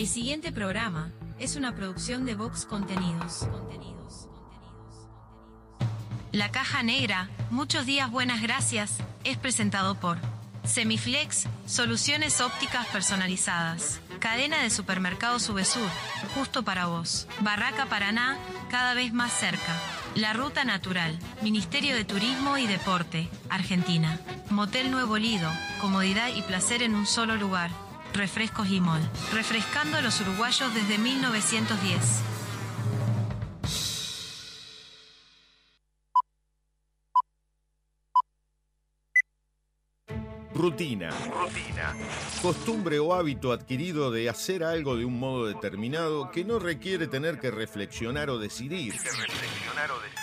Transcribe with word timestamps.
El 0.00 0.08
siguiente 0.08 0.50
programa 0.50 1.12
es 1.38 1.56
una 1.56 1.76
producción 1.76 2.24
de 2.24 2.34
Vox 2.34 2.64
Contenidos. 2.64 3.46
La 6.32 6.50
caja 6.50 6.82
negra, 6.82 7.28
muchos 7.50 7.84
días 7.84 8.10
buenas 8.10 8.40
gracias, 8.40 8.96
es 9.24 9.36
presentado 9.36 9.96
por 9.96 10.16
Semiflex, 10.64 11.48
soluciones 11.66 12.40
ópticas 12.40 12.86
personalizadas. 12.86 14.00
Cadena 14.20 14.62
de 14.62 14.70
supermercados 14.70 15.42
Subesur, 15.42 15.90
justo 16.34 16.62
para 16.62 16.86
vos. 16.86 17.28
Barraca 17.40 17.84
Paraná, 17.84 18.38
cada 18.70 18.94
vez 18.94 19.12
más 19.12 19.34
cerca. 19.34 19.76
La 20.14 20.32
Ruta 20.32 20.64
Natural, 20.64 21.18
Ministerio 21.42 21.94
de 21.94 22.06
Turismo 22.06 22.56
y 22.56 22.66
Deporte, 22.66 23.28
Argentina. 23.50 24.18
Motel 24.48 24.90
Nuevo 24.90 25.18
Lido, 25.18 25.52
comodidad 25.78 26.30
y 26.34 26.40
placer 26.40 26.82
en 26.82 26.94
un 26.94 27.04
solo 27.04 27.36
lugar. 27.36 27.89
Refrescos 28.14 28.68
y 28.68 28.80
Mol, 28.80 29.00
refrescando 29.32 29.96
a 29.96 30.00
los 30.00 30.20
uruguayos 30.20 30.74
desde 30.74 30.98
1910. 30.98 32.22
Rutina. 40.52 41.10
Rutina. 41.10 41.94
Costumbre 42.42 42.98
o 42.98 43.14
hábito 43.14 43.52
adquirido 43.52 44.10
de 44.10 44.28
hacer 44.28 44.62
algo 44.62 44.96
de 44.96 45.06
un 45.06 45.18
modo 45.18 45.46
determinado 45.46 46.30
que 46.30 46.44
no 46.44 46.58
requiere 46.58 47.06
tener 47.06 47.38
que 47.38 47.50
reflexionar 47.50 48.28
o 48.28 48.38
decidir. 48.38 48.92
reflexionar 48.92 49.90
o 49.90 50.00
decidir. 50.00 50.20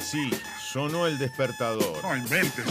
Sí, 0.00 0.30
sonó 0.72 1.06
el 1.06 1.18
despertador. 1.18 2.02
No 2.02 2.16
inventes. 2.16 2.64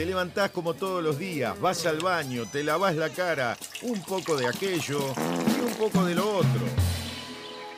Te 0.00 0.06
levantás 0.06 0.50
como 0.50 0.72
todos 0.72 1.04
los 1.04 1.18
días, 1.18 1.60
vas 1.60 1.84
al 1.84 1.98
baño, 1.98 2.46
te 2.50 2.64
lavas 2.64 2.96
la 2.96 3.10
cara, 3.10 3.54
un 3.82 4.00
poco 4.00 4.34
de 4.34 4.46
aquello 4.46 4.98
y 5.46 5.60
un 5.60 5.74
poco 5.74 6.06
de 6.06 6.14
lo 6.14 6.38
otro. 6.38 6.62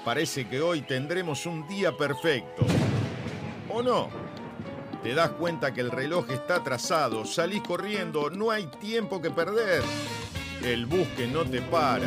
Parece 0.05 0.49
que 0.49 0.61
hoy 0.61 0.83
tendremos 0.83 1.47
un 1.47 1.67
día 1.67 1.97
perfecto. 1.97 2.65
¿O 3.69 3.83
no? 3.83 4.09
Te 5.03 5.15
das 5.15 5.31
cuenta 5.31 5.75
que 5.75 5.81
el 5.81 5.91
reloj 5.91 6.31
está 6.31 6.59
atrasado, 6.59 7.25
salís 7.25 7.63
corriendo, 7.63 8.31
no 8.31 8.53
hay 8.53 8.67
tiempo 8.67 9.21
que 9.21 9.33
perder. 9.33 9.83
El 10.63 10.87
bus 10.87 11.09
que 11.17 11.27
no 11.27 11.45
te 11.45 11.61
para. 11.61 12.07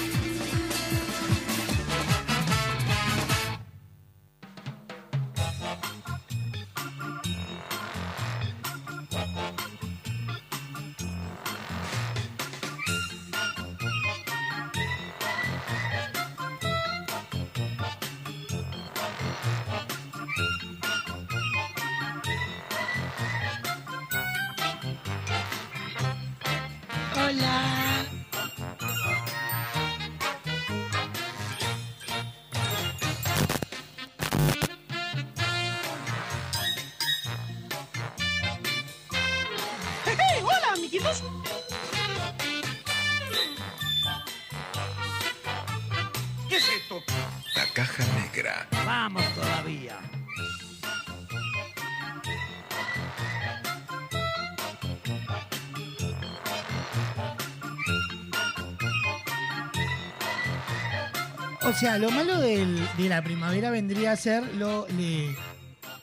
Sea, 61.81 61.97
lo 61.97 62.09
malo 62.11 62.39
del- 62.39 62.79
de 62.97 63.09
la 63.09 63.21
primavera 63.23 63.69
vendría 63.71 64.11
a 64.13 64.15
ser 64.15 64.43
lo, 64.55 64.87
le- 64.97 65.35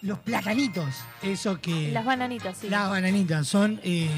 los 0.02 0.18
platanitos. 0.20 0.94
Eso 1.22 1.60
que. 1.60 1.90
Las 1.92 2.04
bananitas, 2.04 2.58
sí. 2.58 2.68
Las 2.68 2.90
bananitas 2.90 3.46
son. 3.48 3.80
eh, 3.82 4.08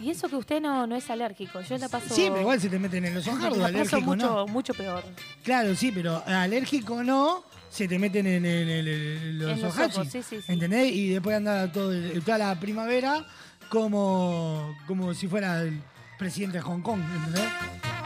Y 0.00 0.10
eso 0.10 0.28
que 0.28 0.36
usted 0.36 0.60
no, 0.60 0.86
no 0.86 0.96
es 0.96 1.08
alérgico. 1.10 1.60
Yo 1.62 1.78
la 1.78 1.88
paso. 1.88 2.14
sí, 2.14 2.26
pero 2.28 2.40
igual 2.42 2.60
se 2.60 2.68
te 2.68 2.78
meten 2.78 3.04
en 3.06 3.14
los 3.14 3.26
ojardos, 3.26 3.58
la 3.58 3.72
paso 3.72 4.00
mucho, 4.00 4.26
no. 4.26 4.46
mucho 4.46 4.74
peor. 4.74 5.02
Claro, 5.42 5.74
sí, 5.74 5.90
pero 5.92 6.22
alérgico 6.26 7.02
no, 7.02 7.44
se 7.70 7.88
te 7.88 7.98
meten 7.98 8.26
en, 8.26 9.38
los 9.38 9.58
los 9.60 9.78
ojos, 9.78 10.06
sí, 10.10 10.22
sí, 10.22 10.36
sí. 10.42 10.52
¿Entendés? 10.52 10.92
Y 10.92 11.08
después 11.10 11.36
anda 11.36 11.70
todo 11.72 11.92
toda 12.24 12.38
la 12.38 12.60
primavera 12.60 13.24
como, 13.70 14.74
como 14.86 15.14
si 15.14 15.26
fuera 15.28 15.62
el 15.62 15.80
presidente 16.18 16.58
de 16.58 16.62
Hong 16.62 16.80
Kong, 16.82 17.00
¿entendés? 17.16 17.50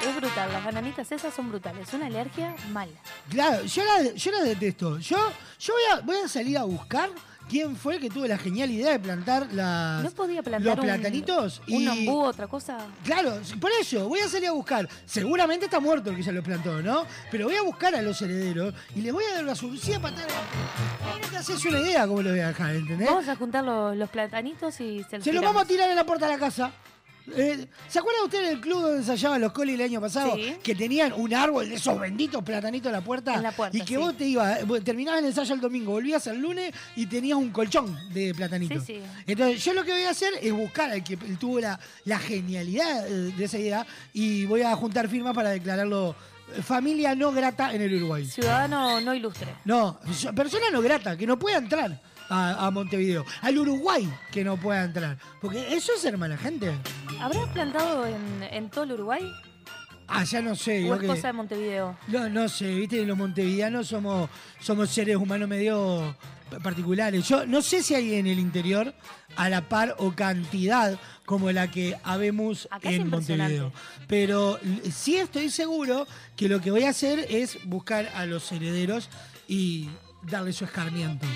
Es 0.06 0.16
brutal. 0.16 0.52
Las 0.52 0.64
bananitas 0.64 1.10
esas 1.12 1.34
son 1.34 1.48
brutales. 1.48 1.92
Una 1.92 2.06
alergia 2.06 2.54
mala. 2.72 2.92
Claro, 3.30 3.64
yo 3.64 3.82
la, 3.84 4.12
yo 4.14 4.30
la 4.32 4.40
detesto. 4.42 4.98
Yo, 4.98 5.16
yo 5.58 5.72
voy, 5.74 5.82
a, 5.98 6.00
voy 6.04 6.16
a 6.24 6.28
salir 6.28 6.56
a 6.58 6.62
buscar 6.64 7.10
quién 7.48 7.74
fue 7.76 7.94
el 7.96 8.00
que 8.02 8.10
tuvo 8.10 8.26
la 8.26 8.36
genial 8.38 8.70
idea 8.70 8.92
de 8.92 8.98
plantar 9.00 9.48
las, 9.52 10.04
¿No 10.04 10.10
podía 10.10 10.42
plantar 10.42 10.76
los 10.76 10.78
un- 10.78 10.84
platanitos. 10.84 11.62
un 11.68 11.82
y, 11.82 11.88
ombú, 11.88 12.20
otra 12.24 12.46
cosa? 12.46 12.78
Claro, 13.04 13.40
por 13.60 13.70
eso, 13.80 14.06
voy 14.08 14.20
a 14.20 14.28
salir 14.28 14.48
a 14.48 14.52
buscar. 14.52 14.88
Seguramente 15.06 15.64
está 15.64 15.80
muerto 15.80 16.10
el 16.10 16.16
que 16.16 16.22
se 16.22 16.30
lo 16.32 16.42
plantó, 16.42 16.80
¿no? 16.82 17.04
Pero 17.30 17.46
voy 17.46 17.56
a 17.56 17.62
buscar 17.62 17.94
a 17.94 18.02
los 18.02 18.20
herederos 18.22 18.74
y 18.94 19.00
les 19.00 19.12
voy 19.12 19.24
a 19.24 19.34
dar 19.34 19.44
una 19.44 19.54
solución 19.54 20.00
para 20.02 20.14
Tienen 20.16 21.30
que 21.30 21.36
hacerse 21.38 21.68
una 21.68 21.80
idea 21.80 22.06
cómo 22.06 22.22
lo 22.22 22.30
voy 22.30 22.40
a 22.40 22.48
dejar, 22.48 22.74
¿entendés? 22.76 23.08
Vamos 23.08 23.28
a 23.28 23.34
juntar 23.36 23.64
los, 23.64 23.96
los 23.96 24.10
platanitos 24.10 24.80
y 24.80 25.02
se 25.04 25.16
los 25.16 25.24
Se 25.24 25.32
los 25.32 25.42
vamos 25.42 25.62
a 25.62 25.64
tirar 25.64 25.88
en 25.90 25.96
la 25.96 26.04
puerta 26.04 26.26
de 26.26 26.32
la 26.34 26.38
casa. 26.38 26.70
Eh, 27.36 27.66
¿Se 27.88 27.98
acuerda 27.98 28.24
usted 28.24 28.48
del 28.48 28.60
club 28.60 28.80
donde 28.82 28.98
ensayaban 28.98 29.40
los 29.40 29.52
colis 29.52 29.74
el 29.74 29.82
año 29.82 30.00
pasado? 30.00 30.34
Sí. 30.36 30.56
Que 30.62 30.74
tenían 30.74 31.12
un 31.14 31.32
árbol 31.34 31.68
de 31.68 31.74
esos 31.76 31.98
benditos 31.98 32.42
platanitos 32.42 32.86
en 32.86 32.92
la 32.92 33.00
puerta. 33.00 33.34
En 33.34 33.42
la 33.42 33.52
puerta, 33.52 33.76
y 33.76 33.80
que 33.80 33.86
sí. 33.94 33.96
vos 33.96 34.16
te 34.16 34.24
ibas, 34.26 34.60
terminabas 34.84 35.20
el 35.20 35.26
ensayo 35.26 35.54
el 35.54 35.60
domingo, 35.60 35.92
volvías 35.92 36.26
el 36.26 36.38
lunes 36.38 36.72
y 36.96 37.06
tenías 37.06 37.36
un 37.38 37.50
colchón 37.50 37.96
de 38.12 38.34
platanitos. 38.34 38.84
Sí, 38.84 38.94
sí. 38.96 39.02
Entonces, 39.26 39.64
yo 39.64 39.74
lo 39.74 39.84
que 39.84 39.92
voy 39.92 40.02
a 40.02 40.10
hacer 40.10 40.32
es 40.40 40.52
buscar 40.52 40.90
al 40.90 41.04
que 41.04 41.16
tuvo 41.16 41.60
la, 41.60 41.78
la 42.04 42.18
genialidad 42.18 43.06
eh, 43.06 43.32
de 43.36 43.44
esa 43.44 43.58
idea 43.58 43.86
y 44.12 44.44
voy 44.46 44.62
a 44.62 44.74
juntar 44.76 45.08
firmas 45.08 45.34
para 45.34 45.50
declararlo 45.50 46.14
eh, 46.56 46.62
familia 46.62 47.14
no 47.14 47.32
grata 47.32 47.74
en 47.74 47.82
el 47.82 47.94
Uruguay. 47.94 48.24
Ciudadano 48.26 49.00
no 49.00 49.14
ilustre. 49.14 49.48
No, 49.64 49.98
so- 50.14 50.32
persona 50.34 50.66
no 50.72 50.80
grata, 50.80 51.16
que 51.16 51.26
no 51.26 51.38
pueda 51.38 51.58
entrar 51.58 52.00
a, 52.28 52.66
a 52.66 52.70
Montevideo. 52.70 53.24
Al 53.42 53.58
Uruguay 53.58 54.08
que 54.30 54.44
no 54.44 54.56
pueda 54.56 54.84
entrar. 54.84 55.18
Porque 55.40 55.74
eso 55.74 55.92
es 55.94 56.00
ser 56.00 56.16
mala 56.18 56.36
gente. 56.36 56.72
¿Habrá 57.20 57.46
plantado 57.52 58.06
en, 58.06 58.42
en 58.50 58.70
todo 58.70 58.84
el 58.84 58.92
Uruguay? 58.92 59.30
Ah, 60.06 60.24
ya 60.24 60.40
no 60.40 60.54
sé. 60.56 60.90
¿O 60.90 60.94
es 60.94 61.00
que- 61.02 61.06
cosa 61.06 61.26
de 61.28 61.32
Montevideo? 61.34 61.96
No, 62.08 62.28
no 62.30 62.48
sé, 62.48 62.74
viste, 62.74 63.04
los 63.04 63.16
montevideanos 63.18 63.88
somos, 63.88 64.30
somos 64.60 64.88
seres 64.90 65.16
humanos 65.16 65.48
medio 65.48 66.16
particulares. 66.62 67.28
Yo 67.28 67.44
no 67.44 67.60
sé 67.60 67.82
si 67.82 67.94
hay 67.94 68.14
en 68.14 68.26
el 68.26 68.38
interior 68.38 68.94
a 69.36 69.50
la 69.50 69.68
par 69.68 69.96
o 69.98 70.12
cantidad 70.12 70.98
como 71.26 71.52
la 71.52 71.70
que 71.70 71.94
habemos 72.04 72.66
Acá 72.70 72.90
en. 72.90 73.10
Montevideo. 73.10 73.70
Pero 74.06 74.58
sí 74.90 75.16
estoy 75.16 75.50
seguro 75.50 76.06
que 76.36 76.48
lo 76.48 76.62
que 76.62 76.70
voy 76.70 76.84
a 76.84 76.88
hacer 76.88 77.26
es 77.28 77.58
buscar 77.66 78.08
a 78.14 78.24
los 78.24 78.50
herederos 78.50 79.10
y 79.46 79.90
darle 80.22 80.54
su 80.54 80.64
escarmiento. 80.64 81.26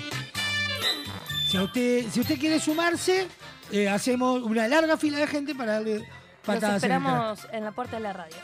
Si, 1.53 1.57
a 1.57 1.63
usted, 1.65 2.09
si 2.09 2.19
usted 2.19 2.39
quiere 2.39 2.59
sumarse, 2.59 3.27
eh, 3.71 3.87
hacemos 3.87 4.41
una 4.41 4.67
larga 4.67 4.97
fila 4.97 5.19
de 5.19 5.27
gente 5.27 5.53
para 5.53 5.73
darle 5.73 5.99
Los 5.99 6.07
patadas 6.43 6.61
cara. 6.61 6.75
esperamos 6.77 7.47
en 7.51 7.63
la 7.63 7.71
puerta 7.71 7.97
de 7.97 8.01
la 8.01 8.11
radio. 8.11 8.35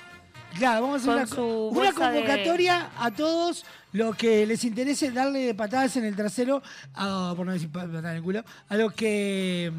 Claro, 0.56 0.81
vamos 0.83 1.07
a 1.07 1.23
hacer 1.23 1.39
una, 1.39 1.69
una 1.71 1.88
de- 1.89 1.94
convocatoria 1.95 2.91
a 3.00 3.09
todos 3.09 3.65
los 3.94 4.15
que 4.15 4.45
les 4.45 4.63
interese 4.63 5.09
darle 5.09 5.56
patadas 5.56 5.97
en 5.97 6.06
el 6.06 6.15
trasero, 6.15 6.61
a- 6.94 7.33
por 7.35 7.47
no 7.47 7.51
decir 7.53 7.71
pa- 7.71 7.81
patadas 7.88 8.11
en 8.11 8.17
el 8.17 8.21
culo, 8.21 8.44
a 8.67 8.77
los 8.77 8.94
que 8.94 9.71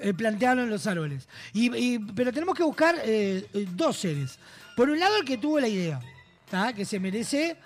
eh, 0.00 0.12
plantearon 0.14 0.68
los 0.68 0.88
árboles. 0.88 1.28
Y, 1.52 1.72
y- 1.76 1.98
pero 2.00 2.32
tenemos 2.32 2.56
que 2.56 2.64
buscar 2.64 2.96
eh, 3.04 3.46
eh, 3.54 3.66
dos 3.76 3.96
seres. 3.96 4.40
Por 4.76 4.90
un 4.90 4.98
lado, 4.98 5.16
el 5.18 5.24
que 5.24 5.38
tuvo 5.38 5.60
la 5.60 5.68
idea, 5.68 6.00
¿tá? 6.50 6.72
que 6.72 6.84
se 6.84 6.98
merece 6.98 7.58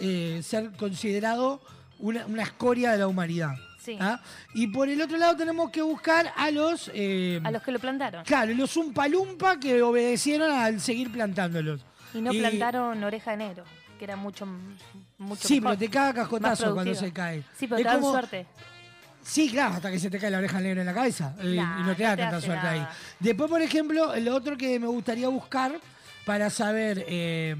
eh, 0.00 0.40
ser 0.42 0.72
considerado 0.72 1.60
una, 2.00 2.26
una 2.26 2.42
escoria 2.42 2.90
de 2.90 2.98
la 2.98 3.06
humanidad. 3.06 3.54
Sí. 3.92 3.96
¿tá? 3.98 4.20
Y 4.54 4.66
por 4.66 4.88
el 4.88 5.00
otro 5.00 5.16
lado 5.16 5.34
tenemos 5.36 5.70
que 5.70 5.80
buscar 5.82 6.30
a 6.36 6.50
los... 6.50 6.90
eh, 6.94 7.40
A 7.42 7.50
los 7.50 7.62
que 7.62 7.72
lo 7.72 7.78
plantaron. 7.78 8.22
Claro, 8.24 8.52
los 8.54 8.76
umpalumpa 8.76 9.58
que 9.58 9.80
obedecieron 9.82 10.50
al 10.52 10.80
seguir 10.80 11.10
plantándolos. 11.10 11.80
Y 12.12 12.20
no 12.20 12.30
plantaron 12.32 13.02
oreja 13.02 13.30
de 13.30 13.36
negro, 13.38 13.64
que 13.98 14.04
era 14.04 14.16
mucho, 14.16 14.46
mucho 15.18 15.48
Sí, 15.48 15.60
mejor, 15.60 15.76
pero 15.76 15.78
te 15.78 15.88
caga 15.90 16.12
cascotazo 16.14 16.74
cuando 16.74 16.94
se 16.94 17.12
cae. 17.12 17.42
Sí, 17.56 17.66
pero 17.66 17.76
Es 17.80 17.86
te 17.86 17.92
como- 17.94 18.10
suerte. 18.12 18.46
Sí, 19.22 19.50
claro, 19.50 19.74
hasta 19.74 19.90
que 19.90 19.98
se 19.98 20.08
te 20.10 20.18
cae 20.18 20.30
la 20.30 20.38
oreja 20.38 20.60
negra 20.60 20.80
en 20.80 20.86
la 20.86 20.94
cabeza. 20.94 21.34
eh, 21.40 21.54
y 21.54 21.82
no 21.82 21.94
te 21.96 22.02
da 22.02 22.10
no 22.10 22.16
te 22.16 22.22
tanta 22.22 22.40
suerte 22.40 22.66
ahí. 22.66 22.86
Después, 23.20 23.50
por 23.50 23.60
ejemplo, 23.62 24.14
lo 24.16 24.34
otro 24.34 24.56
que 24.56 24.78
me 24.80 24.86
gustaría 24.86 25.28
buscar 25.28 25.78
para 26.24 26.48
saber 26.50 27.04
eh, 27.08 27.56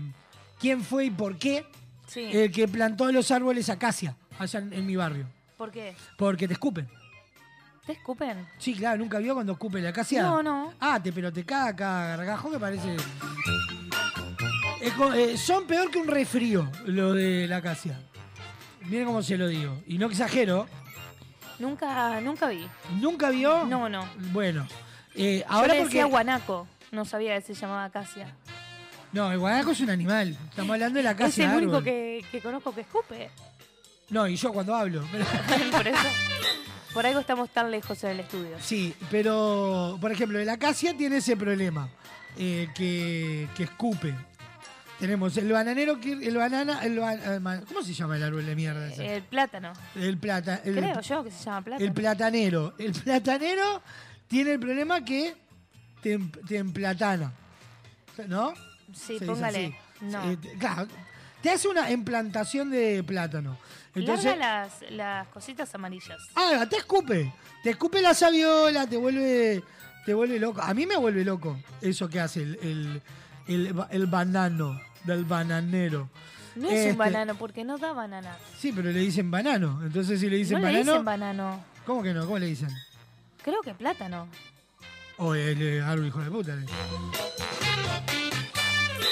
quién 0.61 0.83
fue 0.83 1.07
y 1.07 1.11
por 1.11 1.37
qué 1.39 1.65
Sí. 2.07 2.21
el 2.33 2.51
que 2.51 2.67
plantó 2.69 3.13
los 3.13 3.31
árboles 3.31 3.69
acacia 3.69 4.17
allá 4.39 4.61
en, 4.61 4.73
en 4.73 4.87
mi 4.87 4.97
barrio. 4.97 5.27
¿Por 5.59 5.71
qué? 5.71 5.95
Porque 6.17 6.47
te 6.47 6.55
escupen. 6.55 6.89
¿Te 7.85 7.93
escupen? 7.93 8.47
Sí, 8.59 8.75
claro, 8.75 8.99
nunca 8.99 9.19
vio 9.19 9.35
cuando 9.35 9.53
escupe 9.53 9.81
la 9.81 9.89
acacia. 9.91 10.23
No, 10.23 10.43
no. 10.43 10.73
Ah, 10.81 11.03
te, 11.03 11.13
pero 11.13 11.33
te 11.33 11.45
caga 11.45 11.75
cada 11.75 12.17
gargajo 12.17 12.51
que 12.51 12.59
parece. 12.59 12.97
Es 14.81 14.93
co- 14.93 15.13
eh, 15.13 15.37
son 15.37 15.67
peor 15.67 15.91
que 15.91 15.99
un 15.99 16.07
resfrío 16.07 16.71
lo 16.87 17.13
de 17.13 17.47
la 17.49 17.57
acacia. 17.57 17.99
Miren 18.87 19.07
cómo 19.07 19.23
se 19.23 19.37
lo 19.37 19.49
digo. 19.49 19.83
Y 19.87 19.99
no 19.99 20.07
exagero. 20.07 20.69
Nunca, 21.59 22.21
nunca 22.21 22.47
vi. 22.49 22.67
¿Nunca 23.01 23.31
vio? 23.31 23.65
No, 23.67 23.89
no. 23.89 24.09
Bueno. 24.33 24.67
eh, 25.17 25.41
Yo 25.49 25.53
ahora 25.53 25.69
le 25.75 25.81
porque. 25.81 25.85
decía 25.97 26.05
guanaco. 26.05 26.69
No 26.93 27.05
sabía 27.05 27.35
que 27.35 27.41
se 27.43 27.55
llamaba 27.55 27.85
acacia. 27.85 28.35
No, 29.13 29.33
el 29.33 29.39
guanaco 29.39 29.73
es 29.73 29.81
un 29.81 29.91
animal. 29.91 30.37
Estamos 30.51 30.75
hablando 30.75 30.99
de 30.99 31.03
la 31.03 31.11
Es 31.11 31.17
acacia. 31.17 31.51
el 31.51 31.57
único 31.65 31.83
que 31.83 32.23
conozco 32.43 32.73
que 32.75 32.83
escupe. 32.83 33.31
No, 34.11 34.27
y 34.27 34.37
yo 34.37 34.53
cuando 34.53 34.75
hablo. 34.75 35.03
Por 35.73 35.87
eso. 35.89 36.09
Por 36.95 37.07
algo 37.07 37.21
estamos 37.21 37.51
tan 37.51 37.71
lejos 37.71 38.03
en 38.05 38.11
el 38.13 38.21
estudio. 38.21 38.57
Sí, 38.61 38.95
pero 39.11 39.99
por 40.01 40.11
ejemplo, 40.11 40.39
el 40.41 40.49
acacia 40.49 40.97
tiene 40.97 41.19
ese 41.19 41.37
problema 41.37 41.89
eh, 42.37 42.69
que, 42.75 43.47
que 43.55 43.65
escupe. 43.65 44.15
Tenemos 44.99 45.37
el 45.37 45.53
bananero, 45.53 46.01
que 46.01 46.13
el 46.13 46.37
banana, 46.37 46.81
el 46.83 46.99
ba- 46.99 47.61
¿cómo 47.69 47.83
se 47.83 47.93
llama 47.95 48.17
el 48.17 48.23
árbol 48.25 48.45
de 48.47 48.57
mierda 48.57 48.89
ese? 48.89 49.17
El 49.17 49.23
plátano. 49.23 49.73
El 49.95 50.19
plata, 50.19 50.61
el, 50.65 50.75
Creo 50.75 51.01
yo 51.01 51.23
que 51.23 51.31
se 51.31 51.45
llama 51.45 51.63
plátano. 51.63 51.87
el 51.87 51.93
platanero. 51.93 52.75
El 52.79 52.93
platanero 52.93 53.83
tiene 54.27 54.53
el 54.55 54.59
problema 54.59 55.05
que 55.05 55.37
te, 56.03 56.15
em- 56.15 56.31
te 56.49 56.57
emplatana, 56.57 57.33
¿no? 58.27 58.55
sí, 58.93 59.05
Se 59.05 59.13
dice 59.13 59.27
póngale. 59.27 59.67
así. 59.67 60.05
No. 60.07 60.31
Eh, 60.33 60.39
claro, 60.59 60.89
te 61.43 61.51
hace 61.51 61.69
una 61.69 61.91
implantación 61.91 62.71
de 62.71 63.03
plátano. 63.05 63.57
Entonces, 63.95 64.37
Larga 64.39 64.63
las, 64.81 64.91
las 64.93 65.29
cositas 65.29 65.75
amarillas. 65.75 66.19
Ah, 66.35 66.67
te 66.69 66.77
escupe. 66.77 67.33
Te 67.63 67.71
escupe 67.71 68.01
la 68.01 68.15
saviola, 68.15 68.87
te 68.87 68.97
vuelve, 68.97 69.63
te 70.07 70.15
vuelve 70.15 70.39
loco. 70.39 70.61
A 70.63 70.73
mí 70.75 70.87
me 70.87 70.97
vuelve 70.97 71.25
loco 71.25 71.59
eso 71.81 72.09
que 72.09 72.21
hace 72.21 72.43
el, 72.43 72.59
el, 72.63 73.03
el, 73.49 73.73
ba- 73.73 73.89
el 73.91 74.07
banano 74.07 74.81
del 75.05 75.25
bananero. 75.25 76.09
No 76.55 76.69
es 76.69 76.75
Este, 76.75 76.91
un 76.93 76.99
banano 76.99 77.35
porque 77.37 77.65
no 77.65 77.79
da 77.79 77.93
banana. 77.93 78.37
Sí, 78.59 78.73
pero 78.73 78.91
le 78.91 79.01
dicen 79.01 79.31
banano. 79.31 79.81
Entonces, 79.85 80.21
si 80.21 80.29
le 80.29 80.37
dicen 80.37 80.59
no 80.59 80.63
banano. 80.65 80.85
le 80.85 80.91
dicen 80.91 81.05
banano. 81.05 81.65
¿Cómo 81.87 82.03
que 82.03 82.13
no? 82.15 82.23
¿Cómo 82.25 82.39
le 82.39 82.47
dicen? 82.47 82.69
Creo 83.43 83.61
que 83.63 83.75
plátano. 83.75 84.29
O 85.19 85.35
el 85.35 85.83
árbol 85.83 86.07
hijo 86.07 86.21
de 86.21 86.31
puta. 86.31 86.57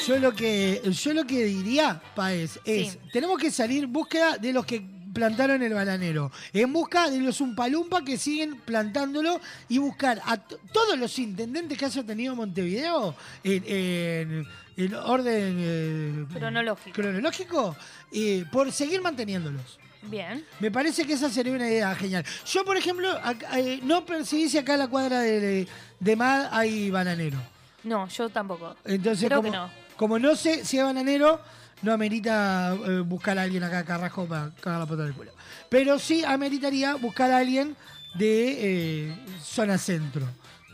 Yo 0.07 0.19
lo 0.19 0.33
que, 0.33 0.81
yo 0.85 1.13
lo 1.15 1.25
que 1.27 1.45
diría, 1.45 2.01
Paez, 2.15 2.61
es, 2.65 2.93
Sí. 2.93 2.99
tenemos 3.13 3.39
que 3.39 3.51
salir 3.51 3.87
búsqueda 3.87 4.37
de 4.39 4.53
los 4.53 4.65
que 4.65 4.85
plantaron 5.13 5.63
el 5.63 5.73
bananero, 5.73 6.31
en 6.53 6.73
busca 6.73 7.11
de 7.11 7.19
los 7.21 7.41
umpalumpa 7.41 8.05
que 8.05 8.19
siguen 8.19 8.57
plantándolo 8.61 9.41
y 9.69 9.79
buscar 9.79 10.21
a 10.27 10.37
todos 10.37 10.99
los 10.99 11.19
intendentes 11.19 11.77
que 11.79 11.87
haya 11.87 12.05
tenido 12.05 12.37
Montevideo 12.37 13.15
en, 13.43 13.65
en- 13.67 14.47
en 14.77 14.95
orden 14.95 15.57
eh, 15.59 16.27
Cronológico. 16.35 16.95
cronológico, 16.95 17.77
eh, 18.13 18.45
por 18.53 18.71
seguir 18.71 19.01
manteniéndolos. 19.01 19.79
Bien. 20.03 20.45
Me 20.61 20.71
parece 20.71 21.05
que 21.07 21.15
esa 21.15 21.31
sería 21.31 21.55
una 21.55 21.67
idea 21.69 21.95
genial. 21.97 22.25
Yo, 22.47 22.63
por 22.65 22.77
ejemplo, 22.77 23.11
acá, 23.25 23.59
eh, 23.59 23.81
no 23.83 24.05
percibí 24.05 24.49
si 24.51 24.59
acá 24.59 24.75
en 24.75 24.81
la 24.81 24.89
cuadra 24.89 25.21
de, 25.21 25.67
de 25.99 26.17
MAD 26.17 26.49
hay 26.53 26.91
bananero. 26.91 27.39
No, 27.85 28.07
yo 28.09 28.29
tampoco. 28.29 28.77
Entonces, 28.85 29.27
Creo 29.29 29.43
que 29.43 29.51
no. 29.51 29.71
Como 29.97 30.19
no 30.19 30.37
sé 30.37 30.65
si 30.65 30.79
hay 30.79 30.85
bananero, 30.85 31.41
no 31.83 31.93
amerita 31.93 32.75
eh, 32.87 33.01
buscar 33.01 33.39
a 33.39 33.43
alguien 33.43 33.63
acá 33.65 33.81
a 33.81 33.85
Carrasco 33.85 34.27
para 34.27 34.51
cagar 34.61 34.81
la 34.81 34.87
pata 34.87 35.03
del 35.05 35.15
culo. 35.15 35.33
Pero 35.69 35.99
sí 35.99 36.25
ameritaría 36.25 36.95
buscar 36.95 37.31
a 37.31 37.39
alguien 37.39 37.77
de 38.15 39.09
eh, 39.09 39.15
zona 39.43 39.77
centro, 39.79 40.27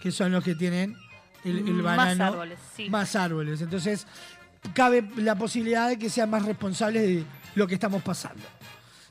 que 0.03 0.11
son 0.13 0.31
los 0.33 0.45
que 0.45 0.55
tienen 0.55 0.97
el, 1.45 1.59
el 1.59 1.75
Más 1.83 1.97
banano. 1.97 2.25
árboles, 2.25 2.59
sí. 2.77 2.89
Más 2.89 3.17
árboles. 3.17 3.61
Entonces, 3.63 4.07
cabe 4.75 5.05
la 5.17 5.35
posibilidad 5.35 5.89
de 5.89 5.99
que 5.99 6.09
sean 6.09 6.31
más 6.31 6.45
responsables 6.45 7.03
de 7.03 7.25
lo 7.57 7.67
que 7.67 7.75
estamos 7.75 8.03
pasando. 8.03 8.43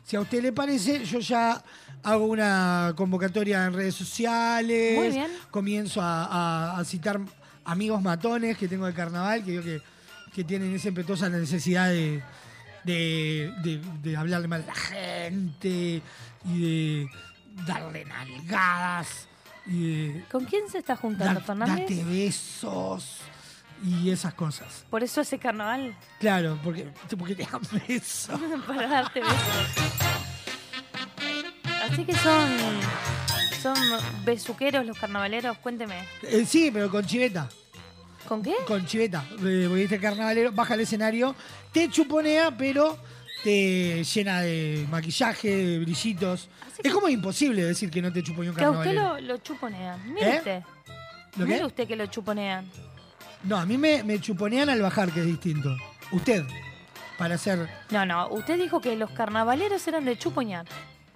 Si 0.06 0.16
a 0.16 0.22
usted 0.22 0.42
le 0.42 0.52
parece, 0.54 1.04
yo 1.06 1.20
ya 1.20 1.62
hago 2.04 2.26
una 2.26 2.94
convocatoria 2.96 3.66
en 3.66 3.74
redes 3.74 3.96
sociales. 3.96 4.98
Muy 4.98 5.10
bien. 5.10 5.30
Comienzo 5.52 6.02
a, 6.02 6.26
a- 6.26 6.80
a 6.80 6.86
citar 6.86 7.20
amigos 7.66 8.02
matones 8.02 8.58
que 8.58 8.68
tengo 8.68 8.86
de 8.86 8.94
carnaval, 8.94 9.44
que 9.44 9.54
yo 9.54 9.62
que, 9.64 9.82
que 10.34 10.44
tienen 10.44 10.74
esa 10.76 10.88
impetuosa 10.90 11.30
necesidad 11.30 11.90
de, 11.90 12.22
de, 12.84 13.54
de- 13.64 13.82
de 14.02 14.18
hablarle 14.18 14.48
mal 14.48 14.64
a 14.64 14.66
la 14.68 14.76
gente 14.76 16.02
y 16.46 16.62
de 16.62 17.10
darle 17.66 18.06
nalgadas 18.06 19.28
y 19.66 20.08
de 20.14 20.24
¿Con 20.32 20.46
quién 20.46 20.68
se 20.70 20.80
está 20.80 20.96
juntando, 20.96 21.36
dar- 21.36 21.44
Fernández? 21.44 21.78
darte 21.90 22.04
besos 22.04 23.18
y 23.84 24.10
esas 24.12 24.34
cosas. 24.36 24.86
Por 24.90 25.04
eso 25.04 25.22
ese 25.22 25.38
carnaval, 25.40 25.96
Claro, 26.20 26.58
porque, 26.64 26.88
porque 27.18 27.36
te 27.36 27.44
dan 27.52 27.62
besos. 27.88 28.40
para 28.68 28.88
darte 28.88 29.20
besos. 29.22 29.38
Así 31.90 32.06
que 32.06 32.16
son. 32.16 32.50
Son 33.62 33.76
besuqueros 34.26 34.86
los 34.88 34.98
carnavaleros, 34.98 35.56
cuénteme. 35.60 36.04
Eh, 36.24 36.46
sí, 36.48 36.72
pero 36.74 36.90
con 36.90 37.06
chiveta. 37.06 37.48
¿Con 38.32 38.42
qué? 38.42 38.56
Con 38.66 38.86
chiveta. 38.86 39.26
Eh, 39.44 39.66
porque 39.68 39.84
este 39.84 40.00
carnavalero 40.00 40.54
baja 40.54 40.76
al 40.76 40.80
escenario, 40.80 41.36
te 41.74 41.90
chuponea, 41.90 42.56
pero 42.58 42.98
te 43.44 44.06
llena 44.06 44.40
de 44.40 44.88
maquillaje, 44.90 45.50
de 45.54 45.80
brillitos. 45.80 46.48
Así 46.66 46.80
Es 46.82 46.94
como 46.94 47.10
imposible 47.10 47.62
decir 47.62 47.92
que 47.92 48.02
no 48.02 48.10
te 48.14 48.24
chuponea 48.24 48.52
un 48.52 48.56
Que 48.56 48.64
a 48.64 48.72
usted 48.72 48.86
carnavalero. 48.96 49.28
lo, 49.28 49.34
lo 49.34 49.38
chuponean. 49.40 50.14
Mire 50.14 50.30
¿Eh? 50.30 50.38
usted. 50.38 50.62
¿Lo 51.36 51.46
Mire 51.46 51.60
qué? 51.60 51.66
usted 51.66 51.88
que 51.90 51.96
lo 51.98 52.06
chuponean. 52.06 52.66
No, 53.44 53.58
a 53.58 53.66
mí 53.66 53.78
me, 53.78 54.02
me 54.06 54.18
chuponean 54.22 54.70
al 54.70 54.82
bajar, 54.82 55.12
que 55.12 55.20
es 55.20 55.26
distinto. 55.26 55.76
Usted, 56.14 56.46
para 57.18 57.36
hacer... 57.36 57.68
No, 57.90 58.06
no, 58.06 58.30
usted 58.30 58.58
dijo 58.58 58.80
que 58.80 58.96
los 58.96 59.12
carnavaleros 59.12 59.86
eran 59.90 60.06
de 60.06 60.18
chuponear. 60.18 60.66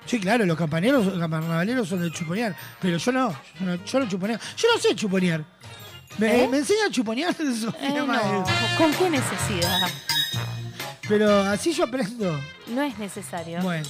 Sí, 0.06 0.20
claro, 0.20 0.46
los 0.46 0.58
campaneros, 0.58 1.06
los 1.06 1.18
carnavaleros 1.30 1.88
son 1.88 2.02
de 2.02 2.12
chuponear, 2.12 2.56
pero 2.82 2.98
yo 2.98 3.12
no, 3.14 3.32
yo 3.60 3.66
no, 3.66 3.86
yo 3.86 4.00
no 4.02 4.08
chuponeo. 4.10 4.38
Yo 4.58 4.68
no 4.76 4.80
sé 4.82 4.94
chuponear. 4.96 5.44
¿Me, 6.18 6.44
¿Eh? 6.44 6.48
me 6.48 6.58
enseña 6.60 6.86
a 6.88 6.92
chuponear? 6.92 7.34
Sofía 7.36 7.90
Eh, 7.90 7.94
no? 7.94 8.08
¿con 8.78 8.92
qué 8.94 9.10
necesidad? 9.10 9.88
Pero 11.08 11.42
así 11.42 11.72
yo 11.74 11.84
aprendo. 11.84 12.40
No 12.68 12.82
es 12.82 12.98
necesario. 12.98 13.62
Bueno. 13.62 13.86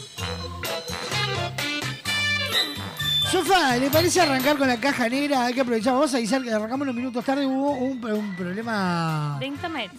Sofá, 3.31 3.77
¿le 3.77 3.89
parece 3.89 4.21
arrancar 4.21 4.57
con 4.57 4.67
la 4.67 4.77
caja 4.79 5.09
negra? 5.09 5.45
Hay 5.45 5.53
que 5.53 5.61
aprovechar. 5.61 5.93
Vamos 5.93 6.13
a 6.13 6.17
avisar 6.17 6.41
que 6.43 6.51
arrancamos 6.51 6.83
unos 6.83 6.95
minutos 6.95 7.23
tarde. 7.25 7.45
Hubo 7.45 7.71
un, 7.71 8.03
un 8.03 8.35
problema 8.35 9.37
De 9.39 9.47
internet. 9.47 9.91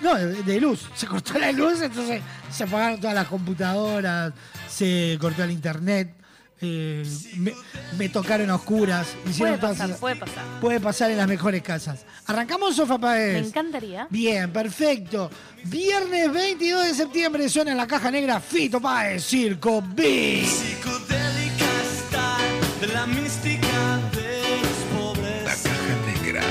no, 0.00 0.14
de, 0.14 0.42
de 0.42 0.60
luz. 0.60 0.88
Se 0.94 1.06
cortó 1.06 1.38
la 1.38 1.52
luz, 1.52 1.80
entonces 1.82 2.22
se 2.50 2.64
apagaron 2.64 3.00
todas 3.00 3.14
las 3.14 3.26
computadoras, 3.28 4.32
se 4.68 5.18
cortó 5.20 5.42
el 5.44 5.50
internet, 5.50 6.14
eh, 6.62 7.04
me, 7.36 7.52
me 7.98 8.08
tocaron 8.08 8.48
a 8.50 8.54
oscuras. 8.54 9.08
Puede 9.36 9.58
todas 9.58 9.72
pasar, 9.76 9.88
esas- 9.90 10.00
puede 10.00 10.16
pasar. 10.16 10.44
puede 10.60 10.80
pasar 10.80 11.10
en 11.10 11.18
las 11.18 11.28
mejores 11.28 11.62
casas. 11.62 12.04
¿Arrancamos, 12.26 12.76
Sofá 12.76 12.94
Me 12.94 13.00
Paez? 13.00 13.46
encantaría. 13.48 14.06
Bien, 14.10 14.50
perfecto. 14.52 15.30
Viernes 15.64 16.32
22 16.32 16.86
de 16.86 16.94
septiembre 16.94 17.48
suena 17.48 17.72
en 17.72 17.76
la 17.76 17.86
caja 17.86 18.10
negra 18.10 18.40
Fito 18.40 18.80
Páez, 18.80 19.24
Circo 19.24 19.82
B. 19.94 20.44
Psicodélica 20.46 21.66
está 21.94 22.36
de 22.80 22.86
la 22.92 23.06
mística 23.06 23.98
de 24.14 24.40
los 24.62 25.02
pobres. 25.14 25.44
La 25.44 25.54
caja 25.70 26.22
negra. 26.22 26.42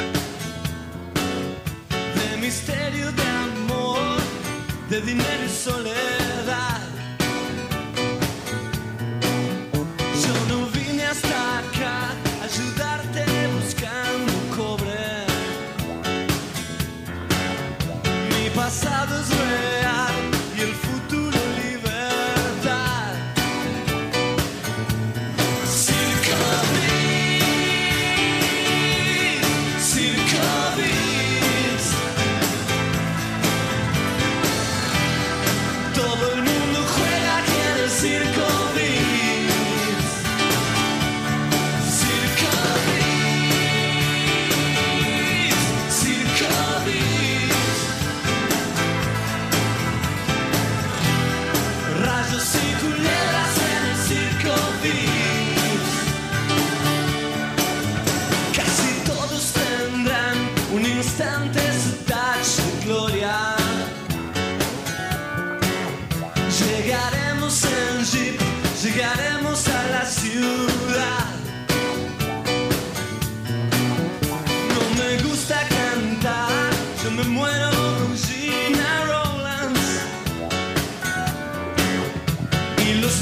De 2.15 2.37
misterio 2.37 3.11
de 3.11 3.23
amor, 3.23 4.17
de 4.89 5.01
dinero 5.01 5.45
y 5.45 5.49
soledad. 5.49 6.40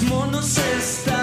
Monos 0.10 0.58
están 0.58 1.19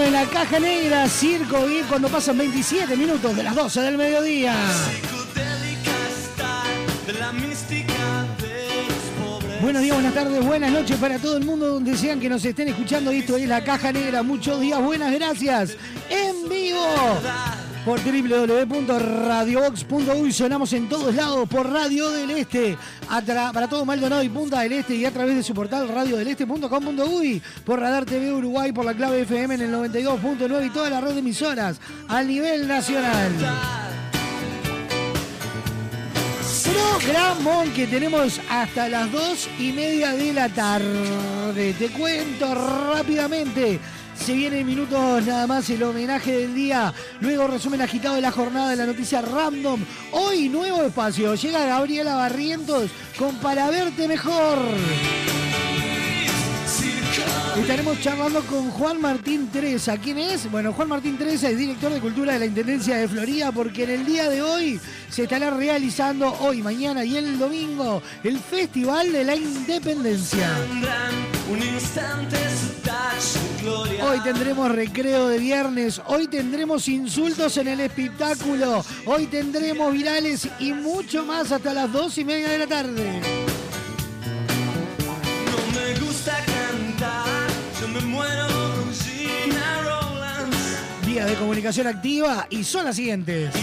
en 0.00 0.12
la 0.12 0.24
caja 0.24 0.58
negra, 0.58 1.06
Circo 1.06 1.68
y 1.68 1.82
cuando 1.82 2.08
pasan 2.08 2.38
27 2.38 2.96
minutos 2.96 3.36
de 3.36 3.42
las 3.42 3.54
12 3.54 3.82
del 3.82 3.98
mediodía. 3.98 4.54
Buenos 9.60 9.82
días, 9.82 9.94
buenas 9.94 10.14
tardes, 10.14 10.42
buenas 10.44 10.72
noches 10.72 10.96
para 10.96 11.18
todo 11.18 11.36
el 11.36 11.44
mundo 11.44 11.66
donde 11.66 11.94
sean 11.96 12.20
que 12.20 12.30
nos 12.30 12.44
estén 12.44 12.68
escuchando. 12.68 13.10
Esto 13.10 13.36
es 13.36 13.46
la 13.46 13.62
caja 13.62 13.92
negra. 13.92 14.22
Muchos 14.22 14.60
días, 14.60 14.82
buenas 14.82 15.12
gracias. 15.12 15.76
En 16.08 16.48
vivo 16.48 16.86
por 17.84 18.00
www.radiobox.uy. 18.00 20.32
Sonamos 20.32 20.72
en 20.72 20.88
todos 20.88 21.14
lados 21.14 21.46
por 21.48 21.70
Radio 21.70 22.10
del 22.10 22.30
Este. 22.30 22.78
Para 23.52 23.68
todo 23.68 23.84
Maldonado 23.84 24.22
y 24.22 24.30
Punta 24.30 24.60
del 24.60 24.72
Este 24.72 24.94
y 24.94 25.04
a 25.04 25.10
través 25.10 25.36
de 25.36 25.42
su 25.42 25.52
portal 25.52 25.86
radiodeleste.com.uy. 25.86 27.42
Por 27.64 27.78
Radar 27.78 28.06
TV 28.06 28.32
Uruguay, 28.32 28.72
por 28.72 28.86
la 28.86 28.94
clave 28.94 29.20
FM 29.20 29.54
en 29.56 29.60
el 29.60 29.72
92.9 29.74 30.66
y 30.66 30.70
toda 30.70 30.88
la 30.88 31.00
red 31.02 31.12
de 31.12 31.18
emisoras 31.18 31.78
a 32.08 32.22
nivel 32.22 32.66
nacional. 32.66 33.32
Programón 36.72 37.70
que 37.72 37.86
tenemos 37.86 38.40
hasta 38.48 38.88
las 38.88 39.12
dos 39.12 39.48
y 39.58 39.72
media 39.72 40.12
de 40.12 40.32
la 40.32 40.48
tarde. 40.48 41.74
Te 41.78 41.88
cuento 41.90 42.54
rápidamente. 42.54 43.78
Se 44.14 44.34
viene 44.34 44.60
en 44.60 44.66
minutos 44.66 45.26
nada 45.26 45.46
más 45.46 45.68
el 45.70 45.82
homenaje 45.82 46.32
del 46.38 46.54
día. 46.54 46.92
Luego 47.20 47.48
resumen 47.48 47.82
agitado 47.82 48.14
de 48.14 48.20
la 48.20 48.30
jornada 48.30 48.70
de 48.70 48.76
la 48.76 48.86
noticia 48.86 49.20
random. 49.20 49.84
Hoy 50.12 50.48
nuevo 50.48 50.82
espacio. 50.82 51.34
Llega 51.34 51.66
Gabriela 51.66 52.14
Barrientos 52.14 52.90
con 53.18 53.36
Para 53.36 53.70
Verte 53.70 54.06
Mejor. 54.06 54.58
Estaremos 57.56 58.00
charlando 58.00 58.40
con 58.46 58.70
Juan 58.70 59.00
Martín 59.00 59.48
Teresa. 59.48 59.98
¿Quién 59.98 60.18
es? 60.18 60.50
Bueno, 60.50 60.72
Juan 60.72 60.88
Martín 60.88 61.18
Teresa 61.18 61.50
es 61.50 61.58
director 61.58 61.92
de 61.92 62.00
Cultura 62.00 62.32
de 62.32 62.38
la 62.38 62.46
Intendencia 62.46 62.96
de 62.96 63.06
Florida 63.06 63.52
porque 63.52 63.84
en 63.84 63.90
el 63.90 64.06
día 64.06 64.30
de 64.30 64.40
hoy 64.40 64.80
se 65.10 65.24
estará 65.24 65.50
realizando, 65.50 66.34
hoy, 66.40 66.62
mañana 66.62 67.04
y 67.04 67.16
el 67.16 67.38
domingo, 67.38 68.02
el 68.24 68.38
Festival 68.38 69.12
de 69.12 69.24
la 69.24 69.36
Independencia. 69.36 70.48
Hoy 74.02 74.20
tendremos 74.24 74.72
recreo 74.72 75.28
de 75.28 75.38
viernes, 75.38 76.00
hoy 76.06 76.28
tendremos 76.28 76.88
insultos 76.88 77.56
en 77.58 77.68
el 77.68 77.80
espectáculo, 77.80 78.82
hoy 79.04 79.26
tendremos 79.26 79.92
virales 79.92 80.48
y 80.58 80.72
mucho 80.72 81.24
más 81.24 81.52
hasta 81.52 81.74
las 81.74 81.92
dos 81.92 82.16
y 82.16 82.24
media 82.24 82.48
de 82.48 82.58
la 82.58 82.66
tarde. 82.66 83.41
Vías 91.22 91.30
de 91.30 91.38
comunicación 91.38 91.86
activa 91.86 92.48
y 92.50 92.64
son 92.64 92.84
las 92.84 92.96
siguientes. 92.96 93.54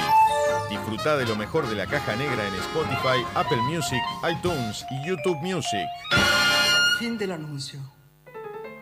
Disfruta 0.69 1.17
de 1.17 1.25
lo 1.25 1.37
mejor 1.37 1.67
de 1.69 1.77
la 1.77 1.87
caja 1.87 2.15
negra 2.17 2.47
en 2.47 2.55
Spotify, 2.57 3.25
Apple 3.35 3.63
Music, 3.63 4.03
iTunes 4.31 4.85
y 4.91 5.07
YouTube 5.09 5.39
Music. 5.41 5.89
Fin 6.99 7.17
del 7.17 7.33
anuncio. 7.33 7.81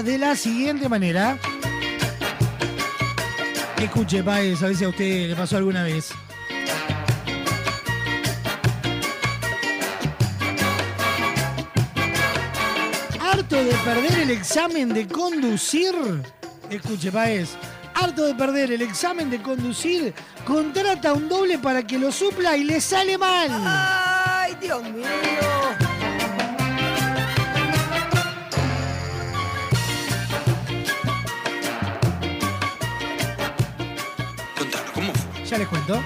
De 0.00 0.16
la 0.16 0.34
siguiente 0.36 0.88
manera. 0.88 1.36
Escuche, 3.76 4.22
Paez, 4.22 4.62
a 4.62 4.68
ver 4.68 4.76
si 4.76 4.84
a 4.84 4.88
usted 4.88 5.28
le 5.28 5.36
pasó 5.36 5.58
alguna 5.58 5.82
vez. 5.82 6.12
Harto 13.20 13.56
de 13.56 13.74
perder 13.84 14.18
el 14.20 14.30
examen 14.30 14.94
de 14.94 15.06
conducir. 15.06 15.94
Escuche, 16.70 17.12
Paez. 17.12 17.50
Harto 17.94 18.24
de 18.24 18.34
perder 18.34 18.72
el 18.72 18.80
examen 18.80 19.28
de 19.28 19.42
conducir, 19.42 20.14
contrata 20.46 21.12
un 21.12 21.28
doble 21.28 21.58
para 21.58 21.86
que 21.86 21.98
lo 21.98 22.10
supla 22.10 22.56
y 22.56 22.64
le 22.64 22.80
sale 22.80 23.18
mal. 23.18 23.50
¡Ay, 23.50 24.56
Dios 24.60 24.82
mío! 24.84 25.51
Les 35.58 35.68
cuento. 35.68 36.00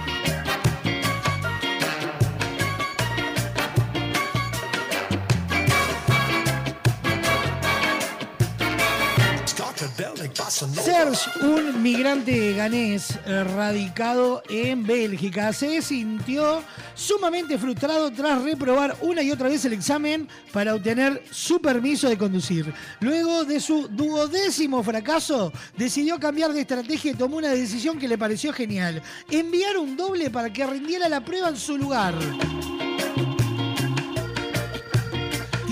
Un 11.42 11.80
migrante 11.80 12.54
ganés 12.54 13.18
eh, 13.24 13.44
radicado 13.44 14.42
en 14.48 14.84
Bélgica, 14.84 15.52
se 15.52 15.80
sintió 15.80 16.62
sumamente 16.96 17.58
frustrado 17.58 18.10
tras 18.10 18.42
reprobar 18.42 18.96
una 19.02 19.22
y 19.22 19.30
otra 19.30 19.48
vez 19.48 19.64
el 19.64 19.74
examen 19.74 20.26
para 20.52 20.74
obtener 20.74 21.22
su 21.30 21.60
permiso 21.60 22.08
de 22.08 22.18
conducir. 22.18 22.72
Luego 23.00 23.44
de 23.44 23.60
su 23.60 23.86
duodécimo 23.86 24.82
fracaso, 24.82 25.52
decidió 25.76 26.18
cambiar 26.18 26.52
de 26.52 26.62
estrategia 26.62 27.12
y 27.12 27.14
tomó 27.14 27.36
una 27.36 27.50
decisión 27.50 27.98
que 27.98 28.08
le 28.08 28.18
pareció 28.18 28.52
genial. 28.52 29.02
Enviar 29.30 29.76
un 29.76 29.96
doble 29.96 30.30
para 30.30 30.52
que 30.52 30.66
rindiera 30.66 31.08
la 31.08 31.24
prueba 31.24 31.50
en 31.50 31.56
su 31.56 31.76
lugar. 31.76 32.14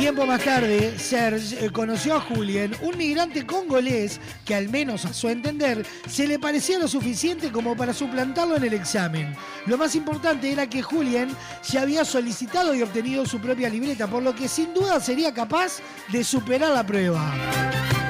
Tiempo 0.04 0.26
más 0.26 0.44
tarde, 0.44 0.98
Serge 0.98 1.64
eh, 1.64 1.70
conoció 1.70 2.16
a 2.16 2.20
Julien, 2.20 2.76
un 2.82 2.98
migrante 2.98 3.46
congolés 3.46 4.20
que 4.44 4.54
al 4.54 4.68
menos 4.68 5.06
a 5.06 5.14
su 5.14 5.30
entender 5.30 5.86
se 6.06 6.26
le 6.26 6.38
parecía 6.38 6.78
lo 6.78 6.88
suficiente 6.88 7.50
como 7.50 7.74
para 7.74 7.94
suplantarlo 7.94 8.54
en 8.56 8.64
el 8.64 8.74
examen. 8.74 9.34
Lo 9.64 9.78
más 9.78 9.94
importante 9.94 10.52
era 10.52 10.68
que 10.68 10.82
Julien 10.82 11.34
ya 11.66 11.80
había 11.80 12.04
solicitado 12.04 12.74
y 12.74 12.82
obtenido 12.82 13.24
su 13.24 13.40
propia 13.40 13.70
libreta, 13.70 14.06
por 14.06 14.22
lo 14.22 14.34
que 14.34 14.46
sin 14.46 14.74
duda 14.74 15.00
sería 15.00 15.32
capaz 15.32 15.78
de 16.12 16.22
superar 16.22 16.72
la 16.72 16.84
prueba. 16.84 18.03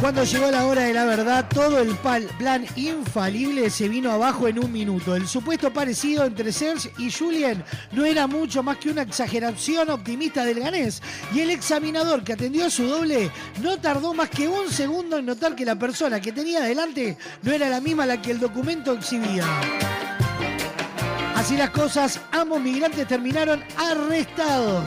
Cuando 0.00 0.24
llegó 0.24 0.50
la 0.50 0.66
hora 0.66 0.82
de 0.82 0.92
la 0.92 1.04
verdad, 1.06 1.46
todo 1.48 1.78
el 1.78 1.94
plan 1.96 2.66
infalible 2.76 3.70
se 3.70 3.88
vino 3.88 4.10
abajo 4.10 4.48
en 4.48 4.58
un 4.58 4.70
minuto. 4.70 5.16
El 5.16 5.26
supuesto 5.26 5.72
parecido 5.72 6.24
entre 6.24 6.52
Serge 6.52 6.92
y 6.98 7.10
Julien 7.10 7.64
no 7.92 8.04
era 8.04 8.26
mucho 8.26 8.62
más 8.62 8.76
que 8.78 8.90
una 8.90 9.02
exageración 9.02 9.90
optimista 9.90 10.44
del 10.44 10.60
ganés. 10.60 11.00
Y 11.32 11.40
el 11.40 11.50
examinador 11.50 12.22
que 12.22 12.34
atendió 12.34 12.66
a 12.66 12.70
su 12.70 12.86
doble 12.86 13.30
no 13.62 13.78
tardó 13.78 14.12
más 14.12 14.28
que 14.28 14.48
un 14.48 14.68
segundo 14.70 15.18
en 15.18 15.26
notar 15.26 15.56
que 15.56 15.64
la 15.64 15.78
persona 15.78 16.20
que 16.20 16.32
tenía 16.32 16.60
delante 16.60 17.16
no 17.42 17.52
era 17.52 17.68
la 17.68 17.80
misma 17.80 18.04
la 18.04 18.20
que 18.20 18.32
el 18.32 18.40
documento 18.40 18.92
exhibía. 18.92 19.44
Así 21.44 21.58
las 21.58 21.68
cosas, 21.68 22.20
ambos 22.32 22.58
migrantes 22.58 23.06
terminaron 23.06 23.62
arrestados. 23.76 24.82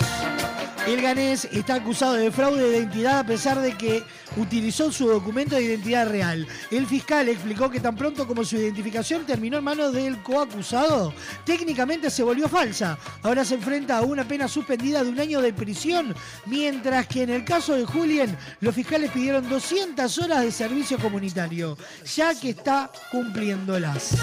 El 0.88 1.04
ganés 1.04 1.46
está 1.52 1.76
acusado 1.76 2.14
de 2.14 2.32
fraude 2.32 2.68
de 2.68 2.80
identidad 2.80 3.20
a 3.20 3.24
pesar 3.24 3.62
de 3.62 3.78
que 3.78 4.04
utilizó 4.38 4.92
su 4.92 5.08
documento 5.08 5.56
de 5.56 5.62
identidad 5.62 6.10
real. 6.10 6.48
El 6.72 6.88
fiscal 6.88 7.30
explicó 7.30 7.70
que 7.70 7.80
tan 7.80 7.96
pronto 7.96 8.26
como 8.26 8.44
su 8.44 8.56
identificación 8.56 9.24
terminó 9.24 9.60
en 9.60 9.66
manos 9.66 9.94
del 9.94 10.18
coacusado, 10.24 11.14
técnicamente 11.46 12.10
se 12.10 12.24
volvió 12.24 12.50
falsa. 12.50 12.98
Ahora 13.22 13.46
se 13.46 13.54
enfrenta 13.54 14.00
a 14.00 14.02
una 14.02 14.28
pena 14.28 14.48
suspendida 14.48 15.04
de 15.04 15.12
un 15.12 15.20
año 15.20 15.40
de 15.42 15.54
prisión, 15.54 16.16
mientras 16.48 17.06
que 17.06 17.22
en 17.22 17.30
el 17.30 17.46
caso 17.46 17.76
de 17.76 17.86
Julien, 17.86 18.36
los 18.62 18.74
fiscales 18.74 19.12
pidieron 19.12 19.48
200 19.48 20.18
horas 20.18 20.42
de 20.42 20.52
servicio 20.52 20.98
comunitario, 20.98 21.78
ya 22.16 22.34
que 22.34 22.50
está 22.50 22.90
cumpliéndolas. 23.12 24.16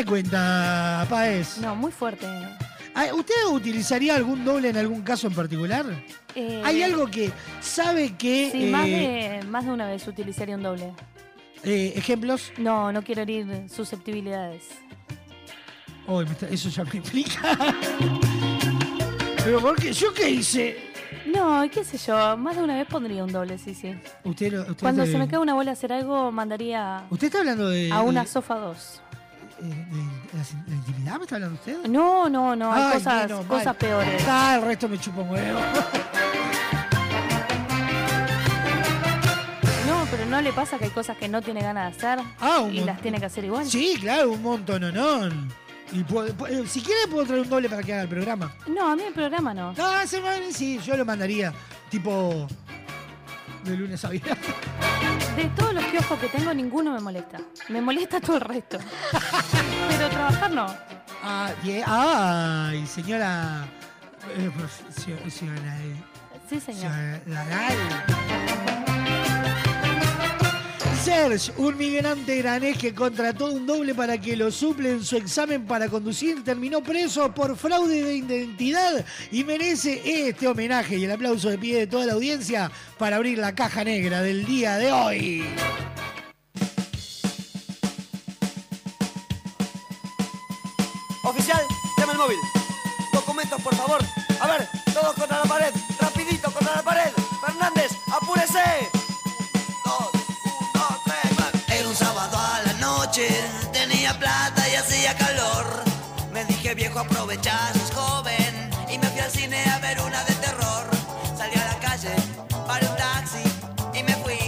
¿Qué 0.00 0.04
me 0.06 0.10
cuenta, 0.12 1.06
Paez? 1.10 1.58
No, 1.58 1.76
muy 1.76 1.92
fuerte. 1.92 2.26
Ah, 2.94 3.04
¿Usted 3.12 3.34
utilizaría 3.50 4.14
algún 4.16 4.46
doble 4.46 4.70
en 4.70 4.78
algún 4.78 5.02
caso 5.02 5.26
en 5.26 5.34
particular? 5.34 5.84
Eh, 6.34 6.62
¿Hay 6.64 6.82
algo 6.82 7.06
que 7.06 7.30
sabe 7.60 8.16
que... 8.16 8.48
Sí, 8.50 8.68
eh, 8.68 8.70
más, 8.70 8.86
de, 8.86 9.40
más 9.46 9.64
de 9.66 9.70
una 9.72 9.86
vez 9.86 10.08
utilizaría 10.08 10.56
un 10.56 10.62
doble. 10.62 10.94
eh, 11.64 11.92
¿Ejemplos? 11.96 12.50
No, 12.56 12.90
no 12.92 13.02
quiero 13.02 13.20
herir 13.20 13.66
susceptibilidades. 13.68 14.68
Oh, 16.06 16.22
eso 16.22 16.70
ya 16.70 16.82
me 16.84 16.96
implica. 16.96 17.58
Pero 19.44 19.60
porque 19.60 19.92
yo 19.92 20.14
qué 20.14 20.30
hice. 20.30 20.78
No, 21.26 21.62
qué 21.70 21.84
sé 21.84 21.98
yo, 21.98 22.38
más 22.38 22.56
de 22.56 22.62
una 22.62 22.74
vez 22.74 22.86
pondría 22.86 23.22
un 23.22 23.32
doble, 23.32 23.58
sí, 23.58 23.74
sí. 23.74 23.94
Usted, 24.24 24.60
usted 24.60 24.76
Cuando 24.80 25.04
se 25.04 25.18
me 25.18 25.28
cae 25.28 25.38
una 25.40 25.52
bola 25.52 25.72
a 25.72 25.74
hacer 25.74 25.92
algo, 25.92 26.32
mandaría 26.32 27.04
¿Usted 27.10 27.26
está 27.26 27.40
hablando 27.40 27.68
de... 27.68 27.92
a 27.92 28.00
una 28.00 28.22
de- 28.22 28.26
sofa 28.28 28.54
2. 28.54 29.02
Eh, 29.62 29.86
la, 30.68 30.74
intimidad? 30.74 31.16
¿Me 31.18 31.22
está 31.24 31.34
hablando 31.36 31.54
usted? 31.56 31.86
No, 31.86 32.28
no, 32.28 32.56
no, 32.56 32.72
hay 32.72 32.82
Ay, 32.82 32.92
cosas, 32.94 33.22
menos 33.28 33.46
mal. 33.46 33.58
cosas 33.58 33.76
peores. 33.76 34.24
Ah, 34.28 34.56
el 34.56 34.62
resto 34.62 34.88
me 34.88 34.98
chupa 34.98 35.20
un 35.20 35.30
huevo. 35.30 35.60
No, 39.86 40.06
pero 40.10 40.24
no 40.26 40.40
le 40.40 40.52
pasa 40.52 40.78
que 40.78 40.84
hay 40.84 40.90
cosas 40.90 41.16
que 41.16 41.28
no 41.28 41.42
tiene 41.42 41.62
ganas 41.62 41.92
de 41.96 42.06
hacer 42.08 42.24
Ah, 42.40 42.66
y 42.70 42.80
las 42.80 43.00
tiene 43.00 43.18
que 43.18 43.26
hacer 43.26 43.44
igual. 43.44 43.66
Sí, 43.66 43.96
claro, 44.00 44.30
un 44.30 44.42
montón, 44.42 44.82
no, 44.94 45.28
Y 45.92 46.04
puedo- 46.04 46.32
puedo- 46.34 46.64
si 46.66 46.80
quiere 46.80 47.00
puedo 47.10 47.26
traer 47.26 47.42
un 47.42 47.48
doble 47.48 47.68
para 47.68 47.82
que 47.82 47.92
haga 47.92 48.02
el 48.02 48.08
programa. 48.08 48.52
No, 48.68 48.88
a 48.92 48.96
mí 48.96 49.02
el 49.02 49.12
programa 49.12 49.52
no. 49.52 49.74
Ah, 49.78 50.04
se 50.06 50.20
sí, 50.52 50.78
yo 50.84 50.96
lo 50.96 51.04
mandaría. 51.04 51.52
Tipo... 51.90 52.46
De 53.64 53.76
lunes 53.76 54.04
a 54.04 54.08
viernes. 54.10 54.38
De 55.36 55.44
todos 55.56 55.74
los 55.74 55.84
kioscos 55.84 56.18
que 56.18 56.28
tengo, 56.28 56.52
ninguno 56.54 56.92
me 56.92 57.00
molesta. 57.00 57.38
Me 57.68 57.80
molesta 57.80 58.20
todo 58.20 58.36
el 58.36 58.42
resto. 58.42 58.78
Pero 59.88 60.08
trabajar 60.08 60.50
no. 60.50 60.66
Ah, 61.22 61.50
bien. 61.62 61.84
Ay, 61.86 62.86
señora. 62.86 63.64
eh, 64.36 64.50
profesional. 64.56 66.04
Sí, 66.48 66.60
señor. 66.60 66.90
Profesional. 67.24 68.04
Serge, 71.04 71.50
un 71.56 71.78
migrante 71.78 72.36
granés 72.36 72.76
que 72.76 72.94
contrató 72.94 73.46
un 73.46 73.66
doble 73.66 73.94
para 73.94 74.18
que 74.18 74.36
lo 74.36 74.50
suple 74.50 74.90
en 74.90 75.02
su 75.02 75.16
examen 75.16 75.64
para 75.64 75.88
conducir, 75.88 76.44
terminó 76.44 76.82
preso 76.82 77.32
por 77.32 77.56
fraude 77.56 78.02
de 78.02 78.16
identidad 78.16 79.04
y 79.30 79.42
merece 79.44 80.28
este 80.28 80.46
homenaje 80.46 80.98
y 80.98 81.04
el 81.04 81.12
aplauso 81.12 81.48
de 81.48 81.56
pie 81.56 81.78
de 81.78 81.86
toda 81.86 82.04
la 82.04 82.12
audiencia 82.12 82.70
para 82.98 83.16
abrir 83.16 83.38
la 83.38 83.54
caja 83.54 83.82
negra 83.82 84.20
del 84.20 84.44
día 84.44 84.76
de 84.76 84.92
hoy. 84.92 85.44
Oficial, 91.24 91.62
llama 91.96 92.12
el 92.12 92.18
móvil. 92.18 92.38
Documentos, 93.10 93.62
por 93.62 93.74
favor. 93.74 94.00
A 94.38 94.46
ver, 94.48 94.68
todos 94.92 95.14
contra 95.14 95.38
la 95.38 95.44
pared. 95.44 95.99
Sos 107.08 107.90
joven 107.94 108.70
y 108.90 108.98
me 108.98 109.06
fui 109.08 109.20
al 109.20 109.30
cine 109.30 109.64
a 109.70 109.78
ver 109.78 109.98
una 110.00 110.22
de 110.24 110.34
terror. 110.34 110.84
Salí 111.36 111.56
a 111.56 111.64
la 111.64 111.78
calle, 111.78 112.14
paré 112.66 112.86
un 112.86 112.96
taxi 112.96 113.42
y 113.94 114.02
me 114.02 114.14
fui. 114.16 114.38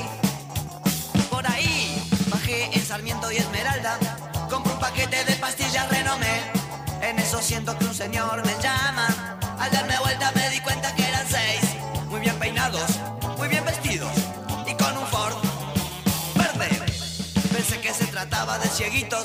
Por 1.30 1.46
ahí 1.46 1.96
bajé 2.28 2.68
en 2.76 2.84
Sarmiento 2.84 3.30
y 3.32 3.38
Esmeralda, 3.38 3.98
compré 4.50 4.72
un 4.72 4.78
paquete 4.78 5.24
de 5.24 5.34
pastillas 5.36 5.88
renomé. 5.88 6.42
En 7.00 7.18
eso 7.18 7.40
siento 7.40 7.76
que 7.78 7.86
un 7.86 7.94
señor 7.94 8.44
me 8.44 8.54
llama. 8.62 9.06
Al 9.58 9.70
darme 9.70 9.98
vuelta 10.00 10.30
me 10.34 10.50
di 10.50 10.60
cuenta 10.60 10.94
que 10.94 11.08
eran 11.08 11.26
seis, 11.26 11.62
muy 12.08 12.20
bien 12.20 12.38
peinados, 12.38 12.90
muy 13.38 13.48
bien 13.48 13.64
vestidos 13.64 14.12
y 14.66 14.74
con 14.74 14.96
un 14.96 15.06
Ford 15.06 15.36
verde. 16.34 16.68
Pensé 17.50 17.80
que 17.80 17.94
se 17.94 18.06
trataba 18.06 18.58
de 18.58 18.68
cieguitos, 18.68 19.24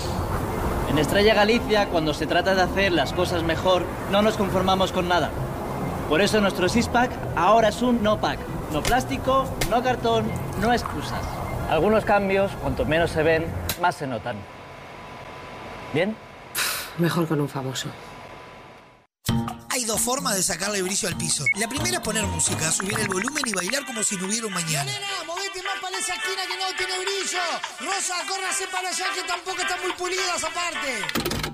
En 0.91 0.97
Estrella 0.97 1.33
Galicia, 1.33 1.87
cuando 1.87 2.13
se 2.13 2.27
trata 2.27 2.53
de 2.53 2.63
hacer 2.63 2.91
las 2.91 3.13
cosas 3.13 3.43
mejor, 3.43 3.85
no 4.11 4.21
nos 4.21 4.35
conformamos 4.35 4.91
con 4.91 5.07
nada. 5.07 5.31
Por 6.09 6.19
eso 6.19 6.41
nuestro 6.41 6.67
six-pack 6.67 7.09
ahora 7.37 7.69
es 7.69 7.81
un 7.81 8.03
no-pack. 8.03 8.37
No 8.73 8.83
plástico, 8.83 9.45
no 9.69 9.81
cartón, 9.81 10.29
no 10.59 10.73
excusas. 10.73 11.21
Algunos 11.69 12.03
cambios, 12.03 12.51
cuanto 12.61 12.83
menos 12.83 13.09
se 13.11 13.23
ven, 13.23 13.45
más 13.81 13.95
se 13.95 14.05
notan. 14.05 14.35
¿Bien? 15.93 16.13
Mejor 16.97 17.25
con 17.25 17.39
un 17.39 17.47
famoso. 17.47 17.87
Hay 19.69 19.85
dos 19.85 20.01
formas 20.01 20.35
de 20.35 20.43
sacarle 20.43 20.81
brillo 20.81 21.07
al 21.07 21.15
piso. 21.15 21.45
La 21.57 21.69
primera 21.69 21.99
es 21.99 22.03
poner 22.03 22.25
música, 22.25 22.69
subir 22.69 22.99
el 22.99 23.07
volumen 23.07 23.43
y 23.45 23.53
bailar 23.53 23.85
como 23.85 24.03
si 24.03 24.17
no 24.17 24.25
hubiera 24.25 24.45
un 24.45 24.53
mañana. 24.53 24.91
Esa 26.01 26.15
esquina 26.15 26.41
que 26.47 26.57
no 26.57 26.75
tiene 26.75 26.97
brillo. 26.97 27.39
Rosa, 27.79 28.15
córrase 28.27 28.67
para 28.67 28.89
allá 28.89 29.05
que 29.13 29.21
tampoco 29.21 29.61
está 29.61 29.77
muy 29.77 29.91
pulida 29.93 30.35
esa 30.35 30.49
parte. 30.49 31.40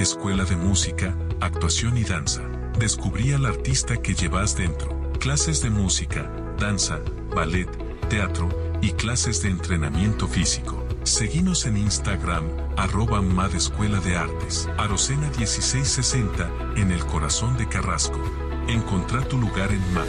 Escuela 0.00 0.44
de 0.44 0.56
Música, 0.56 1.14
Actuación 1.40 1.98
y 1.98 2.04
Danza. 2.04 2.40
Descubrí 2.78 3.34
al 3.34 3.44
artista 3.44 3.98
que 3.98 4.14
llevas 4.14 4.56
dentro. 4.56 5.12
Clases 5.18 5.60
de 5.60 5.68
música, 5.68 6.32
danza, 6.58 7.00
ballet, 7.34 7.68
teatro 8.08 8.48
y 8.80 8.92
clases 8.92 9.42
de 9.42 9.50
entrenamiento 9.50 10.26
físico. 10.26 10.86
Seguinos 11.02 11.66
en 11.66 11.76
Instagram, 11.76 12.44
arroba 12.78 13.20
MAD 13.20 13.54
Escuela 13.54 14.00
de 14.00 14.16
Artes. 14.16 14.70
Arocena 14.78 15.30
1660, 15.36 16.50
en 16.76 16.92
el 16.92 17.04
corazón 17.04 17.58
de 17.58 17.68
Carrasco. 17.68 18.22
Encontrá 18.68 19.20
tu 19.28 19.36
lugar 19.36 19.70
en 19.70 19.92
MAD. 19.92 20.08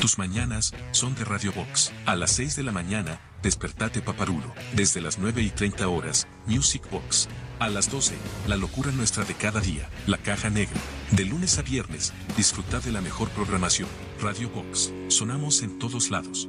Tus 0.00 0.18
mañanas 0.18 0.74
son 0.90 1.14
de 1.14 1.24
Radio 1.24 1.52
Box. 1.52 1.92
A 2.06 2.16
las 2.16 2.32
6 2.32 2.56
de 2.56 2.62
la 2.62 2.72
mañana, 2.72 3.20
despertate 3.42 4.02
paparulo. 4.02 4.52
Desde 4.74 5.00
las 5.00 5.18
9 5.18 5.42
y 5.42 5.50
30 5.50 5.88
horas, 5.88 6.26
Music 6.46 6.82
Box. 6.90 7.28
A 7.58 7.68
las 7.68 7.90
12, 7.90 8.14
la 8.46 8.56
locura 8.56 8.90
nuestra 8.92 9.24
de 9.24 9.34
cada 9.34 9.60
día, 9.60 9.88
la 10.06 10.18
caja 10.18 10.50
negra. 10.50 10.80
De 11.10 11.24
lunes 11.24 11.58
a 11.58 11.62
viernes, 11.62 12.12
disfruta 12.36 12.80
de 12.80 12.92
la 12.92 13.00
mejor 13.00 13.28
programación. 13.30 13.88
Radio 14.20 14.48
Box. 14.50 14.92
Sonamos 15.08 15.62
en 15.62 15.78
todos 15.78 16.10
lados. 16.10 16.48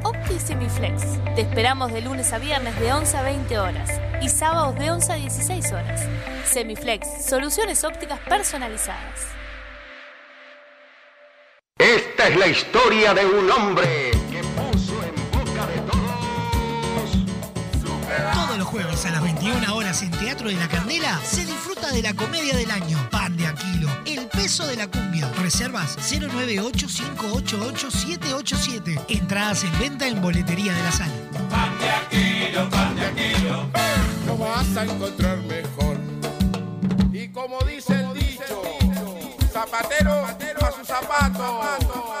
OptiSemiflex. 0.03 1.23
Te 1.35 1.41
esperamos 1.41 1.91
de 1.91 2.01
lunes 2.01 2.31
a 2.33 2.39
viernes 2.39 2.79
de 2.79 2.91
11 2.91 3.17
a 3.17 3.21
20 3.21 3.59
horas 3.59 3.89
y 4.21 4.29
sábados 4.29 4.75
de 4.77 4.91
11 4.91 5.11
a 5.11 5.15
16 5.15 5.71
horas. 5.71 6.01
Semiflex, 6.45 7.25
soluciones 7.25 7.83
ópticas 7.83 8.19
personalizadas. 8.19 9.27
Esta 11.77 12.27
es 12.27 12.37
la 12.37 12.47
historia 12.47 13.13
de 13.13 13.25
un 13.25 13.49
hombre 13.49 14.11
que 14.29 14.43
puso 14.43 14.93
en 15.03 15.15
boca 15.31 15.65
de 15.65 15.79
todos. 15.81 16.01
Todos 18.33 18.57
los 18.57 18.67
jueves 18.67 19.05
a 19.05 19.11
las 19.11 19.23
21 19.23 19.75
horas 19.75 20.01
en 20.03 20.11
Teatro 20.11 20.49
de 20.49 20.55
la 20.55 20.67
Candela 20.67 21.19
se 21.23 21.45
disfruta 21.45 21.91
de 21.91 22.03
la 22.03 22.13
comedia 22.13 22.55
del 22.55 22.69
año. 22.69 22.97
Pan 23.09 23.35
de 23.35 23.47
Aquilo, 23.47 23.80
El 24.51 24.57
peso 24.57 24.67
de 24.67 24.75
la 24.75 24.87
cumbia. 24.87 25.31
Reservas 25.37 25.97
098-588-787. 26.11 29.05
Entradas 29.07 29.63
en 29.63 29.79
venta 29.79 30.09
en 30.09 30.21
boletería 30.21 30.73
de 30.73 30.83
la 30.83 30.91
sala. 30.91 31.13
Pan 31.49 31.79
de 31.79 31.89
Aquilo, 31.89 32.69
pan 32.69 32.93
de 32.97 33.05
Aquilo. 33.05 33.69
No 34.25 34.37
vas 34.37 34.75
a 34.75 34.83
encontrar 34.83 35.37
mejor. 35.43 35.95
Y 37.13 37.29
como 37.29 37.61
dice 37.61 37.93
el 37.93 38.13
dicho, 38.13 38.61
zapatero 39.53 40.25
a 40.25 40.37
su 40.73 40.83
zapato. 40.83 41.61
Y 42.19 42.20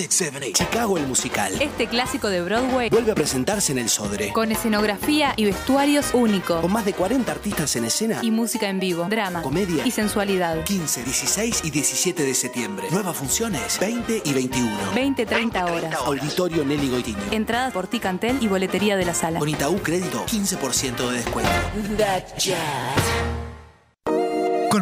Chicago 0.00 0.98
el 0.98 1.06
musical. 1.06 1.54
Este 1.60 1.86
clásico 1.86 2.28
de 2.28 2.42
Broadway 2.42 2.90
Vuelve 2.90 3.12
a 3.12 3.14
presentarse 3.14 3.72
en 3.72 3.78
el 3.78 3.88
Sodre. 3.88 4.30
con 4.30 4.52
escenografía 4.52 5.32
y 5.36 5.46
vestuarios 5.46 6.10
únicos 6.12 6.60
Con 6.60 6.70
más 6.70 6.84
de 6.84 6.92
40 6.92 7.32
artistas 7.32 7.74
en 7.76 7.86
escena. 7.86 8.18
y 8.22 8.30
música 8.30 8.68
en 8.68 8.78
vivo, 8.78 9.06
drama 9.08 9.40
Comedia. 9.40 9.86
y 9.86 9.90
sensualidad. 9.90 10.62
15, 10.64 11.02
16 11.02 11.60
y 11.64 11.70
17 11.70 12.22
de 12.24 12.34
septiembre. 12.34 12.88
Nuevas 12.90 13.16
funciones 13.16 13.78
20 13.80 14.20
y 14.22 14.32
21. 14.34 14.76
20-30 14.94 15.64
horas. 15.72 15.94
Auditorio 16.04 16.62
Nelly 16.64 16.90
Goitiño. 16.90 17.18
Entradas 17.30 17.72
por 17.72 17.86
Ticantel 17.86 18.36
y 18.42 18.48
boletería 18.48 18.96
de 18.98 19.06
la 19.06 19.14
sala. 19.14 19.38
Con 19.38 19.48
Itaú 19.48 19.78
Crédito, 19.82 20.26
15% 20.26 21.08
de 21.08 21.16
descuento. 21.16 21.50
Con 21.72 21.96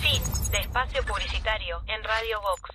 Fin 0.00 0.22
de 0.50 0.58
espacio 0.58 1.02
publicitario 1.04 1.82
en 1.86 2.02
Radio 2.04 2.40
Vox. 2.40 2.70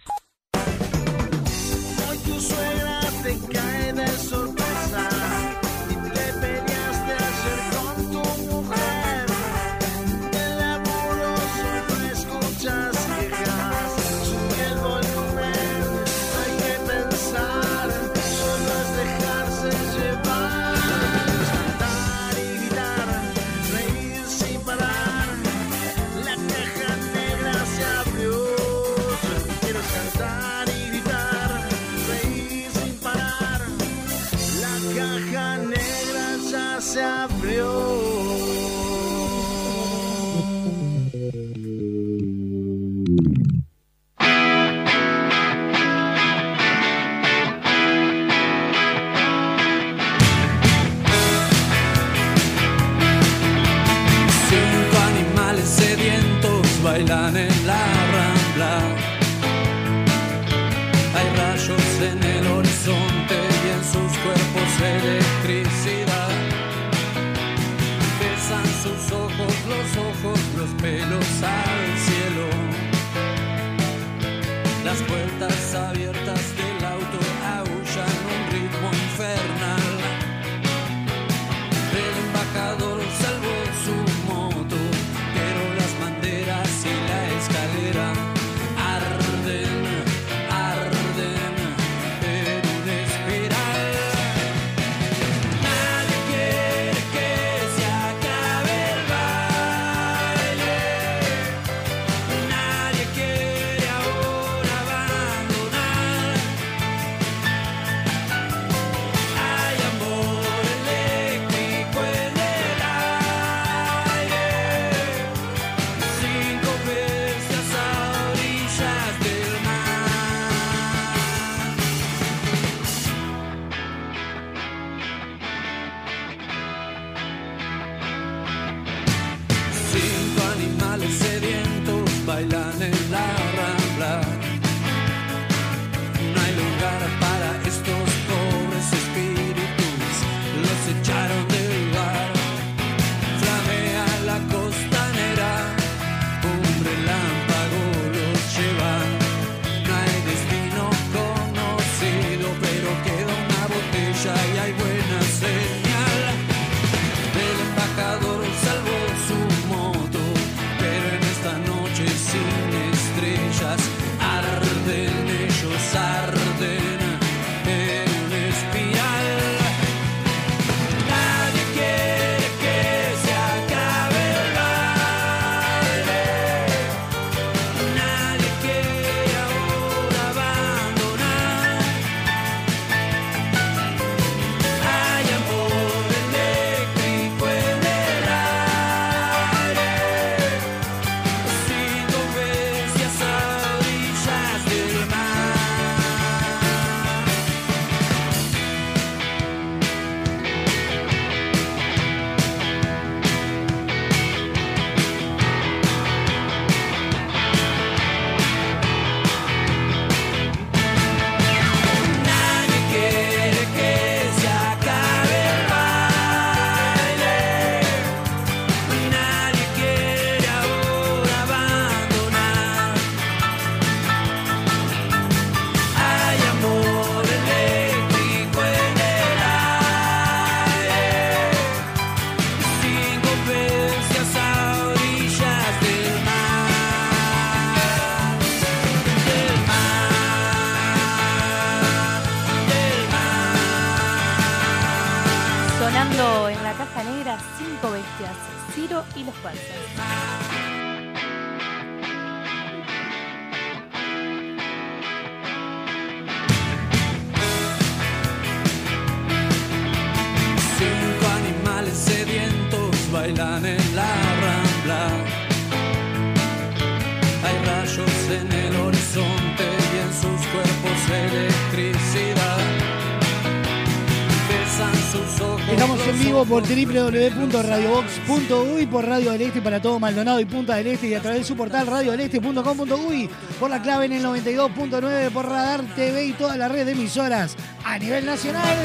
www.radiobox.uy, 276.76 278.86
por 278.88 279.06
Radio 279.06 279.32
del 279.32 279.44
Este 279.44 279.62
para 279.62 279.82
todo 279.82 279.98
Maldonado 279.98 280.42
y 280.42 280.46
Punta 280.46 280.76
del 280.76 280.88
Este 280.88 281.08
y 281.08 281.14
a 281.14 281.22
través 281.22 281.40
de 281.40 281.46
su 281.46 281.56
portal 281.56 281.88
radiodeleste.com.uy, 281.88 283.30
por 283.60 283.70
la 283.70 283.82
clave 283.82 284.08
en 284.08 284.14
el 284.14 284.24
92.9, 284.24 285.32
por 285.32 285.48
Radar 285.48 285.84
TV 285.96 286.26
y 286.26 286.34
toda 286.34 286.58
la 286.58 286.68
red 286.68 286.86
de 286.86 286.92
emisoras 286.92 287.56
a 287.86 287.98
nivel 287.98 288.26
nacional. 288.26 288.78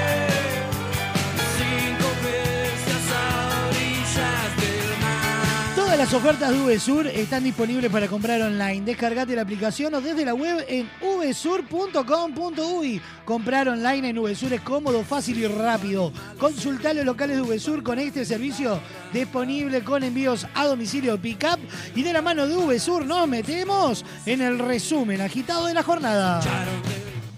las 6.04 6.14
ofertas 6.14 6.52
de 6.52 6.58
VSUR 6.58 7.08
están 7.08 7.46
disponibles 7.46 7.90
para 7.90 8.10
comprar 8.10 8.42
online. 8.42 8.82
Descargate 8.82 9.38
la 9.38 9.44
aplicación 9.44 9.94
o 9.94 10.02
desde 10.02 10.26
la 10.26 10.34
web 10.34 10.66
en 10.68 10.90
vsur.com.uy. 11.00 13.02
Comprar 13.24 13.70
online 13.70 14.10
en 14.10 14.22
VSUR 14.22 14.52
es 14.52 14.60
cómodo, 14.60 15.06
fácil 15.06 15.38
y 15.38 15.48
rápido. 15.48 16.12
Consulta 16.38 16.94
los 16.94 17.06
locales 17.06 17.38
de 17.38 17.44
VSUR 17.44 17.84
con 17.84 18.00
este 18.00 18.26
servicio 18.26 18.82
disponible 19.14 19.82
con 19.82 20.04
envíos 20.04 20.46
a 20.54 20.66
domicilio 20.66 21.18
pick-up. 21.18 21.60
Y 21.96 22.04
de 22.04 22.12
la 22.12 22.22
mano 22.22 22.48
de 22.48 22.58
VSUR 22.58 23.06
nos 23.06 23.26
metemos 23.26 24.04
en 24.26 24.42
el 24.42 24.60
resumen 24.60 25.22
agitado 25.22 25.68
de 25.68 25.74
la 25.74 25.84
jornada. 25.84 26.42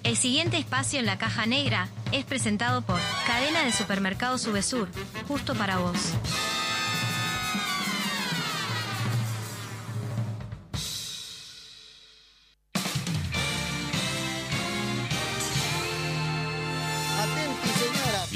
El 0.01 0.18
siguiente 0.18 0.57
espacio 0.57 0.99
en 0.99 1.05
la 1.05 1.20
caja 1.20 1.45
negra 1.45 1.88
es 2.11 2.26
presentado 2.26 2.82
por 2.82 2.99
Cadena 3.28 3.63
de 3.63 3.72
Supermercados 3.72 4.41
Subesur, 4.41 4.89
justo 5.28 5.53
para 5.53 5.78
vos. 5.78 6.16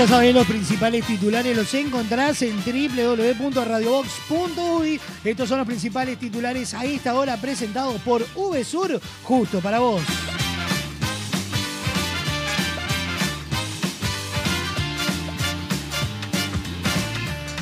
Ya 0.00 0.08
sabés, 0.08 0.34
los 0.34 0.46
principales 0.46 1.04
titulares 1.04 1.54
los 1.54 1.74
encontrás 1.74 2.40
en 2.40 2.56
www.radiobox.uy. 2.64 4.98
Estos 5.22 5.46
son 5.46 5.58
los 5.58 5.66
principales 5.66 6.18
titulares 6.18 6.72
a 6.72 6.86
esta 6.86 7.14
hora 7.14 7.36
presentados 7.36 8.00
por 8.00 8.26
VSUR, 8.34 8.98
justo 9.22 9.60
para 9.60 9.78
vos. 9.78 10.00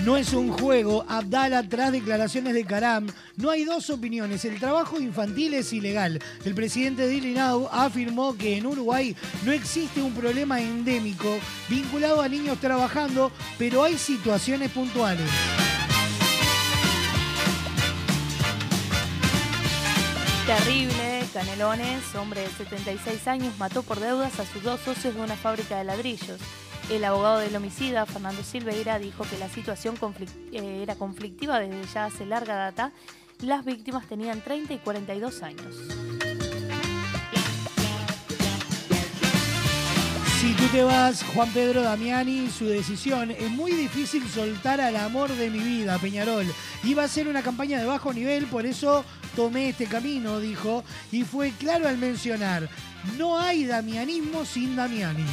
No 0.09 0.17
es 0.17 0.33
un 0.33 0.51
juego, 0.51 1.05
Abdala 1.07 1.69
tras 1.69 1.93
declaraciones 1.93 2.55
de 2.55 2.65
Karam. 2.65 3.09
No 3.37 3.51
hay 3.51 3.65
dos 3.67 3.91
opiniones, 3.91 4.43
el 4.47 4.59
trabajo 4.59 4.99
infantil 4.99 5.53
es 5.53 5.71
ilegal. 5.75 6.19
El 6.47 6.55
presidente 6.55 7.07
de 7.07 7.15
Ilinau 7.15 7.69
afirmó 7.71 8.35
que 8.35 8.57
en 8.57 8.65
Uruguay 8.65 9.15
no 9.45 9.53
existe 9.53 10.01
un 10.01 10.15
problema 10.15 10.63
endémico 10.63 11.39
vinculado 11.69 12.23
a 12.23 12.29
niños 12.31 12.59
trabajando, 12.59 13.31
pero 13.59 13.85
hay 13.85 13.99
situaciones 13.99 14.71
puntuales. 14.71 15.29
Terrible, 20.47 21.27
Canelones, 21.35 22.15
hombre 22.15 22.41
de 22.41 22.49
76 22.49 23.29
años, 23.29 23.59
mató 23.59 23.83
por 23.83 24.01
deudas 24.01 24.41
a 24.41 24.47
sus 24.47 24.63
dos 24.63 24.81
socios 24.81 25.17
de 25.17 25.21
una 25.21 25.37
fábrica 25.37 25.77
de 25.77 25.85
ladrillos. 25.85 26.41
El 26.91 27.05
abogado 27.05 27.39
del 27.39 27.55
homicida, 27.55 28.07
Fernando 28.07 28.43
Silveira, 28.43 28.99
dijo 28.99 29.25
que 29.25 29.37
la 29.37 29.51
situación 29.51 29.97
eh, 30.53 30.81
era 30.83 30.95
conflictiva 30.95 31.61
desde 31.61 31.85
ya 31.93 32.07
hace 32.07 32.25
larga 32.25 32.55
data. 32.55 32.93
Las 33.41 33.65
víctimas 33.65 34.07
tenían 34.07 34.41
30 34.41 34.73
y 34.73 34.79
42 34.79 35.43
años. 35.43 35.77
Si 40.41 40.55
tú 40.55 40.67
te 40.73 40.83
vas, 40.83 41.25
Juan 41.35 41.51
Pedro 41.53 41.83
Damiani, 41.83 42.49
su 42.49 42.65
decisión, 42.65 43.33
es 43.33 43.51
muy 43.51 43.73
difícil 43.73 44.27
soltar 44.27 44.81
al 44.81 44.97
amor 44.97 45.31
de 45.31 45.51
mi 45.51 45.59
vida, 45.59 45.99
Peñarol. 45.99 46.47
Iba 46.85 47.05
a 47.05 47.09
ser 47.09 47.29
una 47.29 47.43
campaña 47.43 47.79
de 47.79 47.85
bajo 47.85 48.15
nivel, 48.15 48.47
por 48.47 48.65
eso 48.65 49.05
tomé 49.37 49.69
este 49.69 49.87
camino, 49.87 50.41
dijo, 50.41 50.85
y 51.13 51.25
fue 51.25 51.51
claro 51.51 51.87
al 51.87 51.99
mencionar, 51.99 52.69
no 53.19 53.39
hay 53.39 53.67
damianismo 53.67 54.47
sin 54.47 54.75
Damiani. 54.75 55.25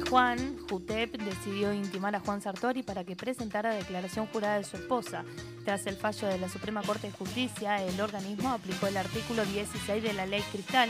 Juan, 0.00 0.58
Jutep 0.68 1.16
decidió 1.16 1.72
intimar 1.72 2.14
a 2.14 2.20
Juan 2.20 2.40
Sartori 2.40 2.82
para 2.82 3.04
que 3.04 3.16
presentara 3.16 3.74
declaración 3.74 4.26
jurada 4.26 4.58
de 4.58 4.64
su 4.64 4.76
esposa. 4.76 5.24
Tras 5.64 5.86
el 5.86 5.96
fallo 5.96 6.28
de 6.28 6.38
la 6.38 6.48
Suprema 6.48 6.82
Corte 6.82 7.08
de 7.08 7.12
Justicia, 7.12 7.82
el 7.82 8.00
organismo 8.00 8.50
aplicó 8.50 8.86
el 8.86 8.96
artículo 8.96 9.44
16 9.44 10.02
de 10.02 10.12
la 10.12 10.26
ley 10.26 10.42
Cristal 10.52 10.88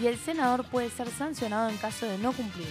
y 0.00 0.06
el 0.06 0.18
senador 0.18 0.64
puede 0.66 0.90
ser 0.90 1.08
sancionado 1.08 1.68
en 1.68 1.76
caso 1.76 2.06
de 2.06 2.18
no 2.18 2.32
cumplir. 2.32 2.68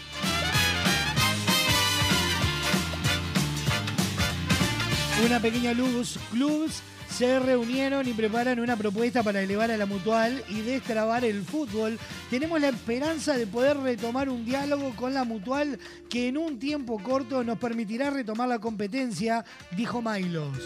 Una 5.25 5.39
pequeña 5.39 5.73
luz, 5.73 6.19
clubs 6.31 6.83
se 7.17 7.39
reunieron 7.39 8.05
y 8.09 8.13
preparan 8.13 8.59
una 8.59 8.75
propuesta 8.75 9.23
para 9.23 9.41
elevar 9.41 9.71
a 9.71 9.77
la 9.77 9.85
mutual 9.85 10.43
y 10.49 10.59
destrabar 10.59 11.23
el 11.23 11.43
fútbol. 11.43 11.97
Tenemos 12.29 12.59
la 12.59 12.67
esperanza 12.67 13.37
de 13.37 13.47
poder 13.47 13.77
retomar 13.77 14.27
un 14.27 14.43
diálogo 14.43 14.93
con 14.97 15.13
la 15.13 15.23
mutual 15.23 15.79
que 16.09 16.27
en 16.27 16.37
un 16.37 16.59
tiempo 16.59 17.01
corto 17.01 17.41
nos 17.45 17.57
permitirá 17.57 18.09
retomar 18.09 18.49
la 18.49 18.59
competencia, 18.59 19.45
dijo 19.77 20.01
Mailos. 20.01 20.57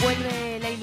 Vuelve 0.00 0.39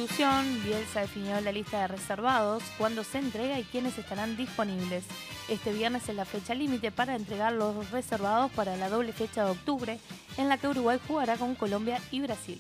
la 0.08 0.14
ilusión, 0.14 0.64
Bielsa 0.64 1.02
definió 1.02 1.40
la 1.42 1.52
lista 1.52 1.82
de 1.82 1.88
reservados, 1.88 2.64
cuándo 2.78 3.04
se 3.04 3.18
entrega 3.18 3.60
y 3.60 3.64
quiénes 3.64 3.98
estarán 3.98 4.38
disponibles. 4.38 5.04
Este 5.50 5.74
viernes 5.74 6.08
es 6.08 6.16
la 6.16 6.26
fecha 6.26 6.54
límite 6.54 6.92
para 6.92 7.16
entregar 7.16 7.54
los 7.54 7.92
reservados 7.92 8.52
para 8.52 8.78
la 8.78 8.90
doble 8.90 9.12
fecha 9.12 9.46
de 9.46 9.52
octubre, 9.52 10.00
en 10.38 10.50
la 10.50 10.58
que 10.58 10.68
Uruguay 10.68 11.00
jugará 11.08 11.38
con 11.38 11.56
Colombia 11.56 12.00
y 12.12 12.22
Brasil. 12.22 12.58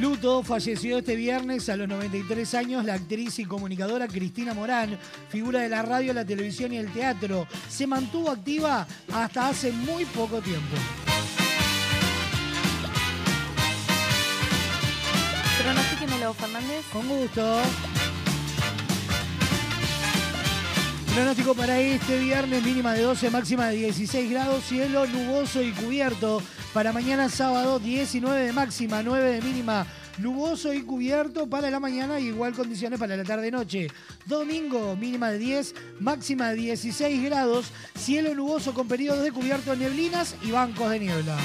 Luto 0.00 0.42
falleció 0.42 0.98
este 0.98 1.16
viernes 1.16 1.68
a 1.68 1.76
los 1.76 1.88
93 1.88 2.54
años 2.54 2.84
la 2.84 2.94
actriz 2.94 3.38
y 3.38 3.44
comunicadora 3.46 4.06
Cristina 4.06 4.52
Morán, 4.52 4.98
figura 5.30 5.60
de 5.60 5.70
la 5.70 5.82
radio, 5.82 6.12
la 6.12 6.24
televisión 6.24 6.72
y 6.72 6.76
el 6.76 6.92
teatro. 6.92 7.46
Se 7.68 7.86
mantuvo 7.86 8.30
activa 8.30 8.86
hasta 9.12 9.48
hace 9.48 9.72
muy 9.72 10.04
poco 10.04 10.40
tiempo. 10.40 10.76
Fernández. 16.34 16.84
Con 16.92 17.08
gusto. 17.08 17.62
Pronóstico 21.16 21.54
para 21.54 21.80
este 21.80 22.18
viernes, 22.18 22.62
mínima 22.62 22.92
de 22.92 23.00
12, 23.00 23.30
máxima 23.30 23.68
de 23.68 23.76
16 23.76 24.30
grados, 24.30 24.62
cielo 24.64 25.06
nuboso 25.06 25.62
y 25.62 25.72
cubierto. 25.72 26.42
Para 26.74 26.92
mañana 26.92 27.30
sábado, 27.30 27.78
19 27.78 28.44
de 28.44 28.52
máxima, 28.52 29.02
9 29.02 29.32
de 29.32 29.40
mínima, 29.40 29.86
nuboso 30.18 30.74
y 30.74 30.82
cubierto 30.82 31.48
para 31.48 31.70
la 31.70 31.80
mañana, 31.80 32.20
igual 32.20 32.52
condiciones 32.52 32.98
para 32.98 33.16
la 33.16 33.24
tarde-noche. 33.24 33.88
Domingo, 34.26 34.94
mínima 34.94 35.30
de 35.30 35.38
10, 35.38 35.74
máxima 36.00 36.50
de 36.50 36.56
16 36.56 37.22
grados, 37.22 37.72
cielo 37.98 38.34
nuboso 38.34 38.74
con 38.74 38.86
periodos 38.86 39.24
de 39.24 39.32
cubierto, 39.32 39.74
neblinas 39.74 40.36
y 40.42 40.50
bancos 40.50 40.90
de 40.90 41.00
niebla. 41.00 41.38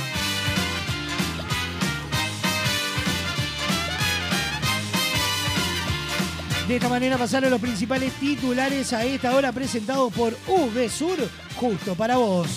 De 6.67 6.75
esta 6.75 6.89
manera 6.89 7.17
pasaron 7.17 7.49
los 7.49 7.59
principales 7.59 8.13
titulares 8.13 8.93
a 8.93 9.03
esta 9.03 9.35
hora 9.35 9.51
presentados 9.51 10.13
por 10.13 10.37
UV 10.47 10.89
Sur, 10.89 11.17
justo 11.55 11.95
para 11.95 12.17
vos. 12.17 12.47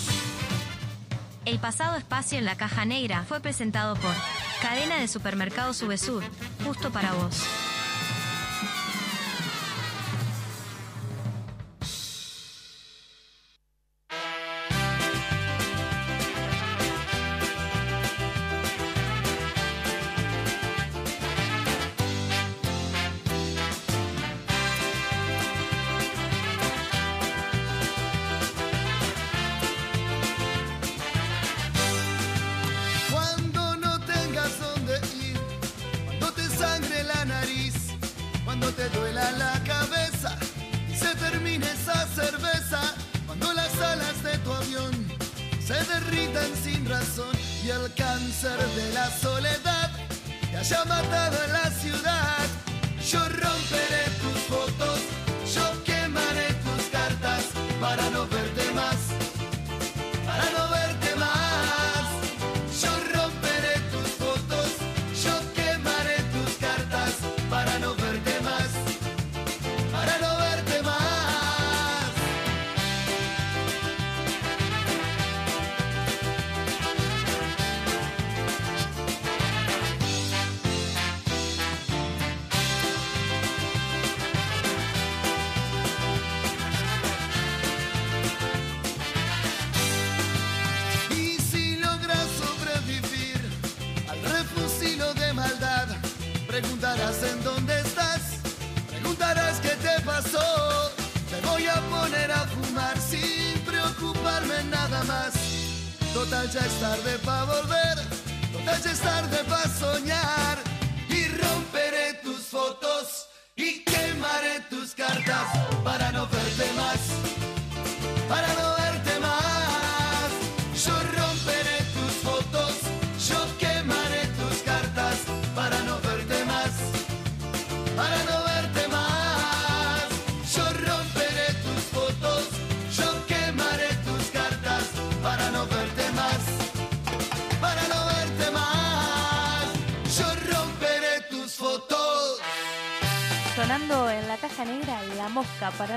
El 1.45 1.59
pasado 1.59 1.95
espacio 1.97 2.37
en 2.39 2.45
la 2.45 2.55
caja 2.55 2.85
negra 2.85 3.23
fue 3.27 3.39
presentado 3.39 3.95
por 3.95 4.13
Cadena 4.61 4.97
de 4.99 5.07
Supermercados 5.07 5.77
Subesur, 5.77 6.23
justo 6.65 6.91
para 6.91 7.13
vos. 7.13 7.43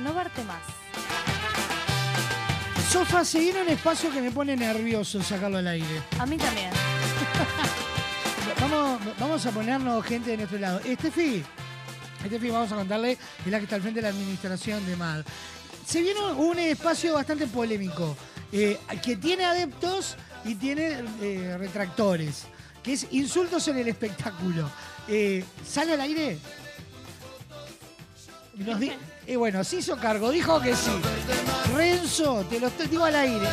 Verte 0.00 0.44
más. 0.44 0.62
Sofa, 2.90 3.24
seguir 3.24 3.56
un 3.56 3.68
espacio 3.68 4.10
que 4.12 4.20
me 4.22 4.30
pone 4.30 4.56
nervioso 4.56 5.20
sacarlo 5.22 5.58
al 5.58 5.66
aire. 5.66 6.02
A 6.18 6.24
mí 6.26 6.36
también. 6.36 6.70
Vamos, 8.60 9.00
vamos 9.20 9.46
a 9.46 9.50
ponernos 9.52 10.04
gente 10.04 10.30
de 10.30 10.36
nuestro 10.38 10.58
lado. 10.58 10.80
Estefi, 10.80 11.44
Estefi, 12.24 12.50
vamos 12.50 12.72
a 12.72 12.74
contarle, 12.76 13.12
es 13.12 13.46
la 13.46 13.58
que 13.58 13.64
está 13.64 13.76
al 13.76 13.82
frente 13.82 13.98
de 14.00 14.02
la 14.02 14.08
administración 14.08 14.84
de 14.84 14.96
MAD. 14.96 15.24
Se 15.86 16.02
viene 16.02 16.20
un 16.20 16.58
espacio 16.58 17.14
bastante 17.14 17.46
polémico, 17.46 18.16
eh, 18.50 18.78
que 19.02 19.16
tiene 19.16 19.44
adeptos 19.44 20.16
y 20.44 20.56
tiene 20.56 21.04
eh, 21.22 21.56
retractores, 21.56 22.46
que 22.82 22.94
es 22.94 23.06
insultos 23.12 23.68
en 23.68 23.78
el 23.78 23.88
espectáculo. 23.88 24.68
Eh, 25.06 25.44
¿Sale 25.66 25.92
al 25.94 26.00
aire? 26.00 26.38
Nos 28.56 28.80
di- 28.80 28.92
eh, 29.28 29.36
bueno, 29.36 29.62
se 29.62 29.76
hizo 29.76 29.94
cargo, 29.98 30.30
dijo 30.30 30.58
que 30.58 30.74
sí. 30.74 30.90
Renzo, 31.74 32.46
te 32.48 32.58
lo 32.58 32.70
digo 32.70 33.04
al 33.04 33.14
aire. 33.14 33.46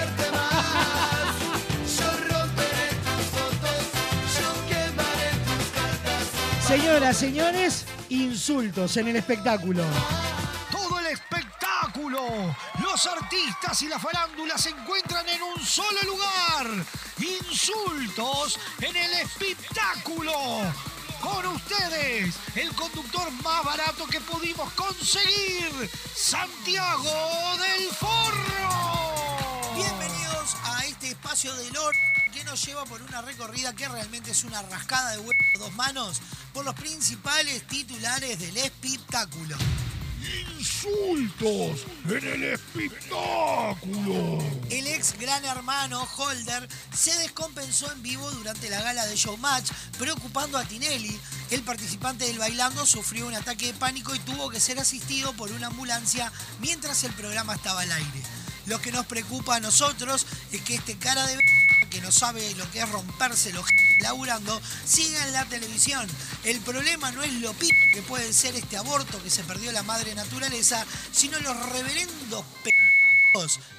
Señoras, 6.66 7.18
señores, 7.18 7.86
insultos 8.08 8.96
en 8.96 9.10
el 9.10 9.18
espectáculo. 9.18 9.84
Todo 10.72 10.98
el 11.00 11.08
espectáculo. 11.08 12.22
Los 12.82 13.06
artistas 13.08 13.82
y 13.82 13.90
la 13.90 14.00
farándula 14.00 14.58
se 14.58 14.70
encuentran 14.70 15.28
en 15.28 15.42
un 15.44 15.60
solo 15.60 16.02
lugar. 16.04 16.86
Insultos 17.20 18.58
en 18.80 18.96
el 18.96 19.14
espectáculo. 19.14 20.32
Con 21.22 21.46
ustedes, 21.48 22.36
el 22.56 22.74
conductor 22.76 23.32
más 23.44 23.64
barato 23.64 24.06
que 24.08 24.22
pudimos 24.22 24.72
conseguir, 24.74 25.90
Santiago 26.16 27.58
del 27.58 27.90
Forro. 27.90 29.76
Bienvenidos 29.76 30.56
a 30.64 30.86
este 30.86 31.10
espacio 31.10 31.54
de 31.56 31.72
lore 31.72 31.98
que 32.34 32.44
nos 32.44 32.64
lleva 32.66 32.86
por 32.86 33.02
una 33.02 33.22
recorrida 33.22 33.74
que 33.74 33.88
realmente 33.88 34.32
es 34.32 34.44
una 34.44 34.62
rascada 34.64 35.12
de 35.12 35.18
huevos 35.18 35.36
dos 35.60 35.74
manos 35.74 36.22
por 36.54 36.66
los 36.66 36.76
principales 36.76 37.66
titulares 37.68 38.40
del 38.40 38.58
espectáculo. 38.58 39.58
Insultos 40.58 41.86
en 42.10 42.28
el 42.28 42.44
espectáculo. 42.44 44.40
El 44.70 44.88
ex 44.88 45.18
gran 45.20 45.44
hermano 45.46 46.08
Holder 46.18 46.68
se 46.94 47.14
descompensó 47.20 47.92
en 47.92 48.02
vivo 48.02 48.30
durante 48.32 48.70
la 48.70 48.82
gala 48.82 49.06
de 49.06 49.16
Showmatch, 49.16 49.72
preocupando 49.98 50.58
a 50.58 50.66
Tinelli. 50.66 51.20
El 51.52 51.62
participante 51.64 52.26
del 52.26 52.40
bailando 52.40 52.86
sufrió 52.86 53.28
un 53.28 53.36
ataque 53.36 53.68
de 53.68 53.74
pánico 53.74 54.16
y 54.16 54.20
tuvo 54.20 54.50
que 54.50 54.60
ser 54.60 54.80
asistido 54.80 55.34
por 55.34 55.52
una 55.52 55.68
ambulancia 55.68 56.32
mientras 56.60 57.04
el 57.04 57.14
programa 57.14 57.56
estaba 57.56 57.82
al 57.82 57.92
aire. 57.92 58.22
Lo 58.66 58.82
que 58.82 58.92
nos 58.92 59.06
preocupa 59.06 59.58
a 59.58 59.60
nosotros 59.60 60.26
es 60.52 60.62
que 60.62 60.76
este 60.76 60.98
cara 60.98 61.26
de 61.28 61.38
que 61.96 62.02
no 62.02 62.12
sabe 62.12 62.54
lo 62.56 62.70
que 62.72 62.82
es 62.82 62.90
romperse 62.90 63.54
los 63.54 63.66
laburando, 64.02 64.62
siga 64.86 65.26
en 65.28 65.32
la 65.32 65.46
televisión. 65.46 66.06
El 66.44 66.60
problema 66.60 67.10
no 67.12 67.24
es 67.24 67.32
lo 67.36 67.54
pi 67.54 67.70
que 67.94 68.02
puede 68.02 68.34
ser 68.34 68.54
este 68.58 68.76
aborto 68.76 69.24
que 69.24 69.30
se 69.30 69.46
perdió 69.46 69.72
la 69.72 69.82
madre 69.82 70.14
naturaleza, 70.14 70.86
sino 71.14 71.40
los 71.40 71.58
reverendos 71.70 72.44
p 72.66 72.72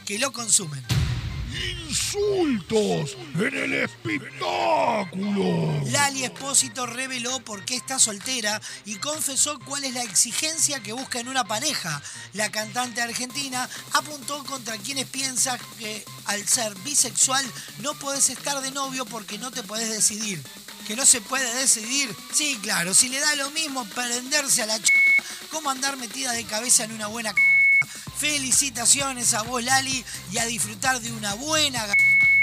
que 0.06 0.18
lo 0.18 0.32
consumen. 0.32 0.82
Insultos 1.88 3.16
en 3.34 3.57
el 3.57 3.74
espectáculo. 3.74 5.80
Lali 5.86 6.24
Espósito 6.24 6.86
reveló 6.86 7.40
por 7.40 7.64
qué 7.64 7.76
está 7.76 7.98
soltera 7.98 8.61
y 8.84 8.96
confesó 8.96 9.59
cuál 9.61 9.84
es 9.84 9.94
la 9.94 10.02
exigencia 10.02 10.80
que 10.80 10.92
busca 10.92 11.20
en 11.20 11.28
una 11.28 11.44
pareja. 11.44 12.02
La 12.34 12.50
cantante 12.50 13.00
argentina 13.00 13.68
apuntó 13.92 14.44
contra 14.44 14.76
quienes 14.76 15.07
piensan 15.07 15.59
que 15.78 16.04
al 16.26 16.46
ser 16.46 16.74
bisexual 16.80 17.44
no 17.78 17.94
puedes 17.94 18.28
estar 18.30 18.61
de 18.61 18.70
novio 18.70 19.07
porque 19.07 19.38
no 19.38 19.50
te 19.50 19.62
puedes 19.62 19.88
decidir. 19.88 20.42
¿Que 20.86 20.94
no 20.94 21.04
se 21.04 21.20
puede 21.20 21.52
decidir? 21.54 22.14
Sí, 22.32 22.59
claro, 22.62 22.94
si 22.94 23.09
le 23.09 23.18
da 23.18 23.34
lo 23.34 23.50
mismo 23.50 23.84
prenderse 23.86 24.62
a 24.62 24.66
la 24.66 24.78
ch... 24.78 24.88
como 25.50 25.70
andar 25.70 25.96
metida 25.96 26.32
de 26.32 26.44
cabeza 26.44 26.84
en 26.84 26.92
una 26.92 27.09
buena. 27.09 27.34
Felicitaciones 28.18 29.35
a 29.35 29.43
vos, 29.43 29.62
Lali, 29.62 30.05
y 30.33 30.39
a 30.39 30.47
disfrutar 30.47 31.01
de 31.01 31.12
una 31.12 31.35
buena 31.35 31.85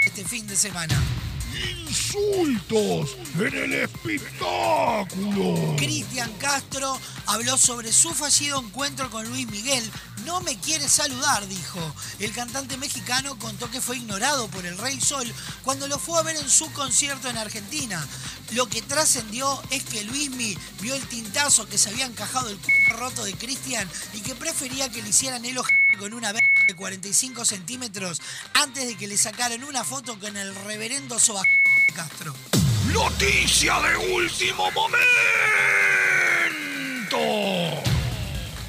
este 0.06 0.24
fin 0.24 0.46
de 0.48 0.56
semana. 0.56 0.96
Insultos 1.88 3.18
en 3.36 3.56
el 3.56 3.74
espectáculo. 3.74 5.76
Cristian 5.78 6.32
Castro 6.34 7.00
habló 7.28 7.58
sobre 7.58 7.94
su 7.94 8.14
fallido 8.14 8.60
encuentro 8.60 9.10
con 9.10 9.28
Luis 9.30 9.48
Miguel. 9.48 9.90
No 10.26 10.41
me 10.41 10.57
quiere 10.57 10.88
saludar, 10.88 11.47
dijo. 11.47 11.80
El 12.19 12.32
cantante 12.34 12.78
mexicano 12.78 13.38
contó 13.39 13.69
que 13.69 13.82
fue 13.82 13.97
ignorado 13.97 14.47
por 14.47 14.65
el 14.65 14.78
Rey 14.78 14.99
Sol 14.99 15.32
cuando 15.63 15.88
lo 15.88 15.99
fue 15.99 16.19
a 16.19 16.24
ver 16.24 16.36
en 16.36 16.49
su 16.49 16.71
concierto 16.74 17.30
en 17.30 17.38
Argentina. 17.38 18.05
Lo 18.51 18.67
que 18.67 18.82
trascendió 18.82 19.61
es 19.71 19.84
que 19.84 20.03
Luismi 20.03 20.57
vio 20.82 20.95
el 20.95 21.05
tintazo 21.07 21.67
que 21.67 21.78
se 21.78 21.89
había 21.89 22.05
encajado 22.05 22.49
el 22.49 22.59
c 22.59 22.71
roto 22.93 23.24
de 23.24 23.34
Cristian 23.34 23.89
y 24.13 24.21
que 24.21 24.36
prefería 24.36 24.89
que 24.89 25.01
le 25.01 25.09
hicieran 25.09 25.43
el 25.45 25.59
con 25.97 26.13
una 26.13 26.32
verga 26.32 26.47
de 26.67 26.76
45 26.76 27.45
centímetros 27.45 28.21
antes 28.53 28.88
de 28.88 28.95
que 28.95 29.07
le 29.07 29.17
sacaran 29.17 29.63
una 29.63 29.84
foto 29.84 30.19
con 30.19 30.36
el 30.38 30.53
reverendo 30.55 31.19
Soba 31.19 31.43
Castro. 31.95 32.36
Noticia 32.91 33.80
de 33.80 33.97
último 34.13 34.69
momento. 34.71 35.03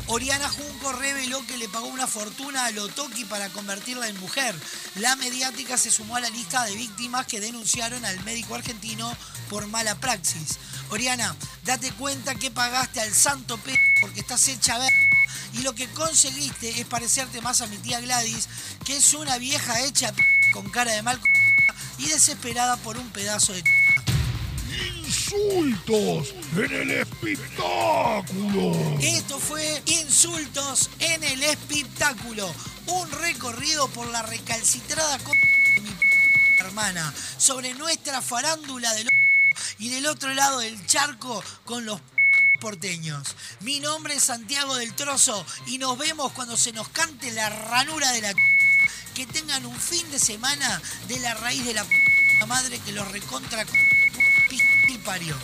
Oriana 0.08 0.48
Junco 0.50 0.92
reveló 0.92 1.44
que 1.46 1.56
le 1.56 1.68
pagó 1.68 1.86
una 1.86 2.06
fortuna 2.06 2.66
a 2.66 2.70
Lotoki 2.70 3.24
para 3.24 3.48
convertirla 3.48 4.08
en 4.08 4.20
mujer. 4.20 4.54
La 4.96 5.16
mediática 5.16 5.78
se 5.78 5.90
sumó 5.90 6.16
a 6.16 6.20
la 6.20 6.28
lista 6.28 6.64
de 6.64 6.74
víctimas 6.74 7.26
que 7.26 7.40
denunciaron 7.40 8.04
al 8.04 8.22
médico 8.24 8.54
argentino 8.54 9.16
por 9.48 9.66
mala 9.66 9.94
praxis. 9.94 10.58
Oriana, 10.90 11.34
date 11.64 11.90
cuenta 11.92 12.34
que 12.34 12.50
pagaste 12.50 13.00
al 13.00 13.14
santo 13.14 13.56
P 13.58 13.74
porque 14.00 14.20
estás 14.20 14.46
hecha 14.48 14.78
ver 14.78 14.92
y 15.54 15.62
lo 15.62 15.74
que 15.74 15.88
conseguiste 15.88 16.80
es 16.80 16.86
parecerte 16.86 17.40
más 17.40 17.62
a 17.62 17.66
mi 17.66 17.78
tía 17.78 18.00
Gladys, 18.00 18.48
que 18.84 18.96
es 18.96 19.14
una 19.14 19.38
vieja 19.38 19.80
hecha 19.80 20.12
con 20.52 20.68
cara 20.70 20.92
de 20.92 21.02
mal 21.02 21.18
y 21.96 22.08
desesperada 22.08 22.76
por 22.78 22.98
un 22.98 23.08
pedazo 23.10 23.52
de 23.52 23.62
Insultos 25.14 26.34
en 26.56 26.72
el 26.72 26.90
espectáculo. 26.90 28.72
Esto 29.00 29.38
fue 29.38 29.80
Insultos 29.86 30.90
en 30.98 31.22
el 31.22 31.40
espectáculo. 31.44 32.52
Un 32.88 33.08
recorrido 33.12 33.86
por 33.88 34.08
la 34.08 34.22
recalcitrada 34.22 35.16
co- 35.20 35.30
de 35.30 35.80
mi 35.82 35.90
hermana 36.58 37.14
sobre 37.38 37.74
nuestra 37.74 38.20
farándula 38.22 38.92
del 38.94 39.08
y 39.78 39.88
del 39.90 40.06
otro 40.06 40.34
lado 40.34 40.58
del 40.58 40.84
charco 40.86 41.42
con 41.64 41.86
los 41.86 42.00
porteños. 42.60 43.36
Mi 43.60 43.78
nombre 43.78 44.14
es 44.16 44.24
Santiago 44.24 44.74
del 44.74 44.94
Trozo 44.94 45.46
y 45.68 45.78
nos 45.78 45.96
vemos 45.96 46.32
cuando 46.32 46.56
se 46.56 46.72
nos 46.72 46.88
cante 46.88 47.30
la 47.30 47.50
ranura 47.50 48.10
de 48.10 48.20
la 48.20 48.34
que 49.14 49.26
tengan 49.26 49.64
un 49.64 49.76
fin 49.78 50.10
de 50.10 50.18
semana 50.18 50.82
de 51.06 51.20
la 51.20 51.34
raíz 51.34 51.64
de 51.64 51.74
la 51.74 51.86
madre 52.48 52.80
que 52.80 52.90
los 52.92 53.10
recontra 53.12 53.64
y 54.88 54.98
parió. 54.98 55.34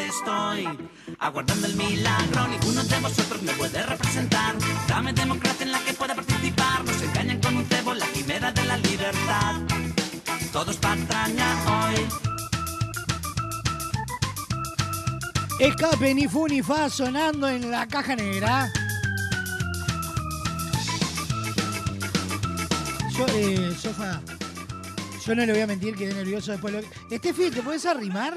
Estoy 0.00 0.68
Aguardando 1.18 1.66
el 1.66 1.76
milagro 1.76 2.48
Ninguno 2.48 2.82
de 2.84 3.00
vosotros 3.00 3.42
me 3.42 3.52
puede 3.52 3.82
representar 3.82 4.54
Dame 4.88 5.12
democracia 5.12 5.64
en 5.66 5.72
la 5.72 5.80
que 5.80 5.92
pueda 5.92 6.14
participar 6.14 6.84
Nos 6.84 7.02
engañan 7.02 7.40
con 7.40 7.56
un 7.56 7.64
cebo 7.66 7.94
la 7.94 8.06
quimera 8.06 8.52
de 8.52 8.64
la 8.64 8.76
libertad 8.78 9.60
Todos 10.52 10.76
patraña 10.76 11.46
hoy 11.66 12.06
Escape 15.58 16.14
ni 16.14 16.26
fu 16.26 16.48
ni 16.48 16.60
fa 16.60 16.90
sonando 16.90 17.48
en 17.48 17.70
la 17.70 17.86
caja 17.86 18.16
negra. 18.16 18.68
Yo, 23.16 23.26
eh, 23.28 23.72
Sofa, 23.80 24.20
yo 25.24 25.34
no 25.36 25.46
le 25.46 25.52
voy 25.52 25.62
a 25.62 25.66
mentir, 25.68 25.94
quedé 25.94 26.14
nervioso 26.14 26.50
después. 26.50 26.74
Lo... 26.74 26.80
Estefi, 27.14 27.50
¿te 27.50 27.62
puedes 27.62 27.86
arrimar? 27.86 28.34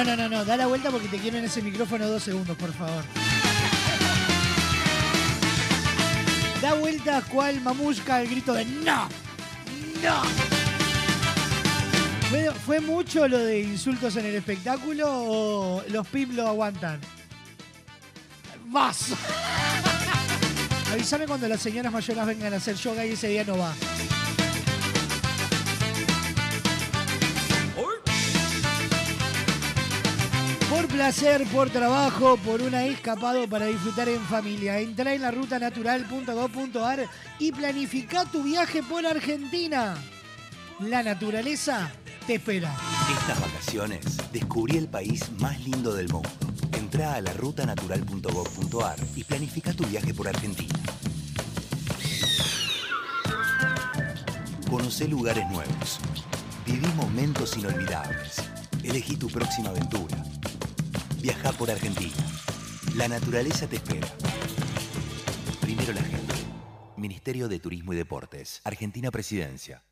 No, 0.00 0.16
no, 0.16 0.16
no, 0.16 0.28
no, 0.30 0.44
da 0.46 0.56
la 0.56 0.66
vuelta 0.66 0.90
porque 0.90 1.08
te 1.08 1.18
quiero 1.18 1.36
en 1.36 1.44
ese 1.44 1.60
micrófono 1.60 2.08
dos 2.08 2.22
segundos, 2.22 2.56
por 2.56 2.72
favor. 2.72 3.04
Da 6.62 6.72
vuelta 6.72 7.20
cual 7.30 7.60
mamushka 7.60 8.16
al 8.16 8.26
grito 8.26 8.54
de 8.54 8.64
¡No! 8.64 9.10
¡No! 10.02 10.22
¿Fue, 12.64 12.80
mucho 12.80 13.28
lo 13.28 13.40
de 13.40 13.60
insultos 13.60 14.16
en 14.16 14.24
el 14.24 14.36
espectáculo 14.36 15.06
o 15.06 15.84
los 15.90 16.08
pip 16.08 16.32
lo 16.32 16.48
aguantan? 16.48 16.98
¡Más! 18.68 19.08
Avísame 20.92 21.26
cuando 21.26 21.46
las 21.46 21.60
señoras 21.60 21.92
mayores 21.92 22.24
vengan 22.24 22.54
a 22.54 22.56
hacer 22.56 22.74
yoga 22.76 23.04
y 23.04 23.10
ese 23.10 23.28
día 23.28 23.44
no 23.44 23.58
va. 23.58 23.74
Placer, 31.00 31.46
por 31.46 31.70
trabajo, 31.70 32.36
por 32.36 32.60
una 32.60 32.84
escapado 32.84 33.48
para 33.48 33.64
disfrutar 33.64 34.06
en 34.10 34.20
familia. 34.20 34.80
Entra 34.80 35.14
en 35.14 35.22
la 35.22 35.30
rutanatural.gov.ar 35.30 37.06
y 37.38 37.52
planifica 37.52 38.26
tu 38.26 38.42
viaje 38.42 38.82
por 38.82 39.06
Argentina. 39.06 39.96
La 40.78 41.02
naturaleza 41.02 41.90
te 42.26 42.34
espera. 42.34 42.76
Estas 43.18 43.40
vacaciones 43.40 44.04
descubrí 44.30 44.76
el 44.76 44.88
país 44.88 45.24
más 45.38 45.58
lindo 45.60 45.94
del 45.94 46.10
mundo. 46.10 46.28
Entra 46.76 47.14
a 47.14 47.22
la 47.22 47.32
rutanatural.gov.ar 47.32 48.98
y 49.16 49.24
planifica 49.24 49.72
tu 49.72 49.86
viaje 49.86 50.12
por 50.12 50.28
Argentina. 50.28 50.78
Conoce 54.68 55.08
lugares 55.08 55.48
nuevos. 55.48 55.98
Viví 56.66 56.88
momentos 56.88 57.56
inolvidables. 57.56 58.42
Elegí 58.82 59.16
tu 59.16 59.28
próxima 59.28 59.70
aventura. 59.70 60.22
Viaja 61.20 61.52
por 61.52 61.70
Argentina. 61.70 62.16
La 62.94 63.06
naturaleza 63.06 63.66
te 63.66 63.76
espera. 63.76 64.08
Primero 65.60 65.92
la 65.92 66.02
gente. 66.02 66.34
Ministerio 66.96 67.48
de 67.48 67.58
Turismo 67.58 67.92
y 67.92 67.96
Deportes. 67.96 68.60
Argentina 68.64 69.10
Presidencia. 69.10 69.84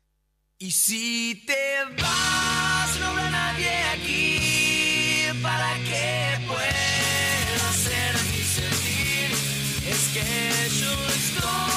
Y 0.57 0.71
si 0.71 1.43
te 1.45 1.83
vas, 2.01 2.99
no 2.99 3.07
habrá 3.07 3.29
nadie 3.29 3.69
aquí 3.93 5.27
para 5.41 5.75
que 5.75 6.47
pueda 6.47 7.69
hacerme 7.69 8.43
sentir. 8.43 9.31
Es 9.87 10.09
que 10.13 10.81
yo 10.81 10.91
estoy 11.07 11.68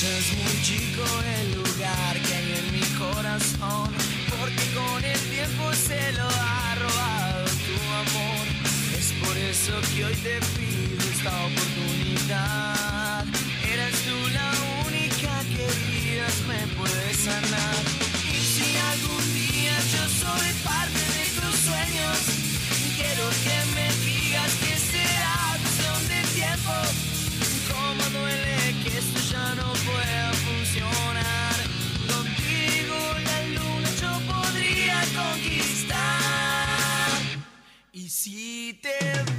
Dejas 0.00 0.32
muy 0.36 0.62
chico 0.62 1.04
el 1.38 1.54
lugar 1.54 2.18
que 2.26 2.34
hay 2.34 2.52
en 2.58 2.72
mi 2.72 2.84
corazón. 2.98 3.88
Porque 4.28 4.64
con 4.74 5.04
el 5.04 5.20
tiempo 5.30 5.72
se 5.72 6.12
lo 6.14 6.28
ha 6.28 6.74
robado 6.74 7.44
tu 7.44 7.76
amor. 8.02 8.44
Es 8.98 9.12
por 9.24 9.36
eso 9.36 9.72
que 9.94 10.04
hoy 10.04 10.14
te 10.16 10.40
pido 10.58 11.00
esta 11.10 11.30
oportunidad. 11.46 13.24
Eres 13.72 13.94
tú 14.04 14.28
la 14.34 14.50
única 14.84 15.40
que 15.54 15.66
vidas 15.88 16.34
me 16.48 16.66
puede 16.76 17.14
sanar. 17.14 17.93
Si 38.24 38.78
te 38.80 39.33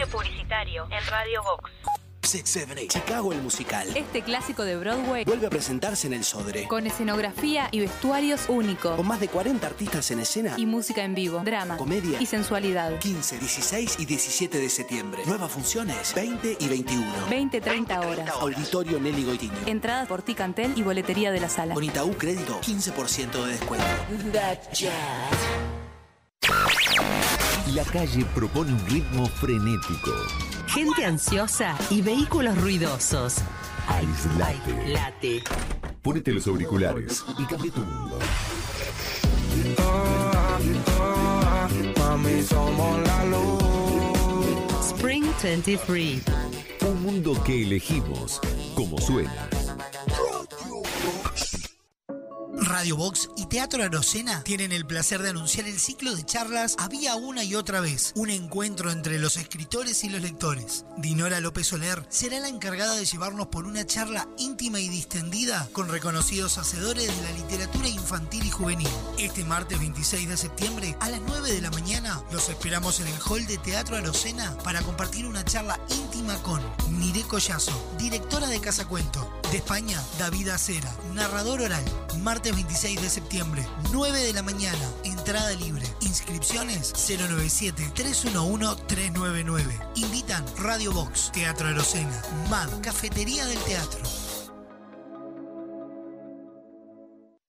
espacio 0.00 0.18
publicitario 0.18 0.86
en 0.90 1.06
Radio 1.06 1.42
Vox. 1.42 1.70
Chicago 2.88 3.32
el 3.32 3.42
musical. 3.42 3.88
Este 3.96 4.22
clásico 4.22 4.62
de 4.62 4.76
Broadway 4.76 5.24
Vuelve 5.24 5.48
a 5.48 5.50
presentarse 5.50 6.06
en 6.06 6.12
el 6.12 6.22
Sodre. 6.22 6.68
con 6.68 6.86
escenografía 6.86 7.68
y 7.72 7.80
vestuarios 7.80 8.48
únicos. 8.48 8.94
Con 8.94 9.08
más 9.08 9.18
de 9.18 9.26
40 9.28 9.66
artistas 9.66 10.10
en 10.12 10.20
escena. 10.20 10.54
Y 10.56 10.64
música 10.66 11.02
en 11.02 11.14
vivo, 11.14 11.40
drama, 11.40 11.76
Comedia. 11.76 12.20
y 12.20 12.26
sensualidad. 12.26 12.98
15, 13.00 13.38
16 13.38 13.96
y 13.98 14.04
17 14.04 14.58
de 14.58 14.68
septiembre. 14.68 15.22
Nuevas 15.26 15.50
funciones, 15.50 16.14
20 16.14 16.56
y 16.60 16.68
21. 16.68 17.12
20-30 17.28 18.06
horas. 18.06 18.30
Auditorio 18.40 19.00
Nelly 19.00 19.24
Goitiño. 19.24 19.58
Entradas 19.66 20.06
por 20.06 20.22
Ticantel 20.22 20.74
y 20.76 20.82
boletería 20.82 21.32
de 21.32 21.40
la 21.40 21.48
sala. 21.48 21.74
Con 21.74 21.82
Itaú 21.82 22.16
Crédito, 22.16 22.60
15% 22.60 23.44
de 23.44 23.52
descuento. 23.52 23.86
La 27.74 27.84
calle 27.84 28.24
propone 28.34 28.72
un 28.72 28.86
ritmo 28.88 29.26
frenético. 29.26 30.10
Gente 30.66 31.04
ansiosa 31.04 31.76
y 31.88 32.02
vehículos 32.02 32.60
ruidosos. 32.60 33.36
Aislate. 33.86 34.88
Late. 34.92 35.42
Ponete 36.02 36.32
los 36.32 36.48
auriculares 36.48 37.24
y 37.38 37.44
cambia 37.44 37.72
tu 37.72 37.80
mundo. 37.80 38.18
Mami, 41.98 42.42
somos 42.42 43.06
la 43.06 43.24
luz. 43.26 44.86
Spring 44.88 45.26
23. 45.40 46.22
Un 46.88 47.02
mundo 47.02 47.40
que 47.44 47.62
elegimos 47.62 48.40
como 48.74 48.98
suena. 48.98 49.48
Radio 52.62 52.96
Box 52.96 53.30
y 53.36 53.46
Teatro 53.46 53.82
Arocena 53.82 54.42
tienen 54.44 54.70
el 54.70 54.84
placer 54.86 55.22
de 55.22 55.30
anunciar 55.30 55.66
el 55.66 55.80
ciclo 55.80 56.14
de 56.14 56.24
charlas 56.24 56.76
Había 56.78 57.14
una 57.14 57.42
y 57.42 57.54
otra 57.54 57.80
vez, 57.80 58.12
un 58.16 58.28
encuentro 58.28 58.90
entre 58.90 59.18
los 59.18 59.38
escritores 59.38 60.04
y 60.04 60.10
los 60.10 60.20
lectores. 60.20 60.84
Dinora 60.98 61.40
López 61.40 61.68
Soler 61.68 62.04
será 62.10 62.38
la 62.38 62.48
encargada 62.48 62.94
de 62.94 63.06
llevarnos 63.06 63.46
por 63.46 63.64
una 63.64 63.86
charla 63.86 64.28
íntima 64.36 64.78
y 64.78 64.88
distendida 64.88 65.68
con 65.72 65.88
reconocidos 65.88 66.58
hacedores 66.58 67.06
de 67.06 67.22
la 67.22 67.32
literatura 67.32 67.88
infantil 67.88 68.44
y 68.44 68.50
juvenil. 68.50 68.88
Este 69.18 69.42
martes 69.44 69.78
26 69.78 70.28
de 70.28 70.36
septiembre 70.36 70.96
a 71.00 71.08
las 71.08 71.20
9 71.26 71.52
de 71.52 71.62
la 71.62 71.70
mañana 71.70 72.22
los 72.30 72.50
esperamos 72.50 73.00
en 73.00 73.06
el 73.06 73.20
hall 73.26 73.46
de 73.46 73.56
Teatro 73.58 73.96
Arocena 73.96 74.56
para 74.58 74.82
compartir 74.82 75.26
una 75.26 75.44
charla 75.44 75.80
íntima 75.88 76.36
con 76.42 76.60
Nire 76.90 77.22
Collazo, 77.22 77.72
directora 77.98 78.48
de 78.48 78.60
Casa 78.60 78.86
Cuento. 78.86 79.40
De 79.50 79.56
España, 79.56 80.00
David 80.16 80.50
Acera, 80.50 80.94
narrador 81.12 81.60
oral. 81.60 81.84
Martes 82.50 82.68
26 82.68 83.02
de 83.02 83.08
septiembre, 83.08 83.64
9 83.92 84.18
de 84.18 84.32
la 84.32 84.42
mañana, 84.42 84.90
entrada 85.04 85.52
libre. 85.52 85.84
Inscripciones 86.00 86.92
097-311-399. 86.94 89.62
Invitan 89.94 90.44
Radio 90.58 90.92
Box, 90.92 91.30
Teatro 91.32 91.68
Arocena, 91.68 92.20
MAD, 92.50 92.80
Cafetería 92.80 93.46
del 93.46 93.58
Teatro. 93.58 94.00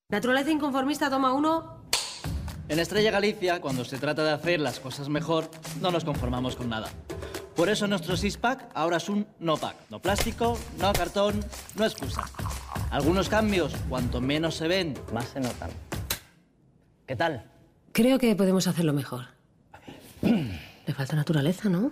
Naturaleza 0.09 0.51
inconformista, 0.51 1.09
toma 1.09 1.33
uno. 1.33 1.81
En 2.69 2.79
Estrella 2.79 3.09
Galicia, 3.09 3.59
cuando 3.59 3.83
se 3.83 3.97
trata 3.97 4.23
de 4.23 4.29
hacer 4.31 4.59
las 4.59 4.79
cosas 4.79 5.09
mejor, 5.09 5.49
no 5.81 5.89
nos 5.89 6.05
conformamos 6.05 6.55
con 6.55 6.69
nada. 6.69 6.89
Por 7.55 7.69
eso 7.69 7.87
nuestro 7.87 8.15
six-pack 8.15 8.69
ahora 8.73 8.97
es 8.97 9.09
un 9.09 9.27
no-pack. 9.39 9.75
No 9.89 9.99
plástico, 9.99 10.57
no 10.79 10.93
cartón, 10.93 11.39
no 11.75 11.85
excusa. 11.85 12.23
Algunos 12.89 13.29
cambios, 13.29 13.73
cuanto 13.89 14.21
menos 14.21 14.55
se 14.55 14.67
ven, 14.67 14.93
más 15.13 15.25
se 15.29 15.39
notan. 15.39 15.69
¿Qué 17.05 17.15
tal? 17.15 17.45
Creo 17.91 18.19
que 18.19 18.35
podemos 18.35 18.67
hacerlo 18.67 18.93
mejor. 18.93 19.25
Le 20.21 20.93
falta 20.93 21.15
naturaleza, 21.15 21.67
¿no? 21.69 21.91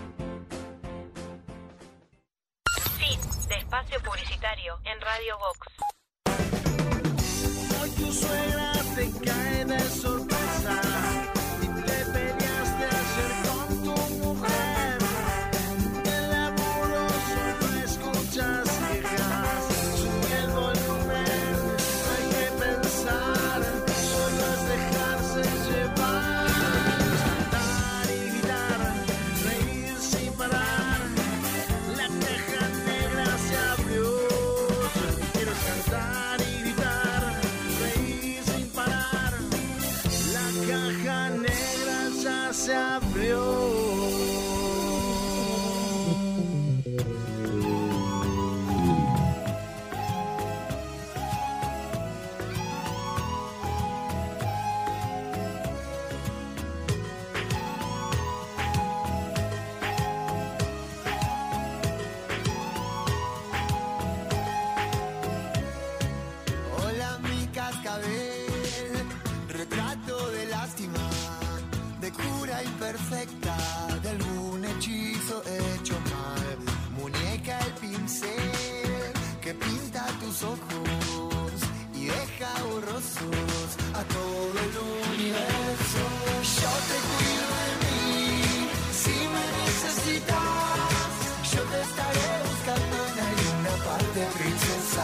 De 3.51 3.57
espacio 3.57 3.99
publicitario 4.01 4.79
en 4.85 5.01
Radio 5.01 5.37
Vox. 5.37 5.67
Hoy 7.81 7.89
tu 7.97 8.13
suegra 8.13 8.71
te 8.95 9.11
cae 9.25 9.65
de 9.65 9.79
sorpresa 9.79 10.20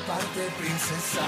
parte, 0.06 0.48
princesa. 0.58 1.20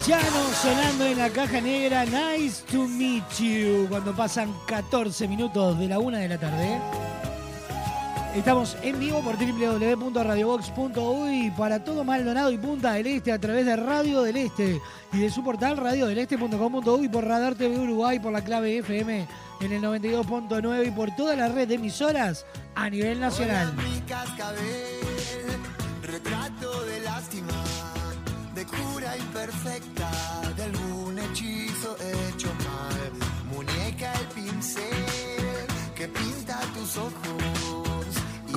Chano 0.00 0.52
sonando 0.62 1.06
en 1.06 1.18
la 1.18 1.30
caja 1.30 1.60
negra, 1.60 2.04
nice 2.04 2.62
to 2.70 2.86
meet 2.86 3.24
you, 3.38 3.86
cuando 3.88 4.14
pasan 4.14 4.54
14 4.66 5.26
minutos 5.28 5.78
de 5.78 5.88
la 5.88 5.98
una 5.98 6.18
de 6.18 6.28
la 6.28 6.38
tarde. 6.38 6.78
Estamos 8.34 8.76
en 8.82 9.00
vivo 9.00 9.22
por 9.22 9.36
www.radiobox.uy 9.36 11.50
para 11.56 11.82
todo 11.82 12.04
Maldonado 12.04 12.52
y 12.52 12.58
Punta 12.58 12.92
del 12.92 13.06
Este 13.08 13.32
a 13.32 13.40
través 13.40 13.66
de 13.66 13.74
Radio 13.74 14.22
del 14.22 14.36
Este 14.36 14.80
y 15.12 15.18
de 15.18 15.30
su 15.30 15.42
portal 15.42 15.76
radiodeleste.com.uy 15.76 17.08
por 17.08 17.26
Radar 17.26 17.54
TV 17.54 17.78
Uruguay 17.78 18.20
por 18.20 18.32
la 18.32 18.44
clave 18.44 18.78
FM 18.78 19.26
en 19.60 19.72
el 19.72 19.82
92.9 19.82 20.86
y 20.86 20.90
por 20.90 21.16
toda 21.16 21.34
la 21.34 21.48
red 21.48 21.66
de 21.66 21.74
emisoras 21.74 22.46
a 22.74 22.88
nivel 22.88 23.18
nacional. 23.18 23.72
Cura 28.68 29.16
imperfecta, 29.16 30.10
de 30.56 30.62
algún 30.64 31.18
hechizo 31.18 31.96
hecho 32.00 32.48
mal. 32.54 33.12
Muñeca 33.50 34.12
el 34.20 34.26
pincel 34.28 35.07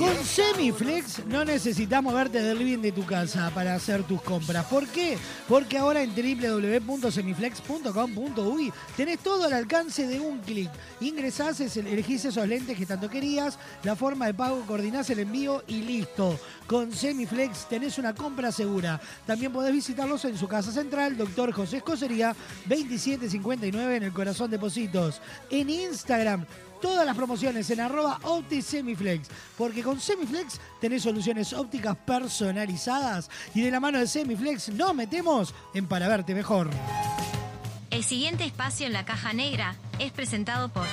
Con 0.02 0.24
Semiflex 0.24 1.24
no 1.26 1.44
necesitas 1.44 2.02
moverte 2.02 2.42
del 2.42 2.58
living 2.58 2.78
de 2.78 2.90
tu 2.90 3.06
casa 3.06 3.52
para 3.54 3.76
hacer 3.76 4.02
tus 4.02 4.20
compras. 4.20 4.66
¿Por 4.66 4.88
qué? 4.88 5.16
Porque 5.48 5.78
ahora 5.78 6.02
en 6.02 6.10
www.semiflex.com.uy 6.12 8.72
tenés 8.96 9.20
todo 9.20 9.44
al 9.44 9.52
alcance 9.52 10.08
de 10.08 10.18
un 10.18 10.40
clic. 10.40 10.68
Ingresás, 11.00 11.60
es- 11.60 11.76
elegís 11.76 12.24
esos 12.24 12.48
lentes 12.48 12.76
que 12.76 12.84
tanto 12.84 13.08
querías, 13.08 13.60
la 13.84 13.94
forma 13.94 14.26
de 14.26 14.34
pago, 14.34 14.64
coordinás 14.66 15.08
el 15.10 15.20
envío 15.20 15.62
y 15.68 15.82
listo. 15.82 16.36
Con 16.66 16.90
Semiflex 16.90 17.68
tenés 17.68 17.96
una 17.98 18.12
compra 18.12 18.50
segura. 18.50 19.00
También 19.24 19.52
podés 19.52 19.72
visitarlos 19.72 20.24
en 20.24 20.36
su 20.36 20.48
casa 20.48 20.72
central, 20.72 21.16
Doctor 21.16 21.52
José 21.52 21.76
Escocería, 21.76 22.34
2759 22.66 23.96
en 23.98 24.02
el 24.02 24.12
corazón 24.12 24.50
de 24.50 24.58
Positos. 24.58 25.20
En 25.48 25.70
Instagram 25.70 26.44
todas 26.82 27.06
las 27.06 27.16
promociones 27.16 27.70
en 27.70 27.80
arroba 27.80 28.18
OptiSemiflex, 28.24 29.28
porque 29.56 29.82
con 29.82 29.98
Semiflex 29.98 30.60
tenés 30.80 31.02
soluciones 31.02 31.54
ópticas 31.54 31.96
personalizadas 31.96 33.30
y 33.54 33.62
de 33.62 33.70
la 33.70 33.80
mano 33.80 33.98
de 33.98 34.06
Semiflex 34.06 34.68
nos 34.70 34.94
metemos 34.94 35.54
en 35.72 35.86
para 35.86 36.08
verte 36.08 36.34
mejor. 36.34 36.68
El 37.90 38.04
siguiente 38.04 38.44
espacio 38.44 38.86
en 38.86 38.92
la 38.92 39.04
caja 39.04 39.32
negra 39.32 39.76
es 39.98 40.12
presentado 40.12 40.68
por 40.70 40.86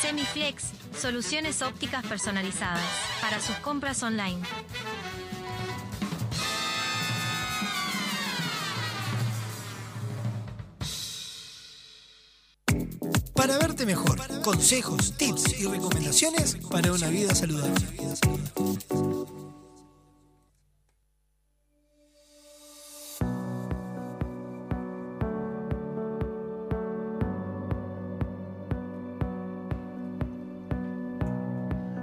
Semiflex, 0.00 0.70
soluciones 0.98 1.62
ópticas 1.62 2.04
personalizadas 2.06 2.82
para 3.20 3.40
sus 3.40 3.56
compras 3.56 4.02
online. 4.02 4.40
Para 13.34 13.58
verte 13.58 13.84
mejor, 13.84 14.16
consejos, 14.42 15.12
tips 15.18 15.60
y 15.60 15.66
recomendaciones 15.66 16.56
para 16.70 16.92
una 16.92 17.08
vida 17.08 17.34
saludable. 17.34 17.84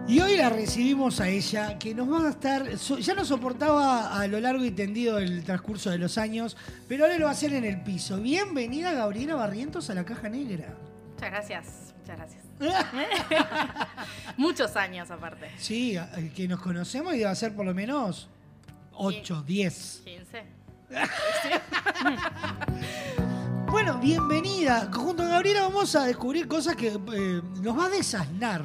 Y 0.08 0.20
hoy 0.20 0.36
la 0.36 0.50
recibimos 0.50 1.22
a 1.22 1.30
ella, 1.30 1.80
que 1.80 1.96
nos 1.96 2.12
va 2.12 2.28
a 2.28 2.30
estar. 2.32 2.68
ya 3.00 3.14
nos 3.14 3.30
soportaba 3.30 4.20
a 4.20 4.28
lo 4.28 4.42
largo 4.42 4.66
y 4.66 4.72
tendido 4.72 5.18
el 5.18 5.46
transcurso 5.46 5.90
de 5.90 5.98
los 5.98 6.18
años, 6.18 6.58
pero 6.90 7.06
ahora 7.06 7.18
lo 7.18 7.26
va 7.26 7.32
a 7.32 7.34
hacer 7.34 7.54
en 7.54 7.64
el 7.64 7.82
piso. 7.82 8.18
Bienvenida, 8.20 8.92
Gabriela 8.92 9.36
Barrientos, 9.36 9.90
a 9.90 9.94
la 9.94 10.04
Caja 10.04 10.28
Negra. 10.28 10.91
Muchas 11.22 11.32
gracias, 11.34 11.94
muchas 12.00 12.18
gracias. 12.18 12.44
Muchos 14.38 14.76
años 14.76 15.12
aparte. 15.12 15.52
Sí, 15.60 15.96
a- 15.96 16.10
que 16.36 16.48
nos 16.48 16.60
conocemos 16.60 17.14
y 17.14 17.20
debe 17.20 17.36
ser 17.36 17.56
por 17.56 17.64
lo 17.64 17.76
menos 17.76 18.28
8, 18.94 19.44
10. 19.46 20.02
15. 20.04 20.44
Bueno, 23.70 24.00
bienvenida. 24.00 24.90
Junto 24.92 25.22
a 25.22 25.28
Gabriela 25.28 25.62
vamos 25.62 25.96
a 25.96 26.06
descubrir 26.06 26.48
cosas 26.48 26.76
que 26.76 26.88
eh, 26.88 27.42
nos 27.62 27.78
va 27.78 27.86
a 27.86 27.90
desasnar. 27.90 28.64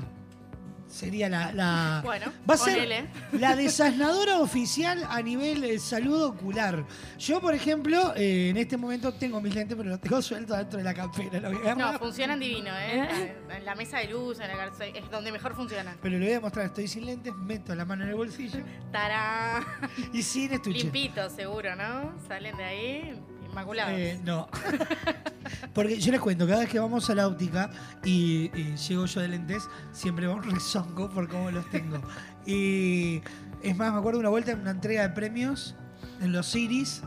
Sería 0.96 1.28
la. 1.28 1.52
la- 1.52 2.00
Bueno, 2.02 2.32
va 2.48 2.54
a 2.54 2.56
ser 2.56 2.72
ponele. 2.74 3.04
la 3.32 3.54
desasnadora 3.54 4.38
oficial 4.40 5.06
a 5.10 5.20
nivel 5.20 5.62
eh, 5.62 5.78
salud 5.78 6.22
ocular. 6.24 6.86
Yo, 7.18 7.38
por 7.42 7.54
ejemplo, 7.54 8.14
eh, 8.16 8.48
en 8.48 8.56
este 8.56 8.78
momento 8.78 9.12
tengo 9.12 9.38
mis 9.42 9.54
lentes, 9.54 9.76
pero 9.76 9.90
los 9.90 10.00
tengo 10.00 10.22
sueltos 10.22 10.56
dentro 10.56 10.78
de 10.78 10.84
la 10.84 10.94
campera. 10.94 11.38
lo 11.38 11.58
voy 11.58 11.68
a 11.68 11.74
No, 11.74 11.98
funcionan 11.98 12.40
divino, 12.40 12.70
¿eh? 12.78 13.34
En 13.54 13.64
la 13.66 13.74
mesa 13.74 13.98
de 13.98 14.08
luz, 14.08 14.40
en 14.40 14.48
la 14.48 14.56
calza- 14.56 14.86
es 14.86 15.10
donde 15.10 15.30
mejor 15.32 15.54
funcionan. 15.54 15.98
Pero 16.00 16.18
le 16.18 16.24
voy 16.26 16.34
a 16.34 16.40
mostrar, 16.40 16.64
estoy 16.64 16.88
sin 16.88 17.04
lentes, 17.04 17.34
meto 17.34 17.74
la 17.74 17.84
mano 17.84 18.04
en 18.04 18.08
el 18.10 18.14
bolsillo 18.16 18.60
Tará. 18.90 19.62
y 20.14 20.22
sin 20.22 20.54
estuche. 20.54 20.78
Limpitos, 20.78 21.32
seguro, 21.32 21.76
¿no? 21.76 22.14
Salen 22.26 22.56
de 22.56 22.64
ahí 22.64 23.22
Eh, 23.88 24.20
no. 24.24 24.48
Porque 25.74 25.98
yo 25.98 26.12
les 26.12 26.20
cuento, 26.20 26.46
cada 26.46 26.60
vez 26.60 26.68
que 26.68 26.78
vamos 26.78 27.08
a 27.08 27.14
la 27.14 27.26
óptica 27.26 27.70
y, 28.04 28.50
llego 28.74 29.06
yo 29.06 29.20
de 29.20 29.28
lentes, 29.28 29.68
siempre 29.92 30.26
va 30.26 30.34
un 30.34 30.42
rezongo 30.42 31.08
por 31.10 31.28
cómo 31.28 31.50
los 31.50 31.68
tengo. 31.70 32.00
Y 32.44 33.22
es 33.62 33.76
más, 33.76 33.92
me 33.92 33.98
acuerdo 33.98 34.20
una 34.20 34.28
vuelta 34.28 34.52
en 34.52 34.60
una 34.60 34.70
entrega 34.70 35.02
de 35.02 35.10
premios 35.10 35.74
en 36.20 36.32
los 36.32 36.50
Ciris. 36.50 37.02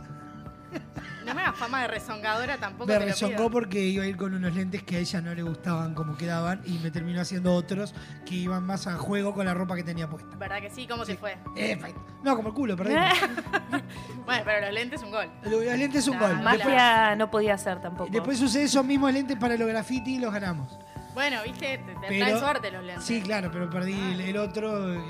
No 1.29 1.35
me 1.35 1.41
hagas 1.41 1.57
fama 1.57 1.81
de 1.83 1.87
rezongadora 1.87 2.57
tampoco. 2.57 2.87
Me 2.87 2.93
te 2.95 2.99
lo 2.99 3.05
rezongó 3.05 3.35
pido. 3.37 3.49
porque 3.51 3.79
iba 3.79 4.03
a 4.03 4.07
ir 4.07 4.17
con 4.17 4.33
unos 4.33 4.53
lentes 4.53 4.83
que 4.83 4.97
a 4.97 4.99
ella 4.99 5.21
no 5.21 5.33
le 5.33 5.43
gustaban 5.43 5.93
como 5.93 6.17
quedaban 6.17 6.61
y 6.65 6.79
me 6.79 6.91
terminó 6.91 7.21
haciendo 7.21 7.53
otros 7.53 7.93
que 8.25 8.35
iban 8.35 8.65
más 8.65 8.87
a 8.87 8.97
juego 8.97 9.33
con 9.33 9.45
la 9.45 9.53
ropa 9.53 9.75
que 9.75 9.83
tenía 9.83 10.09
puesta. 10.09 10.35
¿Verdad 10.37 10.59
que 10.61 10.69
sí? 10.69 10.87
¿Cómo 10.87 11.05
te 11.05 11.15
fue? 11.15 11.37
Eh, 11.55 11.79
no, 12.23 12.35
como 12.35 12.49
el 12.49 12.53
culo, 12.55 12.75
perdí. 12.75 12.93
bueno, 14.25 14.41
pero 14.45 14.65
los 14.65 14.73
lentes 14.73 15.01
un 15.03 15.11
gol. 15.11 15.29
Los 15.43 15.63
lentes 15.77 16.01
es 16.03 16.07
un 16.07 16.19
gol. 16.19 16.35
Magia 16.41 17.15
no 17.15 17.29
podía 17.31 17.57
ser 17.57 17.81
tampoco. 17.81 18.09
Después 18.11 18.41
usé 18.41 18.63
esos 18.63 18.83
mismos 18.85 19.13
lentes 19.13 19.37
para 19.37 19.55
los 19.55 19.67
graffiti 19.67 20.15
y 20.15 20.19
los 20.19 20.31
ganamos. 20.33 20.77
Bueno, 21.13 21.37
viste, 21.43 21.77
te, 21.79 21.93
te 21.95 22.07
Pero- 22.07 22.25
traen 22.25 22.39
suerte 22.39 22.71
los 22.71 22.83
lentes. 22.83 23.03
Sí, 23.05 23.21
claro, 23.21 23.49
pero 23.51 23.69
perdí 23.69 23.93
el, 23.93 24.21
el 24.21 24.37
otro. 24.37 24.93
eh, 24.93 25.01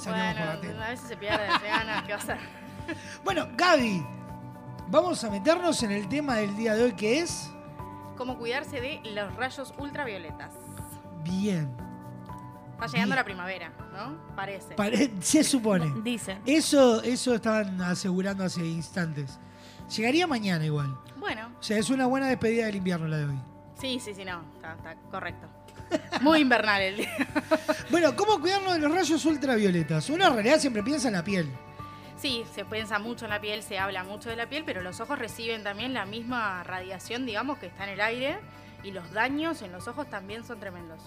Salimos 0.00 0.34
por 0.36 0.46
la 0.46 0.60
tele. 0.60 0.72
Bueno, 0.72 0.84
a 0.84 0.88
veces 0.90 1.08
se 1.08 1.16
pierde, 1.16 1.46
se 1.60 1.68
gana, 1.68 2.02
¿qué 2.06 2.12
va 2.12 2.18
a 2.18 2.22
hacer? 2.22 2.38
Bueno, 3.24 3.46
Gaby, 3.56 4.04
vamos 4.92 5.24
a 5.24 5.30
meternos 5.30 5.82
en 5.82 5.90
el 5.90 6.08
tema 6.08 6.36
del 6.36 6.54
día 6.56 6.74
de 6.74 6.84
hoy 6.84 6.92
que 6.92 7.18
es. 7.20 7.50
Cómo 8.16 8.38
cuidarse 8.38 8.80
de 8.80 9.00
los 9.14 9.34
rayos 9.36 9.72
ultravioletas. 9.78 10.52
Bien. 11.24 11.74
Está 12.74 12.86
llegando 12.86 13.14
la 13.16 13.24
primavera, 13.24 13.72
¿no? 13.92 14.34
Parece. 14.36 14.74
Pare- 14.74 15.10
se 15.20 15.42
supone. 15.44 15.92
Dicen. 16.04 16.40
Eso, 16.46 17.02
eso 17.02 17.34
estaban 17.34 17.80
asegurando 17.80 18.44
hace 18.44 18.64
instantes. 18.66 19.38
Llegaría 19.96 20.26
mañana 20.26 20.64
igual. 20.64 20.96
Bueno, 21.18 21.48
O 21.58 21.62
sea, 21.62 21.78
es 21.78 21.90
una 21.90 22.06
buena 22.06 22.26
despedida 22.28 22.66
del 22.66 22.76
invierno 22.76 23.06
la 23.08 23.16
de 23.18 23.24
hoy. 23.26 23.38
sí, 23.80 23.98
sí, 24.00 24.12
sí, 24.14 24.24
no. 24.24 24.42
Está, 24.56 24.74
está 24.74 24.94
correcto. 25.10 25.46
Muy 26.20 26.40
invernal 26.40 26.80
el 26.82 26.96
día. 26.98 27.10
Bueno, 27.90 28.16
¿cómo 28.16 28.40
cuidarnos 28.40 28.72
de 28.74 28.78
los 28.80 28.90
rayos 28.92 29.24
ultravioletas? 29.26 30.08
Uno 30.10 30.26
en 30.26 30.32
realidad 30.34 30.58
siempre 30.58 30.82
piensa 30.82 31.08
en 31.08 31.14
la 31.14 31.22
piel. 31.24 31.48
Sí, 32.22 32.44
se 32.54 32.64
piensa 32.64 33.00
mucho 33.00 33.24
en 33.24 33.30
la 33.32 33.40
piel, 33.40 33.64
se 33.64 33.78
habla 33.80 34.04
mucho 34.04 34.30
de 34.30 34.36
la 34.36 34.46
piel, 34.46 34.62
pero 34.64 34.80
los 34.80 35.00
ojos 35.00 35.18
reciben 35.18 35.64
también 35.64 35.92
la 35.92 36.06
misma 36.06 36.62
radiación, 36.62 37.26
digamos, 37.26 37.58
que 37.58 37.66
está 37.66 37.82
en 37.82 37.90
el 37.90 38.00
aire. 38.00 38.38
Y 38.84 38.92
los 38.92 39.10
daños 39.12 39.60
en 39.62 39.72
los 39.72 39.88
ojos 39.88 40.08
también 40.08 40.44
son 40.44 40.60
tremendos. 40.60 41.00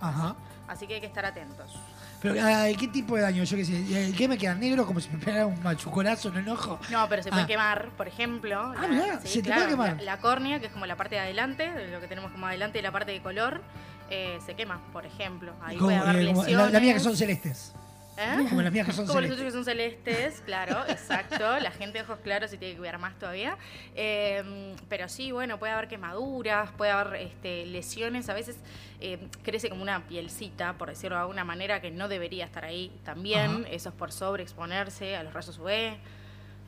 Ajá. 0.00 0.36
Así 0.68 0.86
que 0.86 0.94
hay 0.96 1.00
que 1.00 1.06
estar 1.06 1.24
atentos. 1.24 1.74
Pero, 2.20 2.34
¿qué 2.78 2.88
tipo 2.88 3.16
de 3.16 3.22
daño? 3.22 3.44
Yo 3.44 3.56
qué 3.56 3.64
sé. 3.64 3.76
eh, 3.90 4.12
¿Qué 4.16 4.28
me 4.28 4.36
queda 4.36 4.54
negro 4.54 4.84
como 4.86 5.00
si 5.00 5.08
me 5.08 5.18
pegara 5.18 5.46
un 5.46 5.62
machuconazo 5.62 6.28
en 6.30 6.36
el 6.38 6.48
ojo? 6.50 6.78
No, 6.90 7.08
pero 7.08 7.22
se 7.22 7.30
puede 7.30 7.44
Ah. 7.44 7.46
quemar, 7.46 7.88
por 7.96 8.06
ejemplo. 8.08 8.60
Ah, 8.76 8.86
mirá, 8.88 9.20
se 9.20 9.40
te 9.42 9.50
puede 9.52 9.68
quemar. 9.68 9.96
La, 9.98 10.02
la 10.02 10.18
córnea, 10.20 10.58
que 10.60 10.66
es 10.66 10.72
como 10.72 10.84
la 10.86 10.96
parte 10.96 11.14
de 11.14 11.22
adelante, 11.22 11.70
de 11.70 11.88
lo 11.88 12.00
que 12.00 12.08
tenemos 12.08 12.30
como 12.32 12.46
adelante 12.46 12.78
y 12.78 12.82
la 12.82 12.92
parte 12.92 13.12
de 13.12 13.22
color, 13.22 13.62
eh, 14.10 14.38
se 14.44 14.54
quema, 14.54 14.80
por 14.92 15.06
ejemplo. 15.06 15.54
Ahí 15.62 15.76
Como, 15.78 15.88
puede 15.90 15.98
haber 15.98 16.16
eh, 16.16 16.24
lesiones. 16.24 16.52
la, 16.56 16.70
la 16.70 16.80
mía 16.80 16.92
que 16.94 17.00
son 17.00 17.16
celestes. 17.16 17.72
¿Eh? 18.18 18.46
Como 18.48 18.62
las 18.62 18.72
mías 18.72 18.86
que 18.86 18.92
son 18.92 19.06
Como 19.06 19.20
los 19.20 19.30
otros 19.30 19.44
que 19.44 19.50
son 19.52 19.64
celestes, 19.64 20.42
claro, 20.44 20.84
exacto. 20.88 21.58
La 21.60 21.70
gente 21.70 21.98
de 21.98 22.04
ojos 22.04 22.18
claros 22.22 22.50
se 22.50 22.56
tiene 22.56 22.74
que 22.74 22.78
cuidar 22.78 22.98
más 22.98 23.16
todavía. 23.18 23.56
Eh, 23.94 24.74
pero 24.88 25.08
sí, 25.08 25.30
bueno, 25.30 25.58
puede 25.58 25.72
haber 25.72 25.86
quemaduras, 25.88 26.70
puede 26.72 26.90
haber 26.90 27.20
este, 27.22 27.64
lesiones. 27.66 28.28
A 28.28 28.34
veces 28.34 28.56
eh, 29.00 29.28
crece 29.44 29.70
como 29.70 29.82
una 29.82 30.06
pielcita, 30.08 30.72
por 30.74 30.88
decirlo 30.88 31.16
de 31.16 31.22
alguna 31.22 31.44
manera, 31.44 31.80
que 31.80 31.90
no 31.92 32.08
debería 32.08 32.44
estar 32.44 32.64
ahí 32.64 32.90
también. 33.04 33.62
Ajá. 33.62 33.68
Eso 33.70 33.90
es 33.90 33.94
por 33.94 34.10
sobreexponerse 34.10 35.16
a 35.16 35.22
los 35.22 35.32
rayos 35.32 35.58
UV. 35.58 35.98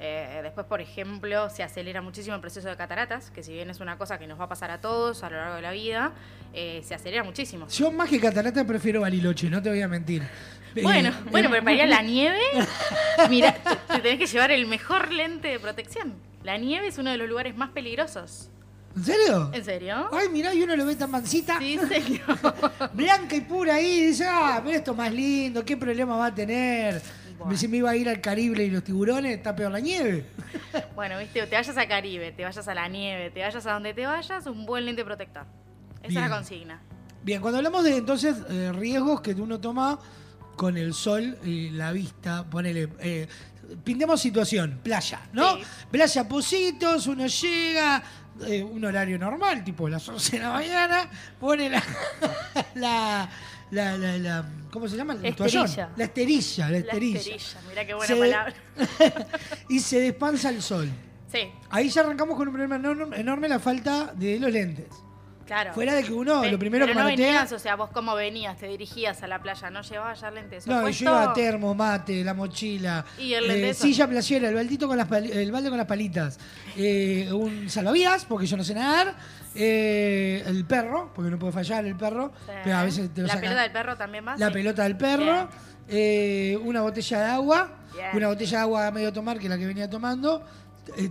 Eh, 0.02 0.40
después, 0.42 0.66
por 0.66 0.80
ejemplo, 0.80 1.50
se 1.50 1.62
acelera 1.62 2.00
muchísimo 2.00 2.34
el 2.34 2.40
proceso 2.40 2.68
de 2.68 2.76
cataratas, 2.76 3.30
que 3.30 3.42
si 3.42 3.52
bien 3.52 3.68
es 3.68 3.80
una 3.80 3.98
cosa 3.98 4.18
que 4.18 4.26
nos 4.26 4.40
va 4.40 4.44
a 4.44 4.48
pasar 4.48 4.70
a 4.70 4.80
todos 4.80 5.22
a 5.22 5.28
lo 5.28 5.36
largo 5.36 5.56
de 5.56 5.62
la 5.62 5.72
vida, 5.72 6.12
eh, 6.54 6.80
se 6.82 6.94
acelera 6.94 7.22
muchísimo. 7.22 7.68
Yo 7.68 7.92
más 7.92 8.08
que 8.08 8.18
catarata 8.18 8.64
prefiero 8.64 9.02
bariloche, 9.02 9.50
no 9.50 9.60
te 9.60 9.68
voy 9.68 9.82
a 9.82 9.88
mentir. 9.88 10.22
Bueno, 10.82 11.12
bueno, 11.30 11.48
pero 11.50 11.64
para 11.64 11.74
ir 11.74 11.82
a 11.82 11.86
la 11.86 12.02
nieve, 12.02 12.38
mira, 13.30 13.54
te, 13.54 13.94
te 13.94 14.00
tenés 14.00 14.18
que 14.18 14.26
llevar 14.26 14.50
el 14.50 14.66
mejor 14.66 15.12
lente 15.12 15.48
de 15.48 15.58
protección. 15.58 16.14
La 16.42 16.56
nieve 16.56 16.86
es 16.86 16.98
uno 16.98 17.10
de 17.10 17.16
los 17.16 17.28
lugares 17.28 17.56
más 17.56 17.70
peligrosos. 17.70 18.50
¿En 18.96 19.04
serio? 19.04 19.50
¿En 19.52 19.64
serio? 19.64 20.08
Ay, 20.12 20.28
mirá, 20.30 20.52
y 20.52 20.62
uno 20.62 20.74
lo 20.74 20.84
ve 20.84 20.96
tan 20.96 21.10
mansita. 21.10 21.58
Sí, 21.58 21.78
señor. 21.78 22.38
Blanca 22.92 23.36
y 23.36 23.40
pura 23.42 23.74
ahí. 23.76 24.00
y 24.00 24.06
Dice, 24.06 24.26
ah, 24.28 24.60
mira 24.64 24.78
esto 24.78 24.94
más 24.94 25.12
lindo, 25.12 25.64
¿qué 25.64 25.76
problema 25.76 26.16
va 26.16 26.26
a 26.26 26.34
tener? 26.34 27.00
Si 27.54 27.68
me 27.68 27.78
iba 27.78 27.90
a 27.90 27.96
ir 27.96 28.08
al 28.08 28.20
Caribe 28.20 28.64
y 28.64 28.70
los 28.70 28.84
tiburones, 28.84 29.36
está 29.36 29.54
peor 29.54 29.72
la 29.72 29.80
nieve. 29.80 30.26
Bueno, 30.94 31.18
viste, 31.18 31.46
te 31.46 31.56
vayas 31.56 31.76
a 31.78 31.88
Caribe, 31.88 32.32
te 32.32 32.44
vayas 32.44 32.68
a 32.68 32.74
la 32.74 32.86
nieve, 32.86 33.30
te 33.30 33.40
vayas 33.40 33.64
a 33.64 33.72
donde 33.72 33.94
te 33.94 34.04
vayas, 34.04 34.44
un 34.46 34.66
buen 34.66 34.84
lente 34.84 35.02
protector. 35.04 35.46
Esa 36.02 36.08
es 36.08 36.14
la 36.14 36.36
consigna. 36.36 36.82
Bien, 37.22 37.40
cuando 37.40 37.58
hablamos 37.58 37.84
de 37.84 37.96
entonces 37.96 38.36
eh, 38.50 38.72
riesgos 38.72 39.22
que 39.22 39.32
uno 39.32 39.58
toma 39.58 39.98
con 40.60 40.76
el 40.76 40.92
sol 40.92 41.38
y 41.42 41.70
la 41.70 41.90
vista, 41.90 42.44
ponele, 42.44 42.90
eh, 42.98 43.26
pintemos 43.82 44.20
situación, 44.20 44.78
playa, 44.82 45.22
¿no? 45.32 45.56
Playa 45.90 46.28
Positos, 46.28 47.06
uno 47.06 47.26
llega, 47.26 48.02
eh, 48.46 48.62
un 48.62 48.84
horario 48.84 49.18
normal, 49.18 49.64
tipo 49.64 49.88
las 49.88 50.06
11 50.06 50.36
de 50.36 50.42
la 50.42 50.50
mañana, 50.52 51.08
pone 51.40 51.70
la, 51.70 51.82
la, 52.74 53.30
la, 53.70 53.96
la- 53.96 54.18
la- 54.18 54.44
¿cómo 54.70 54.86
se 54.86 54.98
llama? 54.98 55.16
Esterilla. 55.22 55.88
La 55.96 56.04
esterilla, 56.04 56.64
la 56.66 56.70
La 56.72 56.78
esterilla. 56.80 57.18
esterilla, 57.20 57.60
mirá 57.66 57.86
qué 57.86 57.94
buena 57.94 58.06
Se- 58.14 58.20
palabra. 58.20 58.54
y 59.70 59.80
se 59.80 59.98
despansa 59.98 60.50
el 60.50 60.60
sol. 60.60 60.90
Sí, 61.32 61.38
Ahí 61.70 61.88
ya 61.88 62.02
arrancamos 62.02 62.36
con 62.36 62.48
un 62.48 62.52
problema 62.52 62.76
enorme, 62.76 63.16
enorme 63.18 63.48
la 63.48 63.58
falta 63.60 64.12
de 64.14 64.38
los 64.38 64.52
lentes. 64.52 64.88
Claro. 65.50 65.74
Fuera 65.74 65.94
de 65.94 66.04
que 66.04 66.12
uno, 66.12 66.42
Pe- 66.42 66.50
lo 66.52 66.58
primero 66.58 66.86
pero 66.86 66.96
que 66.96 67.02
no 67.02 67.08
manotea- 67.08 67.26
venías, 67.26 67.52
o 67.52 67.58
sea, 67.58 67.74
vos 67.74 67.90
cómo 67.92 68.14
venías, 68.14 68.56
te 68.56 68.68
dirigías 68.68 69.20
a 69.22 69.26
la 69.26 69.40
playa, 69.42 69.68
no 69.70 69.82
llevabas 69.82 70.20
ya 70.20 70.30
lentes. 70.30 70.66
No, 70.66 70.88
yo 70.88 71.04
iba 71.04 71.32
termo, 71.34 71.74
mate, 71.74 72.22
la 72.22 72.34
mochila, 72.34 73.04
Y 73.18 73.34
el 73.34 73.74
sol. 73.74 73.88
silla 73.88 74.06
playera, 74.06 74.48
el 74.48 74.54
baldito 74.54 74.86
con 74.86 74.96
las 74.96 75.10
el 75.10 75.50
balde 75.50 75.68
con 75.68 75.78
las 75.78 75.86
palitas, 75.88 76.38
eh, 76.76 77.28
un 77.32 77.68
salvavidas, 77.68 78.24
porque 78.26 78.46
yo 78.46 78.56
no 78.56 78.62
sé 78.64 78.74
nadar, 78.74 79.16
eh, 79.54 80.42
el 80.46 80.64
perro, 80.64 81.10
porque 81.14 81.30
no 81.30 81.38
puede 81.38 81.52
fallar 81.52 81.84
el 81.84 81.96
perro, 81.96 82.32
Sí. 82.46 82.52
pero 82.62 82.76
a 82.76 82.84
veces 82.84 83.12
te 83.12 83.20
lo 83.22 83.26
La 83.26 83.34
sacan- 83.34 83.48
pelota 83.48 83.62
del 83.62 83.72
perro 83.72 83.96
también 83.96 84.26
va. 84.26 84.36
La 84.36 84.46
sí. 84.48 84.52
pelota 84.52 84.82
del 84.84 84.96
perro, 84.96 85.48
eh, 85.88 86.58
una 86.62 86.82
botella 86.82 87.18
de 87.20 87.26
agua, 87.26 87.70
Bien. 87.92 88.08
una 88.14 88.28
botella 88.28 88.58
de 88.58 88.62
agua 88.62 88.86
a 88.86 88.90
medio 88.92 89.12
tomar, 89.12 89.38
que 89.38 89.44
es 89.44 89.50
la 89.50 89.58
que 89.58 89.66
venía 89.66 89.90
tomando, 89.90 90.40
eh, 90.40 90.44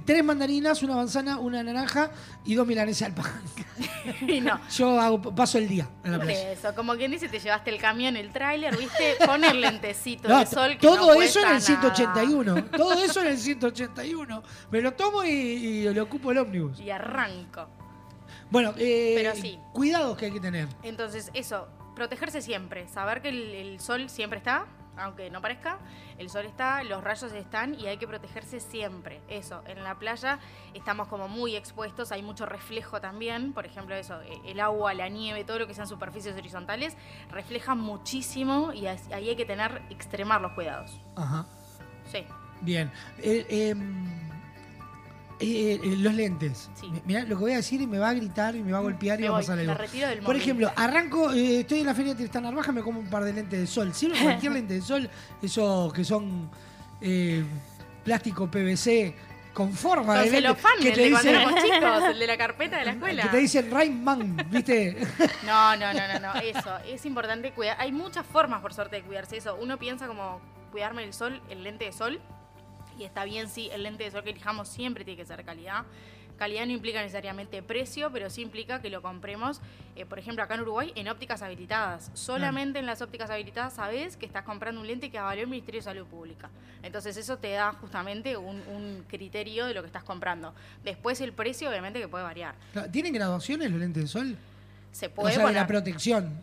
tres 0.06 0.23
mandarinas, 0.23 0.81
una 0.84 0.95
manzana, 0.95 1.39
una 1.39 1.64
naranja 1.64 2.11
y 2.45 2.56
dos 2.56 2.65
milanesas 2.68 3.07
al 3.10 3.14
pan. 3.15 3.31
Y 4.27 4.41
no. 4.41 4.60
Yo 4.72 4.99
hago, 4.99 5.22
paso 5.35 5.57
el 5.57 5.68
día 5.68 5.88
en 6.03 6.11
la 6.14 6.19
playa. 6.19 6.51
eso, 6.51 6.73
como 6.76 6.95
quien 6.95 7.11
dice, 7.11 7.30
te 7.30 7.39
llevaste 7.39 7.69
el 7.69 7.80
camión, 7.80 8.15
el 8.18 8.31
tráiler, 8.31 8.76
viste, 8.77 9.15
poner 9.26 9.56
lentecito 9.56 10.27
No, 10.27 10.39
de 10.39 10.45
sol 10.45 10.72
que 10.77 10.88
todo 10.88 11.14
no 11.15 11.22
eso 11.22 11.39
en 11.39 11.45
el 11.47 11.51
cuesta 11.53 11.73
nada. 11.73 11.91
181. 11.93 12.65
Todo 12.77 12.93
eso 13.03 13.22
en 13.22 13.27
el 13.27 13.38
181. 13.38 14.43
Me 14.72 14.81
lo 14.81 14.93
tomo 14.93 15.23
y, 15.23 15.30
y 15.30 15.89
le 15.93 16.01
ocupo 16.01 16.31
el 16.31 16.39
ómnibus. 16.39 16.80
Y 16.80 16.89
arranco. 16.89 17.68
Bueno, 18.49 18.73
eh, 18.77 19.14
Pero 19.15 19.35
sí. 19.35 19.60
cuidados 19.73 20.18
que 20.18 20.26
hay 20.26 20.31
que 20.31 20.39
tener. 20.39 20.68
Entonces, 20.84 21.30
eso, 21.34 21.68
protegerse 21.95 22.41
siempre, 22.41 22.88
saber 22.88 23.22
que 23.22 23.30
el, 23.30 23.53
el 23.53 23.80
sol 23.80 24.10
siempre 24.10 24.39
está, 24.39 24.65
aunque 24.99 25.30
no 25.30 25.41
parezca, 25.41 25.80
el 26.17 26.30
sol 26.30 26.45
está, 26.45 26.84
los 26.84 27.03
rayos 27.03 27.31
están 27.34 27.73
y 27.80 27.88
hay 27.88 27.97
que 27.97 28.07
protegerse 28.07 28.59
siempre. 28.59 29.21
Eso, 29.27 29.61
en 29.65 29.84
la 29.84 29.95
playa 29.95 30.39
estamos 30.73 31.07
como 31.07 31.27
muy 31.27 31.55
expuestos, 31.55 32.11
hay 32.11 32.21
mucho 32.21 32.45
reflejo 32.45 33.01
también, 33.01 33.53
por 33.53 33.65
ejemplo, 33.65 33.95
eso, 33.95 34.21
eh, 34.21 34.41
el 34.45 34.59
agua, 34.59 34.93
la 34.93 35.09
nieve, 35.09 35.43
todo 35.43 35.59
lo 35.59 35.67
que 35.67 35.73
sean 35.73 35.88
superficies 35.88 36.35
horizontales, 36.35 36.95
refleja 37.31 37.76
muchísimo 37.76 38.73
y 38.73 38.88
ahí 38.88 39.30
hay 39.30 39.35
que 39.35 39.45
tener, 39.45 39.81
extremar 39.89 40.41
los 40.41 40.51
cuidados. 40.53 40.99
Ajá. 41.15 41.45
Sí. 42.05 42.26
Bien. 42.61 42.91
Eh, 43.19 43.45
em, 43.49 44.28
eh, 45.41 45.80
eh, 45.82 45.95
los 45.98 46.14
lentes. 46.14 46.70
Mirá 47.06 47.22
lo 47.22 47.30
que 47.38 47.41
voy 47.44 47.52
a 47.53 47.57
decir 47.57 47.82
y 47.82 47.88
me 47.88 47.98
va 47.98 48.10
a 48.10 48.14
gritar 48.14 48.56
y 48.56 48.61
me 48.64 48.72
va 48.72 48.80
a 48.80 48.82
golpear 48.82 49.20
y 49.22 49.24
va 49.24 49.30
a 49.38 49.40
pasar 49.40 49.60
algo. 49.60 49.76
Por 50.26 50.36
ejemplo, 50.36 50.72
arranco, 50.76 51.32
eh, 51.32 51.61
estoy 51.61 51.80
en 51.80 51.86
la 51.86 51.95
feria 51.95 52.14
de 52.14 52.18
Tristán 52.18 52.44
Narvaja, 52.44 52.72
me 52.72 52.82
como 52.82 52.99
un 52.99 53.10
par 53.10 53.24
de 53.24 53.34
lentes 53.34 53.60
de 53.60 53.68
sol. 53.68 53.94
Sirve 53.94 54.20
cualquier 54.24 54.52
lente 54.52 54.74
de 54.76 54.82
sol, 54.82 55.10
esos 55.41 55.94
que 55.94 56.03
son 56.03 56.49
eh, 57.02 57.44
plástico 58.03 58.49
PVC 58.52 59.16
con 59.53 59.74
forma 59.74 60.20
de 60.20 60.30
lente. 60.30 60.56
que 60.82 60.90
el 60.90 60.94
te 60.95 61.02
de 61.02 61.11
cuando 61.11 61.30
dicen- 61.30 61.41
éramos 61.41 61.64
chicos, 61.64 62.03
el 62.11 62.20
de 62.20 62.28
la 62.28 62.38
carpeta 62.38 62.78
de 62.78 62.86
la 62.86 62.91
escuela. 62.91 63.24
Que 63.24 63.30
te 63.30 63.38
dicen 63.38 63.72
Rain 63.72 64.03
Man, 64.03 64.38
¿viste? 64.49 64.98
No, 65.45 65.76
no, 65.78 65.94
no, 65.94 66.07
no, 66.14 66.20
no, 66.20 66.40
eso, 66.40 66.78
es 66.86 67.06
importante 67.06 67.52
cuidar. 67.52 67.78
Hay 67.80 67.91
muchas 67.91 68.26
formas, 68.26 68.61
por 68.61 68.74
suerte, 68.74 68.98
de 68.98 69.03
cuidarse 69.03 69.38
eso. 69.38 69.57
Uno 69.61 69.78
piensa 69.80 70.07
como 70.07 70.40
cuidarme 70.72 71.03
el 71.03 71.14
sol, 71.14 71.41
el 71.49 71.64
lente 71.64 71.86
de 71.86 71.91
sol, 71.91 72.22
y 72.99 73.03
está 73.05 73.23
bien, 73.23 73.47
sí, 73.49 73.69
el 73.71 73.84
lente 73.84 74.03
de 74.03 74.11
sol 74.11 74.23
que 74.23 74.30
elijamos 74.31 74.67
siempre 74.67 75.05
tiene 75.05 75.17
que 75.17 75.26
ser 75.26 75.43
calidad. 75.43 75.85
Calidad 76.38 76.65
no 76.65 76.71
implica 76.71 77.01
necesariamente 77.01 77.61
precio, 77.61 78.11
pero 78.13 78.30
sí 78.30 78.41
implica 78.41 78.81
que 78.81 78.89
lo 78.89 79.01
compremos, 79.01 79.59
eh, 79.97 80.05
por 80.05 80.19
ejemplo, 80.19 80.41
acá 80.41 80.55
en 80.55 80.61
Uruguay, 80.61 80.93
en 80.95 81.09
ópticas 81.09 81.41
habilitadas. 81.41 82.11
Solamente 82.13 82.80
en 82.80 82.85
las 82.85 83.01
ópticas 83.01 83.30
habilitadas 83.30 83.73
sabes 83.73 84.15
que 84.15 84.26
estás 84.26 84.43
comprando 84.43 84.80
un 84.80 84.88
lente 84.88 85.09
que 85.09 85.17
avalió 85.17 85.43
el 85.43 85.49
Ministerio 85.49 85.80
de 85.80 85.84
Salud 85.84 86.05
Pública. 86.05 86.49
Entonces 86.81 87.17
eso 87.17 87.38
te 87.38 87.51
da 87.51 87.73
justamente 87.73 88.38
un, 88.38 88.61
un 88.69 89.03
criterio 89.09 89.65
de 89.65 89.73
lo 89.73 89.81
que 89.81 89.88
estás 89.88 90.03
comprando. 90.03 90.53
Después 90.84 91.19
el 91.19 91.34
precio, 91.34 91.69
obviamente, 91.69 91.99
que 91.99 92.07
puede 92.07 92.23
variar. 92.23 92.55
¿Tienen 92.89 93.11
graduaciones 93.11 93.69
los 93.69 93.80
lentes 93.80 94.03
de 94.03 94.07
sol? 94.07 94.38
Se 94.93 95.07
O 95.07 95.11
puede 95.11 95.35
sea, 95.35 95.45
de 95.45 95.53
la 95.53 95.67
protección. 95.67 96.41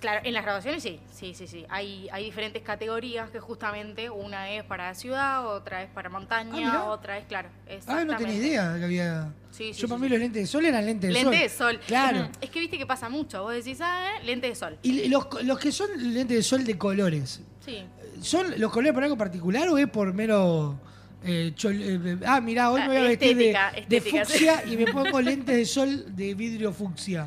Claro, 0.00 0.20
en 0.24 0.34
las 0.34 0.42
graduaciones 0.44 0.82
sí, 0.82 1.00
sí, 1.12 1.32
sí, 1.34 1.46
sí. 1.46 1.64
Hay, 1.68 2.08
hay 2.12 2.24
diferentes 2.24 2.62
categorías 2.62 3.30
que 3.30 3.40
justamente 3.40 4.10
una 4.10 4.50
es 4.50 4.62
para 4.64 4.94
ciudad, 4.94 5.46
otra 5.46 5.82
es 5.82 5.90
para 5.90 6.08
Ah, 6.08 6.12
montaña, 6.12 6.52
mirá. 6.52 6.84
otra 6.84 7.18
es, 7.18 7.24
claro, 7.26 7.48
Ah, 7.86 8.04
no 8.04 8.16
tenía 8.16 8.34
idea 8.34 8.76
que 8.78 8.84
había. 8.84 9.32
Sí, 9.50 9.72
sí, 9.72 9.80
Yo 9.80 9.88
para 9.88 9.98
mí 10.00 10.08
los 10.08 10.18
lentes 10.18 10.42
de 10.42 10.46
sol 10.46 10.66
eran 10.66 10.84
lentes 10.84 11.08
de 11.08 11.14
Lente 11.14 11.48
sol. 11.48 11.72
de 11.72 11.78
sol. 11.78 11.86
Claro. 11.86 12.28
Es 12.40 12.50
que 12.50 12.60
viste 12.60 12.76
que 12.76 12.84
pasa 12.86 13.08
mucho. 13.08 13.42
Vos 13.42 13.54
decís, 13.54 13.78
ah, 13.80 14.16
eh, 14.20 14.24
lente 14.24 14.48
de 14.48 14.54
sol. 14.54 14.76
Y 14.82 15.08
los, 15.08 15.26
los 15.44 15.58
que 15.58 15.72
son 15.72 15.88
lentes 16.12 16.36
de 16.36 16.42
sol 16.42 16.64
de 16.64 16.76
colores, 16.76 17.40
Sí. 17.64 17.82
¿son 18.20 18.60
los 18.60 18.70
colores 18.70 18.92
por 18.92 19.02
algo 19.02 19.16
particular 19.16 19.68
o 19.68 19.78
es 19.78 19.88
por 19.88 20.12
mero. 20.12 20.78
eh, 21.24 21.52
chol- 21.56 21.80
eh, 21.80 22.18
ah, 22.26 22.40
mirá, 22.40 22.70
hoy 22.70 22.82
me 22.82 22.86
voy 22.88 22.96
a 22.98 23.00
Ah, 23.00 23.02
vestir 23.08 23.36
de, 23.36 23.50
estética, 23.50 23.72
de 23.72 23.96
estética, 23.96 24.24
sí. 24.26 24.32
fucsia 24.32 24.64
y 24.66 24.76
me 24.76 24.86
pongo 24.92 25.20
lentes 25.20 25.56
de 25.56 25.64
sol 25.64 26.14
de 26.14 26.34
vidrio 26.34 26.72
fucsia. 26.72 27.26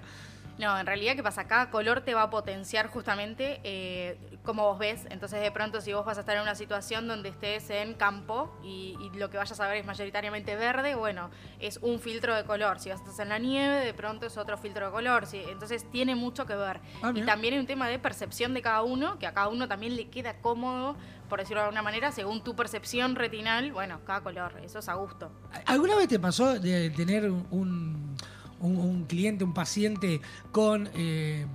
No, 0.60 0.77
en 0.77 0.86
realidad, 0.86 1.15
¿qué 1.15 1.23
pasa? 1.23 1.48
Cada 1.48 1.72
color 1.72 2.02
te 2.02 2.14
va 2.14 2.23
a 2.23 2.30
potenciar 2.30 2.88
justamente 2.88 3.61
eh, 3.64 4.19
cómo 4.44 4.64
vos 4.64 4.77
ves. 4.77 5.07
Entonces, 5.10 5.40
de 5.40 5.52
pronto, 5.52 5.80
si 5.80 5.94
vos 5.94 6.06
vas 6.06 6.18
a 6.18 6.19
estar 6.19 6.36
en 6.36 6.41
una 6.41 6.53
situación 6.53 7.07
donde 7.07 7.30
estés 7.30 7.69
en 7.69 7.94
campo 7.94 8.53
y, 8.61 8.98
y 8.99 9.18
lo 9.18 9.30
que 9.30 9.38
vayas 9.38 9.57
a 9.57 9.68
ver 9.69 9.77
es 9.77 9.86
mayoritariamente 9.86 10.57
verde, 10.57 10.95
bueno, 10.95 11.30
es 11.61 11.77
un 11.77 12.02
filtro 12.02 12.36
de 12.36 12.44
color. 12.44 12.77
Si 12.81 12.90
vas 12.90 12.99
a 12.99 13.10
estar 13.10 13.26
en 13.26 13.30
la 13.30 13.40
nieve, 13.40 13.86
de 13.86 13.94
pronto 13.94 14.26
es 14.26 14.38
otro 14.38 14.57
filtro 14.57 14.88
de 14.88 14.91
color. 14.91 15.27
Sí, 15.27 15.41
entonces, 15.49 15.90
tiene 15.91 16.14
mucho 16.15 16.45
que 16.45 16.56
ver. 16.56 16.81
Ah, 17.02 17.14
y 17.15 17.22
también 17.22 17.53
hay 17.53 17.61
un 17.61 17.68
tema 17.68 17.88
de 17.88 17.98
percepción 17.98 18.53
de 18.53 18.61
cada 18.61 18.81
uno, 18.81 19.18
que 19.18 19.27
a 19.27 19.34
cada 19.34 19.48
uno 19.48 19.65
también 19.69 19.95
le 19.95 20.10
queda 20.10 20.41
cómodo, 20.41 20.98
por 21.30 21.40
decirlo 21.40 21.61
de 21.61 21.68
alguna 21.68 21.84
manera, 21.84 22.11
según 22.11 22.44
tu 22.44 22.57
percepción 22.57 23.15
retinal, 23.15 23.72
bueno, 23.72 24.02
cada 24.06 24.19
color. 24.19 24.60
Eso 24.61 24.80
es 24.80 24.90
a 24.90 24.95
gusto. 24.95 25.31
¿Alguna 25.65 25.95
vez 25.95 26.10
te 26.10 26.19
pasó 26.19 26.60
de 26.60 26.90
tener 26.90 27.31
un, 27.31 28.18
un, 28.60 28.77
un 28.77 29.06
cliente, 29.06 29.44
un 29.44 29.53
paciente 29.53 30.22
con 30.52 30.90
eh, 30.94 31.45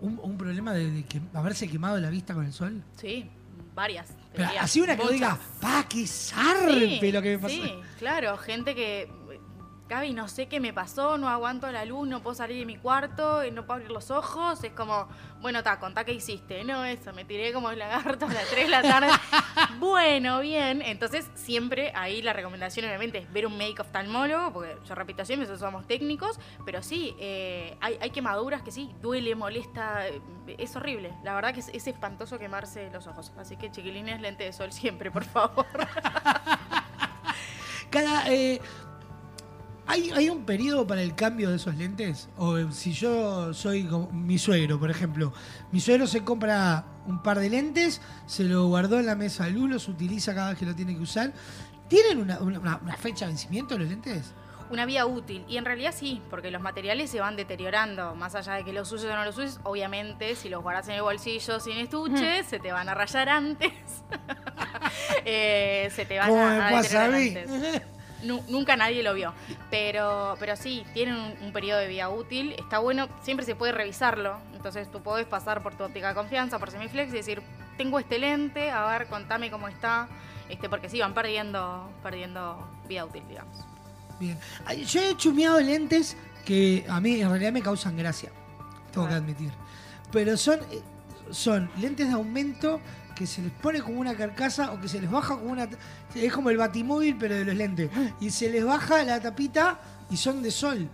un, 0.00 0.20
un 0.22 0.36
problema 0.36 0.72
de, 0.72 0.90
de 0.90 1.04
que 1.04 1.20
haberse 1.32 1.68
quemado 1.68 1.98
la 1.98 2.10
vista 2.10 2.34
con 2.34 2.44
el 2.44 2.52
sol? 2.52 2.82
Sí, 2.96 3.28
varias. 3.74 4.08
Pero 4.34 4.48
así 4.60 4.80
una 4.80 4.96
que 4.96 5.08
digas, 5.12 5.38
pa, 5.60 5.86
qué 5.88 6.06
zarpe 6.06 7.12
lo 7.12 7.22
que 7.22 7.36
me 7.36 7.38
pasó. 7.38 7.54
Sí, 7.54 7.72
claro, 7.98 8.36
gente 8.36 8.74
que. 8.74 9.08
Gaby, 9.86 10.14
no 10.14 10.28
sé 10.28 10.48
qué 10.48 10.60
me 10.60 10.72
pasó, 10.72 11.18
no 11.18 11.28
aguanto 11.28 11.70
la 11.70 11.84
luz, 11.84 12.08
no 12.08 12.22
puedo 12.22 12.34
salir 12.34 12.58
de 12.58 12.64
mi 12.64 12.78
cuarto, 12.78 13.42
eh, 13.42 13.50
no 13.50 13.66
puedo 13.66 13.74
abrir 13.74 13.90
los 13.90 14.10
ojos. 14.10 14.64
Es 14.64 14.72
como, 14.72 15.08
bueno, 15.42 15.62
ta, 15.62 15.78
contá 15.78 16.04
qué 16.04 16.14
hiciste. 16.14 16.64
No, 16.64 16.86
eso, 16.86 17.12
me 17.12 17.26
tiré 17.26 17.52
como 17.52 17.70
el 17.70 17.78
lagarto 17.78 18.24
a 18.24 18.32
las 18.32 18.48
3 18.48 18.64
de 18.64 18.70
la 18.70 18.80
tarde. 18.80 19.08
bueno, 19.78 20.40
bien. 20.40 20.80
Entonces, 20.80 21.30
siempre 21.34 21.92
ahí 21.94 22.22
la 22.22 22.32
recomendación, 22.32 22.86
obviamente, 22.86 23.18
es 23.18 23.30
ver 23.30 23.46
un 23.46 23.58
médico 23.58 23.82
oftalmólogo, 23.82 24.54
porque 24.54 24.74
yo 24.88 24.94
repito 24.94 25.22
siempre, 25.26 25.46
nosotros 25.46 25.70
somos 25.70 25.86
técnicos, 25.86 26.40
pero 26.64 26.82
sí, 26.82 27.14
eh, 27.20 27.76
hay, 27.82 27.98
hay 28.00 28.08
quemaduras 28.08 28.62
que 28.62 28.70
sí, 28.70 28.90
duele, 29.02 29.34
molesta, 29.34 30.08
eh, 30.08 30.22
es 30.56 30.74
horrible. 30.76 31.12
La 31.22 31.34
verdad 31.34 31.52
que 31.52 31.60
es, 31.60 31.68
es 31.68 31.86
espantoso 31.86 32.38
quemarse 32.38 32.88
los 32.90 33.06
ojos. 33.06 33.32
Así 33.36 33.58
que, 33.58 33.70
chiquilines, 33.70 34.18
lente 34.22 34.44
de 34.44 34.52
sol 34.54 34.72
siempre, 34.72 35.10
por 35.10 35.24
favor. 35.24 35.66
Cada, 37.94 38.28
eh, 38.28 38.60
¿hay, 39.86 40.10
¿Hay 40.10 40.28
un 40.30 40.44
periodo 40.44 40.86
para 40.86 41.02
el 41.02 41.14
cambio 41.14 41.50
de 41.50 41.56
esos 41.56 41.74
lentes? 41.76 42.28
O 42.36 42.56
eh, 42.58 42.66
si 42.70 42.92
yo 42.92 43.52
soy 43.54 43.84
como 43.84 44.10
mi 44.10 44.38
suegro, 44.38 44.78
por 44.78 44.90
ejemplo, 44.90 45.32
mi 45.72 45.80
suegro 45.80 46.06
se 46.06 46.24
compra 46.24 46.84
un 47.06 47.22
par 47.22 47.38
de 47.38 47.50
lentes, 47.50 48.00
se 48.26 48.44
lo 48.44 48.66
guardó 48.68 48.98
en 48.98 49.06
la 49.06 49.14
mesa 49.16 49.44
de 49.44 49.50
luz, 49.52 49.68
los 49.70 49.88
utiliza 49.88 50.34
cada 50.34 50.50
vez 50.50 50.58
que 50.58 50.66
lo 50.66 50.74
tiene 50.74 50.94
que 50.94 51.02
usar. 51.02 51.32
¿Tienen 51.88 52.18
una, 52.18 52.38
una- 52.40 52.58
una 52.78 52.96
fecha 52.96 53.26
de 53.26 53.32
vencimiento 53.32 53.76
los 53.78 53.88
lentes? 53.88 54.32
Una 54.70 54.86
vía 54.86 55.04
útil. 55.04 55.44
Y 55.46 55.58
en 55.58 55.66
realidad 55.66 55.94
sí, 55.94 56.22
porque 56.30 56.50
los 56.50 56.62
materiales 56.62 57.10
se 57.10 57.20
van 57.20 57.36
deteriorando. 57.36 58.14
Más 58.14 58.34
allá 58.34 58.54
de 58.54 58.64
que 58.64 58.72
los 58.72 58.90
uses 58.90 59.10
o 59.10 59.14
no 59.14 59.22
los 59.24 59.36
uses, 59.36 59.60
obviamente, 59.62 60.34
si 60.34 60.48
los 60.48 60.62
guardas 60.62 60.88
en 60.88 60.94
el 60.94 61.02
bolsillo 61.02 61.60
sin 61.60 61.76
estuche, 61.76 62.42
se 62.44 62.58
te 62.58 62.72
van 62.72 62.88
a 62.88 62.94
rayar 62.94 63.28
antes. 63.28 63.72
Eh, 65.24 65.90
se 65.94 66.04
te 66.04 66.18
van 66.18 66.28
¿Cómo 66.28 66.42
a, 66.44 66.50
me 66.50 66.56
a 66.62 66.70
pasa 66.70 67.04
a 67.04 67.08
deteriorar 67.08 67.48
mí? 67.48 67.54
antes. 67.56 67.82
Nu- 68.24 68.42
nunca 68.48 68.76
nadie 68.76 69.02
lo 69.02 69.14
vio. 69.14 69.32
Pero, 69.70 70.36
pero 70.40 70.56
sí, 70.56 70.84
tienen 70.94 71.14
un, 71.16 71.34
un 71.42 71.52
periodo 71.52 71.80
de 71.80 71.88
vida 71.88 72.08
útil. 72.08 72.52
Está 72.58 72.78
bueno, 72.78 73.08
siempre 73.22 73.44
se 73.46 73.54
puede 73.54 73.72
revisarlo. 73.72 74.38
Entonces 74.54 74.90
tú 74.90 75.02
podés 75.02 75.26
pasar 75.26 75.62
por 75.62 75.74
tu 75.76 75.84
óptica 75.84 76.08
de 76.08 76.14
confianza, 76.14 76.58
por 76.58 76.70
Semiflex 76.70 77.12
y 77.12 77.16
decir, 77.16 77.42
tengo 77.76 77.98
este 77.98 78.18
lente, 78.18 78.70
a 78.70 78.86
ver, 78.86 79.06
contame 79.08 79.50
cómo 79.50 79.68
está. 79.68 80.08
Este, 80.48 80.68
porque 80.68 80.88
sí, 80.88 81.00
van 81.00 81.14
perdiendo, 81.14 81.90
perdiendo 82.02 82.68
vida 82.88 83.04
útil, 83.04 83.22
digamos. 83.28 83.56
Bien. 84.20 84.38
Yo 84.86 85.00
he 85.00 85.16
chumeado 85.16 85.60
lentes 85.60 86.16
que 86.44 86.84
a 86.88 87.00
mí 87.00 87.20
en 87.20 87.28
realidad 87.28 87.52
me 87.52 87.62
causan 87.62 87.96
gracia, 87.96 88.30
tengo 88.92 89.08
que 89.08 89.14
admitir. 89.14 89.50
Pero 90.12 90.36
son, 90.36 90.60
eh, 90.70 90.80
son 91.30 91.70
lentes 91.78 92.06
de 92.06 92.12
aumento 92.14 92.80
que 93.14 93.26
se 93.26 93.42
les 93.42 93.52
pone 93.52 93.80
como 93.80 94.00
una 94.00 94.14
carcasa 94.16 94.72
o 94.72 94.80
que 94.80 94.88
se 94.88 95.00
les 95.00 95.10
baja 95.10 95.36
como 95.36 95.52
una... 95.52 95.68
Es 96.14 96.32
como 96.32 96.50
el 96.50 96.56
batimóvil 96.56 97.16
pero 97.18 97.34
de 97.34 97.44
los 97.44 97.54
lentes. 97.54 97.90
Y 98.20 98.30
se 98.30 98.50
les 98.50 98.64
baja 98.64 99.02
la 99.04 99.20
tapita 99.20 99.78
y 100.10 100.16
son 100.16 100.42
de 100.42 100.50
sol. 100.50 100.88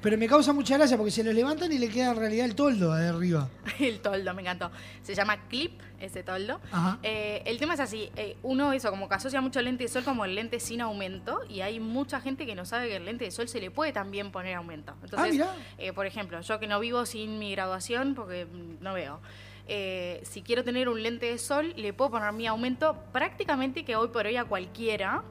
Pero 0.00 0.16
me 0.16 0.28
causa 0.28 0.52
mucha 0.52 0.76
gracia 0.76 0.96
porque 0.96 1.10
se 1.10 1.24
los 1.24 1.34
levantan 1.34 1.72
y 1.72 1.78
le 1.78 1.88
queda 1.88 2.12
en 2.12 2.16
realidad 2.18 2.44
el 2.46 2.54
toldo 2.54 2.94
de 2.94 3.08
arriba. 3.08 3.48
El 3.80 4.00
toldo, 4.00 4.32
me 4.32 4.42
encantó. 4.42 4.70
Se 5.02 5.12
llama 5.12 5.48
clip, 5.48 5.80
ese 5.98 6.22
toldo. 6.22 6.60
Eh, 7.02 7.42
el 7.46 7.58
tema 7.58 7.74
es 7.74 7.80
así, 7.80 8.08
eh, 8.14 8.36
uno 8.44 8.72
eso, 8.72 8.90
como 8.90 9.08
que 9.08 9.16
asocia 9.16 9.40
mucho 9.40 9.58
el 9.58 9.64
lente 9.64 9.84
de 9.84 9.88
sol 9.88 10.04
como 10.04 10.24
el 10.24 10.36
lente 10.36 10.60
sin 10.60 10.80
aumento, 10.82 11.40
y 11.48 11.62
hay 11.62 11.80
mucha 11.80 12.20
gente 12.20 12.46
que 12.46 12.54
no 12.54 12.64
sabe 12.64 12.88
que 12.88 12.96
el 12.96 13.04
lente 13.04 13.24
de 13.24 13.32
sol 13.32 13.48
se 13.48 13.60
le 13.60 13.72
puede 13.72 13.92
también 13.92 14.30
poner 14.30 14.54
aumento. 14.54 14.94
Entonces, 15.02 15.32
mirá. 15.32 15.52
eh, 15.78 15.92
por 15.92 16.06
ejemplo, 16.06 16.40
yo 16.40 16.60
que 16.60 16.68
no 16.68 16.78
vivo 16.78 17.04
sin 17.04 17.40
mi 17.40 17.50
graduación 17.52 18.14
porque 18.14 18.46
no 18.80 18.94
veo. 18.94 19.20
Eh, 19.68 20.20
si 20.24 20.42
quiero 20.42 20.64
tener 20.64 20.88
un 20.88 21.02
lente 21.02 21.26
de 21.26 21.38
sol, 21.38 21.74
le 21.76 21.92
puedo 21.92 22.10
poner 22.10 22.32
mi 22.32 22.46
aumento 22.46 22.96
prácticamente 23.12 23.84
que 23.84 23.96
hoy 23.96 24.08
por 24.08 24.26
hoy 24.26 24.36
a 24.36 24.44
cualquiera. 24.44 25.22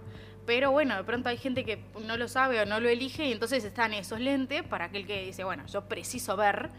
Pero 0.46 0.72
bueno, 0.72 0.96
de 0.96 1.04
pronto 1.04 1.28
hay 1.28 1.38
gente 1.38 1.66
que 1.66 1.84
no 2.06 2.16
lo 2.16 2.28
sabe 2.28 2.62
o 2.62 2.66
no 2.66 2.80
lo 2.80 2.88
elige 2.88 3.26
y 3.28 3.34
entonces 3.34 3.64
están 3.66 3.94
esos 3.94 4.22
lentes 4.22 4.64
para 4.64 4.86
aquel 4.86 5.06
que 5.06 5.26
dice, 5.26 5.44
bueno, 5.44 5.66
yo 5.68 5.90
preciso 5.90 6.38
ver 6.38 6.70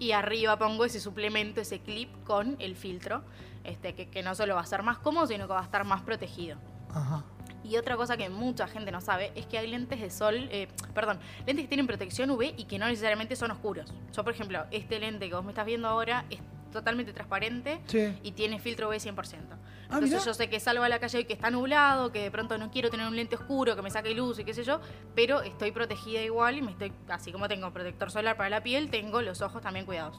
y 0.00 0.10
arriba 0.10 0.58
pongo 0.58 0.84
ese 0.84 0.98
suplemento, 0.98 1.60
ese 1.60 1.78
clip 1.78 2.10
con 2.24 2.56
el 2.58 2.74
filtro, 2.74 3.22
este, 3.62 3.94
que, 3.94 4.08
que 4.08 4.24
no 4.24 4.34
solo 4.34 4.56
va 4.56 4.62
a 4.62 4.66
ser 4.66 4.82
más 4.82 4.98
cómodo, 4.98 5.28
sino 5.28 5.46
que 5.46 5.52
va 5.52 5.60
a 5.60 5.64
estar 5.64 5.84
más 5.84 6.02
protegido. 6.02 6.58
Ajá. 6.92 7.24
Y 7.64 7.76
otra 7.76 7.96
cosa 7.96 8.16
que 8.16 8.28
mucha 8.28 8.66
gente 8.66 8.90
no 8.90 9.00
sabe 9.00 9.30
es 9.34 9.46
que 9.46 9.56
hay 9.56 9.68
lentes 9.68 10.00
de 10.00 10.10
sol, 10.10 10.48
eh, 10.50 10.68
perdón, 10.94 11.20
lentes 11.46 11.64
que 11.64 11.68
tienen 11.68 11.86
protección 11.86 12.30
UV 12.30 12.54
y 12.56 12.64
que 12.64 12.78
no 12.78 12.86
necesariamente 12.86 13.36
son 13.36 13.52
oscuros. 13.52 13.92
Yo, 14.14 14.24
por 14.24 14.32
ejemplo, 14.32 14.64
este 14.70 14.98
lente 14.98 15.28
que 15.28 15.34
vos 15.34 15.44
me 15.44 15.52
estás 15.52 15.66
viendo 15.66 15.88
ahora 15.88 16.24
es 16.28 16.40
totalmente 16.72 17.12
transparente 17.12 17.80
Sí. 17.86 18.12
y 18.22 18.32
tiene 18.32 18.58
filtro 18.58 18.88
UV 18.88 18.94
100%. 18.98 19.56
Ah, 19.88 19.96
Entonces 19.96 20.10
mirá. 20.10 20.24
yo 20.24 20.34
sé 20.34 20.48
que 20.48 20.58
salgo 20.58 20.82
a 20.82 20.88
la 20.88 20.98
calle 20.98 21.20
y 21.20 21.24
que 21.24 21.34
está 21.34 21.50
nublado, 21.50 22.10
que 22.10 22.22
de 22.22 22.30
pronto 22.30 22.58
no 22.58 22.70
quiero 22.70 22.90
tener 22.90 23.06
un 23.06 23.14
lente 23.14 23.36
oscuro, 23.36 23.76
que 23.76 23.82
me 23.82 23.90
saque 23.90 24.14
luz 24.14 24.38
y 24.38 24.44
qué 24.44 24.54
sé 24.54 24.64
yo, 24.64 24.80
pero 25.14 25.42
estoy 25.42 25.70
protegida 25.70 26.22
igual 26.22 26.56
y 26.56 26.62
me 26.62 26.72
estoy, 26.72 26.92
así 27.08 27.30
como 27.30 27.46
tengo 27.48 27.70
protector 27.72 28.10
solar 28.10 28.36
para 28.36 28.48
la 28.50 28.62
piel, 28.62 28.90
tengo 28.90 29.22
los 29.22 29.42
ojos 29.42 29.62
también 29.62 29.84
cuidados. 29.86 30.16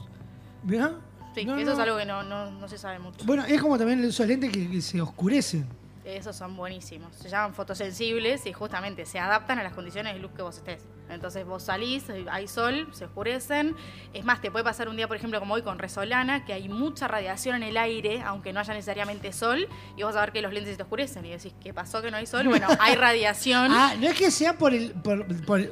¿Mirá? 0.64 0.94
Sí, 1.36 1.46
No, 1.46 1.56
eso 1.58 1.66
no. 1.66 1.74
es 1.74 1.80
algo 1.80 1.98
que 1.98 2.06
no, 2.06 2.22
no, 2.24 2.52
no 2.52 2.68
se 2.68 2.78
sabe 2.78 3.00
mucho. 3.00 3.26
Bueno, 3.26 3.44
es 3.46 3.60
como 3.62 3.78
también 3.78 4.04
esos 4.04 4.28
lentes 4.28 4.52
que, 4.52 4.70
que 4.70 4.82
se 4.82 5.02
oscurecen. 5.02 5.68
Esos 6.06 6.36
son 6.36 6.56
buenísimos. 6.56 7.16
Se 7.16 7.30
llaman 7.30 7.54
fotosensibles 7.54 8.46
y 8.46 8.54
justamente 8.54 9.06
se 9.06 9.18
adaptan 9.20 9.58
a 9.58 9.64
las 9.64 9.74
condiciones 9.74 10.14
de 10.14 10.20
luz 10.20 10.32
que 10.36 10.42
vos 10.44 10.58
estés. 10.58 10.86
Entonces 11.14 11.46
vos 11.46 11.64
salís, 11.64 12.04
hay 12.32 12.48
sol, 12.48 12.88
se 12.92 13.06
oscurecen. 13.06 13.76
Es 14.14 14.26
más, 14.26 14.42
te 14.42 14.52
puede 14.52 14.64
pasar 14.66 14.90
un 14.90 14.96
día, 14.98 15.08
por 15.08 15.18
ejemplo, 15.18 15.40
como 15.40 15.54
hoy 15.54 15.62
con 15.62 15.80
Resolana, 15.80 16.46
que 16.46 16.54
hay 16.54 16.70
mucha 16.70 17.08
radiación 17.08 17.58
en 17.58 17.64
el 17.64 17.78
aire, 17.78 18.22
aunque 18.22 18.54
no 18.54 18.60
haya 18.60 18.74
necesariamente 18.74 19.32
sol, 19.34 19.68
y 19.98 20.04
vas 20.04 20.16
a 20.16 20.22
ver 20.22 20.32
que 20.32 20.42
los 20.42 20.52
lentes 20.54 20.72
se 20.72 20.78
te 20.78 20.84
oscurecen. 20.84 21.26
Y 21.26 21.30
decís, 21.30 21.54
¿qué 21.62 21.74
pasó 21.74 22.02
que 22.02 22.12
no 22.12 22.18
hay 22.18 22.26
sol? 22.26 22.48
Bueno, 22.48 22.68
hay 22.80 22.96
radiación. 23.08 23.72
Ah, 23.72 23.94
no 24.00 24.08
es 24.08 24.18
que 24.18 24.32
sea 24.32 24.58
por 24.58 24.74
el. 24.74 24.92
Por, 24.92 25.26
por- 25.46 25.70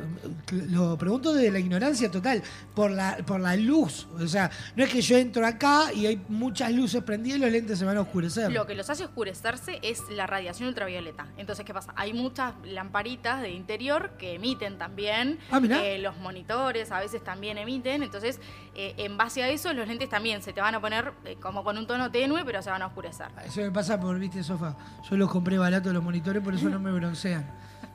lo 0.70 0.98
pregunto 0.98 1.34
de 1.34 1.52
la 1.52 1.60
ignorancia 1.60 2.10
total. 2.12 2.42
Por 2.76 2.92
la, 2.92 3.18
por 3.26 3.40
la 3.40 3.56
luz. 3.56 4.08
O 4.20 4.28
sea, 4.28 4.50
no 4.76 4.84
es 4.84 4.90
que 4.92 5.02
yo 5.02 5.18
entro 5.18 5.46
acá 5.46 5.92
y 5.94 6.06
hay 6.06 6.22
muchas 6.30 6.72
luces 6.72 7.04
prendidas 7.04 7.38
y 7.38 7.42
los 7.42 7.52
lentes 7.52 7.80
se 7.80 7.86
van 7.86 7.98
a 7.98 8.02
oscurecer. 8.02 8.52
Lo 8.52 8.66
que 8.68 8.76
los 8.76 8.90
hace 8.90 9.06
oscurecerse 9.06 9.80
es 9.82 10.02
la 10.10 10.28
radiación 10.28 10.70
ultravioleta. 10.70 11.28
Entonces, 11.38 11.66
¿qué 11.66 11.74
pasa? 11.74 11.94
Hay 11.96 12.14
muchas 12.14 12.54
lamparitas 12.64 13.42
de 13.42 13.52
interior 13.52 14.12
que 14.18 14.36
emiten 14.36 14.78
también. 14.78 15.31
Ah, 15.52 15.60
mirá. 15.60 15.84
Eh, 15.86 16.00
los 16.00 16.18
monitores 16.18 16.92
a 16.92 17.00
veces 17.00 17.24
también 17.24 17.58
emiten. 17.58 18.04
Entonces, 18.04 18.40
eh, 18.76 18.94
en 18.98 19.18
base 19.18 19.44
a 19.44 19.50
eso, 19.50 19.72
los 19.74 19.88
lentes 19.88 20.10
también 20.10 20.42
se 20.42 20.54
te 20.54 20.62
van 20.62 20.76
a 20.76 20.82
poner 20.82 21.14
eh, 21.26 21.38
como 21.42 21.64
con 21.64 21.78
un 21.78 21.88
tono 21.88 22.10
tenue, 22.12 22.44
pero 22.46 22.62
se 22.62 22.70
van 22.70 22.82
a 22.82 22.88
oscurecer. 22.88 23.28
Eso 23.46 23.62
me 23.62 23.72
pasa 23.72 24.00
por, 24.00 24.18
viste, 24.20 24.44
sofá. 24.44 24.76
Yo 25.10 25.18
los 25.18 25.30
compré 25.30 25.58
baratos 25.58 25.94
los 25.94 26.04
monitores, 26.04 26.44
por 26.44 26.54
eso 26.54 26.70
no 26.70 26.80
me 26.80 26.92
broncean. 26.92 27.46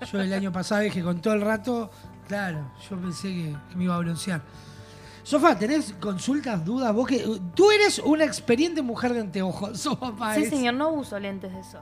Yo 0.12 0.20
el 0.20 0.32
año 0.32 0.52
pasado 0.52 0.82
dije 0.82 1.02
con 1.02 1.20
todo 1.22 1.32
el 1.34 1.40
rato, 1.40 1.90
claro, 2.28 2.70
yo 2.90 2.96
pensé 2.98 3.28
que, 3.28 3.56
que 3.70 3.76
me 3.76 3.84
iba 3.84 3.94
a 3.94 3.98
broncear. 3.98 4.42
Sofá, 5.22 5.58
¿tenés 5.58 5.92
consultas, 5.94 6.64
dudas? 6.64 6.92
Vos 6.94 7.08
que 7.08 7.24
tú 7.54 7.70
eres 7.70 7.98
una 8.00 8.24
experiente 8.24 8.82
mujer 8.82 9.12
de 9.14 9.20
anteojos, 9.20 9.80
Sofá. 9.80 10.34
Sí, 10.34 10.42
es- 10.42 10.50
señor, 10.50 10.74
no 10.74 10.90
uso 10.90 11.18
lentes 11.18 11.52
de 11.52 11.64
sol. 11.64 11.80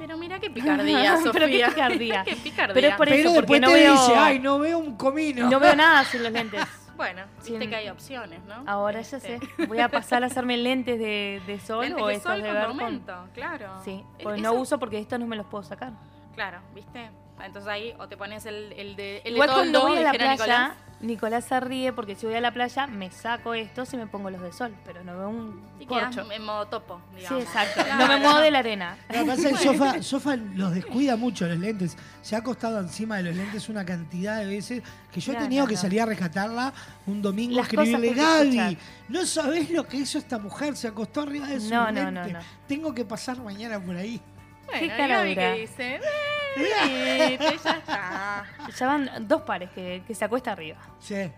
Pero 0.00 0.16
mira 0.16 0.40
qué 0.40 0.48
picardía, 0.50 1.16
Sofía. 1.18 1.32
Pero 1.32 1.46
qué 1.46 1.52
picardía. 1.68 2.24
qué 2.24 2.36
picardía. 2.36 2.74
Pero 2.74 2.88
es 2.88 2.94
por 2.96 3.06
Pero 3.08 3.20
eso, 3.20 3.28
después 3.34 3.46
porque 3.46 3.60
no 3.60 3.68
te 3.68 3.74
veo... 3.74 3.92
dice, 3.92 4.14
ay, 4.16 4.38
no 4.40 4.58
veo 4.58 4.78
un 4.78 4.96
comino. 4.96 5.48
No 5.50 5.60
veo 5.60 5.76
nada 5.76 6.04
sin 6.04 6.22
los 6.22 6.32
lentes. 6.32 6.60
Bueno, 6.96 7.22
viste 7.46 7.68
que 7.68 7.76
hay 7.76 7.88
opciones, 7.88 8.42
¿no? 8.44 8.62
Ahora 8.66 9.00
ya 9.02 9.16
Este, 9.18 9.38
sé. 9.38 9.66
¿Voy 9.66 9.78
a 9.80 9.88
pasar 9.88 10.22
a 10.22 10.26
hacerme 10.26 10.56
lentes 10.56 10.98
de, 10.98 11.40
de 11.46 11.60
sol 11.60 11.84
Lentes 11.86 12.02
o 12.02 12.06
de 12.08 12.14
de 12.14 12.20
con 12.20 12.42
ver 12.42 12.52
con- 12.52 12.64
aumento, 12.80 13.28
claro. 13.34 13.80
Sí, 13.84 14.02
eso- 14.18 14.36
no 14.38 14.52
uso 14.54 14.78
porque 14.78 14.98
estos 14.98 15.18
no 15.20 15.26
me 15.26 15.36
los 15.36 15.46
puedo 15.46 15.62
sacar. 15.64 15.92
Claro, 16.34 16.60
¿viste? 16.74 17.10
Entonces 17.44 17.70
ahí 17.70 17.94
o 17.98 18.08
te 18.08 18.16
pones 18.16 18.46
el, 18.46 18.72
el 18.74 18.96
de 18.96 19.18
el 19.18 19.22
de 19.24 19.30
Igual 19.30 19.50
cuando 19.50 19.80
toldo, 19.80 19.88
voy 19.94 19.98
a 19.98 20.02
la 20.02 20.12
playa, 20.12 20.32
Nicolás. 20.32 20.72
Nicolás. 21.00 21.44
se 21.46 21.60
ríe 21.60 21.92
porque 21.94 22.14
si 22.14 22.26
voy 22.26 22.34
a 22.34 22.40
la 22.42 22.52
playa 22.52 22.86
me 22.86 23.10
saco 23.10 23.54
estos 23.54 23.90
y 23.94 23.96
me 23.96 24.06
pongo 24.06 24.28
los 24.30 24.42
de 24.42 24.52
sol, 24.52 24.74
pero 24.84 25.02
no 25.02 25.16
veo 25.16 25.28
un 25.30 25.62
Y 25.80 25.86
corcho. 25.86 26.30
en 26.30 26.42
modo 26.44 26.66
topo, 26.66 27.00
Sí, 27.12 27.16
digamos. 27.20 27.42
exacto. 27.44 27.82
Claro. 27.82 27.98
No 28.00 28.06
me 28.08 28.16
muevo 28.20 28.38
de 28.40 28.50
la 28.50 28.58
arena. 28.58 28.98
Lo 29.08 29.20
que 29.20 29.24
pasa 29.24 29.48
es 29.48 29.58
que 29.58 29.64
Sofa, 29.64 30.02
Sofa 30.02 30.36
los 30.36 30.74
descuida 30.74 31.16
mucho 31.16 31.46
los 31.46 31.58
lentes. 31.58 31.96
Se 32.20 32.36
ha 32.36 32.40
acostado 32.40 32.78
encima 32.80 33.16
de 33.16 33.22
los 33.22 33.34
lentes 33.36 33.68
una 33.70 33.84
cantidad 33.86 34.38
de 34.40 34.44
veces 34.46 34.82
que 35.10 35.20
yo 35.20 35.32
he 35.32 35.36
No, 35.36 35.42
tenido 35.42 35.62
no, 35.64 35.68
que 35.68 35.74
no. 35.76 35.80
salir 35.80 36.02
a 36.02 36.06
rescatarla 36.06 36.72
un 37.06 37.22
domingo 37.22 37.56
Las 37.56 37.68
cosas 37.68 37.88
escribirle 37.88 38.14
que 38.14 38.20
Gaby. 38.20 38.58
escuchar". 38.58 38.76
No 39.08 39.24
sabés 39.26 39.70
lo 39.70 39.86
que 39.88 39.96
hizo 39.96 40.18
esta 40.18 40.38
mujer, 40.38 40.76
se 40.76 40.88
acostó 40.88 41.22
arriba 41.22 41.46
de 41.48 41.60
su 41.60 41.70
No, 41.70 41.86
no, 41.86 41.92
lente. 41.92 42.32
no, 42.34 42.38
no. 42.40 42.44
Tengo 42.68 42.94
que 42.94 43.06
pasar 43.06 43.38
mañana 43.40 43.80
por 43.80 43.96
ahí. 43.96 44.20
Bueno, 44.70 44.80
Qué 44.80 44.88
cara 44.96 45.16
Gaby 45.18 45.34
dura. 45.34 45.54
que 45.54 45.60
dice, 45.60 46.00
"Venite, 46.56 47.58
ya 47.64 47.70
está. 47.78 48.44
Ya 48.78 48.86
van 48.86 49.28
dos 49.28 49.42
pares 49.42 49.70
que, 49.70 50.02
que 50.06 50.14
se 50.14 50.24
acuesta 50.24 50.52
arriba. 50.52 50.78
Sí, 50.98 51.30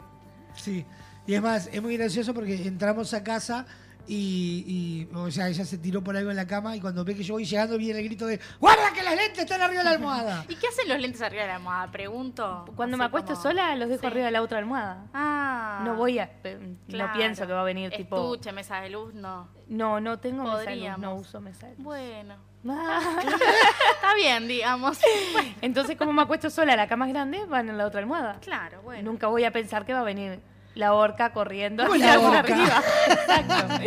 sí. 0.54 0.84
Y 1.26 1.34
es 1.34 1.42
más, 1.42 1.68
es 1.72 1.80
muy 1.82 1.96
gracioso 1.96 2.34
porque 2.34 2.54
entramos 2.66 3.14
a 3.14 3.22
casa 3.22 3.64
y, 4.09 4.64
y, 5.12 5.14
o 5.14 5.30
sea, 5.30 5.48
ella 5.48 5.64
se 5.64 5.78
tiró 5.78 6.02
por 6.02 6.16
algo 6.16 6.30
en 6.30 6.36
la 6.36 6.46
cama 6.48 6.74
y 6.76 6.80
cuando 6.80 7.04
ve 7.04 7.14
que 7.14 7.22
yo 7.22 7.34
voy 7.34 7.44
llegando 7.44 7.78
viene 7.78 8.00
el 8.00 8.04
grito 8.06 8.26
de 8.26 8.40
¡Guarda 8.59 8.92
que 8.92 9.00
las 9.04 9.14
lentes 9.14 9.38
están 9.38 9.62
arriba 9.62 9.82
de 9.82 9.84
la 9.84 9.90
almohada! 9.92 10.44
¿Y 10.48 10.56
qué 10.56 10.66
hacen 10.66 10.88
los 10.88 10.98
lentes 10.98 11.22
arriba 11.22 11.42
de 11.42 11.48
la 11.48 11.56
almohada? 11.56 11.92
Pregunto. 11.92 12.64
Cuando 12.74 12.96
Así 12.96 12.98
me 12.98 13.04
acuesto 13.04 13.32
como- 13.34 13.42
sola, 13.42 13.76
los 13.76 13.88
dejo 13.88 14.00
Sí. 14.00 14.06
arriba 14.09 14.24
de 14.26 14.32
la 14.32 14.42
otra 14.42 14.59
almohada. 14.59 15.06
Ah. 15.14 15.82
No 15.84 15.94
voy 15.94 16.18
a. 16.18 16.24
eh, 16.42 16.74
Claro. 16.88 17.12
No 17.12 17.16
pienso 17.16 17.46
que 17.46 17.52
va 17.52 17.60
a 17.60 17.64
venir 17.64 17.90
tipo. 17.92 18.16
Estuche, 18.34 18.50
mesa 18.52 18.80
de 18.80 18.90
luz, 18.90 19.14
no. 19.14 19.48
No, 19.68 20.00
no 20.00 20.18
tengo 20.18 20.42
mesa 20.42 20.56
de 20.56 20.64
luz, 20.64 20.64
Podríamos. 20.74 21.00
no 21.00 21.14
uso 21.14 21.40
mesa 21.40 21.68
de 21.68 21.76
luz. 21.76 21.84
Bueno. 21.84 22.34
Está 23.94 24.14
bien, 24.16 24.47
digamos. 24.48 24.98
Entonces, 25.62 25.97
como 25.97 26.12
me 26.12 26.22
acuesto 26.22 26.51
sola, 26.51 26.76
la 26.76 26.86
cama 26.89 27.06
es 27.06 27.12
grande, 27.12 27.44
van 27.47 27.68
en 27.68 27.78
la 27.78 27.86
otra 27.86 28.01
almohada. 28.01 28.39
Claro, 28.40 28.82
bueno. 28.82 29.10
Nunca 29.10 29.26
voy 29.28 29.44
a 29.44 29.51
pensar 29.51 29.84
que 29.84 29.93
va 29.93 30.01
a 30.01 30.05
venir 30.05 30.39
la 30.74 30.94
orca 30.94 31.32
corriendo 31.32 31.82
¿Cómo 31.84 31.94
hacia 32.02 32.16
la 32.16 32.20
orca? 32.20 32.39
arriba. 32.55 32.82
Exacto. 33.09 33.84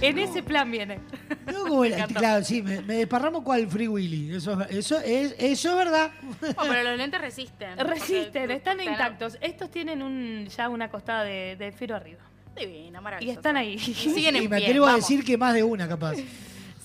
En 0.00 0.18
ese 0.18 0.42
plan 0.42 0.70
viene. 0.70 0.98
No, 1.52 1.60
como 1.66 1.84
la- 1.84 2.06
claro, 2.06 2.44
sí, 2.44 2.62
me, 2.62 2.80
me 2.82 2.94
desparramo 2.94 3.44
cual 3.44 3.68
Free 3.68 3.88
Willy. 3.88 4.34
Eso, 4.36 4.60
es- 4.62 4.70
eso, 4.70 4.98
es, 5.00 5.34
eso 5.38 5.70
es 5.70 5.76
verdad. 5.76 6.10
No, 6.40 6.54
pero 6.68 6.82
los 6.82 6.96
lentes 6.96 7.20
resisten. 7.20 7.78
Resisten, 7.78 8.42
porque 8.42 8.54
están 8.54 8.80
intactos. 8.80 9.36
Estos 9.40 9.70
tienen 9.70 10.02
un, 10.02 10.46
ya 10.46 10.68
una 10.68 10.88
costada 10.90 11.24
de, 11.24 11.56
de 11.56 11.72
filo 11.72 11.94
arriba. 11.96 12.20
Divino, 12.56 12.98
Y 12.98 13.02
maravilloso. 13.02 13.38
están 13.38 13.56
ahí. 13.56 13.74
Y 13.74 13.78
siguen 13.94 14.36
en 14.36 14.42
y 14.44 14.48
me 14.48 14.56
pie, 14.58 14.66
atrevo 14.66 14.84
a 14.86 14.90
vamos. 14.92 15.08
decir 15.08 15.24
que 15.24 15.38
más 15.38 15.54
de 15.54 15.62
una, 15.62 15.88
capaz. 15.88 16.16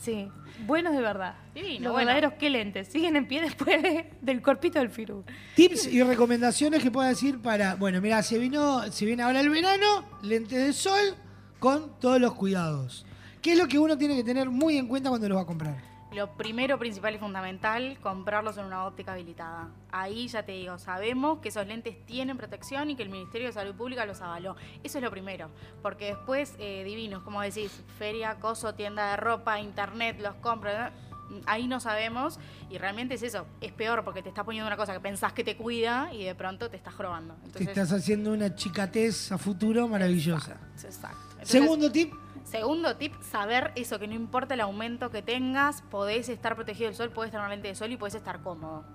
Sí, 0.02 0.30
buenos 0.66 0.94
de 0.94 1.02
verdad. 1.02 1.36
Divino, 1.54 1.86
Los 1.86 1.94
bueno. 1.94 2.08
verdaderos 2.08 2.34
que 2.34 2.50
lentes. 2.50 2.88
Siguen 2.88 3.16
en 3.16 3.28
pie 3.28 3.42
después 3.42 3.82
de- 3.82 4.12
del 4.22 4.42
corpito 4.42 4.80
del 4.80 4.90
Firu. 4.90 5.24
Tips 5.56 5.88
y 5.88 6.02
recomendaciones 6.04 6.82
que 6.84 6.92
pueda 6.92 7.10
decir 7.10 7.40
para. 7.42 7.76
Bueno, 7.76 8.02
mira, 8.02 8.22
se 8.24 8.38
vino, 8.40 8.90
se 8.92 9.06
viene 9.06 9.24
ahora 9.24 9.40
el 9.42 9.50
verano, 9.50 10.04
lentes 10.24 10.58
de 10.66 10.74
sol 10.74 11.16
con 11.60 12.00
todos 12.00 12.20
los 12.20 12.34
cuidados. 12.34 13.06
¿Qué 13.42 13.54
es 13.54 13.58
lo 13.58 13.68
que 13.68 13.80
uno 13.80 13.98
tiene 13.98 14.16
que 14.16 14.24
tener 14.24 14.50
muy 14.50 14.78
en 14.78 14.88
cuenta 14.88 15.10
cuando 15.10 15.30
los 15.30 15.38
va 15.38 15.42
a 15.42 15.46
comprar? 15.46 15.87
Lo 16.14 16.32
primero, 16.38 16.80
principal 16.80 17.16
y 17.16 17.18
fundamental, 17.18 17.98
comprarlos 18.02 18.58
en 18.58 18.66
una 18.66 18.86
óptica 18.86 19.12
habilitada. 19.12 19.70
Ahí 19.92 20.30
ya 20.30 20.44
te 20.44 20.54
digo, 20.54 20.80
sabemos 20.80 21.40
que 21.40 21.50
esos 21.50 21.68
lentes 21.68 21.98
tienen 22.06 22.38
protección 22.38 22.90
y 22.90 22.96
que 22.96 23.04
el 23.04 23.10
Ministerio 23.10 23.48
de 23.48 23.54
Salud 23.54 23.76
Pública 23.76 24.06
los 24.06 24.22
avaló. 24.22 24.56
Eso 24.84 25.00
es 25.00 25.04
lo 25.04 25.12
primero, 25.12 25.50
porque 25.82 26.06
después, 26.06 26.56
eh, 26.60 26.84
divinos, 26.86 27.24
como 27.24 27.42
decís, 27.42 27.84
feria, 28.00 28.36
coso, 28.36 28.74
tienda 28.74 29.12
de 29.12 29.18
ropa, 29.18 29.60
internet, 29.60 30.18
los 30.22 30.36
compro. 30.36 30.72
¿no? 30.72 31.08
Ahí 31.46 31.68
no 31.68 31.82
sabemos 31.82 32.40
y 32.70 32.78
realmente 32.78 33.16
es 33.16 33.24
eso, 33.24 33.46
es 33.60 33.74
peor 33.74 34.06
porque 34.06 34.24
te 34.24 34.30
está 34.30 34.46
poniendo 34.46 34.66
una 34.66 34.78
cosa 34.78 34.94
que 34.94 35.02
pensás 35.02 35.34
que 35.34 35.44
te 35.44 35.58
cuida 35.58 36.10
y 36.14 36.24
de 36.24 36.36
pronto 36.36 36.70
te 36.70 36.78
estás 36.78 36.98
robando. 36.98 37.36
Te 37.52 37.66
estás 37.66 37.92
haciendo 37.92 38.32
una 38.32 38.56
chicatez 38.56 39.34
a 39.34 39.38
futuro 39.38 39.90
maravillosa. 39.90 40.56
Exacto. 40.82 41.18
Entonces, 41.32 41.50
Segundo 41.50 41.92
tip, 41.92 42.14
Segundo 42.50 42.96
tip, 42.96 43.14
saber 43.22 43.72
eso, 43.76 44.00
que 44.00 44.08
no 44.08 44.14
importa 44.14 44.54
el 44.54 44.62
aumento 44.62 45.10
que 45.12 45.22
tengas, 45.22 45.82
podés 45.84 46.30
estar 46.30 46.56
protegido 46.56 46.88
del 46.88 46.96
sol, 46.96 47.10
podés 47.10 47.32
tener 47.32 47.46
una 47.46 47.54
lente 47.54 47.68
de 47.68 47.76
sol 47.76 47.92
y 47.92 47.98
podés 47.98 48.16
estar 48.16 48.42
cómodo. 48.42 48.86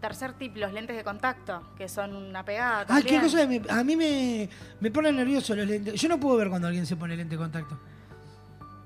Tercer 0.00 0.32
tip, 0.34 0.56
los 0.56 0.72
lentes 0.72 0.96
de 0.96 1.04
contacto, 1.04 1.62
que 1.76 1.88
son 1.88 2.14
una 2.16 2.44
pegada 2.44 2.86
Ah, 2.88 3.00
qué 3.04 3.20
cosa 3.20 3.46
me- 3.46 3.62
a 3.68 3.82
mí 3.84 3.96
me, 3.96 4.48
me 4.80 4.90
pone 4.90 5.10
nervioso 5.12 5.54
los 5.54 5.66
lentes. 5.66 6.00
Yo 6.00 6.08
no 6.08 6.18
puedo 6.18 6.36
ver 6.36 6.48
cuando 6.48 6.68
alguien 6.68 6.86
se 6.86 6.96
pone 6.96 7.16
lente 7.16 7.34
de 7.36 7.38
contacto. 7.42 7.78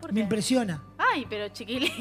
¿Por 0.00 0.12
Me 0.12 0.20
qué? 0.20 0.22
impresiona. 0.22 0.82
Ay, 0.98 1.26
pero 1.28 1.48
chiquilín. 1.48 1.92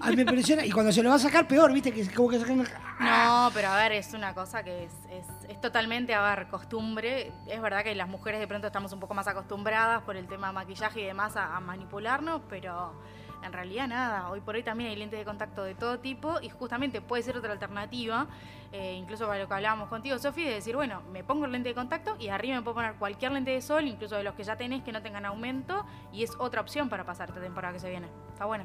A 0.00 0.10
mí 0.10 0.16
me 0.16 0.22
impresiona. 0.22 0.64
Y 0.64 0.70
cuando 0.70 0.92
se 0.92 1.02
lo 1.02 1.10
va 1.10 1.16
a 1.16 1.18
sacar, 1.18 1.46
peor, 1.46 1.72
¿viste? 1.72 1.92
Que 1.92 2.00
es 2.00 2.10
como 2.10 2.28
que. 2.28 2.38
No, 2.38 3.50
pero 3.52 3.68
a 3.68 3.76
ver, 3.76 3.92
es 3.92 4.14
una 4.14 4.34
cosa 4.34 4.62
que 4.62 4.84
es, 4.84 4.92
es, 5.10 5.26
es 5.48 5.60
totalmente, 5.60 6.14
a 6.14 6.22
ver, 6.34 6.48
costumbre. 6.48 7.32
Es 7.46 7.60
verdad 7.60 7.82
que 7.82 7.94
las 7.94 8.08
mujeres 8.08 8.40
de 8.40 8.46
pronto 8.46 8.66
estamos 8.66 8.92
un 8.92 9.00
poco 9.00 9.14
más 9.14 9.26
acostumbradas 9.26 10.02
por 10.02 10.16
el 10.16 10.26
tema 10.26 10.52
maquillaje 10.52 11.00
y 11.00 11.04
demás 11.04 11.36
a, 11.36 11.56
a 11.56 11.60
manipularnos, 11.60 12.42
pero 12.48 12.92
en 13.44 13.52
realidad 13.52 13.88
nada. 13.88 14.30
Hoy 14.30 14.40
por 14.40 14.54
hoy 14.54 14.62
también 14.62 14.90
hay 14.90 14.96
lentes 14.96 15.18
de 15.18 15.24
contacto 15.24 15.64
de 15.64 15.74
todo 15.74 16.00
tipo 16.00 16.40
y 16.40 16.48
justamente 16.48 17.00
puede 17.00 17.22
ser 17.22 17.36
otra 17.36 17.52
alternativa, 17.52 18.26
eh, 18.72 18.94
incluso 18.94 19.26
para 19.26 19.38
lo 19.38 19.46
que 19.46 19.54
hablábamos 19.54 19.88
contigo, 19.88 20.18
Sofi, 20.18 20.44
de 20.44 20.54
decir, 20.54 20.74
bueno, 20.74 21.02
me 21.12 21.22
pongo 21.22 21.44
el 21.44 21.52
lente 21.52 21.68
de 21.68 21.74
contacto 21.74 22.16
y 22.18 22.28
arriba 22.28 22.56
me 22.56 22.62
puedo 22.62 22.76
poner 22.76 22.94
cualquier 22.94 23.32
lente 23.32 23.50
de 23.50 23.60
sol, 23.60 23.86
incluso 23.86 24.16
de 24.16 24.24
los 24.24 24.34
que 24.34 24.44
ya 24.44 24.56
tenés 24.56 24.82
que 24.82 24.92
no 24.92 25.02
tengan 25.02 25.26
aumento, 25.26 25.84
y 26.12 26.22
es 26.22 26.32
otra 26.38 26.60
opción 26.60 26.88
para 26.88 27.04
pasar 27.04 27.28
esta 27.28 27.40
temporada 27.40 27.74
que 27.74 27.80
se 27.80 27.90
viene. 27.90 28.08
Está 28.32 28.46
bueno. 28.46 28.64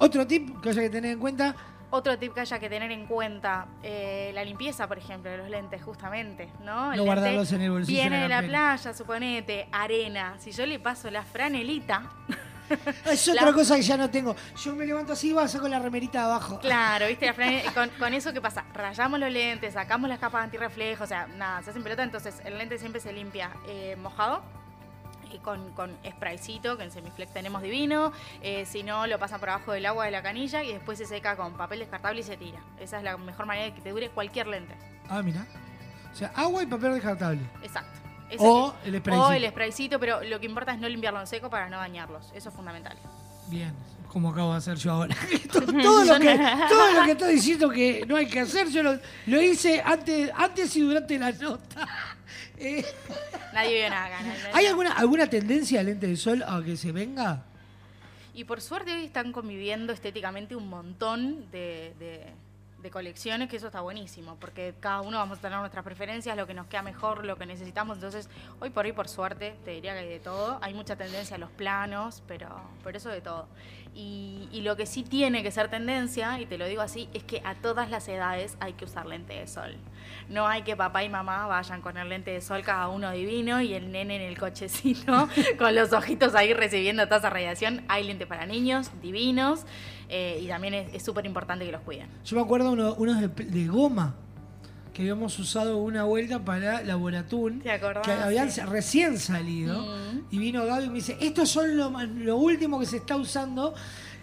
Otro 0.00 0.26
tip 0.26 0.60
que 0.60 0.70
haya 0.70 0.80
que 0.82 0.90
tener 0.90 1.12
en 1.12 1.18
cuenta. 1.20 1.54
Otro 1.90 2.16
tip 2.18 2.32
que 2.34 2.40
haya 2.40 2.58
que 2.58 2.68
tener 2.70 2.90
en 2.92 3.06
cuenta, 3.06 3.66
eh, 3.82 4.30
la 4.32 4.44
limpieza, 4.44 4.86
por 4.86 4.96
ejemplo, 4.96 5.30
de 5.30 5.38
los 5.38 5.48
lentes, 5.50 5.82
justamente, 5.82 6.48
¿no? 6.64 6.92
El 6.92 6.98
No 6.98 7.04
guardarlos 7.04 7.52
en 7.52 7.60
el 7.62 7.70
bolsillo 7.72 8.00
Viene 8.00 8.20
de 8.22 8.28
la 8.28 8.42
playa, 8.42 8.94
suponete, 8.94 9.68
arena. 9.72 10.36
Si 10.38 10.52
yo 10.52 10.64
le 10.66 10.78
paso 10.78 11.10
la 11.10 11.22
franelita, 11.24 12.10
Es 13.04 13.26
La- 13.26 13.42
otra 13.42 13.52
cosa 13.52 13.74
que 13.74 13.82
ya 13.82 13.96
no 13.96 14.08
tengo. 14.08 14.36
Yo 14.62 14.76
me 14.76 14.86
levanto 14.86 15.12
así 15.14 15.30
y 15.30 15.32
va, 15.32 15.48
saco 15.48 15.66
la 15.66 15.80
remerita 15.80 16.20
de 16.20 16.24
abajo. 16.26 16.60
claro, 16.60 17.08
¿viste? 17.08 17.32
Con, 17.74 17.88
con 17.98 18.14
eso, 18.14 18.32
¿qué 18.32 18.40
pasa? 18.40 18.64
Rayamos 18.72 19.18
los 19.18 19.30
lentes, 19.30 19.74
sacamos 19.74 20.08
las 20.08 20.20
capas 20.20 20.44
antirreflejo, 20.44 21.02
o 21.02 21.06
sea, 21.08 21.26
nada, 21.36 21.62
se 21.62 21.70
hacen 21.70 21.82
pelota, 21.82 22.04
entonces 22.04 22.40
el 22.44 22.56
lente 22.56 22.78
siempre 22.78 23.00
se 23.00 23.12
limpia 23.12 23.50
eh, 23.66 23.96
mojado. 24.00 24.42
Con, 25.38 25.70
con 25.72 25.96
spraycito, 26.06 26.76
que 26.76 26.82
en 26.84 26.90
Semiflex 26.90 27.32
tenemos 27.32 27.62
divino. 27.62 28.12
eh, 28.42 28.66
si 28.66 28.82
no, 28.82 29.06
lo 29.06 29.18
pasan 29.18 29.40
por 29.40 29.50
abajo 29.50 29.72
del 29.72 29.86
agua 29.86 30.04
de 30.04 30.10
la 30.10 30.22
canilla 30.22 30.62
y 30.64 30.72
después 30.72 30.98
se 30.98 31.06
seca 31.06 31.36
con 31.36 31.54
papel 31.54 31.78
descartable 31.78 32.20
y 32.20 32.24
se 32.24 32.36
tira. 32.36 32.58
Esa 32.80 32.98
es 32.98 33.04
la 33.04 33.16
mejor 33.16 33.46
manera 33.46 33.66
de 33.66 33.74
que 33.74 33.80
te 33.80 33.90
dure 33.90 34.08
cualquier 34.10 34.46
lente. 34.48 34.74
Ah, 35.08 35.22
mira. 35.22 35.46
O 36.12 36.16
sea, 36.16 36.32
agua 36.34 36.62
y 36.62 36.66
papel 36.66 36.94
descartable. 36.94 37.40
Exacto. 37.62 37.98
Ese 38.28 38.44
O 38.44 38.74
el 38.84 38.98
spraycito. 38.98 39.26
O 39.26 39.32
el 39.32 39.48
spraycito, 39.48 39.98
pero 40.00 40.22
lo 40.22 40.38
que 40.40 40.46
importa 40.46 40.72
es 40.72 40.78
no 40.80 40.88
limpiarlo 40.88 41.20
en 41.20 41.26
seco 41.26 41.48
para 41.50 41.68
no 41.68 41.78
dañarlos. 41.78 42.30
Eso 42.34 42.48
es 42.48 42.54
fundamental. 42.54 42.96
Bien, 43.48 43.74
como 44.06 44.30
acabo 44.30 44.52
de 44.52 44.58
hacer 44.58 44.76
yo 44.76 44.92
ahora. 44.92 45.16
todo, 45.52 45.66
todo 45.66 46.04
lo 46.04 46.18
que, 46.20 46.38
todo 46.68 46.92
lo 46.92 47.04
que 47.04 47.10
estoy 47.12 47.34
diciendo 47.34 47.70
que 47.70 48.04
no 48.06 48.14
hay 48.16 48.26
que 48.26 48.40
hacer, 48.40 48.68
yo 48.68 48.82
lo, 48.84 48.96
lo 49.26 49.42
hice 49.42 49.82
antes, 49.84 50.30
antes 50.36 50.76
y 50.76 50.80
durante 50.80 51.18
la 51.18 51.32
nota. 51.32 51.88
Eh, 52.60 52.84
Nadie 53.52 53.78
vio 53.80 53.90
nada 53.90 54.06
acá. 54.06 54.18
¿Hay 54.52 54.66
alguna, 54.66 54.92
alguna 54.92 55.26
tendencia 55.28 55.78
de 55.78 55.84
lente 55.84 56.06
de 56.06 56.16
sol 56.16 56.42
a 56.46 56.62
que 56.62 56.76
se 56.76 56.92
venga? 56.92 57.42
Y 58.34 58.44
por 58.44 58.60
suerte 58.60 58.92
hoy 58.94 59.04
están 59.04 59.32
conviviendo 59.32 59.92
estéticamente 59.92 60.54
un 60.54 60.68
montón 60.68 61.50
de, 61.50 61.94
de- 61.98 62.26
de 62.80 62.90
colecciones, 62.90 63.50
que 63.50 63.56
eso 63.58 63.66
está 63.66 63.82
buenísimo, 63.82 64.36
porque 64.40 64.72
cada 64.80 65.02
uno 65.02 65.18
vamos 65.18 65.36
a 65.38 65.40
tener 65.42 65.58
nuestras 65.58 65.84
preferencias, 65.84 66.34
lo 66.34 66.46
que 66.46 66.54
nos 66.54 66.66
queda 66.66 66.80
mejor, 66.80 67.26
lo 67.26 67.36
que 67.36 67.44
necesitamos. 67.44 67.98
Entonces, 67.98 68.30
hoy 68.58 68.70
por 68.70 68.86
hoy, 68.86 68.92
por 68.92 69.06
suerte, 69.06 69.54
te 69.66 69.72
diría 69.72 69.92
que 69.92 69.98
hay 69.98 70.08
de 70.08 70.18
todo. 70.20 70.58
Hay 70.62 70.72
mucha 70.72 70.96
tendencia 70.96 71.36
a 71.36 71.38
los 71.38 71.50
planos, 71.50 72.22
pero 72.26 72.48
por 72.82 72.96
eso 72.96 73.10
de 73.10 73.20
todo. 73.20 73.48
Y, 73.94 74.48
y 74.50 74.62
lo 74.62 74.76
que 74.78 74.86
sí 74.86 75.02
tiene 75.02 75.42
que 75.42 75.50
ser 75.50 75.68
tendencia, 75.68 76.40
y 76.40 76.46
te 76.46 76.56
lo 76.56 76.64
digo 76.64 76.80
así, 76.80 77.10
es 77.12 77.22
que 77.22 77.42
a 77.44 77.54
todas 77.56 77.90
las 77.90 78.08
edades 78.08 78.56
hay 78.60 78.72
que 78.72 78.86
usar 78.86 79.04
lente 79.04 79.34
de 79.34 79.46
sol. 79.46 79.76
No 80.28 80.46
hay 80.46 80.62
que 80.62 80.76
papá 80.76 81.02
y 81.04 81.08
mamá 81.08 81.46
vayan 81.46 81.80
con 81.82 81.96
el 81.96 82.08
lente 82.08 82.30
de 82.30 82.40
sol 82.40 82.62
cada 82.62 82.88
uno 82.88 83.10
divino 83.12 83.60
y 83.60 83.74
el 83.74 83.90
nene 83.92 84.16
en 84.16 84.22
el 84.22 84.38
cochecito 84.38 85.28
con 85.58 85.74
los 85.74 85.92
ojitos 85.92 86.34
ahí 86.34 86.52
recibiendo 86.54 87.04
toda 87.06 87.18
esa 87.18 87.30
radiación. 87.30 87.82
Hay 87.88 88.04
lente 88.04 88.26
para 88.26 88.46
niños 88.46 88.90
divinos 89.02 89.64
eh, 90.08 90.38
y 90.42 90.48
también 90.48 90.74
es 90.74 91.02
súper 91.04 91.26
importante 91.26 91.64
que 91.64 91.72
los 91.72 91.82
cuiden. 91.82 92.08
Yo 92.24 92.36
me 92.36 92.42
acuerdo 92.42 92.72
uno- 92.72 92.94
unos 92.94 93.20
de, 93.20 93.28
de 93.28 93.66
goma 93.66 94.14
que 94.92 95.02
habíamos 95.02 95.38
usado 95.38 95.78
una 95.78 96.02
vuelta 96.02 96.44
para 96.44 96.82
Laboratún, 96.82 97.60
¿Te 97.60 97.70
acordás? 97.70 98.04
que 98.04 98.12
habían 98.12 98.50
Sí. 98.50 98.60
recién 98.62 99.18
salido, 99.18 99.80
Mm. 99.80 100.20
y 100.32 100.38
vino 100.38 100.66
Gaby 100.66 100.84
y 100.86 100.88
me 100.88 100.94
dice, 100.96 101.16
estos 101.20 101.48
son 101.48 101.76
lo, 101.76 101.90
lo 101.90 102.36
último 102.36 102.80
que 102.80 102.86
se 102.86 102.96
está 102.96 103.14
usando. 103.16 103.72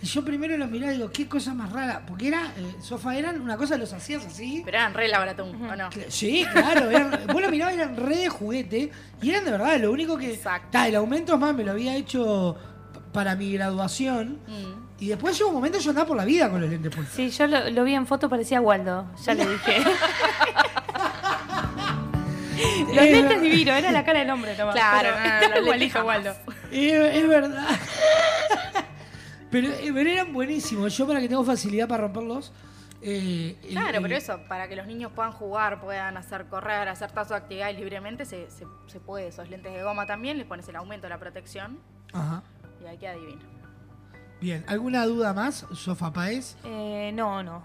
Y 0.02 0.06
yo 0.06 0.24
primero 0.24 0.56
los 0.58 0.70
miraba 0.70 0.94
y 0.94 0.98
digo, 0.98 1.10
qué 1.12 1.28
cosa 1.28 1.54
más 1.56 1.72
rara, 1.72 2.04
porque 2.06 2.28
era, 2.28 2.52
eh, 2.58 2.76
sofá 2.82 3.18
eran 3.18 3.42
una 3.42 3.58
cosa, 3.58 3.78
los 3.78 3.92
hacías 3.94 4.24
así. 4.26 4.62
Pero 4.64 4.78
eran 4.78 4.94
re 4.94 5.08
laboratún, 5.08 5.70
¿o 5.70 5.76
no? 5.76 5.90
Sí, 6.10 6.46
claro, 6.54 6.90
eran- 6.92 7.22
vos 7.34 7.42
lo 7.42 7.50
mirabas, 7.50 7.74
eran 7.74 7.96
re 7.98 8.18
de 8.18 8.30
juguete, 8.30 8.92
y 9.24 9.30
eran 9.32 9.44
de 9.46 9.52
verdad, 9.52 9.78
lo 9.80 9.92
único 9.92 10.16
que... 10.18 10.40
Ta, 10.72 10.88
el 10.88 10.96
aumento 10.96 11.34
es 11.34 11.40
más, 11.40 11.56
me 11.56 11.64
lo 11.64 11.72
había 11.72 11.96
hecho 11.96 12.56
pa- 12.94 13.00
para 13.12 13.36
mi 13.36 13.52
graduación. 13.54 14.40
Mm. 14.48 14.88
Y 15.00 15.08
después 15.10 15.36
llegó 15.38 15.50
un 15.50 15.56
momento 15.56 15.80
yo 15.80 15.90
andaba 15.90 16.08
por 16.08 16.18
la 16.18 16.26
vida 16.26 16.50
con 16.50 16.62
los 16.62 16.70
lentes 16.70 16.94
puestos. 16.96 17.16
Sí, 17.16 17.30
yo 17.32 17.48
lo, 17.48 17.70
lo 17.72 17.84
vi 17.84 17.94
en 17.96 18.06
foto, 18.06 18.30
parecía 18.30 18.62
Waldo. 18.62 19.08
Ya 19.26 19.34
le 19.34 19.48
dije. 19.48 19.78
Los 22.94 23.06
lentes 23.06 23.42
divinos, 23.42 23.76
era 23.78 23.92
la 23.92 24.04
cara 24.04 24.20
del 24.20 24.30
hombre 24.32 24.58
nomás. 24.58 24.74
Claro, 24.74 25.10
no, 25.12 26.04
Waldo. 26.06 26.36
Es, 26.72 27.16
es 27.16 27.28
verdad. 27.28 27.68
Pero, 29.52 29.68
eh, 29.70 29.92
pero 29.94 30.10
eran 30.10 30.34
buenísimos. 30.34 30.96
Yo 30.98 31.08
para 31.08 31.20
que 31.20 31.30
tengo 31.30 31.44
facilidad 31.44 31.88
para 31.88 32.04
romperlos. 32.04 32.52
eh, 33.02 33.56
Claro, 33.70 33.98
el- 33.98 34.02
pero 34.04 34.16
eso, 34.16 34.40
para 34.48 34.68
que 34.68 34.76
los 34.76 34.88
niños 34.88 35.12
puedan 35.14 35.32
jugar, 35.32 35.80
puedan 35.82 36.18
hacer 36.18 36.48
correr, 36.48 36.88
hacer 36.88 37.12
todas 37.12 37.28
sus 37.28 37.38
actividades 37.38 37.78
libremente, 37.78 38.26
se, 38.26 38.50
se, 38.50 38.66
se 38.88 39.00
puede. 39.00 39.28
Esos 39.28 39.50
lentes 39.50 39.72
de 39.74 39.84
goma 39.84 40.06
también, 40.08 40.38
les 40.38 40.48
pones 40.48 40.68
el 40.68 40.76
aumento 40.76 41.06
de 41.06 41.10
la 41.10 41.20
protección 41.20 41.80
Ajá. 42.14 42.42
y 42.84 42.88
ahí 42.88 42.98
queda 42.98 43.14
divino. 43.14 43.42
Bien, 44.42 44.64
¿alguna 44.68 45.06
duda 45.06 45.34
más, 45.34 45.66
Sofa 45.74 46.12
Paez? 46.14 46.58
Eh, 46.64 47.12
no, 47.14 47.42
no. 47.44 47.64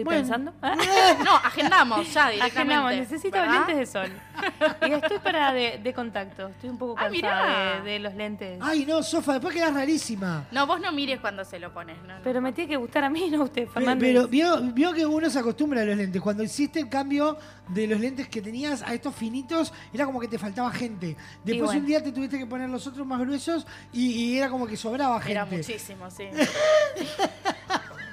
Estoy 0.00 0.04
Bueno. 0.04 0.20
pensando. 0.20 0.52
Ah. 0.62 0.76
No, 1.24 1.34
agendamos 1.36 2.12
ya 2.12 2.28
directamente. 2.30 2.44
Agendamos, 2.74 2.92
necesito 2.94 3.38
¿verdad? 3.38 3.54
lentes 3.66 3.76
de 3.76 3.86
sol. 3.86 4.10
Y 4.88 4.92
estoy 4.92 5.18
para 5.18 5.52
de, 5.52 5.78
de 5.82 5.92
contacto. 5.94 6.48
Estoy 6.48 6.70
un 6.70 6.78
poco 6.78 6.94
cansada 6.94 7.80
de, 7.82 7.90
de 7.90 7.98
los 7.98 8.14
lentes. 8.14 8.58
Ay, 8.62 8.86
no, 8.86 9.02
Sofa, 9.02 9.34
después 9.34 9.54
quedas 9.54 9.74
rarísima. 9.74 10.44
No, 10.50 10.66
vos 10.66 10.80
no 10.80 10.90
mires 10.92 11.20
cuando 11.20 11.44
se 11.44 11.58
lo 11.58 11.72
pones. 11.74 11.96
No, 12.06 12.14
no. 12.16 12.20
Pero 12.24 12.40
me 12.40 12.52
tiene 12.52 12.70
que 12.70 12.76
gustar 12.76 13.04
a 13.04 13.10
mí, 13.10 13.28
no 13.30 13.42
a 13.42 13.44
usted, 13.44 13.66
Pe- 13.66 13.72
Fernández. 13.72 14.08
Pero 14.08 14.28
vio, 14.28 14.60
vio 14.72 14.92
que 14.94 15.04
uno 15.04 15.28
se 15.28 15.38
acostumbra 15.38 15.82
a 15.82 15.84
los 15.84 15.96
lentes. 15.96 16.22
Cuando 16.22 16.42
hiciste 16.42 16.80
el 16.80 16.88
cambio 16.88 17.36
de 17.68 17.86
los 17.86 18.00
lentes 18.00 18.28
que 18.28 18.40
tenías 18.40 18.82
a 18.82 18.94
estos 18.94 19.14
finitos, 19.14 19.72
era 19.92 20.06
como 20.06 20.18
que 20.20 20.28
te 20.28 20.38
faltaba 20.38 20.70
gente. 20.70 21.16
Después 21.44 21.66
bueno. 21.66 21.80
un 21.80 21.86
día 21.86 22.02
te 22.02 22.10
tuviste 22.12 22.38
que 22.38 22.46
poner 22.46 22.70
los 22.70 22.86
otros 22.86 23.06
más 23.06 23.20
gruesos 23.20 23.66
y, 23.92 24.10
y 24.12 24.38
era 24.38 24.48
como 24.48 24.66
que 24.66 24.76
sobraba 24.76 25.18
gente. 25.20 25.32
Era 25.32 25.44
muchísimo, 25.44 26.10
sí. 26.10 26.28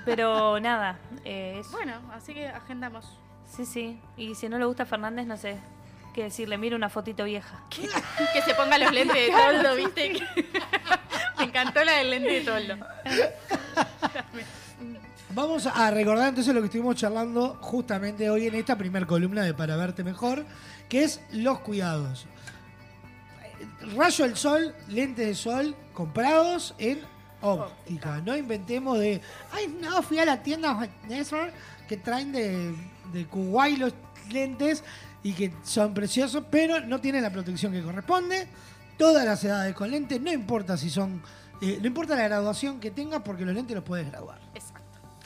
Pero 0.06 0.60
nada. 0.60 0.98
Eh, 1.30 1.58
es- 1.60 1.72
bueno, 1.72 1.94
así 2.14 2.34
que 2.34 2.48
agendamos. 2.48 3.06
Sí, 3.56 3.66
sí. 3.66 4.00
Y 4.18 4.36
si 4.36 4.50
no 4.50 4.58
le 4.58 4.66
gusta 4.66 4.86
Fernández, 4.86 5.26
no 5.26 5.38
sé 5.38 5.58
qué 6.14 6.24
decirle. 6.24 6.58
Mira 6.58 6.76
una 6.76 6.90
fotito 6.90 7.24
vieja. 7.24 7.64
Que 8.34 8.42
se 8.42 8.54
ponga 8.56 8.78
los 8.78 8.92
lentes 8.92 9.16
de 9.16 9.30
toldo, 9.32 9.76
¿viste? 9.76 10.14
Me 11.38 11.44
encantó 11.46 11.84
la 11.84 11.94
del 11.94 12.10
lente 12.10 12.30
de 12.32 12.42
toldo. 12.42 12.76
Vamos 15.30 15.68
a 15.68 15.92
recordar 15.92 16.30
entonces 16.30 16.54
lo 16.54 16.62
que 16.62 16.66
estuvimos 16.66 16.96
charlando 16.96 17.58
justamente 17.62 18.30
hoy 18.30 18.48
en 18.48 18.56
esta 18.56 18.76
primer 18.76 19.06
columna 19.06 19.44
de 19.44 19.54
Para 19.54 19.76
Verte 19.76 20.04
Mejor, 20.04 20.46
que 20.90 21.04
es 21.04 21.22
los 21.32 21.60
cuidados. 21.60 22.26
Rayo 23.96 24.26
del 24.26 24.36
sol, 24.36 24.74
lentes 24.88 25.28
de 25.28 25.36
sol 25.36 25.76
comprados 25.94 26.74
en 26.80 27.02
óptica. 27.42 28.22
No 28.26 28.36
inventemos 28.36 29.00
de, 29.00 29.22
ay, 29.52 29.78
no, 29.82 30.02
fui 30.02 30.20
a 30.20 30.26
la 30.26 30.42
tienda 30.42 30.88
que 31.88 31.98
traen 31.98 32.32
de, 32.32 32.76
de 33.14 33.26
Kuwait 33.26 33.78
los 33.78 33.94
lentes 34.30 34.84
y 35.24 35.34
que 35.34 35.54
son 35.64 35.94
preciosos, 35.94 36.44
pero 36.50 36.80
no 36.82 37.00
tienen 37.00 37.24
la 37.24 37.32
protección 37.32 37.72
que 37.72 37.82
corresponde. 37.82 38.48
Todas 38.98 39.26
las 39.26 39.44
edades 39.44 39.76
con 39.76 39.92
lentes, 39.92 40.20
no 40.20 40.32
importa 40.32 40.76
si 40.78 40.90
son, 40.90 41.22
eh, 41.62 41.78
no 41.80 41.88
importa 41.88 42.16
la 42.16 42.24
graduación 42.24 42.80
que 42.80 42.92
tengas 42.92 43.22
porque 43.22 43.46
los 43.46 43.54
lentes 43.54 43.76
los 43.76 43.84
puedes 43.84 44.10
graduar. 44.10 44.40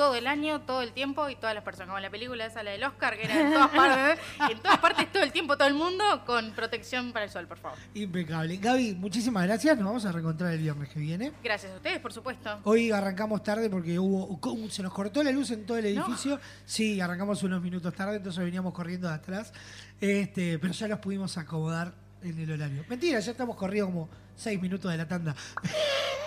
Todo 0.01 0.15
el 0.15 0.25
año, 0.25 0.61
todo 0.61 0.81
el 0.81 0.93
tiempo 0.93 1.29
y 1.29 1.35
todas 1.35 1.53
las 1.53 1.63
personas. 1.63 1.89
Como 1.89 1.99
la 1.99 2.09
película 2.09 2.47
esa, 2.47 2.63
la 2.63 2.71
del 2.71 2.83
Oscar, 2.83 3.15
que 3.17 3.25
era 3.25 3.39
en 3.39 3.53
todas 3.53 3.69
partes, 3.69 4.25
en 4.49 4.59
todas 4.59 4.79
partes, 4.79 5.11
todo 5.11 5.21
el 5.21 5.31
tiempo, 5.31 5.55
todo 5.57 5.67
el 5.67 5.75
mundo, 5.75 6.03
con 6.25 6.53
protección 6.53 7.13
para 7.13 7.25
el 7.25 7.31
sol, 7.31 7.45
por 7.45 7.59
favor. 7.59 7.77
Impecable. 7.93 8.57
Gaby, 8.57 8.95
muchísimas 8.95 9.43
gracias. 9.43 9.77
Nos 9.77 9.85
vamos 9.85 10.05
a 10.05 10.11
reencontrar 10.11 10.53
el 10.53 10.59
viernes 10.59 10.89
que 10.89 10.99
viene. 10.99 11.33
Gracias 11.43 11.71
a 11.71 11.75
ustedes, 11.75 11.99
por 11.99 12.11
supuesto. 12.11 12.61
Hoy 12.63 12.89
arrancamos 12.89 13.43
tarde 13.43 13.69
porque 13.69 13.99
hubo 13.99 14.39
se 14.71 14.81
nos 14.81 14.91
cortó 14.91 15.21
la 15.21 15.29
luz 15.29 15.51
en 15.51 15.67
todo 15.67 15.77
el 15.77 15.85
edificio. 15.85 16.39
Sí, 16.65 16.99
arrancamos 16.99 17.43
unos 17.43 17.61
minutos 17.61 17.93
tarde, 17.93 18.15
entonces 18.15 18.43
veníamos 18.43 18.73
corriendo 18.73 19.07
de 19.07 19.13
atrás. 19.13 19.53
Este, 19.99 20.57
pero 20.57 20.73
ya 20.73 20.87
los 20.87 20.97
pudimos 20.97 21.37
acomodar 21.37 21.93
en 22.23 22.39
el 22.39 22.51
horario. 22.51 22.83
Mentira, 22.89 23.19
ya 23.19 23.31
estamos 23.31 23.55
corriendo 23.55 23.91
como 23.91 24.09
seis 24.35 24.61
minutos 24.61 24.91
de 24.91 24.97
la 24.97 25.07
tanda. 25.07 25.35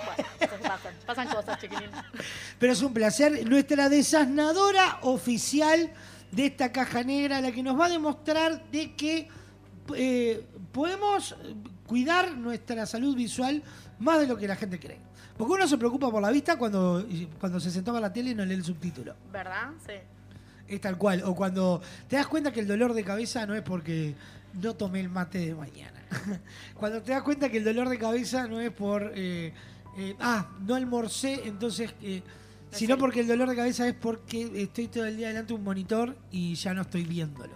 Bueno, 0.04 0.28
cosas 0.38 0.60
pasan. 0.60 0.94
Pasan 1.06 1.28
cosas, 1.28 1.60
chiquilines. 1.60 1.90
Pero 2.58 2.72
es 2.72 2.82
un 2.82 2.94
placer. 2.94 3.48
Nuestra 3.48 3.88
desasnadora 3.88 4.98
oficial 5.02 5.90
de 6.30 6.46
esta 6.46 6.72
caja 6.72 7.02
negra, 7.02 7.40
la 7.40 7.52
que 7.52 7.62
nos 7.62 7.78
va 7.78 7.86
a 7.86 7.88
demostrar 7.88 8.64
de 8.70 8.94
que 8.94 9.28
eh, 9.94 10.46
podemos 10.72 11.36
cuidar 11.86 12.36
nuestra 12.36 12.86
salud 12.86 13.14
visual 13.14 13.62
más 13.98 14.20
de 14.20 14.26
lo 14.26 14.36
que 14.36 14.48
la 14.48 14.56
gente 14.56 14.78
cree. 14.78 14.98
Porque 15.36 15.52
uno 15.52 15.66
se 15.66 15.76
preocupa 15.76 16.10
por 16.10 16.22
la 16.22 16.30
vista 16.30 16.56
cuando, 16.56 17.04
cuando 17.40 17.58
se 17.58 17.70
sentó 17.70 17.96
a 17.96 18.00
la 18.00 18.12
tele 18.12 18.30
y 18.30 18.34
no 18.34 18.44
lee 18.44 18.54
el 18.54 18.64
subtítulo. 18.64 19.14
¿Verdad? 19.32 19.72
Sí. 19.84 19.94
Es 20.68 20.80
tal 20.80 20.96
cual. 20.98 21.22
O 21.24 21.34
cuando 21.34 21.80
te 22.08 22.16
das 22.16 22.26
cuenta 22.26 22.52
que 22.52 22.60
el 22.60 22.66
dolor 22.68 22.94
de 22.94 23.04
cabeza 23.04 23.46
no 23.46 23.54
es 23.54 23.62
porque 23.62 24.14
no 24.54 24.74
tomé 24.74 25.00
el 25.00 25.08
mate 25.08 25.38
de 25.38 25.54
mañana. 25.54 26.00
cuando 26.74 27.02
te 27.02 27.12
das 27.12 27.22
cuenta 27.22 27.48
que 27.50 27.58
el 27.58 27.64
dolor 27.64 27.88
de 27.88 27.98
cabeza 27.98 28.46
no 28.46 28.60
es 28.60 28.70
por... 28.70 29.12
eh, 29.14 29.52
eh, 29.96 30.16
ah, 30.20 30.48
no 30.66 30.74
almorcé, 30.74 31.46
entonces... 31.46 31.94
eh, 32.02 32.22
sino 32.70 32.98
porque 32.98 33.20
el 33.20 33.28
dolor 33.28 33.48
de 33.48 33.54
cabeza 33.54 33.86
es 33.86 33.94
porque 33.94 34.50
estoy 34.62 34.88
todo 34.88 35.04
el 35.06 35.16
día 35.16 35.28
delante 35.28 35.52
de 35.52 35.58
un 35.58 35.62
monitor 35.64 36.16
y 36.32 36.56
ya 36.56 36.74
no 36.74 36.82
estoy 36.82 37.04
viéndolo. 37.04 37.54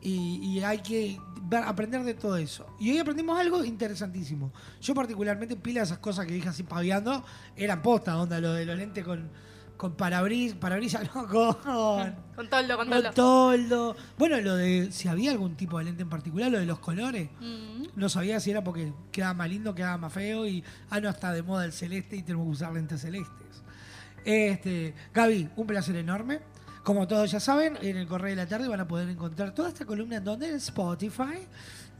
Y, 0.00 0.36
y 0.42 0.62
hay 0.62 0.78
que 0.78 1.18
ver- 1.42 1.64
aprender 1.64 2.04
de 2.04 2.14
todo 2.14 2.36
eso. 2.36 2.66
Y 2.78 2.92
hoy 2.92 2.98
aprendimos 2.98 3.36
algo 3.36 3.64
interesantísimo. 3.64 4.52
Yo 4.80 4.94
particularmente, 4.94 5.56
pila 5.56 5.80
de 5.80 5.86
esas 5.86 5.98
cosas 5.98 6.24
que 6.24 6.34
dije 6.34 6.48
así 6.48 6.62
paviando, 6.62 7.24
eran 7.56 7.82
posta, 7.82 8.16
onda, 8.16 8.38
lo 8.38 8.52
de 8.52 8.64
los 8.64 8.76
lentes 8.76 9.04
con, 9.04 9.28
con 9.76 9.94
parabrisas, 9.94 10.58
parabrisas, 10.58 11.02
no, 11.14 11.26
con, 11.26 12.14
Con 12.34 12.48
toldo, 12.48 12.76
con 12.76 12.88
con 12.88 13.14
toldo. 13.14 13.96
Bueno, 14.18 14.40
lo 14.40 14.56
de 14.56 14.90
si 14.92 15.08
había 15.08 15.30
algún 15.30 15.56
tipo 15.56 15.78
de 15.78 15.84
lente 15.84 16.02
en 16.02 16.08
particular, 16.08 16.50
lo 16.50 16.58
de 16.58 16.66
los 16.66 16.78
colores. 16.78 17.30
Mm. 17.40 17.86
No 17.94 18.08
sabía 18.08 18.40
si 18.40 18.50
era 18.50 18.62
porque 18.62 18.92
quedaba 19.12 19.34
más 19.34 19.48
lindo, 19.48 19.74
quedaba 19.74 19.96
más 19.98 20.12
feo 20.12 20.46
y 20.46 20.62
ah, 20.90 21.00
no 21.00 21.08
está 21.08 21.32
de 21.32 21.42
moda 21.42 21.64
el 21.64 21.72
celeste 21.72 22.16
y 22.16 22.22
tenemos 22.22 22.46
que 22.46 22.52
usar 22.52 22.72
lentes 22.72 23.00
celestes. 23.00 23.62
Este, 24.24 24.94
Gaby, 25.14 25.50
un 25.56 25.66
placer 25.66 25.96
enorme. 25.96 26.40
Como 26.82 27.08
todos 27.08 27.30
ya 27.30 27.40
saben, 27.40 27.76
en 27.82 27.96
el 27.96 28.06
correo 28.06 28.30
de 28.30 28.36
la 28.36 28.46
tarde 28.46 28.68
van 28.68 28.80
a 28.80 28.86
poder 28.86 29.08
encontrar 29.08 29.52
toda 29.52 29.70
esta 29.70 29.84
columna 29.84 30.18
en 30.18 30.24
donde 30.24 30.48
en 30.48 30.56
Spotify 30.56 31.38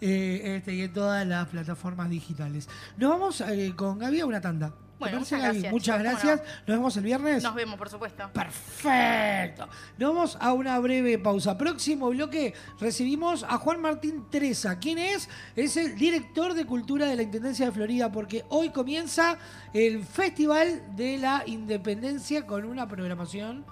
eh, 0.01 0.57
este, 0.57 0.75
y 0.75 0.83
en 0.83 0.93
todas 0.93 1.27
las 1.27 1.49
plataformas 1.49 2.09
digitales. 2.09 2.69
Nos 2.97 3.11
vamos 3.11 3.41
eh, 3.41 3.73
con 3.75 3.99
Gaby 3.99 4.21
a 4.21 4.27
una 4.27 4.41
tanda. 4.41 4.73
¿Te 4.97 5.01
Bueno, 5.01 5.19
muchas 5.19 5.43
gracias, 5.43 5.73
Muchas 5.73 5.99
gracias. 5.99 6.43
Nos 6.67 6.77
vemos 6.79 6.97
el 6.97 7.05
viernes. 7.05 7.43
Nos 7.43 7.55
vemos, 7.55 7.77
por 7.77 7.91
supuesto. 7.91 8.31
Perfecto. 8.33 9.69
Nos 9.99 10.15
vamos 10.15 10.39
a 10.41 10.55
una 10.55 10.79
breve 10.79 11.19
pausa. 11.19 11.59
Próximo 11.59 12.09
bloque 12.09 12.55
recibimos 12.81 13.43
a 13.43 13.59
Juan 13.59 13.83
Martín 13.83 14.25
Treza. 14.31 14.79
¿Quién 14.79 14.97
es? 14.97 15.29
Es 15.55 15.77
el 15.77 15.97
director 15.97 16.55
de 16.55 16.65
cultura 16.65 17.07
de 17.07 17.17
la 17.17 17.23
Intendencia 17.23 17.67
de 17.67 17.73
Florida 17.73 18.11
porque 18.11 18.47
hoy 18.49 18.71
comienza 18.71 19.37
el 19.75 20.03
Festival 20.03 20.97
de 20.97 21.19
la 21.19 21.43
Independencia 21.45 22.47
con 22.47 22.65
una 22.65 22.89
programación 22.89 23.67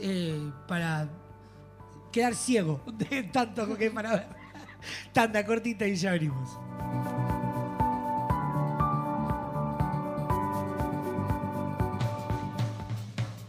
eh, 0.00 0.50
para 0.66 1.08
quedar 2.10 2.34
ciego 2.34 2.80
de 2.86 3.22
tanto 3.24 3.76
que 3.76 3.92
para 3.92 4.10
ver. 4.10 4.26
Tanda 5.12 5.44
cortita 5.46 5.86
y 5.86 5.94
ya 5.94 6.12
venimos. 6.12 6.58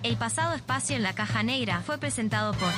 El 0.01 0.15
pasado 0.15 0.55
espacio 0.55 0.95
en 0.95 1.03
la 1.03 1.13
caja 1.13 1.43
negra 1.43 1.81
fue 1.81 1.97
presentado 1.97 2.53
por 2.53 2.71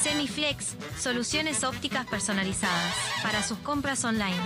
Semiflex, 0.00 0.74
soluciones 0.98 1.64
ópticas 1.64 2.06
personalizadas 2.06 2.94
para 3.22 3.42
sus 3.42 3.58
compras 3.58 4.02
online. 4.04 4.40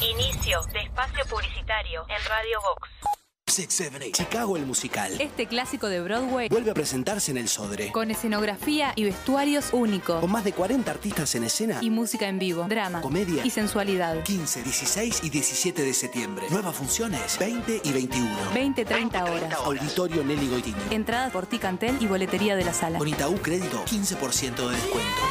Inicio 0.00 0.62
de 0.72 0.80
espacio 0.80 1.24
publicitario 1.26 2.06
en 2.08 2.28
Radio 2.28 2.58
Vox. 2.62 3.21
678. 3.52 4.16
Chicago 4.16 4.56
el 4.56 4.66
musical. 4.66 5.20
Este 5.20 5.46
clásico 5.46 5.88
de 5.88 6.00
Broadway 6.00 6.48
Vuelve 6.48 6.70
a 6.70 6.74
presentarse 6.74 7.30
en 7.30 7.36
el 7.38 7.48
Sodre. 7.48 7.92
con 7.92 8.10
escenografía 8.10 8.92
y 8.96 9.04
vestuarios 9.04 9.70
únicos 9.72 10.20
Con 10.20 10.30
más 10.30 10.44
de 10.44 10.52
40 10.52 10.90
artistas 10.90 11.34
en 11.34 11.44
escena. 11.44 11.78
y 11.82 11.90
música 11.90 12.28
en 12.28 12.38
vivo, 12.38 12.64
drama 12.68 13.00
Comedia. 13.02 13.44
y 13.44 13.50
sensualidad. 13.50 14.22
15, 14.22 14.62
16 14.62 15.20
y 15.24 15.30
17 15.30 15.82
de 15.82 15.92
septiembre. 15.92 16.46
Nuevas 16.50 16.74
funciones, 16.74 17.38
20 17.38 17.80
y 17.84 17.92
21. 17.92 18.34
20-30 18.54 19.22
horas. 19.30 19.54
Auditorio 19.64 20.24
Nelly 20.24 20.48
Goitini. 20.48 20.76
Entradas 20.90 21.30
por 21.32 21.46
Ticantel 21.46 21.96
y 22.00 22.06
boletería 22.06 22.56
de 22.56 22.64
la 22.64 22.72
sala. 22.72 22.98
Con 22.98 23.08
Itaú 23.08 23.36
Crédito, 23.42 23.84
15% 23.84 24.68
de 24.68 24.76
descuento. 24.76 25.22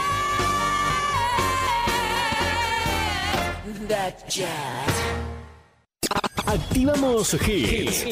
Activamos 6.45 7.33
hits. 7.33 8.03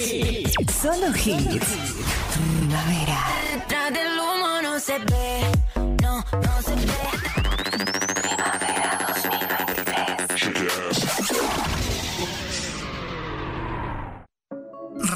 Solo 0.82 1.08
hits. 1.16 1.68
Primavera. 2.34 3.18
Detrás 3.54 3.94
del 3.94 4.20
humo 4.20 4.62
no 4.62 4.80
se 4.80 5.00
ve, 5.00 5.42
no, 6.02 6.24
no 6.32 6.62
se 6.62 6.76
ve. 6.76 7.19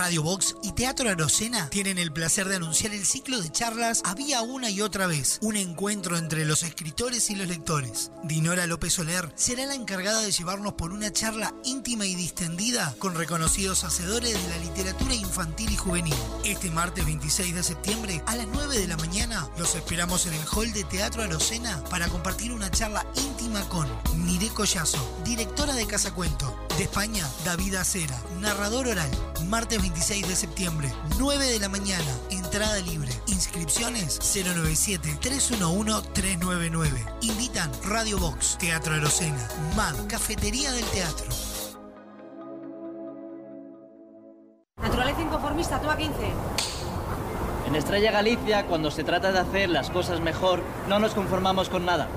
Radio 0.04 0.22
Box 0.22 0.58
y 0.62 0.74
Teatro 0.74 1.10
Arocena 1.10 1.70
tienen 1.70 1.98
el 1.98 2.12
placer 2.12 2.50
de 2.50 2.58
anunciar 2.58 2.94
el 2.94 3.06
ciclo 3.06 3.40
de 3.40 3.50
charlas 3.50 4.02
Había 4.04 4.42
una 4.42 4.70
y 4.70 4.82
otra 4.82 5.08
vez, 5.08 5.40
un 5.42 5.56
encuentro 5.56 6.18
entre 6.18 6.44
los 6.44 6.64
escritores 6.64 7.30
y 7.30 7.36
los 7.36 7.48
lectores. 7.48 8.12
Dinora 8.22 8.68
López 8.68 8.96
Soler 8.96 9.32
será 9.36 9.66
la 9.66 9.76
encargada 9.76 10.20
de 10.20 10.34
llevarnos 10.34 10.74
por 10.74 10.92
una 10.92 11.14
charla 11.14 11.56
íntima 11.64 12.06
y 12.06 12.16
distendida 12.16 12.94
con 13.00 13.16
reconocidos 13.16 13.86
hacedores 13.86 14.34
de 14.34 14.50
la 14.50 14.58
literatura 14.58 15.16
infantil 15.16 15.72
y 15.72 15.78
juvenil. 15.78 16.16
Este 16.44 16.70
martes 16.70 17.06
26 17.06 17.56
de 17.56 17.64
septiembre 17.64 18.22
a 18.26 18.36
las 18.36 18.48
9 18.48 18.78
de 18.78 18.88
la 18.90 18.98
mañana 18.98 19.48
los 19.58 19.74
esperamos 19.74 20.26
en 20.26 20.34
el 20.34 20.46
hall 20.54 20.74
de 20.74 20.84
Teatro 20.84 21.24
Arocena 21.24 21.82
para 21.90 22.10
compartir 22.10 22.52
una 22.52 22.70
charla 22.70 23.08
íntima 23.16 23.62
con 23.70 23.88
Mire 24.18 24.50
Collazo, 24.50 25.22
directora 25.24 25.74
de 25.76 25.88
Casa 25.88 26.14
Cuento. 26.14 26.60
De 26.78 26.84
España, 26.84 27.26
David 27.46 27.76
Acera, 27.76 28.20
narrador 28.42 28.88
oral. 28.88 29.10
Martes 29.48 29.80
26 29.80 29.93
de 29.94 30.36
septiembre, 30.36 30.92
9 31.18 31.46
de 31.46 31.60
la 31.60 31.70
mañana, 31.70 32.04
entrada 32.30 32.78
libre. 32.80 33.10
Inscripciones 33.28 34.20
097-311-399. 34.20 36.90
Invitan 37.22 37.72
Radio 37.86 38.18
Box, 38.18 38.58
Teatro 38.58 38.96
Arocena, 38.96 39.48
MAD, 39.78 40.08
Cafetería 40.08 40.74
del 40.74 40.84
Teatro. 40.86 41.28
Naturaleza 44.82 45.22
inconformista, 45.22 45.80
tú 45.80 45.90
a 45.90 45.96
15. 45.96 46.14
En 47.68 47.76
Estrella 47.76 48.12
Galicia, 48.12 48.66
cuando 48.66 48.92
se 48.92 49.06
trata 49.06 49.32
de 49.32 49.40
hacer 49.40 49.70
las 49.70 49.90
cosas 49.90 50.20
mejor, 50.20 50.62
no 50.90 51.00
nos 51.00 51.14
conformamos 51.14 51.70
con 51.70 51.86
nada. 51.86 52.10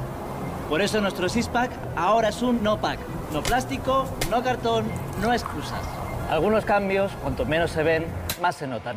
Por 0.69 0.83
eso 0.83 1.01
nuestro 1.01 1.29
six-pack 1.29 1.71
ahora 1.95 2.31
es 2.31 2.43
un 2.43 2.65
no-pack. 2.65 2.99
No 3.33 3.43
plástico, 3.43 4.07
no 4.29 4.43
cartón, 4.43 4.87
no 5.21 5.33
excusas. 5.33 6.06
Algunos 6.29 6.65
cambios, 6.65 7.13
cuanto 7.23 7.45
menos 7.45 7.71
se 7.71 7.85
ven, 7.85 8.05
más 8.43 8.57
se 8.57 8.67
notan. 8.67 8.97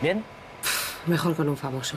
¿Bien? 0.00 0.24
Mejor 1.06 1.34
con 1.34 1.48
un 1.48 1.56
famoso. 1.56 1.96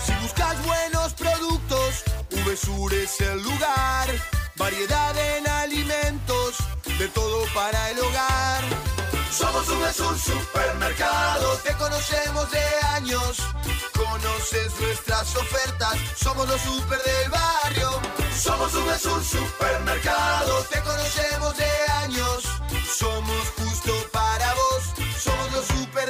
Si 0.00 0.12
buscas 0.20 0.66
buenos 0.66 1.14
productos, 1.14 2.04
VSUR 2.44 2.94
es 2.94 3.20
el 3.20 3.42
lugar. 3.42 4.08
Variedad 4.56 5.14
en 5.36 5.46
alimentos, 5.48 6.58
de 6.98 7.08
todo 7.08 7.44
para 7.54 7.90
el 7.90 7.98
hogar. 8.00 8.89
Somos 9.30 9.66
VSUR 9.68 10.18
Supermercado, 10.18 11.56
te 11.62 11.72
conocemos 11.74 12.50
de 12.50 12.64
años. 12.96 13.36
Conoces 13.96 14.72
nuestras 14.80 15.36
ofertas, 15.36 15.94
somos 16.16 16.48
los 16.48 16.60
super 16.60 17.00
del 17.02 17.30
barrio. 17.30 17.90
Somos 18.36 18.72
VSUR 18.72 19.22
Supermercado, 19.24 20.64
te 20.64 20.80
conocemos 20.82 21.56
de 21.56 21.92
años. 22.02 22.42
Somos 22.92 23.48
justo 23.56 23.92
para 24.12 24.52
vos, 24.54 24.82
somos 25.22 25.52
los 25.52 25.66
super 25.66 26.09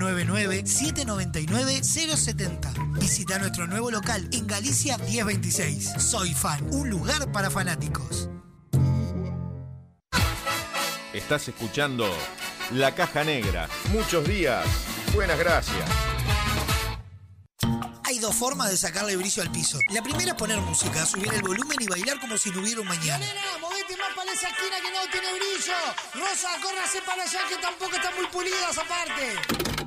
099-799-070. 0.01 2.99
Visita 2.99 3.39
nuestro 3.39 3.67
nuevo 3.67 3.91
local 3.91 4.27
en 4.31 4.47
Galicia 4.47 4.97
1026. 4.97 5.91
Soy 5.97 6.33
Fan, 6.33 6.65
un 6.71 6.89
lugar 6.89 7.31
para 7.31 7.51
fanáticos. 7.51 8.29
Estás 11.13 11.47
escuchando 11.47 12.11
La 12.71 12.95
Caja 12.95 13.23
Negra. 13.23 13.69
Muchos 13.91 14.27
días. 14.27 14.65
Buenas 15.13 15.37
gracias. 15.37 15.87
Hay 18.05 18.17
dos 18.19 18.35
formas 18.35 18.69
de 18.69 18.77
sacarle 18.77 19.15
brillo 19.15 19.41
al 19.41 19.51
piso. 19.51 19.79
La 19.89 20.01
primera 20.01 20.31
es 20.31 20.37
poner 20.37 20.59
música, 20.59 21.05
subir 21.05 21.33
el 21.33 21.41
volumen 21.41 21.77
y 21.79 21.87
bailar 21.87 22.19
como 22.19 22.37
si 22.37 22.49
no 22.49 22.59
hubiera 22.61 22.81
un 22.81 22.87
mañana. 22.87 23.19
Nena, 23.19 23.57
movete 23.61 23.95
más 23.95 24.13
para 24.15 24.33
esa 24.33 24.49
esquina 24.49 24.75
que 24.81 24.91
no 24.91 24.99
tiene 25.11 25.27
brillo. 25.33 25.77
Rosa, 26.15 26.49
córrase 26.61 27.01
para 27.05 27.23
allá 27.23 27.39
que 27.47 27.55
tampoco 27.55 27.95
están 27.95 28.13
muy 28.15 28.25
pulidas 28.27 28.77
aparte. 28.77 29.80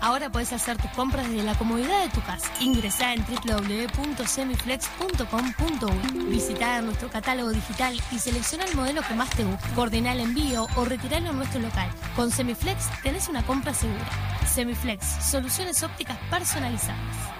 Ahora 0.00 0.30
puedes 0.30 0.52
hacer 0.52 0.76
tus 0.78 0.90
compras 0.92 1.28
desde 1.28 1.42
la 1.42 1.56
comodidad 1.56 2.02
de 2.02 2.10
tu 2.10 2.22
casa. 2.22 2.48
Ingresá 2.60 3.12
en 3.12 3.24
www.semiflex.com.uy. 3.24 6.24
Visita 6.24 6.80
nuestro 6.82 7.08
catálogo 7.10 7.50
digital 7.50 8.00
y 8.10 8.18
selecciona 8.18 8.64
el 8.64 8.74
modelo 8.74 9.02
que 9.02 9.14
más 9.14 9.30
te 9.30 9.44
guste. 9.44 9.68
Coordina 9.74 10.12
el 10.12 10.20
envío 10.20 10.66
o 10.76 10.84
retiralo 10.84 11.30
en 11.30 11.36
nuestro 11.36 11.60
local. 11.60 11.88
Con 12.16 12.30
Semiflex 12.30 12.88
tenés 13.02 13.28
una 13.28 13.44
compra 13.44 13.74
segura. 13.74 14.08
Semiflex, 14.46 15.04
soluciones 15.30 15.82
ópticas 15.82 16.16
personalizadas. 16.30 17.39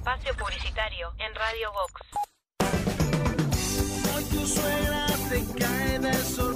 Espacio 0.00 0.34
publicitario 0.34 1.12
en 1.18 1.34
Radio 1.34 1.70
Vox. 1.72 1.92
Hoy 4.14 4.24
tu 4.24 4.46
suegra 4.46 5.06
te 5.28 5.44
cae 5.58 5.98
de 5.98 6.14
sorpresa 6.14 6.49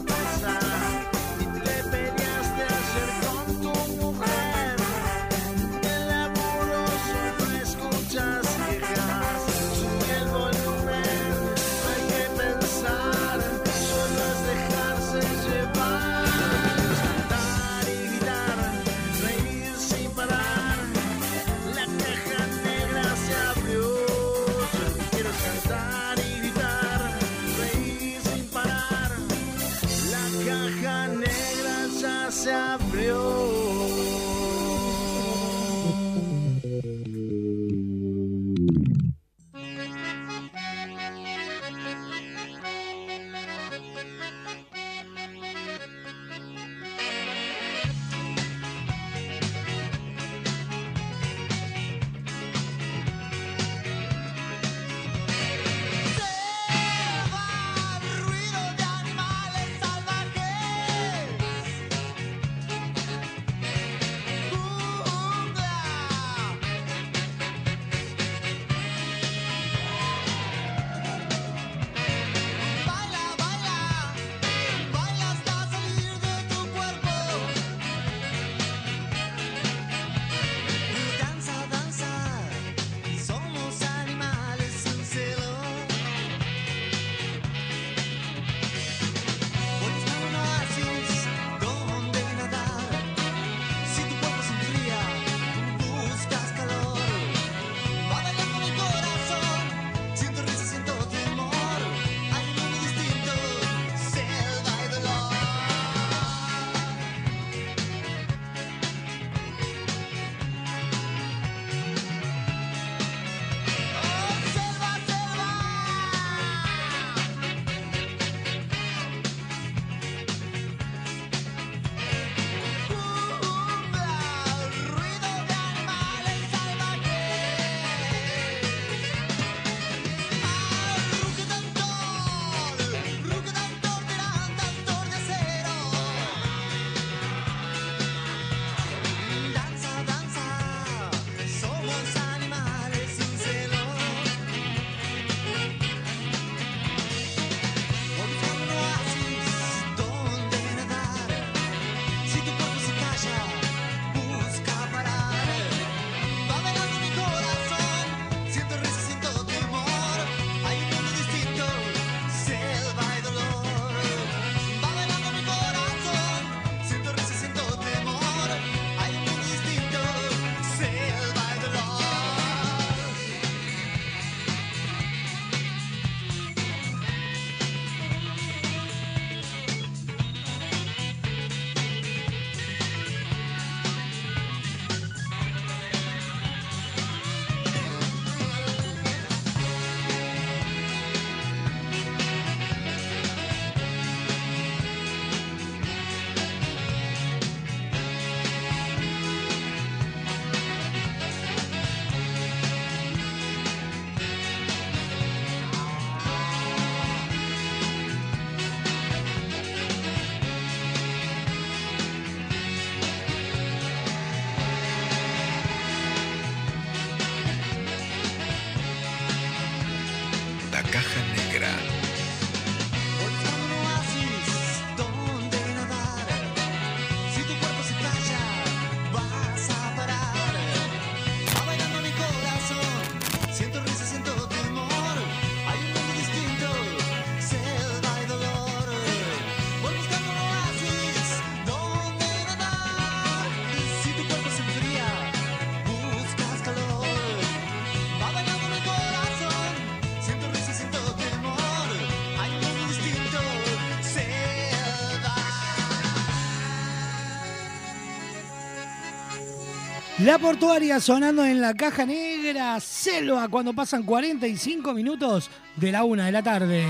La 260.24 260.38
portuaria 260.38 261.00
sonando 261.00 261.44
en 261.44 261.60
la 261.60 261.74
caja 261.74 262.06
negra, 262.06 262.80
selva 262.80 263.46
cuando 263.48 263.74
pasan 263.74 264.04
45 264.04 264.94
minutos 264.94 265.50
de 265.76 265.92
la 265.92 266.04
una 266.04 266.24
de 266.24 266.32
la 266.32 266.42
tarde. 266.42 266.86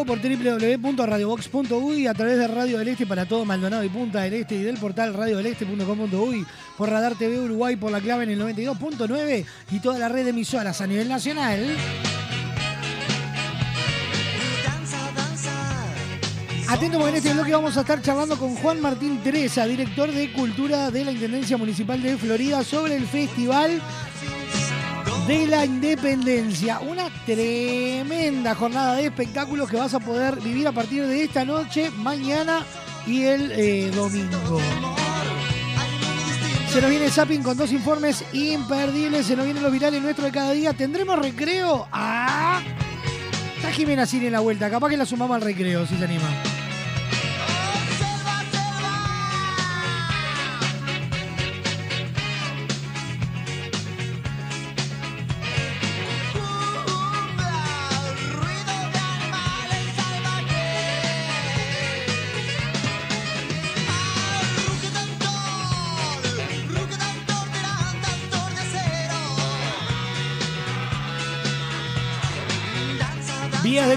Vivo 0.00 0.14
por 0.14 0.20
www.radiobox.uy 0.22 2.06
a 2.06 2.14
través 2.14 2.38
de 2.38 2.48
Radio 2.48 2.78
del 2.78 2.88
Este 2.88 3.06
para 3.06 3.26
todo 3.26 3.44
Maldonado 3.44 3.84
y 3.84 3.90
Punta 3.90 4.22
del 4.22 4.32
Este 4.34 4.54
y 4.54 4.62
del 4.62 4.78
portal 4.78 5.12
radiodeleste.com.uy 5.12 6.46
por 6.78 6.88
Radar 6.88 7.16
TV 7.16 7.38
Uruguay 7.38 7.76
por 7.76 7.92
la 7.92 8.00
clave 8.00 8.24
en 8.24 8.30
el 8.30 8.40
92.9 8.40 9.44
y 9.70 9.78
toda 9.80 9.98
la 9.98 10.08
red 10.08 10.24
de 10.24 10.30
emisoras 10.30 10.80
a 10.80 10.86
nivel 10.86 11.06
nacional. 11.08 11.76
Atento 16.68 17.08
en 17.08 17.16
este 17.16 17.34
bloque 17.34 17.52
vamos 17.52 17.76
a 17.76 17.80
estar 17.80 18.00
charlando 18.00 18.38
con 18.38 18.54
Juan 18.56 18.80
Martín 18.80 19.18
Teresa, 19.18 19.66
director 19.66 20.10
de 20.12 20.32
Cultura 20.32 20.90
de 20.90 21.04
la 21.04 21.12
Intendencia 21.12 21.58
Municipal 21.58 22.00
de 22.00 22.16
Florida, 22.16 22.64
sobre 22.64 22.96
el 22.96 23.06
Festival 23.06 23.82
de 25.30 25.46
la 25.46 25.64
Independencia. 25.64 26.80
Una 26.80 27.08
tremenda 27.24 28.52
jornada 28.56 28.96
de 28.96 29.06
espectáculos 29.06 29.70
que 29.70 29.76
vas 29.76 29.94
a 29.94 30.00
poder 30.00 30.40
vivir 30.40 30.66
a 30.66 30.72
partir 30.72 31.06
de 31.06 31.22
esta 31.22 31.44
noche, 31.44 31.88
mañana 31.98 32.64
y 33.06 33.22
el 33.22 33.52
eh, 33.52 33.92
domingo. 33.94 34.60
Se 36.72 36.80
nos 36.80 36.90
viene 36.90 37.08
Zapping 37.10 37.44
con 37.44 37.56
dos 37.56 37.70
informes 37.70 38.24
imperdibles. 38.32 39.26
Se 39.26 39.36
nos 39.36 39.44
vienen 39.44 39.62
los 39.62 39.70
virales 39.70 40.02
nuestros 40.02 40.26
de 40.26 40.32
cada 40.32 40.50
día. 40.50 40.72
¿Tendremos 40.72 41.16
recreo? 41.16 41.86
¡Ah! 41.92 42.60
Está 43.54 43.70
Jimena 43.70 44.06
Cine 44.06 44.26
en 44.26 44.32
la 44.32 44.40
vuelta. 44.40 44.68
Capaz 44.68 44.88
que 44.88 44.96
la 44.96 45.06
sumamos 45.06 45.36
al 45.36 45.42
recreo, 45.42 45.86
si 45.86 45.96
se 45.96 46.04
anima. 46.04 46.49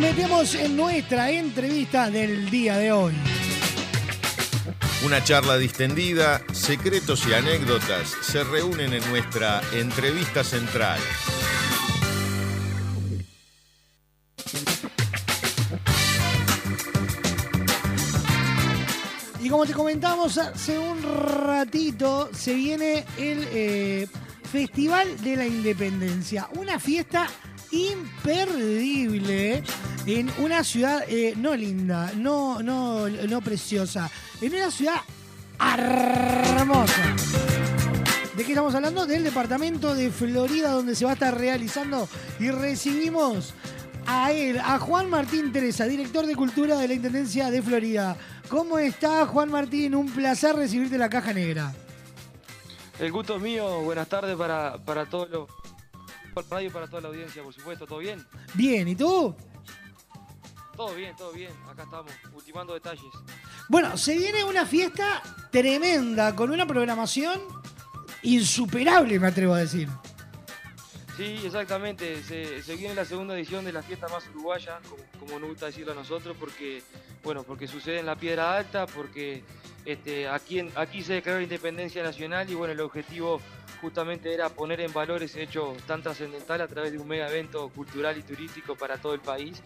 metemos 0.00 0.54
en 0.54 0.76
nuestra 0.76 1.30
entrevista 1.30 2.10
del 2.10 2.48
día 2.48 2.78
de 2.78 2.90
hoy. 2.90 3.12
Una 5.04 5.22
charla 5.22 5.58
distendida, 5.58 6.40
secretos 6.52 7.26
y 7.28 7.34
anécdotas 7.34 8.16
se 8.22 8.42
reúnen 8.42 8.94
en 8.94 9.06
nuestra 9.10 9.60
entrevista 9.74 10.42
central. 10.42 10.98
Y 19.42 19.48
como 19.50 19.66
te 19.66 19.74
comentamos 19.74 20.38
hace 20.38 20.78
un 20.78 21.02
ratito, 21.02 22.30
se 22.32 22.54
viene 22.54 23.04
el 23.18 23.46
eh, 23.52 24.08
Festival 24.50 25.20
de 25.22 25.36
la 25.36 25.46
Independencia. 25.46 26.48
Una 26.56 26.80
fiesta 26.80 27.28
imperdible 27.70 29.62
en 30.18 30.30
una 30.38 30.64
ciudad 30.64 31.04
eh, 31.08 31.34
no 31.36 31.54
linda, 31.54 32.12
no, 32.16 32.62
no, 32.62 33.08
no 33.08 33.40
preciosa, 33.40 34.10
en 34.40 34.54
una 34.54 34.70
ciudad 34.70 34.96
hermosa. 35.60 37.14
¿De 38.36 38.44
qué 38.44 38.52
estamos 38.52 38.74
hablando? 38.74 39.06
Del 39.06 39.22
departamento 39.22 39.94
de 39.94 40.10
Florida, 40.10 40.70
donde 40.70 40.94
se 40.94 41.04
va 41.04 41.12
a 41.12 41.14
estar 41.14 41.38
realizando 41.38 42.08
y 42.38 42.50
recibimos 42.50 43.54
a 44.06 44.32
él, 44.32 44.58
a 44.58 44.78
Juan 44.78 45.10
Martín 45.10 45.52
Teresa, 45.52 45.84
director 45.84 46.26
de 46.26 46.34
Cultura 46.34 46.78
de 46.78 46.88
la 46.88 46.94
Intendencia 46.94 47.50
de 47.50 47.62
Florida. 47.62 48.16
¿Cómo 48.48 48.78
está 48.78 49.26
Juan 49.26 49.50
Martín? 49.50 49.94
Un 49.94 50.10
placer 50.10 50.56
recibirte 50.56 50.94
en 50.94 51.00
la 51.00 51.10
caja 51.10 51.32
negra. 51.32 51.72
El 52.98 53.12
gusto 53.12 53.36
es 53.36 53.42
mío, 53.42 53.82
buenas 53.82 54.08
tardes 54.08 54.36
para, 54.36 54.78
para 54.78 55.06
todos 55.06 55.30
los 55.30 55.48
para 56.34 56.46
radio 56.48 56.68
y 56.68 56.72
para 56.72 56.86
toda 56.86 57.02
la 57.02 57.08
audiencia, 57.08 57.42
por 57.42 57.52
supuesto, 57.52 57.86
¿todo 57.86 57.98
bien? 57.98 58.24
Bien, 58.54 58.88
¿y 58.88 58.94
tú? 58.94 59.34
Todo 60.80 60.94
bien, 60.94 61.14
todo 61.14 61.30
bien, 61.32 61.52
acá 61.70 61.82
estamos, 61.82 62.10
ultimando 62.32 62.72
detalles. 62.72 63.04
Bueno, 63.68 63.98
se 63.98 64.16
viene 64.16 64.44
una 64.44 64.64
fiesta 64.64 65.22
tremenda, 65.50 66.34
con 66.34 66.50
una 66.50 66.66
programación 66.66 67.38
insuperable, 68.22 69.20
me 69.20 69.26
atrevo 69.26 69.52
a 69.52 69.58
decir. 69.58 69.90
Sí, 71.18 71.38
exactamente, 71.44 72.22
se, 72.22 72.62
se 72.62 72.76
viene 72.76 72.94
la 72.94 73.04
segunda 73.04 73.34
edición 73.34 73.62
de 73.66 73.72
la 73.74 73.82
fiesta 73.82 74.08
más 74.08 74.26
uruguaya, 74.28 74.80
como, 74.88 75.02
como 75.18 75.38
nos 75.38 75.50
gusta 75.50 75.66
decirlo 75.66 75.92
a 75.92 75.96
nosotros, 75.96 76.34
porque, 76.40 76.82
bueno, 77.22 77.42
porque 77.42 77.68
sucede 77.68 77.98
en 77.98 78.06
la 78.06 78.16
Piedra 78.16 78.56
Alta, 78.56 78.86
porque 78.86 79.44
este, 79.84 80.28
aquí, 80.30 80.60
en- 80.60 80.72
aquí 80.76 81.02
se 81.02 81.12
declaró 81.12 81.40
la 81.40 81.44
independencia 81.44 82.02
nacional 82.02 82.48
y 82.48 82.54
bueno, 82.54 82.72
el 82.72 82.80
objetivo 82.80 83.38
justamente 83.82 84.32
era 84.32 84.48
poner 84.48 84.80
en 84.80 84.94
valor 84.94 85.22
ese 85.22 85.42
hecho 85.42 85.76
tan 85.86 86.02
trascendental 86.02 86.62
a 86.62 86.68
través 86.68 86.92
de 86.92 86.98
un 86.98 87.06
mega 87.06 87.28
evento 87.28 87.68
cultural 87.68 88.16
y 88.16 88.22
turístico 88.22 88.76
para 88.76 88.96
todo 88.96 89.12
el 89.12 89.20
país. 89.20 89.62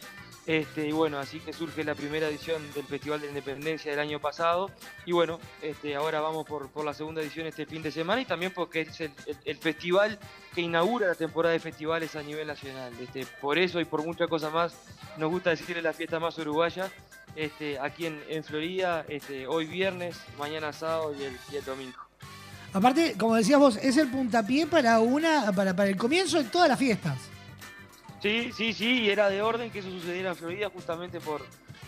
Este, 0.47 0.89
y 0.89 0.93
bueno, 0.93 1.19
así 1.19 1.41
que 1.41 1.55
surge 1.55 1.85
la 1.85 1.95
primera 1.95 2.29
edición 2.29 2.63
del 2.75 2.85
Festival 2.85 3.21
de 3.21 3.29
Independencia 3.29 3.91
del 3.91 4.01
año 4.01 4.21
pasado. 4.21 4.71
Y 5.07 5.13
bueno, 5.13 5.41
este, 5.63 5.95
ahora 5.95 6.21
vamos 6.21 6.47
por, 6.47 6.69
por 6.71 6.85
la 6.85 6.93
segunda 6.93 7.23
edición 7.23 7.47
este 7.47 7.65
fin 7.65 7.83
de 7.83 7.91
semana 7.91 8.21
y 8.21 8.27
también 8.27 8.53
porque 8.53 8.83
es 8.83 9.01
el 9.01 9.57
festival 9.57 10.19
que 10.55 10.61
inaugura 10.61 11.09
la 11.09 11.15
temporada 11.15 11.53
de 11.53 11.61
festivales 11.61 12.15
a 12.15 12.23
nivel 12.23 12.47
nacional. 12.47 12.93
Este, 13.01 13.27
por 13.41 13.59
eso 13.59 13.81
y 13.81 13.87
por 13.87 14.05
muchas 14.05 14.29
cosas 14.29 14.53
más, 14.53 14.75
nos 15.17 15.31
gusta 15.31 15.51
decirle 15.51 15.81
la 15.81 15.93
fiesta 15.93 16.21
más 16.21 16.37
uruguaya. 16.39 16.91
Este, 17.37 17.79
aquí 17.79 18.07
en, 18.07 18.23
en 18.29 18.45
Florida, 18.45 19.05
este, 19.09 19.47
hoy 19.47 19.67
viernes, 19.67 20.17
mañana 20.39 20.73
sábado 20.73 21.15
y 21.19 21.25
el, 21.25 21.37
y 21.53 21.57
el 21.57 21.65
domingo. 21.65 21.99
Aparte, 22.73 23.15
como 23.19 23.37
decías 23.37 23.59
vos, 23.59 23.77
es 23.77 23.97
el 23.97 24.09
puntapié 24.09 24.67
para 24.67 24.99
una 25.01 25.53
para, 25.53 25.75
para 25.75 25.89
el 25.89 25.97
comienzo 25.97 26.43
de 26.43 26.49
todas 26.51 26.69
las 26.69 26.79
fiestas. 26.79 27.17
Sí, 28.25 28.53
sí, 28.55 28.73
sí, 28.73 29.03
y 29.03 29.11
era 29.11 29.29
de 29.29 29.43
orden 29.43 29.71
que 29.71 29.81
eso 29.81 29.91
sucediera 29.91 30.31
en 30.31 30.37
Florida 30.37 30.71
justamente 30.71 31.21
por, 31.21 31.43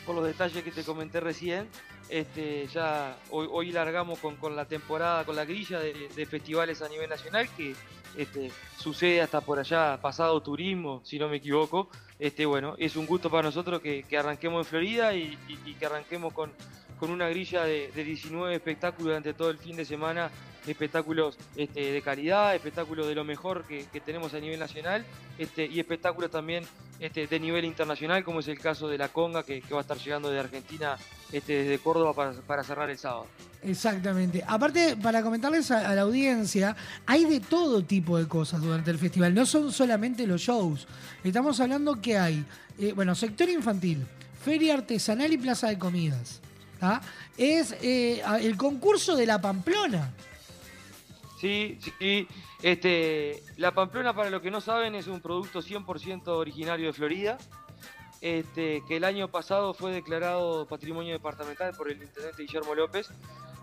por 0.04 0.14
los 0.14 0.26
detalles 0.26 0.62
que 0.62 0.70
te 0.70 0.84
comenté 0.84 1.18
recién. 1.18 1.66
Este, 2.10 2.66
ya 2.66 3.16
hoy, 3.30 3.72
largamos 3.72 4.18
con, 4.18 4.36
con 4.36 4.54
la 4.54 4.66
temporada, 4.66 5.24
con 5.24 5.34
la 5.34 5.46
grilla 5.46 5.80
de, 5.80 6.26
festivales 6.26 6.82
a 6.82 6.90
nivel 6.90 7.08
nacional 7.08 7.48
que 7.56 7.74
este, 8.18 8.50
sucede 8.76 9.22
hasta 9.22 9.40
por 9.40 9.58
allá, 9.58 9.98
pasado 10.02 10.42
turismo, 10.42 11.00
si 11.06 11.18
no 11.18 11.26
me 11.30 11.38
equivoco. 11.38 11.88
Este, 12.18 12.44
bueno, 12.44 12.74
es 12.76 12.96
un 12.96 13.06
gusto 13.06 13.30
para 13.30 13.44
nosotros 13.44 13.80
que, 13.80 14.02
que 14.02 14.18
arranquemos 14.18 14.66
en 14.66 14.68
Florida 14.68 15.14
y- 15.14 15.38
y 15.48 15.72
que 15.72 15.86
arranquemos 15.86 16.34
con, 16.34 16.52
con 16.98 17.10
una 17.10 17.28
grilla 17.28 17.64
de, 17.64 17.90
de 17.94 18.04
19 18.04 18.54
espectáculos 18.54 19.06
durante 19.06 19.34
todo 19.34 19.50
el 19.50 19.58
fin 19.58 19.76
de 19.76 19.84
semana, 19.84 20.30
espectáculos 20.70 21.36
este, 21.56 21.92
de 21.92 22.02
calidad, 22.02 22.54
espectáculos 22.54 23.06
de 23.06 23.14
lo 23.14 23.24
mejor 23.24 23.64
que, 23.64 23.86
tenemos 24.04 24.34
a 24.34 24.40
nivel 24.40 24.58
nacional 24.58 25.04
este, 25.38 25.66
y 25.66 25.80
espectáculos 25.80 26.30
también 26.30 26.64
este, 27.00 27.26
de 27.26 27.40
nivel 27.40 27.64
internacional, 27.64 28.24
como 28.24 28.40
es 28.40 28.48
el 28.48 28.58
caso 28.58 28.88
de 28.88 28.98
la 28.98 29.08
Conga, 29.08 29.42
que, 29.42 29.62
va 29.72 29.78
a 29.78 29.80
estar 29.82 29.96
llegando 29.98 30.30
de 30.30 30.40
Argentina 30.40 30.96
este, 31.32 31.64
desde 31.64 31.78
Córdoba 31.78 32.14
para, 32.14 32.32
para 32.32 32.64
cerrar 32.64 32.90
el 32.90 32.98
sábado. 32.98 33.26
Exactamente. 33.62 34.44
Aparte, 34.46 34.96
para 34.96 35.22
comentarles 35.22 35.70
a, 35.70 35.88
a 35.88 35.94
la 35.94 36.02
audiencia, 36.02 36.76
hay 37.04 37.24
de 37.24 37.40
todo 37.40 37.82
tipo 37.82 38.16
de 38.18 38.28
cosas 38.28 38.60
durante 38.60 38.90
el 38.90 38.98
festival. 38.98 39.34
No 39.34 39.44
son 39.44 39.72
solamente 39.72 40.26
los 40.26 40.40
shows. 40.40 40.86
Estamos 41.24 41.58
hablando 41.60 42.00
que 42.00 42.16
hay, 42.16 42.44
eh, 42.78 42.92
bueno, 42.92 43.14
sector 43.14 43.48
infantil, 43.48 44.06
feria 44.44 44.74
artesanal 44.74 45.32
y 45.32 45.38
plaza 45.38 45.68
de 45.68 45.78
comidas. 45.78 46.40
¿Tá? 46.78 47.00
Es 47.36 47.74
eh, 47.82 48.22
el 48.40 48.56
concurso 48.56 49.16
de 49.16 49.26
la 49.26 49.40
Pamplona. 49.40 50.12
Sí, 51.40 51.78
sí. 51.98 52.26
Este, 52.62 53.42
la 53.58 53.72
Pamplona, 53.72 54.14
para 54.14 54.30
los 54.30 54.40
que 54.40 54.50
no 54.50 54.60
saben, 54.60 54.94
es 54.94 55.06
un 55.06 55.20
producto 55.20 55.60
100% 55.60 56.28
originario 56.28 56.86
de 56.86 56.92
Florida, 56.92 57.38
este, 58.20 58.82
que 58.88 58.96
el 58.96 59.04
año 59.04 59.28
pasado 59.28 59.74
fue 59.74 59.92
declarado 59.92 60.66
patrimonio 60.66 61.12
departamental 61.12 61.74
por 61.76 61.90
el 61.90 62.02
intendente 62.02 62.42
Guillermo 62.42 62.74
López. 62.74 63.08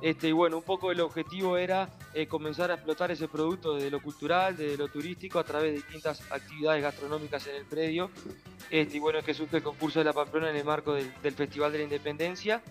Este, 0.02 0.27
y 0.27 0.31
bueno, 0.34 0.57
un 0.57 0.64
poco 0.64 0.91
el 0.91 0.99
objetivo 0.99 1.57
era 1.57 1.90
eh, 2.14 2.27
comenzar 2.27 2.69
a 2.69 2.76
explotar 2.76 3.10
ese 3.11 3.27
producto 3.27 3.76
desde 3.76 3.90
lo 3.90 4.02
cultural, 4.02 4.56
desde 4.56 4.77
lo 4.77 4.90
turístico, 4.90 5.40
a 5.40 5.44
través 5.44 5.72
de 5.72 5.77
distintas 5.77 6.30
actividades 6.30 6.84
gastronómicas 6.84 7.48
en 7.48 7.56
el 7.56 7.65
predio. 7.65 8.11
Este, 8.69 8.98
y 8.98 8.99
bueno, 8.99 9.19
es 9.19 9.26
que 9.26 9.34
surge 9.34 9.57
el 9.57 9.64
concurso 9.64 9.99
de 9.99 10.06
la 10.06 10.14
Pamplona 10.14 10.49
en 10.49 10.57
el 10.57 10.65
marco 10.65 10.94
del 10.94 11.34
Festival 11.34 11.72
de 11.72 11.80
la 11.80 11.84
Independencia. 11.85 12.61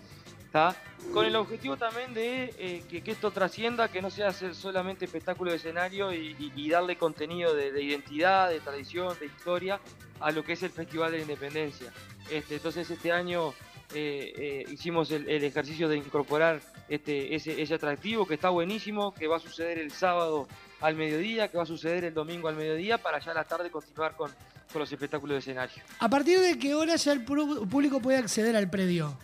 Con 1.11 1.25
el 1.25 1.35
objetivo 1.35 1.77
también 1.77 2.13
de 2.13 2.53
eh, 2.57 2.83
que, 2.89 3.11
esto 3.11 3.31
trascienda, 3.31 3.89
que 3.89 4.01
no 4.01 4.09
sea 4.09 4.31
solamente 4.31 5.05
espectáculo 5.05 5.51
de 5.51 5.57
escenario 5.57 6.13
y, 6.13 6.69
darle 6.69 6.95
contenido 6.97 7.53
de, 7.53 7.71
de 7.71 7.81
identidad, 7.81 8.49
de 8.49 8.59
tradición, 8.59 9.17
de 9.19 9.25
historia 9.25 9.79
a 10.19 10.31
lo 10.31 10.43
que 10.43 10.53
es 10.53 10.63
el 10.63 10.69
Festival 10.71 11.11
de 11.11 11.17
la 11.17 11.23
Independencia. 11.23 11.91
Este, 12.31 12.55
entonces 12.55 12.89
este 12.89 13.11
año 13.11 13.53
eh, 13.93 14.33
eh, 14.37 14.65
hicimos 14.71 15.11
el, 15.11 15.43
ejercicio 15.43 15.87
de 15.89 15.97
incorporar 15.97 16.61
este, 16.89 17.35
ese, 17.35 17.73
atractivo 17.73 18.25
que 18.25 18.35
está 18.35 18.49
buenísimo, 18.49 19.13
que 19.13 19.27
va 19.27 19.37
a 19.37 19.39
suceder 19.39 19.77
el 19.77 19.91
sábado 19.91 20.47
al 20.81 20.95
mediodía, 20.95 21.49
que 21.49 21.57
va 21.57 21.63
a 21.63 21.67
suceder 21.67 22.05
el 22.05 22.13
domingo 22.13 22.47
al 22.47 22.55
mediodía, 22.55 22.97
para 22.97 23.19
ya 23.19 23.31
a 23.31 23.35
la 23.35 23.43
tarde 23.43 23.69
continuar 23.69 24.15
con, 24.15 24.31
los 24.73 24.91
espectáculos 24.91 25.35
de 25.35 25.39
escenario. 25.39 25.83
¿A 25.99 26.09
partir 26.09 26.39
de 26.39 26.57
qué 26.57 26.73
hora 26.73 26.95
ya 26.95 27.11
el 27.11 27.23
público 27.23 27.99
puede 27.99 28.17
acceder 28.17 28.55
al 28.55 28.71
predio? 28.71 29.15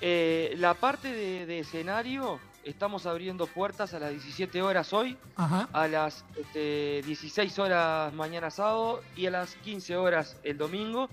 Eh, 0.00 0.54
la 0.58 0.74
parte 0.74 1.12
de, 1.12 1.46
de 1.46 1.60
escenario, 1.60 2.38
estamos 2.64 3.06
abriendo 3.06 3.46
puertas 3.46 3.94
a 3.94 3.98
las 3.98 4.10
17 4.10 4.60
horas 4.62 4.92
hoy, 4.92 5.16
Ajá. 5.36 5.68
a 5.72 5.88
las 5.88 6.24
este, 6.36 7.02
16 7.06 7.58
horas 7.58 8.12
mañana 8.12 8.50
sábado 8.50 9.02
y 9.16 9.26
a 9.26 9.30
las 9.30 9.54
15 9.56 9.96
horas 9.96 10.36
el 10.42 10.58
domingo. 10.58 11.08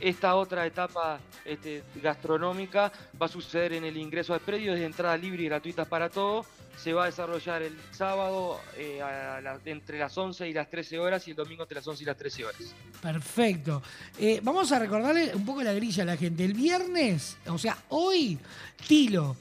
Esta 0.00 0.34
otra 0.34 0.66
etapa 0.66 1.18
este, 1.44 1.82
gastronómica 2.02 2.92
va 3.20 3.26
a 3.26 3.28
suceder 3.28 3.72
en 3.72 3.84
el 3.84 3.96
ingreso 3.96 4.34
al 4.34 4.40
predio, 4.40 4.74
es 4.74 4.80
de 4.80 4.86
entrada 4.86 5.16
libre 5.16 5.42
y 5.42 5.46
gratuita 5.46 5.84
para 5.86 6.10
todos. 6.10 6.46
Se 6.76 6.92
va 6.92 7.04
a 7.04 7.06
desarrollar 7.06 7.62
el 7.62 7.74
sábado 7.92 8.60
eh, 8.76 9.00
a 9.00 9.40
la- 9.40 9.58
entre 9.64 9.98
las 9.98 10.16
11 10.18 10.46
y 10.46 10.52
las 10.52 10.68
13 10.68 10.98
horas 10.98 11.26
y 11.26 11.30
el 11.30 11.36
domingo 11.36 11.62
entre 11.62 11.76
las 11.76 11.88
11 11.88 12.02
y 12.02 12.06
las 12.06 12.16
13 12.18 12.44
horas. 12.44 12.60
Perfecto. 13.00 13.82
Eh, 14.18 14.40
vamos 14.42 14.70
a 14.72 14.78
recordarle 14.78 15.34
un 15.34 15.46
poco 15.46 15.62
la 15.62 15.72
grilla 15.72 16.02
a 16.02 16.06
la 16.06 16.16
gente. 16.18 16.44
El 16.44 16.52
viernes, 16.52 17.38
o 17.46 17.56
sea, 17.56 17.78
hoy, 17.88 18.38
Tilo, 18.86 19.34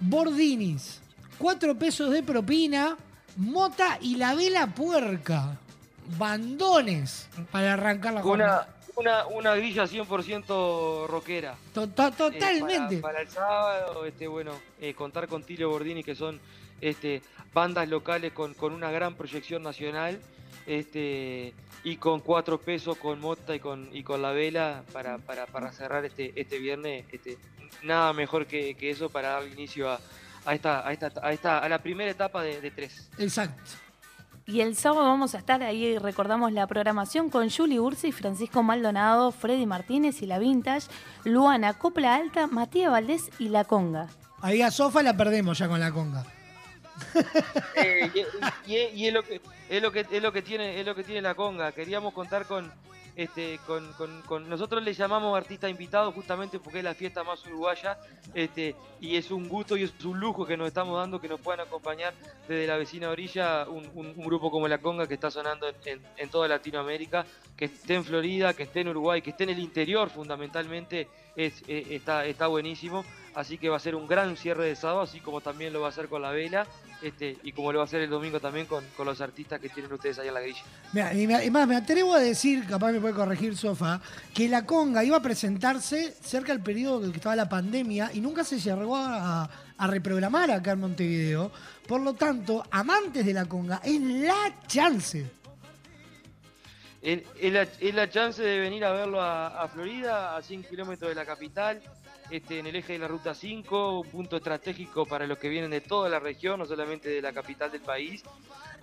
Bordinis, 0.00 1.00
cuatro 1.38 1.76
pesos 1.78 2.10
de 2.10 2.22
propina, 2.24 2.96
Mota 3.36 3.98
y 4.00 4.16
la 4.16 4.34
vela 4.34 4.66
puerca. 4.66 5.56
Bandones 6.18 7.28
para 7.50 7.72
arrancar 7.74 8.12
la 8.14 8.20
Una, 8.20 8.28
jornada. 8.28 8.73
Una, 8.96 9.26
una 9.26 9.54
grilla 9.54 9.84
100% 9.84 11.06
rockera. 11.06 11.52
Eh, 11.52 11.66
Totalmente. 11.72 12.98
para, 12.98 13.00
para 13.00 13.20
el 13.20 13.28
sábado, 13.28 14.04
este, 14.06 14.26
bueno, 14.26 14.52
eh, 14.80 14.94
contar 14.94 15.28
con 15.28 15.42
Tilio 15.42 15.70
Bordini, 15.70 16.02
que 16.02 16.14
son 16.14 16.40
este, 16.80 17.22
bandas 17.52 17.88
locales 17.88 18.32
con, 18.32 18.54
con 18.54 18.72
una 18.72 18.90
gran 18.90 19.14
proyección 19.14 19.62
nacional, 19.62 20.20
este, 20.66 21.52
y 21.82 21.96
con 21.96 22.20
cuatro 22.20 22.58
pesos, 22.60 22.96
con 22.96 23.20
Mota 23.20 23.54
y 23.54 23.60
con, 23.60 23.88
y 23.92 24.02
con 24.02 24.22
la 24.22 24.32
vela, 24.32 24.84
para, 24.92 25.18
para, 25.18 25.46
para 25.46 25.72
cerrar 25.72 26.04
este, 26.04 26.32
este 26.36 26.58
viernes. 26.58 27.04
Este, 27.12 27.38
nada 27.82 28.12
mejor 28.12 28.46
que, 28.46 28.74
que 28.74 28.90
eso 28.90 29.10
para 29.10 29.30
dar 29.30 29.46
inicio 29.46 29.90
a, 29.90 30.00
a, 30.46 30.54
esta, 30.54 30.86
a, 30.86 30.92
esta, 30.92 31.12
a, 31.22 31.32
esta, 31.32 31.58
a 31.58 31.68
la 31.68 31.78
primera 31.78 32.10
etapa 32.10 32.42
de, 32.42 32.60
de 32.60 32.70
tres. 32.70 33.10
Exacto. 33.18 33.62
Y 34.46 34.60
el 34.60 34.76
sábado 34.76 35.04
vamos 35.06 35.34
a 35.34 35.38
estar 35.38 35.62
ahí, 35.62 35.96
recordamos 35.98 36.52
la 36.52 36.66
programación 36.66 37.30
con 37.30 37.48
Julie 37.50 37.80
Ursi, 37.80 38.12
Francisco 38.12 38.62
Maldonado, 38.62 39.32
Freddy 39.32 39.64
Martínez 39.64 40.20
y 40.20 40.26
La 40.26 40.38
Vintage, 40.38 40.88
Luana, 41.24 41.72
Copla 41.74 42.14
Alta, 42.14 42.46
Matías 42.46 42.90
Valdés 42.90 43.30
y 43.38 43.48
La 43.48 43.64
Conga. 43.64 44.08
Ahí 44.42 44.60
a 44.60 44.70
Sofa 44.70 45.02
la 45.02 45.16
perdemos 45.16 45.56
ya 45.58 45.66
con 45.68 45.80
la 45.80 45.90
conga. 45.92 46.24
Eh, 47.76 48.10
y, 48.66 48.72
y- 48.72 48.88
y 48.94 49.06
es 49.08 49.12
lo 49.14 49.22
que 49.24 49.40
es 49.68 49.82
lo 49.82 49.90
que 49.90 50.06
es 50.08 50.22
lo 50.22 50.32
que 50.32 50.42
tiene 50.42 50.78
es 50.78 50.86
lo 50.86 50.94
que 50.94 51.02
tiene 51.02 51.20
la 51.20 51.34
conga 51.34 51.72
queríamos 51.72 52.14
contar 52.14 52.44
con 52.46 52.70
este 53.16 53.60
con, 53.66 54.48
nosotros 54.48 54.82
le 54.82 54.92
llamamos 54.92 55.36
artista 55.36 55.68
invitado 55.68 56.10
justamente 56.12 56.58
porque 56.58 56.78
es 56.78 56.84
la 56.84 56.94
fiesta 56.94 57.22
más 57.22 57.44
uruguaya 57.46 57.98
este 58.34 58.74
y 59.00 59.16
es 59.16 59.30
un 59.30 59.48
gusto 59.48 59.76
y 59.76 59.84
es 59.84 60.04
un 60.04 60.18
lujo 60.18 60.44
que 60.44 60.56
nos 60.56 60.66
estamos 60.66 60.98
dando 60.98 61.20
que 61.20 61.28
nos 61.28 61.40
puedan 61.40 61.60
acompañar 61.60 62.12
desde 62.48 62.66
la 62.66 62.76
vecina 62.76 63.10
orilla 63.10 63.68
un, 63.68 64.14
grupo 64.16 64.50
como 64.50 64.66
la 64.66 64.78
conga 64.78 65.06
que 65.06 65.14
está 65.14 65.30
sonando 65.30 65.66
en, 65.84 66.28
toda 66.30 66.48
Latinoamérica 66.48 67.24
que 67.56 67.66
esté 67.66 67.94
en 67.94 68.04
Florida 68.04 68.52
que 68.54 68.64
esté 68.64 68.80
en 68.80 68.88
Uruguay 68.88 69.22
que 69.22 69.30
esté 69.30 69.44
en 69.44 69.50
el 69.50 69.58
interior 69.60 70.10
fundamentalmente 70.10 71.08
eh, 71.36 71.52
está 71.68 72.26
está 72.26 72.48
buenísimo 72.48 73.04
así 73.34 73.58
que 73.58 73.68
va 73.68 73.76
a 73.76 73.80
ser 73.80 73.94
un 73.94 74.06
gran 74.06 74.36
cierre 74.36 74.64
de 74.66 74.76
sábado 74.76 75.02
así 75.02 75.20
como 75.20 75.40
también 75.40 75.72
lo 75.72 75.80
va 75.80 75.86
a 75.86 75.90
hacer 75.90 76.08
con 76.08 76.22
la 76.22 76.30
vela 76.30 76.66
este, 77.02 77.36
y 77.42 77.52
como 77.52 77.72
lo 77.72 77.78
va 77.80 77.84
a 77.84 77.86
hacer 77.86 78.00
el 78.00 78.08
domingo 78.08 78.40
también 78.40 78.66
con, 78.66 78.84
con 78.96 79.04
los 79.06 79.20
artistas 79.20 79.60
que 79.60 79.68
tienen 79.68 79.92
ustedes 79.92 80.18
ahí 80.18 80.28
en 80.28 80.34
la 80.34 80.40
grilla. 80.40 80.62
Mira, 80.92 81.12
y 81.12 81.26
me- 81.26 81.50
más, 81.50 81.68
me 81.68 81.76
atrevo 81.76 82.14
a 82.14 82.20
decir, 82.20 82.66
capaz 82.66 82.92
me 82.92 83.00
puede 83.00 83.12
corregir 83.14 83.56
Sofa, 83.56 84.00
que 84.32 84.48
la 84.48 84.64
conga 84.64 85.04
iba 85.04 85.16
a 85.18 85.20
presentarse 85.22 86.12
cerca 86.22 86.52
del 86.52 86.62
periodo 86.62 87.04
en 87.04 87.10
que 87.10 87.18
estaba 87.18 87.36
la 87.36 87.48
pandemia 87.48 88.10
y 88.14 88.20
nunca 88.20 88.42
se 88.44 88.58
llegó 88.58 88.96
a, 88.96 89.50
a 89.76 89.86
reprogramar 89.86 90.50
acá 90.50 90.72
en 90.72 90.80
Montevideo. 90.80 91.50
Por 91.86 92.00
lo 92.00 92.14
tanto, 92.14 92.64
amantes 92.70 93.26
de 93.26 93.34
la 93.34 93.44
conga, 93.44 93.80
es 93.84 94.00
la 94.00 94.54
chance. 94.66 95.26
Es 97.02 97.20
es 97.38 97.52
la, 97.52 97.62
es 97.62 97.94
la 97.94 98.08
chance 98.08 98.42
de 98.42 98.60
venir 98.60 98.82
a 98.84 98.92
verlo 98.92 99.20
a, 99.20 99.62
a 99.62 99.68
Florida, 99.68 100.36
a 100.36 100.42
100 100.42 100.62
kilómetros 100.64 101.10
de 101.10 101.14
la 101.14 101.26
capital, 101.26 101.82
este, 102.30 102.58
en 102.58 102.66
el 102.66 102.76
eje 102.76 102.94
de 102.94 102.98
la 102.98 103.08
Ruta 103.08 103.34
5, 103.34 104.00
un 104.00 104.08
punto 104.08 104.36
estratégico 104.36 105.06
para 105.06 105.26
los 105.26 105.38
que 105.38 105.48
vienen 105.48 105.70
de 105.70 105.80
toda 105.80 106.08
la 106.08 106.18
región, 106.18 106.58
no 106.58 106.66
solamente 106.66 107.08
de 107.08 107.22
la 107.22 107.32
capital 107.32 107.70
del 107.70 107.82
país. 107.82 108.22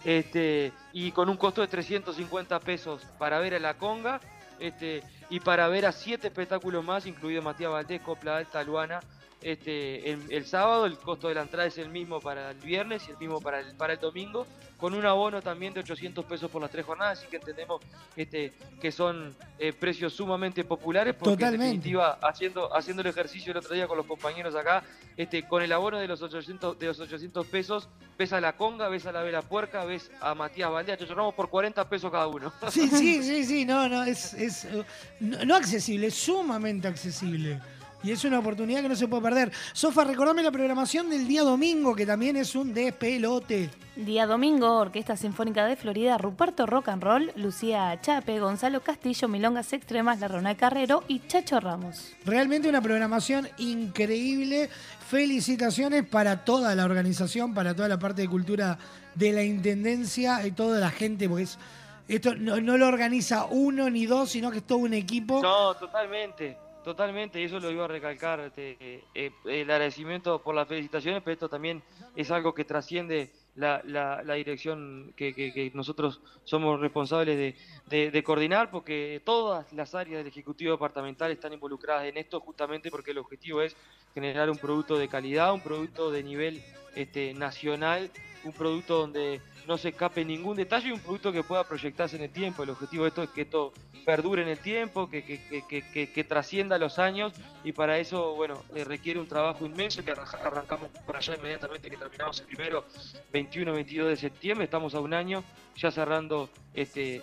Este, 0.04 0.72
y 0.94 1.12
con 1.12 1.30
un 1.30 1.38
costo 1.38 1.62
de 1.62 1.68
350 1.68 2.60
pesos 2.60 3.06
para 3.18 3.40
ver 3.40 3.56
a 3.56 3.60
la 3.60 3.76
conga 3.76 4.20
este, 4.60 5.04
y 5.30 5.40
para 5.40 5.68
ver 5.68 5.86
a 5.86 5.92
siete 5.92 6.28
espectáculos 6.28 6.84
más, 6.84 7.06
incluido 7.06 7.42
Matías 7.42 7.72
Valdés, 7.72 8.02
Copla 8.02 8.38
Alta, 8.38 8.64
Luana. 8.64 9.00
Este, 9.42 10.12
el, 10.12 10.32
el 10.32 10.46
sábado 10.46 10.86
el 10.86 10.98
costo 10.98 11.28
de 11.28 11.34
la 11.34 11.42
entrada 11.42 11.68
es 11.68 11.78
el 11.80 11.90
mismo 11.90 12.20
para 12.20 12.52
el 12.52 12.58
viernes 12.58 13.08
y 13.08 13.12
el 13.12 13.18
mismo 13.18 13.42
para 13.42 13.60
el, 13.60 13.76
para 13.76 13.94
el 13.94 14.00
domingo, 14.00 14.46
con 14.78 14.94
un 14.94 15.06
abono 15.06 15.42
también 15.42 15.74
de 15.74 15.80
800 15.80 16.26
pesos 16.26 16.50
por 16.52 16.62
las 16.62 16.70
tres 16.70 16.86
jornadas, 16.86 17.20
así 17.20 17.28
que 17.28 17.38
entendemos 17.38 17.82
este, 18.16 18.54
que 18.80 18.92
son 18.92 19.36
eh, 19.58 19.74
precios 19.74 20.14
sumamente 20.14 20.64
populares, 20.64 21.16
porque 21.16 21.36
Totalmente. 21.36 21.66
en 21.66 21.72
definitiva, 21.72 22.20
haciendo, 22.22 22.76
haciendo 22.76 23.02
el 23.02 23.08
ejercicio 23.08 23.52
el 23.52 23.58
otro 23.58 23.74
día 23.74 23.88
con 23.88 23.98
los 23.98 24.06
compañeros 24.06 24.56
acá, 24.56 24.84
este, 25.18 25.48
con 25.48 25.64
el 25.64 25.72
abono 25.72 25.98
de 25.98 26.08
los 26.08 26.22
800, 26.22 26.78
de 26.78 26.86
los 26.88 27.00
800 27.00 27.48
pesos, 27.48 27.90
ves 28.18 28.34
a 28.34 28.42
la 28.42 28.54
conga, 28.54 28.90
ves 28.90 29.06
a 29.06 29.12
la 29.12 29.24
vela 29.24 29.42
puerca, 29.42 29.86
ves 29.86 30.12
a 30.20 30.36
Matías 30.36 30.72
Valdés, 30.72 31.00
Chochorramos 31.00 31.34
por 31.34 31.50
40 31.50 31.90
pesos 31.90 32.12
cada 32.12 32.28
uno. 32.28 32.54
Sí, 32.70 32.88
sí, 32.88 33.24
sí, 33.24 33.46
sí, 33.46 33.66
no, 33.66 33.90
no, 33.90 34.04
es, 34.04 34.34
es 34.36 34.66
eh, 34.66 34.84
no, 35.20 35.46
no 35.46 35.56
accesible, 35.56 36.08
es 36.08 36.16
sumamente 36.16 36.88
accesible. 36.88 37.60
Y 38.04 38.12
es 38.12 38.24
una 38.26 38.40
oportunidad 38.40 38.82
que 38.82 38.90
no 38.90 38.96
se 38.96 39.08
puede 39.08 39.22
perder. 39.22 39.52
Sofa, 39.74 40.04
recordame 40.04 40.42
la 40.42 40.52
programación 40.52 41.10
del 41.10 41.28
día 41.28 41.44
domingo, 41.44 41.96
que 41.96 42.06
también 42.06 42.36
es 42.36 42.56
un 42.56 42.74
despelote. 42.74 43.70
Día 43.96 44.26
domingo, 44.26 44.78
Orquesta 44.78 45.16
Sinfónica 45.16 45.66
de 45.66 45.76
Florida, 45.76 46.18
Ruperto 46.18 46.66
Rock 46.66 46.90
and 46.90 47.04
Roll, 47.04 47.32
Lucía 47.36 48.00
Chape, 48.02 48.40
Gonzalo 48.40 48.82
Castillo, 48.82 49.28
Milongas 49.28 49.74
Extremas, 49.74 50.20
La 50.20 50.28
Ronald 50.30 50.58
Carrero 50.58 51.04
y 51.08 51.20
Chacho 51.28 51.60
Ramos. 51.60 52.14
Realmente 52.26 52.70
una 52.70 52.82
programación 52.82 53.48
increíble. 53.58 54.70
Felicitaciones 55.08 56.06
para 56.08 56.46
toda 56.46 56.74
la 56.74 56.86
organización, 56.86 57.54
para 57.54 57.76
toda 57.76 57.90
la 57.90 58.00
parte 58.00 58.22
de 58.22 58.30
cultura 58.30 58.78
de 59.14 59.34
la 59.34 59.44
Intendencia 59.44 60.48
y 60.48 60.52
toda 60.52 60.80
la 60.80 60.90
gente, 60.90 61.28
porque 61.28 61.44
es, 61.44 61.60
esto 62.08 62.34
no, 62.34 62.62
no 62.62 62.78
lo 62.78 62.88
organiza 62.88 63.46
uno 63.46 63.90
ni 63.90 64.06
dos, 64.06 64.32
sino 64.32 64.52
que 64.52 64.60
es 64.60 64.64
todo 64.64 64.80
un 64.80 64.94
equipo. 64.94 65.42
No, 65.42 65.74
totalmente, 65.76 66.58
totalmente, 66.84 67.40
y 67.40 67.44
eso 67.46 67.60
lo 67.60 67.70
iba 67.72 67.86
a 67.86 67.88
recalcar, 67.88 68.40
este, 68.40 68.78
eh, 68.82 69.04
eh, 69.14 69.32
el 69.46 69.70
agradecimiento 69.72 70.42
por 70.42 70.56
las 70.56 70.68
felicitaciones, 70.68 71.22
pero 71.24 71.34
esto 71.34 71.50
también 71.50 71.82
es 72.16 72.32
algo 72.32 72.54
que 72.54 72.66
trasciende 72.66 73.32
la, 73.56 73.82
la- 73.86 74.24
la 74.24 74.34
dirección 74.36 75.14
que, 75.16 75.34
que- 75.34 75.52
que 75.54 75.72
nosotros 75.74 76.22
somos 76.46 76.80
responsables 76.80 77.38
de, 77.38 77.56
de- 77.88 78.12
de 78.12 78.24
coordinar, 78.24 78.72
porque 78.72 79.22
todas 79.26 79.72
las 79.74 79.94
áreas 79.94 80.20
del 80.20 80.28
Ejecutivo 80.28 80.72
Departamental 80.72 81.32
están 81.32 81.54
involucradas 81.54 82.06
en 82.06 82.18
esto, 82.18 82.40
justamente 82.40 82.90
porque 82.90 83.12
el 83.12 83.18
objetivo 83.18 83.62
es 83.62 83.76
generar 84.14 84.50
un 84.50 84.58
producto 84.58 84.98
de 84.98 85.08
calidad, 85.08 85.54
un 85.54 85.62
producto 85.62 86.12
de 86.12 86.24
nivel 86.24 86.62
este, 86.96 87.34
nacional, 87.34 88.10
un 88.44 88.54
producto 88.54 88.98
donde 89.00 89.40
no 89.68 89.78
se 89.78 89.90
escape 89.90 90.26
ningún 90.26 90.58
detalle 90.58 90.90
y 90.90 90.92
un 90.92 91.00
producto 91.00 91.32
que 91.32 91.44
pueda 91.44 91.64
proyectarse 91.64 92.16
en 92.16 92.24
el 92.24 92.30
tiempo. 92.32 92.64
El 92.64 92.72
objetivo 92.72 93.04
de 93.04 93.10
esto 93.10 93.24
es 93.24 93.30
que 93.30 93.42
esto 93.42 93.72
perdure 94.06 94.42
en 94.42 94.48
el 94.50 94.58
tiempo, 94.58 95.10
que, 95.10 95.24
que, 95.24 95.40
que, 95.68 96.08
que- 96.12 96.24
trascienda 96.24 96.78
los 96.78 96.98
años 97.00 97.34
y 97.64 97.72
para 97.72 97.98
eso, 98.00 98.34
bueno, 98.36 98.64
eh, 98.76 98.84
requiere 98.84 99.20
un 99.20 99.28
trabajo 99.28 99.66
inmenso 99.66 100.04
que 100.04 100.12
arranca- 100.12 100.40
arrancamos 100.44 100.90
por 101.06 101.16
allá 101.16 101.36
inmediatamente 101.36 101.90
que 101.90 101.98
terminamos 101.98 102.40
el 102.40 102.46
primero, 102.48 102.86
21-22 103.34 104.08
de 104.08 104.18
septiembre, 104.18 104.66
estamos 104.66 104.96
a 104.96 105.00
un 105.00 105.14
año 105.14 105.44
ya 105.76 105.92
cerrando 105.92 106.50
este 106.74 107.22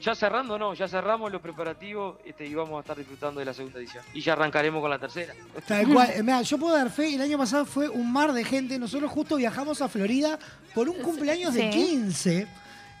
ya 0.00 0.14
cerrando 0.14 0.58
no, 0.58 0.74
ya 0.74 0.88
cerramos 0.88 1.30
los 1.30 1.40
preparativos 1.40 2.16
este, 2.24 2.46
y 2.46 2.54
vamos 2.54 2.76
a 2.76 2.80
estar 2.80 2.96
disfrutando 2.96 3.40
de 3.40 3.46
la 3.46 3.54
segunda 3.54 3.78
edición. 3.78 4.04
Y 4.14 4.20
ya 4.20 4.32
arrancaremos 4.34 4.80
con 4.80 4.90
la 4.90 4.98
tercera. 4.98 5.34
Tal 5.66 5.88
cual. 5.88 6.10
Eh, 6.10 6.44
yo 6.44 6.58
puedo 6.58 6.76
dar 6.76 6.90
fe, 6.90 7.14
el 7.14 7.20
año 7.20 7.38
pasado 7.38 7.64
fue 7.64 7.88
un 7.88 8.12
mar 8.12 8.32
de 8.32 8.44
gente. 8.44 8.78
Nosotros 8.78 9.10
justo 9.10 9.36
viajamos 9.36 9.82
a 9.82 9.88
Florida 9.88 10.38
por 10.74 10.88
un 10.88 10.96
cumpleaños 10.96 11.54
de 11.54 11.62
Sí. 11.62 11.78
15. 11.78 12.46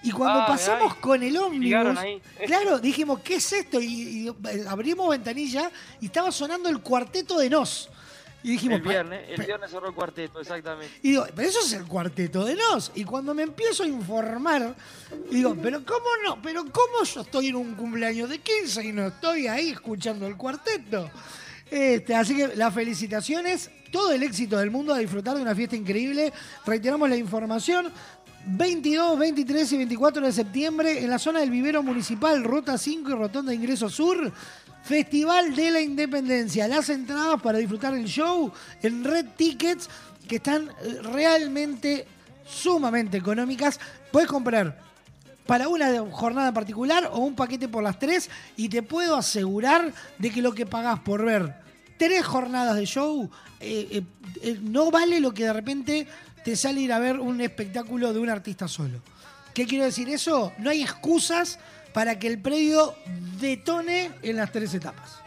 Y 0.04 0.10
cuando 0.10 0.40
Ay, 0.40 0.46
pasamos 0.48 0.92
ay. 0.94 1.00
con 1.00 1.22
el 1.22 1.36
ómnibus, 1.36 1.98
claro, 2.46 2.78
dijimos, 2.80 3.20
¿qué 3.20 3.36
es 3.36 3.52
esto? 3.52 3.80
Y, 3.80 3.86
y, 3.86 4.28
eh, 4.28 4.64
abrimos 4.68 5.08
ventanilla 5.08 5.70
y 6.00 6.06
estaba 6.06 6.32
sonando 6.32 6.68
el 6.68 6.80
cuarteto 6.80 7.38
de 7.38 7.48
Nos. 7.48 7.88
Y 8.42 8.52
dijimos, 8.52 8.78
El 8.78 8.82
viernes, 8.82 9.20
el 9.28 9.46
viernes 9.46 9.70
cerró 9.70 9.88
el 9.88 9.94
cuarteto, 9.94 10.40
exactamente. 10.40 10.98
Y 11.02 11.10
digo, 11.10 11.26
pero 11.34 11.48
eso 11.48 11.60
es 11.60 11.72
el 11.74 11.86
cuarteto 11.86 12.44
de 12.44 12.56
Nos. 12.56 12.90
Y 12.94 13.04
cuando 13.04 13.34
me 13.34 13.42
empiezo 13.42 13.84
a 13.84 13.86
informar, 13.86 14.74
digo, 15.30 15.56
pero 15.62 15.84
¿cómo 15.84 16.06
no? 16.24 16.42
Pero 16.42 16.64
¿cómo 16.64 17.04
yo 17.04 17.20
estoy 17.20 17.48
en 17.48 17.56
un 17.56 17.74
cumpleaños 17.74 18.28
de 18.28 18.38
15 18.38 18.84
y 18.84 18.92
no 18.92 19.06
estoy 19.06 19.46
ahí 19.46 19.70
escuchando 19.70 20.26
el 20.26 20.36
cuarteto? 20.36 21.10
Este, 21.70 22.14
así 22.14 22.36
que 22.36 22.48
las 22.56 22.74
felicitaciones, 22.74 23.70
todo 23.90 24.12
el 24.12 24.22
éxito 24.22 24.58
del 24.58 24.70
mundo 24.70 24.92
a 24.92 24.98
disfrutar 24.98 25.36
de 25.36 25.42
una 25.42 25.54
fiesta 25.54 25.76
increíble. 25.76 26.32
Reiteramos 26.66 27.08
la 27.08 27.16
información. 27.16 27.90
22, 28.44 29.18
23 29.18 29.72
y 29.72 29.76
24 29.78 30.26
de 30.26 30.32
septiembre 30.32 30.98
en 30.98 31.08
la 31.08 31.18
zona 31.18 31.40
del 31.40 31.50
vivero 31.50 31.82
municipal, 31.82 32.42
Ruta 32.42 32.76
5 32.76 33.08
y 33.08 33.14
Rotonda 33.14 33.54
Ingreso 33.54 33.88
Sur. 33.88 34.32
Festival 34.82 35.54
de 35.54 35.70
la 35.70 35.80
Independencia. 35.80 36.68
Las 36.68 36.88
entradas 36.88 37.40
para 37.40 37.58
disfrutar 37.58 37.94
el 37.94 38.04
show 38.04 38.52
en 38.82 39.04
Red 39.04 39.26
Tickets, 39.36 39.88
que 40.28 40.36
están 40.36 40.68
eh, 40.82 40.98
realmente 41.02 42.06
sumamente 42.46 43.18
económicas. 43.18 43.78
Puedes 44.10 44.28
comprar 44.28 44.80
para 45.46 45.68
una 45.68 45.88
jornada 46.10 46.48
en 46.48 46.54
particular 46.54 47.10
o 47.12 47.18
un 47.18 47.34
paquete 47.34 47.68
por 47.68 47.82
las 47.82 47.98
tres 47.98 48.30
y 48.56 48.68
te 48.68 48.82
puedo 48.82 49.16
asegurar 49.16 49.92
de 50.18 50.30
que 50.30 50.42
lo 50.42 50.52
que 50.52 50.66
pagás 50.66 51.00
por 51.00 51.24
ver 51.24 51.54
tres 51.98 52.24
jornadas 52.24 52.76
de 52.76 52.84
show 52.84 53.30
eh, 53.60 54.02
eh, 54.42 54.58
no 54.62 54.90
vale 54.90 55.20
lo 55.20 55.32
que 55.32 55.44
de 55.44 55.52
repente 55.52 56.06
te 56.44 56.56
sale 56.56 56.80
ir 56.80 56.92
a 56.92 56.98
ver 56.98 57.20
un 57.20 57.40
espectáculo 57.40 58.12
de 58.12 58.18
un 58.18 58.28
artista 58.28 58.66
solo. 58.66 59.00
¿Qué 59.54 59.66
quiero 59.66 59.84
decir 59.84 60.08
eso? 60.08 60.52
No 60.58 60.70
hay 60.70 60.82
excusas 60.82 61.58
para 61.92 62.18
que 62.18 62.26
el 62.26 62.40
predio 62.40 62.94
detone 63.40 64.10
en 64.22 64.36
las 64.36 64.50
tres 64.52 64.74
etapas. 64.74 65.20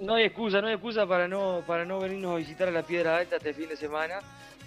No 0.00 0.14
hay 0.14 0.24
excusa, 0.24 0.60
no 0.60 0.66
hay 0.66 0.74
excusa 0.74 1.06
para 1.06 1.26
no, 1.26 1.62
para 1.66 1.84
no 1.84 2.00
venirnos 2.00 2.32
a 2.32 2.36
visitar 2.36 2.68
a 2.68 2.70
la 2.70 2.82
Piedra 2.82 3.16
Alta 3.16 3.36
este 3.36 3.54
fin 3.54 3.68
de 3.68 3.76
semana. 3.76 4.18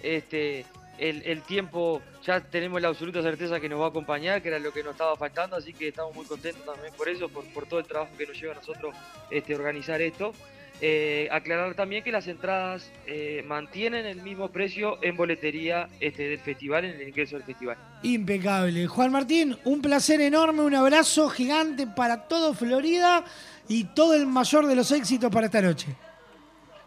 Este, 0.02 0.66
el, 0.98 1.22
el 1.24 1.42
tiempo, 1.42 2.02
ya 2.24 2.40
tenemos 2.40 2.80
la 2.82 2.88
absoluta 2.88 3.22
certeza 3.22 3.60
que 3.60 3.68
nos 3.68 3.80
va 3.80 3.86
a 3.86 3.88
acompañar, 3.88 4.42
que 4.42 4.48
era 4.48 4.58
lo 4.58 4.72
que 4.72 4.82
nos 4.82 4.92
estaba 4.92 5.16
faltando, 5.16 5.56
así 5.56 5.72
que 5.72 5.88
estamos 5.88 6.14
muy 6.14 6.26
contentos 6.26 6.64
también 6.64 6.92
por 6.94 7.08
eso, 7.08 7.28
por, 7.28 7.44
por 7.52 7.66
todo 7.66 7.80
el 7.80 7.86
trabajo 7.86 8.12
que 8.18 8.26
nos 8.26 8.40
lleva 8.40 8.52
a 8.52 8.56
nosotros 8.56 8.94
este, 9.30 9.54
organizar 9.54 10.00
esto. 10.00 10.34
Eh, 10.82 11.28
aclarar 11.30 11.74
también 11.74 12.02
que 12.02 12.10
las 12.10 12.26
entradas 12.26 12.90
eh, 13.06 13.44
mantienen 13.46 14.06
el 14.06 14.22
mismo 14.22 14.48
precio 14.48 14.98
en 15.02 15.14
boletería 15.14 15.88
este, 16.00 16.28
del 16.28 16.40
festival, 16.40 16.86
en 16.86 17.00
el 17.00 17.08
ingreso 17.08 17.36
del 17.36 17.44
festival. 17.44 17.76
Impecable. 18.02 18.86
Juan 18.86 19.12
Martín, 19.12 19.58
un 19.64 19.82
placer 19.82 20.22
enorme, 20.22 20.62
un 20.62 20.74
abrazo 20.74 21.28
gigante 21.28 21.86
para 21.86 22.26
todo 22.28 22.54
Florida 22.54 23.24
y 23.68 23.84
todo 23.84 24.14
el 24.14 24.26
mayor 24.26 24.66
de 24.66 24.74
los 24.74 24.90
éxitos 24.90 25.30
para 25.30 25.46
esta 25.46 25.60
noche. 25.60 25.88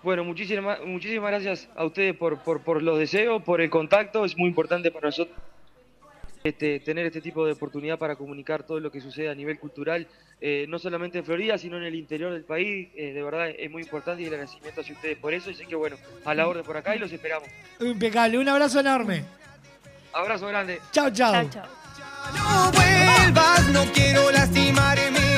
Bueno, 0.02 0.24
muchísimas, 0.24 0.80
muchísimas 0.84 1.30
gracias 1.30 1.70
a 1.76 1.86
ustedes 1.86 2.16
por, 2.16 2.40
por, 2.40 2.62
por 2.62 2.82
los 2.82 2.98
deseos, 2.98 3.44
por 3.44 3.62
el 3.62 3.70
contacto. 3.70 4.26
Es 4.26 4.36
muy 4.36 4.50
importante 4.50 4.90
para 4.90 5.08
nosotros 5.08 5.38
este, 6.44 6.80
tener 6.80 7.06
este 7.06 7.22
tipo 7.22 7.46
de 7.46 7.54
oportunidad 7.54 7.98
para 7.98 8.16
comunicar 8.16 8.64
todo 8.64 8.80
lo 8.80 8.92
que 8.92 9.00
sucede 9.00 9.30
a 9.30 9.36
nivel 9.36 9.60
cultural, 9.60 10.08
eh, 10.42 10.66
no 10.68 10.78
solamente 10.78 11.20
en 11.20 11.26
Florida, 11.26 11.58
sino 11.58 11.78
en 11.78 11.84
el 11.84 11.96
interior 11.96 12.34
del 12.34 12.44
país. 12.44 12.90
Eh, 12.96 13.14
de 13.14 13.24
verdad 13.24 13.50
es 13.50 13.72
muy 13.72 13.84
importante 13.84 14.22
y 14.24 14.26
el 14.26 14.34
agradecimiento 14.34 14.82
hacia 14.82 14.94
ustedes 14.94 15.18
por 15.18 15.34
eso. 15.34 15.50
Así 15.50 15.66
que 15.66 15.76
bueno, 15.76 15.96
a 16.26 16.34
la 16.34 16.48
orden 16.48 16.64
por 16.64 16.78
acá 16.78 16.96
y 16.96 17.00
los 17.00 17.12
esperamos. 17.12 17.48
Impecable, 17.80 18.38
un 18.38 18.50
abrazo 18.50 18.80
enorme. 18.80 19.24
Abrazo 20.12 20.48
grande. 20.48 20.80
Chao, 20.92 21.10
chao. 21.10 21.34
No 22.36 22.72
vuelvas, 22.72 23.68
no 23.72 23.86
quiero 23.94 24.32
lastimarme 24.32 25.33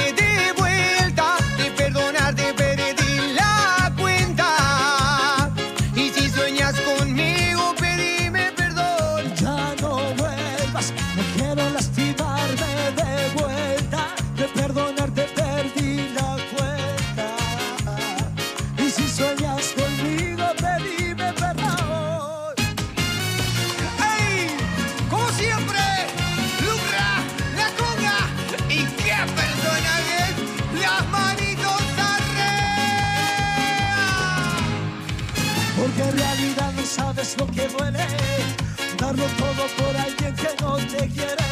quiere, 41.09 41.45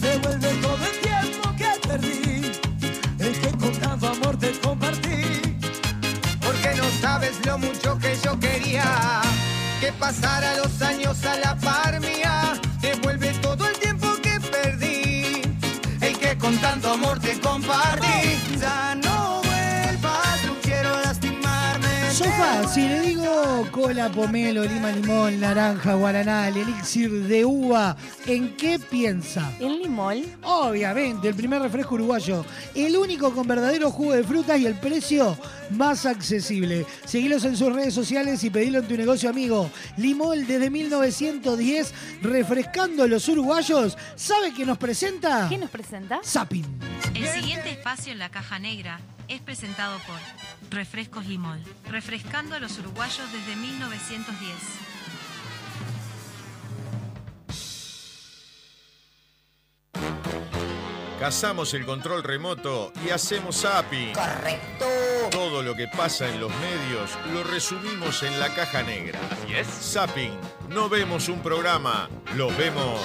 devuelve 0.00 0.48
todo 0.60 0.84
el 0.84 1.00
tiempo 1.00 1.56
que 1.56 1.88
perdí, 1.88 2.52
el 3.18 3.40
que 3.40 3.50
con 3.58 3.72
tanto 3.72 4.08
amor 4.08 4.36
te 4.38 4.52
compartí. 4.60 5.58
Porque 6.40 6.74
no 6.76 6.84
sabes 7.00 7.34
lo 7.46 7.58
mucho 7.58 7.98
que 7.98 8.16
yo 8.22 8.38
quería 8.38 9.20
que 9.80 9.92
pasara 9.92 10.56
los 10.56 10.82
años 10.82 11.24
a 11.24 11.36
la 11.36 11.56
par 11.56 12.00
mía. 12.00 12.60
Devuelve 12.80 13.32
todo 13.40 13.66
el 13.68 13.78
tiempo 13.78 14.08
que 14.22 14.38
perdí, 14.40 15.42
el 16.00 16.18
que 16.18 16.36
con 16.38 16.56
tanto 16.58 16.92
amor 16.92 17.18
te 17.20 17.38
compartí. 17.40 18.29
Cola, 23.90 24.08
pomelo, 24.08 24.62
lima, 24.62 24.92
limón, 24.92 25.40
naranja, 25.40 25.94
guaraná, 25.94 26.46
el 26.46 26.58
elixir 26.58 27.10
de 27.10 27.44
uva, 27.44 27.96
¿en 28.24 28.54
qué 28.56 28.78
piensa? 28.78 29.50
En 29.58 29.80
limón. 29.80 30.22
Obviamente, 30.44 31.26
el 31.26 31.34
primer 31.34 31.60
refresco 31.60 31.96
uruguayo. 31.96 32.46
El 32.72 32.96
único 32.96 33.32
con 33.32 33.48
verdadero 33.48 33.90
jugo 33.90 34.12
de 34.12 34.22
frutas 34.22 34.60
y 34.60 34.66
el 34.66 34.76
precio 34.76 35.36
más 35.70 36.06
accesible. 36.06 36.86
Seguilos 37.04 37.44
en 37.44 37.56
sus 37.56 37.72
redes 37.72 37.92
sociales 37.92 38.44
y 38.44 38.50
pedilo 38.50 38.78
en 38.78 38.86
tu 38.86 38.96
negocio 38.96 39.28
amigo. 39.28 39.68
Limol 39.96 40.46
desde 40.46 40.70
1910, 40.70 41.92
refrescando 42.22 43.02
a 43.02 43.08
los 43.08 43.28
uruguayos. 43.28 43.98
¿Sabe 44.14 44.54
qué 44.54 44.64
nos 44.64 44.78
presenta? 44.78 45.48
¿Qué 45.48 45.58
nos 45.58 45.70
presenta? 45.70 46.20
Zapping. 46.24 46.64
El 47.12 47.26
siguiente 47.26 47.72
espacio 47.72 48.12
en 48.12 48.20
la 48.20 48.28
caja 48.28 48.60
negra 48.60 49.00
es 49.30 49.40
presentado 49.40 49.96
por 50.06 50.18
Refrescos 50.70 51.24
Limol, 51.24 51.62
refrescando 51.88 52.56
a 52.56 52.58
los 52.58 52.78
uruguayos 52.78 53.32
desde 53.32 53.56
1910. 53.56 54.54
Cazamos 61.20 61.74
el 61.74 61.86
control 61.86 62.24
remoto 62.24 62.92
y 63.06 63.10
hacemos 63.10 63.60
zapping. 63.60 64.14
Correcto. 64.14 64.86
Todo 65.30 65.62
lo 65.62 65.76
que 65.76 65.86
pasa 65.86 66.28
en 66.28 66.40
los 66.40 66.50
medios 66.50 67.10
lo 67.32 67.44
resumimos 67.44 68.22
en 68.22 68.40
la 68.40 68.52
caja 68.54 68.82
negra. 68.82 69.20
Así 69.30 69.54
es. 69.54 69.66
Zapping. 69.66 70.32
No 70.70 70.88
vemos 70.88 71.28
un 71.28 71.40
programa, 71.40 72.08
lo 72.36 72.48
vemos. 72.56 73.00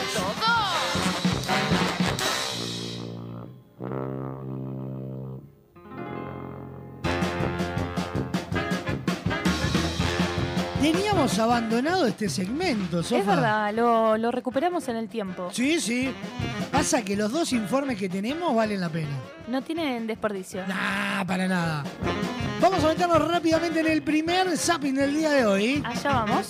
Teníamos 10.85 11.39
abandonado 11.39 12.05
este 12.05 12.29
segmento, 12.29 13.01
Sofa. 13.01 13.19
Es 13.19 13.25
verdad, 13.25 13.73
lo, 13.73 14.19
lo 14.19 14.29
recuperamos 14.29 14.87
en 14.87 14.97
el 14.97 15.09
tiempo. 15.09 15.49
Sí, 15.51 15.81
sí. 15.81 16.13
Pasa 16.71 17.03
que 17.03 17.15
los 17.15 17.31
dos 17.31 17.53
informes 17.53 17.97
que 17.97 18.07
tenemos 18.07 18.55
valen 18.55 18.79
la 18.81 18.89
pena. 18.89 19.17
No 19.47 19.63
tienen 19.63 20.05
desperdicio. 20.05 20.61
Ah, 20.71 21.23
para 21.25 21.47
nada. 21.47 21.83
Vamos 22.61 22.83
a 22.83 22.89
meternos 22.89 23.27
rápidamente 23.27 23.79
en 23.79 23.87
el 23.87 24.03
primer 24.03 24.55
zapping 24.55 24.93
del 24.93 25.15
día 25.15 25.31
de 25.31 25.45
hoy. 25.47 25.83
Allá 25.83 26.23
vamos. 26.23 26.49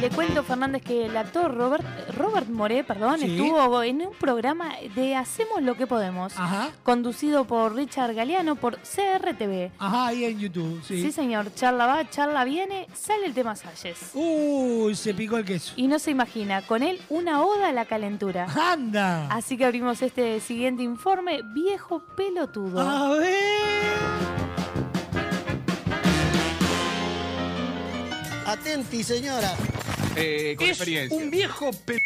Le 0.00 0.08
cuento, 0.08 0.42
Fernández, 0.42 0.82
que 0.82 1.04
el 1.04 1.16
actor 1.16 1.54
Robert, 1.54 1.84
Robert 2.16 2.48
Moré 2.48 2.82
perdón, 2.84 3.18
Sí. 3.20 3.26
estuvo 3.26 3.82
en 3.82 4.00
un 4.06 4.14
programa 4.14 4.70
de 4.94 5.14
Hacemos 5.14 5.60
lo 5.62 5.74
que 5.76 5.86
podemos, 5.86 6.32
Ajá. 6.38 6.70
conducido 6.82 7.44
por 7.44 7.74
Richard 7.74 8.14
Galeano 8.14 8.56
por 8.56 8.78
CRTV. 8.78 9.70
Ajá, 9.78 10.06
ahí 10.06 10.24
en 10.24 10.38
YouTube, 10.38 10.82
sí. 10.86 11.02
Sí, 11.02 11.12
señor. 11.12 11.52
Charla 11.54 11.84
va, 11.86 12.08
charla 12.08 12.44
viene, 12.44 12.86
sale 12.94 13.26
el 13.26 13.34
tema 13.34 13.54
Salles. 13.56 13.98
Uy, 14.14 14.94
se 14.94 15.12
picó 15.12 15.36
el 15.36 15.44
queso. 15.44 15.74
Y 15.76 15.86
no 15.86 15.98
se 15.98 16.10
imagina, 16.12 16.62
con 16.62 16.82
él 16.82 16.98
una 17.10 17.42
oda 17.44 17.68
a 17.68 17.72
la 17.72 17.84
calentura. 17.84 18.46
¡Anda! 18.72 19.26
Así 19.30 19.58
que 19.58 19.66
abrimos 19.66 20.00
este 20.00 20.40
siguiente 20.40 20.82
informe, 20.82 21.40
viejo 21.52 22.02
pelotudo. 22.16 22.80
A 22.80 23.10
ver. 23.10 23.34
Atenti, 28.46 29.04
señora. 29.04 29.52
Eh, 30.16 30.54
con 30.56 30.64
Es 30.66 30.70
experiencia. 30.72 31.16
un 31.16 31.30
viejo 31.30 31.70
pe... 31.84 32.02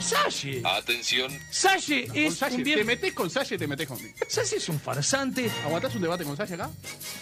Salle. 0.00 0.62
Atención. 0.64 1.30
Salle 1.50 2.06
Con 2.06 2.16
es 2.16 2.36
Salle. 2.36 2.56
un 2.56 2.62
viejo... 2.64 2.78
Te 2.78 2.84
metés 2.86 3.12
con 3.12 3.28
Salle, 3.28 3.58
te 3.58 3.66
metés 3.66 3.86
conmigo. 3.86 4.14
Salle 4.26 4.56
es 4.56 4.68
un 4.70 4.80
farsante. 4.80 5.50
¿Aguantás 5.66 5.94
un 5.94 6.00
debate 6.00 6.24
con 6.24 6.36
Salle 6.38 6.54
acá? 6.54 6.70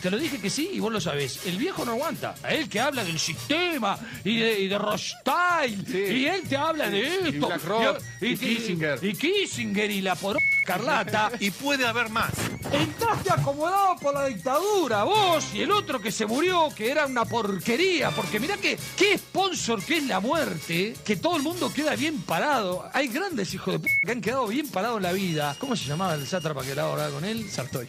Te 0.01 0.11
lo 0.13 0.17
dije 0.19 0.39
que 0.39 0.49
sí 0.49 0.71
y 0.75 0.79
vos 0.79 0.93
lo 0.93 1.01
sabés. 1.01 1.41
El 1.47 1.57
viejo 1.57 1.85
no 1.85 1.91
aguanta. 1.93 2.37
A 2.45 2.55
él 2.55 2.69
que 2.69 2.79
habla 2.79 3.03
del 3.03 3.19
sistema 3.19 3.99
y 4.25 4.39
de, 4.39 4.61
y 4.61 4.69
de 4.69 4.79
Rothschild. 4.79 5.93
Y 5.93 6.27
él 6.27 6.43
te 6.49 6.57
habla 6.57 6.89
de 6.89 7.01
Y 7.01 7.29
esto. 7.35 7.49
BlackRock, 7.49 8.01
y, 8.21 8.27
y 8.29 8.37
Kissinger. 8.37 8.99
Y 9.05 9.15
Kissinger 9.15 9.91
y 9.91 10.01
la 10.01 10.15
por 10.15 10.37
Carlata. 10.65 11.31
Y 11.39 11.51
puede 11.51 11.86
haber 11.86 12.11
más. 12.11 12.32
Entraste 12.73 13.31
acomodado 13.31 13.97
por 13.97 14.15
la 14.15 14.27
dictadura, 14.27 15.05
vos 15.05 15.47
y 15.55 15.61
el 15.61 15.70
otro 15.70 16.01
que 16.01 16.11
se 16.11 16.27
murió, 16.27 16.69
que 16.74 16.91
era 16.91 17.07
una 17.07 17.24
porquería, 17.24 18.11
porque 18.11 18.41
mirá 18.41 18.57
que 18.57 18.78
qué 18.97 19.16
sponsor 19.19 19.82
que 19.85 19.99
es 19.99 20.05
la 20.05 20.19
muerte, 20.20 20.97
que 21.05 21.16
todo 21.16 21.36
el 21.36 21.43
mundo 21.43 21.73
queda 21.73 21.95
bien 21.95 22.20
parado. 22.23 22.89
Hay 22.93 23.09
grandes 23.09 23.55
hijos 23.55 23.74
de 23.74 23.78
p 23.81 23.99
que 24.03 24.12
han 24.12 24.20
quedado 24.20 24.47
bien 24.47 24.69
parados 24.69 24.97
en 24.97 25.03
la 25.05 25.12
vida. 25.12 25.57
¿Cómo 25.59 25.77
se 25.77 25.85
llamaba 25.85 26.15
el 26.15 26.27
sátrapa 26.27 26.62
que 26.62 26.73
era 26.73 26.85
ahora 26.85 27.11
con 27.11 27.24
él? 27.24 27.49
Sartoy. 27.49 27.89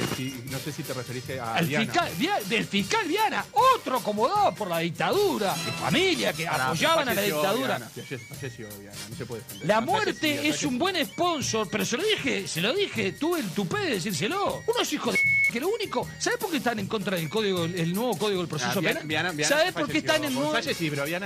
No 0.00 0.06
sé 0.08 0.16
si, 0.16 0.42
no 0.50 0.58
sé 0.58 0.72
si 0.72 0.82
te 0.82 0.94
referiste 0.94 1.38
a 1.40 1.54
Al 1.54 1.68
Diana. 1.68 1.84
fiscal, 1.84 2.10
Via- 2.18 2.40
del 2.48 2.64
fiscal 2.64 3.06
Viana, 3.06 3.44
otro 3.76 3.98
acomodado 3.98 4.54
por 4.54 4.68
la 4.68 4.78
dictadura, 4.78 5.54
de 5.54 5.72
familia 5.72 6.32
que 6.32 6.48
apoyaban 6.48 7.08
a 7.08 7.14
la 7.14 7.22
dictadura. 7.22 7.76
Diana, 7.78 7.90
falle- 7.94 8.18
falleció 8.18 8.68
Diana, 8.78 8.96
no 9.10 9.16
se 9.16 9.26
puede 9.26 9.42
defender. 9.42 9.66
La 9.68 9.80
No, 9.80 9.86
falleció, 9.86 9.92
muerte 10.04 10.48
es 10.48 10.62
un 10.62 10.78
buen 10.78 11.04
sponsor, 11.06 11.68
pero 11.70 11.84
se 11.84 11.96
lo 11.96 12.02
dije, 12.04 12.48
se 12.48 12.60
lo 12.60 12.72
dije, 12.72 13.12
tuve 13.12 13.40
el 13.40 13.50
tupé 13.50 13.78
de 13.80 13.90
decírselo. 13.96 14.62
Unos 14.66 14.92
hijos 14.92 15.14
de 15.14 15.20
que 15.50 15.60
lo 15.60 15.68
único, 15.68 16.08
¿sabes 16.18 16.38
por 16.38 16.50
qué 16.50 16.58
están 16.58 16.78
en 16.78 16.86
contra 16.86 17.16
del 17.16 17.28
código, 17.28 17.64
el 17.64 17.92
nuevo 17.92 18.16
código 18.16 18.40
del 18.40 18.48
proceso 18.48 18.70
Ah, 18.76 18.80
Viana- 18.80 19.00
penal? 19.00 19.08
Viana- 19.08 19.30
Viana 19.32 19.56
¿Sabes 19.56 19.72
por 19.72 19.88
qué 19.88 19.98
están 19.98 20.24
en 20.24 20.34
nuevo? 20.34 20.52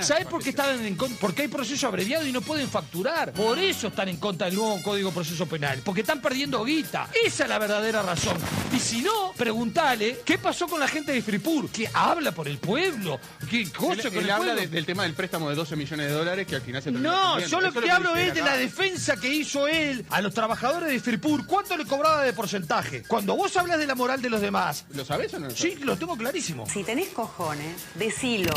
¿Sabes 0.01 0.25
por 0.27 0.43
qué 0.43 0.49
están 0.49 0.85
en 0.85 0.95
contra? 0.95 1.17
Porque 1.19 1.43
hay 1.43 1.47
proceso 1.47 1.87
abreviado 1.87 2.25
y 2.25 2.31
no 2.31 2.41
pueden 2.41 2.69
facturar. 2.69 3.33
Por 3.33 3.57
eso 3.59 3.87
están 3.87 4.09
en 4.09 4.17
contra 4.17 4.47
del 4.47 4.55
nuevo 4.55 4.81
código 4.83 5.11
proceso 5.11 5.45
penal, 5.45 5.81
porque 5.83 6.01
están 6.01 6.21
perdiendo 6.21 6.63
guita. 6.63 7.09
Esa 7.25 7.43
es 7.43 7.49
la 7.49 7.59
verdadera 7.59 8.01
razón. 8.01 8.37
Y 8.75 8.79
si 8.79 9.01
no, 9.01 9.33
preguntale 9.37 10.19
qué 10.25 10.37
pasó 10.37 10.67
con 10.67 10.79
la 10.79 10.87
gente 10.87 11.11
de 11.11 11.21
Fripur, 11.21 11.69
que 11.69 11.89
habla 11.93 12.31
por 12.33 12.47
el 12.47 12.57
pueblo, 12.57 13.19
qué 13.49 13.69
cosa 13.71 13.93
Él, 13.93 14.01
con 14.09 14.17
él 14.17 14.23
el 14.25 14.31
habla 14.31 14.45
pueblo. 14.53 14.61
de- 14.61 14.67
del 14.67 14.85
tema 14.85 15.03
del 15.03 15.13
préstamo 15.13 15.49
de 15.49 15.55
12 15.55 15.75
millones 15.75 16.07
de 16.07 16.13
dólares 16.13 16.47
que 16.47 16.55
al 16.55 16.61
final 16.61 16.81
se 16.83 16.91
No, 16.91 17.39
yo 17.39 17.61
lo 17.61 17.71
que 17.71 17.79
es 17.85 17.91
hablo 17.91 18.15
es 18.15 18.33
de 18.33 18.41
la 18.41 18.57
defensa 18.57 19.15
que 19.17 19.29
hizo 19.33 19.67
él 19.67 20.05
a 20.09 20.21
los 20.21 20.33
trabajadores 20.33 20.89
de 20.89 20.99
Fripur. 20.99 21.45
¿Cuánto 21.45 21.77
le 21.77 21.85
cobraba 21.85 22.23
de 22.23 22.33
porcentaje? 22.33 23.03
Cuando 23.07 23.35
vos 23.35 23.55
hablas 23.57 23.77
de 23.79 23.87
la 23.87 23.95
moral 23.95 24.14
de 24.21 24.29
los 24.29 24.41
demás. 24.41 24.85
¿Lo 24.93 25.03
sabés 25.05 25.33
o 25.33 25.39
no 25.39 25.47
lo 25.47 25.55
Sí, 25.55 25.75
lo 25.81 25.97
tengo 25.97 26.15
clarísimo. 26.17 26.67
Si 26.69 26.83
tenés 26.83 27.09
cojones, 27.09 27.75
decilo. 27.95 28.51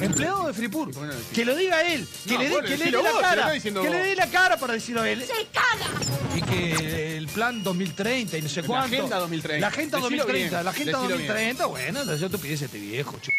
Empleado 0.00 0.46
de 0.46 0.52
Fripur. 0.54 0.90
Que 1.34 1.44
lo 1.44 1.54
diga 1.56 1.82
él. 1.82 2.06
Que 2.26 2.34
No, 2.34 2.38
le 2.40 2.44
dé, 2.48 2.50
bueno, 2.52 2.68
que 2.68 2.72
le 2.72 2.78
dé 2.78 2.84
decilo 2.84 3.02
la 3.02 3.12
vos, 3.12 3.20
cara. 3.20 3.40
está 3.42 3.52
diciendo 3.52 3.82
Que 3.82 3.90
le 3.90 3.98
dé 4.02 4.16
la 4.16 4.26
cara 4.30 4.56
para 4.56 4.72
decirlo 4.74 5.02
a 5.02 5.08
él. 5.10 5.22
¡Se 5.24 5.46
caga! 5.52 6.36
Y 6.36 6.42
que 6.42 7.16
el 7.16 7.28
plan 7.28 7.62
2030 7.62 8.38
y 8.38 8.42
no 8.42 8.48
sé 8.48 8.62
La 8.62 8.66
cuánto. 8.66 8.96
Agenda 8.96 9.18
2030. 9.18 9.60
La 9.60 9.66
agenda 9.68 9.98
Decilo 9.98 10.16
2030. 10.24 10.50
bien, 10.56 10.64
La 10.64 10.70
agenda 10.70 10.98
decilo 10.98 11.16
2030. 11.18 11.66
Bueno, 11.66 12.16
yo 12.16 12.30
te 12.30 12.38
pides 12.38 12.62
este 12.62 12.78
viejo. 12.78 13.16
chu- 13.20 13.30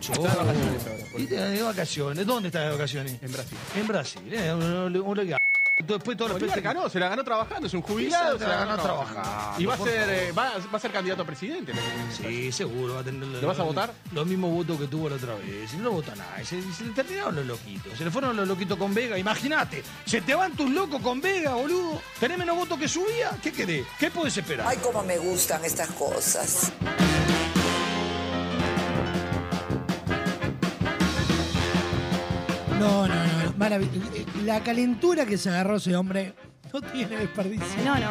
chu- 0.00 0.12
Está 0.12 0.28
de 0.30 0.36
vacaciones 0.36 0.86
ahora, 0.86 1.04
por 1.12 1.20
Y 1.20 1.26
te 1.26 1.34
de 1.36 1.62
vacaciones. 1.62 2.26
¿Dónde 2.26 2.48
estás 2.48 2.64
de 2.64 2.70
vacaciones? 2.72 3.12
En 3.22 3.32
Brasil. 3.32 3.58
En 3.76 3.86
Brasil. 3.86 4.22
eh, 4.32 4.54
un- 4.54 4.62
un- 4.62 4.96
un. 4.96 5.36
Después 5.86 6.16
todos 6.16 6.32
los 6.32 6.40
peces- 6.42 6.74
no, 6.74 6.88
se 6.88 6.98
la 6.98 7.08
ganó 7.08 7.22
trabajando, 7.24 7.66
es 7.66 7.74
un 7.74 7.82
jubilado, 7.82 8.36
Sí, 8.36 8.42
se 8.44 8.48
la 8.48 8.56
ganó 8.64 8.82
trabajando. 8.82 9.60
Y 9.62 9.66
va 9.66 9.74
a 9.74 9.78
ser, 9.78 10.08
eh, 10.10 10.32
va, 10.32 10.52
va 10.72 10.76
a 10.76 10.80
ser 10.80 10.90
candidato 10.90 11.22
a 11.22 11.24
presidente. 11.24 11.72
Sí, 12.16 12.50
seguro 12.52 12.94
va 12.94 13.00
a 13.00 13.04
tener 13.04 13.26
¿Lo 13.26 13.46
vas 13.46 13.58
a 13.58 13.62
votar? 13.62 13.92
Los 14.12 14.26
mismos 14.26 14.50
votos 14.52 14.78
que 14.78 14.86
tuvo 14.88 15.08
la 15.08 15.16
otra 15.16 15.34
vez. 15.36 15.72
Y 15.72 15.76
no 15.76 15.84
lo 15.84 15.92
vota 15.92 16.14
nadie. 16.16 16.44
Se, 16.44 16.60
se 16.72 16.84
le 16.84 16.90
terminaron 16.92 17.36
los 17.36 17.46
loquitos. 17.46 17.96
Se 17.96 18.04
le 18.04 18.10
fueron 18.10 18.36
los 18.36 18.46
loquitos 18.48 18.76
con 18.76 18.92
Vega. 18.92 19.16
Imagínate. 19.18 19.82
Se 20.04 20.20
te 20.20 20.34
van 20.34 20.52
tus 20.56 20.68
locos 20.70 21.00
con 21.00 21.20
Vega, 21.20 21.54
boludo. 21.54 22.00
¿Tenés 22.18 22.38
menos 22.38 22.56
votos 22.56 22.78
que 22.78 22.88
subía? 22.88 23.30
¿Qué 23.42 23.52
querés? 23.52 23.86
¿Qué 23.98 24.10
podés 24.10 24.36
esperar? 24.36 24.66
Ay, 24.68 24.78
cómo 24.82 25.02
me 25.04 25.16
gustan 25.18 25.64
estas 25.64 25.88
cosas. 25.90 26.72
No, 32.78 33.06
no. 33.06 33.27
La 34.44 34.60
calentura 34.62 35.26
que 35.26 35.36
se 35.36 35.48
agarró 35.50 35.76
ese 35.76 35.96
hombre 35.96 36.34
no 36.72 36.80
tiene 36.80 37.16
desperdicio. 37.16 37.82
No, 37.84 37.96
no. 37.98 38.10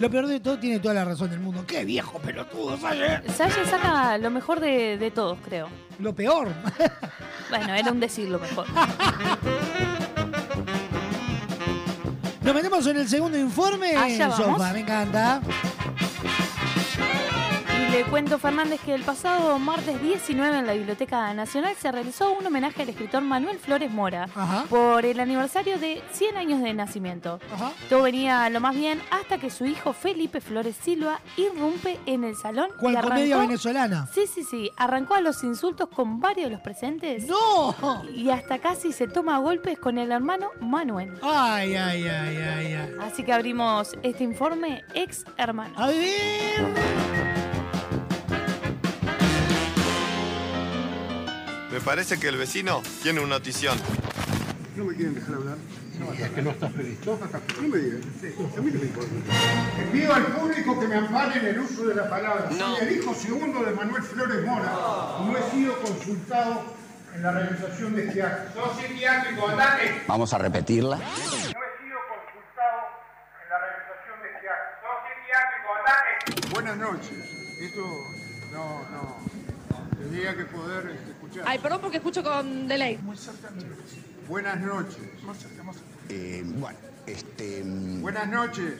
Lo 0.00 0.10
peor 0.10 0.26
de 0.26 0.40
todo 0.40 0.58
tiene 0.58 0.78
toda 0.78 0.94
la 0.94 1.04
razón 1.04 1.28
del 1.30 1.40
mundo. 1.40 1.64
¡Qué 1.66 1.84
viejo 1.84 2.18
pelotudo, 2.18 2.78
Salle! 2.78 3.22
Salle 3.36 3.66
saca 3.66 4.16
lo 4.18 4.30
mejor 4.30 4.60
de, 4.60 4.96
de 4.96 5.10
todos, 5.10 5.38
creo. 5.44 5.68
Lo 5.98 6.14
peor. 6.14 6.48
Bueno, 7.50 7.74
era 7.74 7.92
un 7.92 8.00
decir 8.00 8.28
lo 8.28 8.38
mejor. 8.38 8.66
Nos 12.42 12.54
metemos 12.54 12.86
en 12.86 12.96
el 12.96 13.08
segundo 13.08 13.36
informe, 13.38 13.96
Allá 13.96 14.28
vamos. 14.28 14.46
Sofa. 14.46 14.72
Me 14.72 14.80
encanta. 14.80 15.40
Le 17.96 18.04
cuento, 18.04 18.38
Fernández, 18.38 18.78
que 18.84 18.92
el 18.94 19.00
pasado 19.00 19.58
martes 19.58 20.02
19 20.02 20.58
en 20.58 20.66
la 20.66 20.74
Biblioteca 20.74 21.32
Nacional 21.32 21.74
se 21.80 21.90
realizó 21.90 22.30
un 22.32 22.46
homenaje 22.46 22.82
al 22.82 22.90
escritor 22.90 23.22
Manuel 23.22 23.58
Flores 23.58 23.90
Mora 23.90 24.28
por 24.68 25.06
el 25.06 25.18
aniversario 25.18 25.78
de 25.78 26.02
100 26.12 26.36
años 26.36 26.60
de 26.60 26.74
nacimiento. 26.74 27.40
Todo 27.88 28.02
venía 28.02 28.50
lo 28.50 28.60
más 28.60 28.74
bien 28.74 29.00
hasta 29.10 29.38
que 29.38 29.48
su 29.48 29.64
hijo 29.64 29.94
Felipe 29.94 30.42
Flores 30.42 30.76
Silva 30.76 31.20
irrumpe 31.38 31.98
en 32.04 32.24
el 32.24 32.36
salón. 32.36 32.68
¿Cuál 32.78 32.96
y 32.96 32.96
comedia 32.98 33.36
arrancó- 33.36 33.40
venezolana? 33.48 34.06
Sí, 34.12 34.26
sí, 34.26 34.42
sí. 34.44 34.70
Arrancó 34.76 35.14
a 35.14 35.22
los 35.22 35.42
insultos 35.42 35.88
con 35.88 36.20
varios 36.20 36.48
de 36.48 36.52
los 36.52 36.60
presentes. 36.60 37.24
¡No! 37.26 37.74
Y 38.14 38.28
hasta 38.28 38.58
casi 38.58 38.92
se 38.92 39.08
toma 39.08 39.36
a 39.36 39.38
golpes 39.38 39.78
con 39.78 39.96
el 39.96 40.12
hermano 40.12 40.50
Manuel. 40.60 41.14
Ay, 41.22 41.74
ay, 41.76 42.06
ay, 42.06 42.36
ay, 42.36 42.72
ay. 42.74 42.90
Así 43.00 43.22
que 43.22 43.32
abrimos 43.32 43.94
este 44.02 44.22
informe 44.22 44.84
ex 44.92 45.24
hermano. 45.38 45.72
A 45.78 45.86
ver. 45.86 47.35
Me 51.76 51.82
parece 51.82 52.18
que 52.18 52.28
el 52.28 52.38
vecino 52.38 52.82
tiene 53.02 53.20
una 53.20 53.34
notición. 53.34 53.78
¿No 54.76 54.86
me 54.86 54.94
quieren 54.94 55.14
dejar 55.14 55.34
hablar? 55.34 55.58
No, 55.98 56.10
es 56.10 56.30
que 56.30 56.40
no 56.40 56.50
estás 56.52 56.72
feliz. 56.72 56.98
No 57.04 57.18
me 57.68 57.78
digas. 57.78 58.00
A 58.56 58.60
mí 58.62 58.70
no 58.72 58.80
me 58.80 58.86
importa. 58.86 59.10
Pido 59.92 60.14
al 60.14 60.26
público 60.28 60.80
que 60.80 60.88
me 60.88 60.94
ampare 60.94 61.38
en 61.38 61.46
el 61.48 61.58
uso 61.60 61.86
de 61.86 61.94
la 61.94 62.08
palabra. 62.08 62.48
No. 62.52 62.76
Soy 62.76 62.88
el 62.88 62.96
hijo 62.96 63.14
segundo 63.14 63.62
de 63.62 63.72
Manuel 63.72 64.02
Flores 64.02 64.42
Mora 64.46 64.72
no 65.20 65.36
he 65.36 65.50
sido 65.50 65.78
consultado 65.82 66.64
en 67.14 67.22
la 67.22 67.32
realización 67.32 67.94
de 67.94 68.08
este 68.08 68.22
acto. 68.22 68.64
Sos 68.64 68.78
psiquiátrico, 68.80 69.46
andate. 69.46 70.02
Vamos 70.06 70.32
a 70.32 70.38
repetirla. 70.38 70.96
No 70.96 71.04
he 71.04 71.08
sido 71.12 71.98
consultado 72.08 72.88
en 73.44 73.48
la 73.50 73.58
realización 73.60 74.22
de 74.22 74.28
este 74.34 74.48
acto. 74.48 76.40
Sos 76.40 76.52
buenas 76.52 76.76
noches. 76.78 77.18
Esto 77.60 77.84
no, 78.50 78.80
no. 78.92 79.16
Tendría 79.98 80.34
que 80.34 80.44
poder 80.46 80.86
este. 80.86 81.15
Ay, 81.44 81.58
perdón 81.58 81.80
porque 81.80 81.98
escucho 81.98 82.22
con 82.22 82.66
delay. 82.68 82.98
Buenas 84.28 84.60
noches. 84.60 84.98
Eh, 86.08 86.42
bueno, 86.44 86.78
este. 87.06 87.62
mm, 87.64 88.00
Buenas 88.00 88.28
noches. 88.28 88.74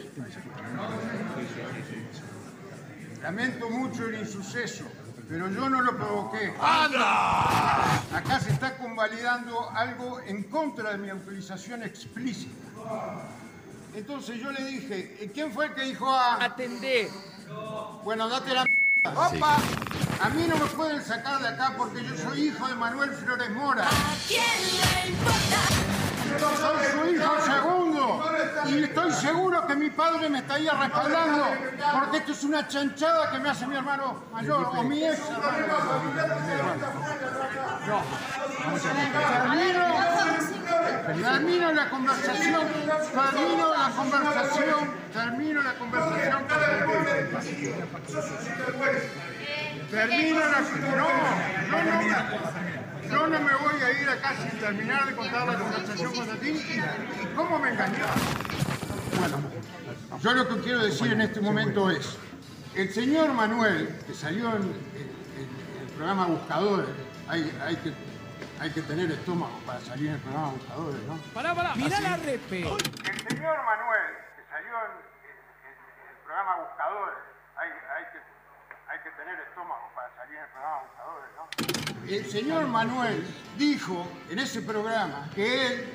Lamento 3.22 3.70
mucho 3.70 4.06
el 4.06 4.20
insuceso, 4.20 4.84
pero 5.28 5.48
yo 5.50 5.68
no 5.68 5.80
lo 5.82 5.96
provoqué. 5.96 6.54
¡Anda! 6.60 7.94
Acá 8.16 8.40
se 8.40 8.52
está 8.52 8.76
convalidando 8.76 9.68
algo 9.70 10.20
en 10.20 10.44
contra 10.44 10.92
de 10.92 10.98
mi 10.98 11.10
autorización 11.10 11.82
explícita. 11.82 12.52
Entonces 13.94 14.38
yo 14.40 14.52
le 14.52 14.64
dije, 14.64 15.18
¿y 15.22 15.28
¿quién 15.28 15.50
fue 15.50 15.66
el 15.66 15.74
que 15.74 15.82
dijo 15.82 16.08
a...? 16.08 16.44
Atendé. 16.44 17.10
Bueno, 18.04 18.28
date 18.28 18.52
la... 18.54 18.62
m***. 18.62 18.70
¡Opa! 19.10 19.56
A 20.20 20.28
mí 20.30 20.46
no 20.48 20.56
me 20.56 20.66
pueden 20.66 21.02
sacar 21.04 21.40
de 21.40 21.48
acá 21.48 21.74
porque 21.76 22.02
yo 22.04 22.16
soy 22.16 22.48
hijo 22.48 22.66
de 22.66 22.74
Manuel 22.74 23.10
Flores 23.10 23.50
Mora. 23.50 23.86
Soy 26.38 26.76
su 26.92 27.06
hijo 27.14 27.32
segundo 27.44 28.24
y 28.66 28.84
estoy 28.84 29.12
seguro 29.12 29.66
que 29.66 29.76
mi 29.76 29.90
padre 29.90 30.28
me 30.28 30.38
estaría 30.38 30.72
respaldando 30.72 31.46
porque 32.00 32.16
esto 32.18 32.32
es 32.32 32.44
una 32.44 32.66
chanchada 32.68 33.30
que 33.30 33.38
me 33.38 33.48
hace 33.50 33.66
mi 33.66 33.76
hermano 33.76 34.22
mayor 34.32 34.70
o 34.76 34.82
mi 34.82 35.04
ex 35.04 35.18
No. 37.86 38.02
Termino, 39.22 39.82
termino 41.22 41.72
la 41.72 41.90
conversación, 41.90 42.62
termino 43.12 43.74
la 43.74 43.90
conversación, 43.90 44.90
termino 45.12 45.62
la 45.62 45.74
conversación. 45.74 46.46
Termino 49.90 50.40
la... 50.40 50.60
No, 50.60 51.84
no, 51.84 52.02
no. 52.02 52.56
Yo 53.08 53.26
no 53.28 53.40
me 53.40 53.54
voy 53.54 53.82
a 53.82 54.02
ir 54.02 54.08
acá 54.08 54.34
sin 54.36 54.58
terminar 54.58 55.06
de 55.06 55.14
contar 55.14 55.46
la 55.46 55.58
conversación 55.58 56.12
con 56.14 56.38
ti. 56.38 56.48
¿Y, 56.50 57.26
cómo 57.36 57.58
me 57.60 57.70
engañó? 57.70 58.04
Bueno, 59.18 59.38
yo 60.20 60.32
lo 60.34 60.48
que 60.48 60.60
quiero 60.62 60.80
decir 60.82 61.12
en 61.12 61.20
este 61.20 61.40
momento 61.40 61.88
es, 61.90 62.18
el 62.74 62.92
señor 62.92 63.32
Manuel, 63.32 63.96
que 64.06 64.12
salió 64.14 64.48
en, 64.56 64.62
en- 64.62 64.66
en 65.36 65.82
el 65.82 65.92
programa 65.94 66.26
Buscadores, 66.26 66.88
hay, 67.28 67.56
hay 67.64 67.76
que, 67.76 67.92
hay 68.60 68.70
que 68.70 68.82
tener 68.82 69.10
estómago 69.12 69.56
para 69.64 69.80
salir 69.80 70.08
en 70.08 70.14
el 70.14 70.20
programa 70.20 70.50
Buscadores, 70.50 71.02
¿no? 71.04 71.16
Pará, 71.32 71.54
pará. 71.54 71.74
Mirá 71.76 72.00
la 72.00 72.16
repe. 72.16 72.62
El 72.62 73.28
señor 73.28 73.56
Manuel, 73.64 74.12
que 74.34 74.42
salió 74.50 74.74
en, 74.82 74.92
en- 75.22 75.78
en 75.78 76.10
el 76.10 76.16
programa 76.24 76.56
Buscadores, 76.56 77.18
hay, 77.56 77.68
hay 77.70 78.04
que 78.12 78.18
tener 79.26 79.40
estómago 79.48 79.90
para 79.94 80.14
salir 80.14 80.36
en 80.36 80.44
el 80.44 80.50
programa 80.50 80.82
Buscadores, 80.86 81.30
¿no? 81.34 82.14
El 82.14 82.30
señor 82.30 82.66
Manuel 82.68 83.26
dijo 83.58 84.06
en 84.30 84.38
ese 84.38 84.62
programa 84.62 85.28
que 85.34 85.66
él 85.66 85.94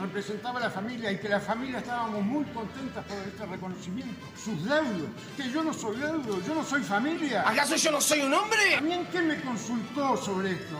representaba 0.00 0.58
a 0.58 0.62
la 0.62 0.70
familia 0.70 1.12
y 1.12 1.18
que 1.18 1.28
la 1.28 1.38
familia 1.38 1.78
estábamos 1.78 2.22
muy 2.22 2.44
contentas 2.46 3.04
por 3.04 3.18
este 3.18 3.46
reconocimiento. 3.46 4.26
Sus 4.36 4.64
deudos. 4.64 5.08
Que 5.36 5.48
yo 5.48 5.62
no 5.62 5.72
soy 5.72 5.96
deudo, 5.96 6.40
yo 6.42 6.54
no 6.54 6.64
soy 6.64 6.82
familia. 6.82 7.48
¿Acaso 7.48 7.76
yo 7.76 7.92
no 7.92 8.00
soy 8.00 8.22
un 8.22 8.34
hombre? 8.34 8.74
También 8.74 9.06
quién 9.12 9.28
me 9.28 9.40
consultó 9.40 10.16
sobre 10.16 10.52
esto. 10.52 10.76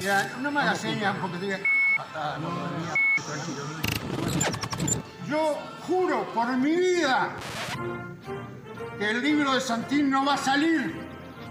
Mira, 0.00 0.32
no 0.40 0.50
me 0.50 0.60
hagas 0.60 0.78
señas 0.78 1.14
porque 1.20 1.36
te 1.36 1.44
diga 1.44 1.58
patada, 1.94 2.38
no, 2.38 2.48
no, 2.48 2.56
no, 2.56 2.94
tranquilo. 3.26 3.64
Yo 5.28 5.58
juro 5.86 6.24
por 6.32 6.56
mi 6.56 6.74
vida 6.74 7.36
que 8.98 9.10
el 9.10 9.22
libro 9.22 9.54
de 9.54 9.60
Santín 9.60 10.10
no 10.10 10.24
va 10.24 10.34
a 10.34 10.38
salir. 10.38 10.94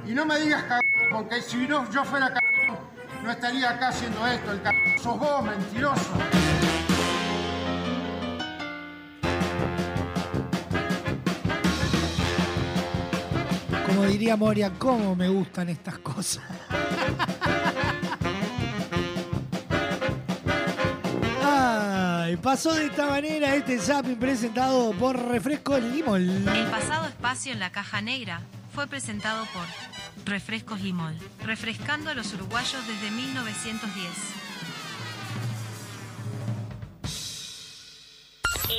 Y 0.08 0.14
no 0.14 0.26
me 0.26 0.40
digas 0.40 0.64
cagón, 0.64 0.92
porque 1.12 1.42
si 1.42 1.68
no 1.68 1.90
yo 1.92 2.04
fuera 2.04 2.28
cagón, 2.28 2.80
no 3.24 3.32
estaría 3.32 3.70
acá 3.70 3.90
haciendo 3.90 4.26
esto. 4.28 4.52
El 4.52 4.62
cagón 4.62 5.00
sos 5.02 5.20
vos, 5.20 5.44
mentiroso. 5.44 6.12
Como 13.88 14.06
diría 14.06 14.36
Moria, 14.36 14.72
¿cómo 14.78 15.16
me 15.16 15.30
gustan 15.30 15.70
estas 15.70 15.98
cosas? 16.00 16.44
Ay, 22.32 22.38
pasó 22.38 22.74
de 22.74 22.86
esta 22.86 23.08
manera 23.08 23.56
este 23.56 23.78
zapping 23.78 24.16
presentado 24.16 24.94
por 24.94 25.20
Refresco 25.20 25.78
Limol. 25.78 26.48
El 26.48 26.66
pasado 26.72 27.08
espacio 27.08 27.52
en 27.52 27.60
la 27.60 27.74
caja 27.74 28.02
negra 28.02 28.40
fue 28.74 28.88
presentado 28.88 29.46
por 29.48 29.66
Refrescos 30.26 30.80
Limol, 30.80 31.14
refrescando 31.44 32.10
a 32.10 32.14
los 32.14 32.34
uruguayos 32.34 32.88
desde 32.88 33.12
1910. 33.12 34.10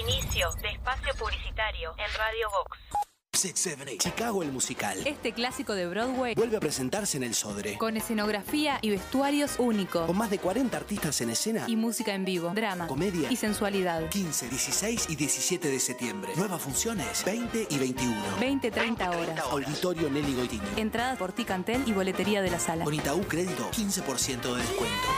Inicio 0.01 0.51
de 0.63 0.71
espacio 0.71 1.13
publicitario 1.19 1.91
en 1.99 2.19
Radio 2.19 2.49
Vox. 2.49 3.12
678. 3.43 3.99
Chicago 4.11 4.43
el 4.45 4.53
musical. 4.53 4.99
Este 5.05 5.33
clásico 5.33 5.75
de 5.75 5.87
Broadway 5.87 6.35
Vuelve 6.37 6.57
a 6.57 6.61
presentarse 6.61 7.17
en 7.17 7.25
el 7.25 7.35
Sodre. 7.35 7.77
con 7.77 7.97
escenografía 7.97 8.79
y 8.83 8.91
vestuarios 8.91 9.57
únicos 9.59 10.07
Con 10.07 10.17
más 10.17 10.31
de 10.31 10.39
40 10.39 10.77
artistas 10.77 11.21
en 11.23 11.31
escena. 11.31 11.65
y 11.67 11.75
música 11.77 12.15
en 12.15 12.25
vivo, 12.25 12.51
drama 12.55 12.87
Comedia. 12.87 13.33
y 13.33 13.37
sensualidad. 13.37 14.09
15, 14.11 14.49
16 14.49 15.07
y 15.11 15.17
17 15.17 15.69
de 15.69 15.81
septiembre. 15.81 16.33
Nuevas 16.37 16.63
funciones. 16.63 17.25
20 17.25 17.67
y 17.69 17.79
21. 17.79 18.23
20-30 18.39 19.09
horas. 19.17 19.41
Auditorio 19.51 20.09
Nelly 20.09 20.35
Goitini. 20.35 20.63
Entradas 20.77 21.19
por 21.19 21.33
Ticantel 21.33 21.83
y 21.87 21.93
boletería 21.93 22.43
de 22.43 22.51
la 22.51 22.61
sala. 22.61 22.85
Con 22.85 22.95
Itaú 22.95 23.23
Crédito, 23.23 23.69
15% 23.73 24.55
de 24.55 24.61
descuento. 24.61 25.09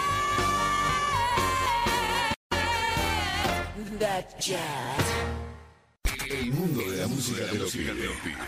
El 6.31 6.53
mundo 6.53 6.81
de 6.91 6.97
la 6.97 7.07
música 7.07 7.45
te 7.51 7.59
lo 7.59 7.67
pide. 7.67 7.93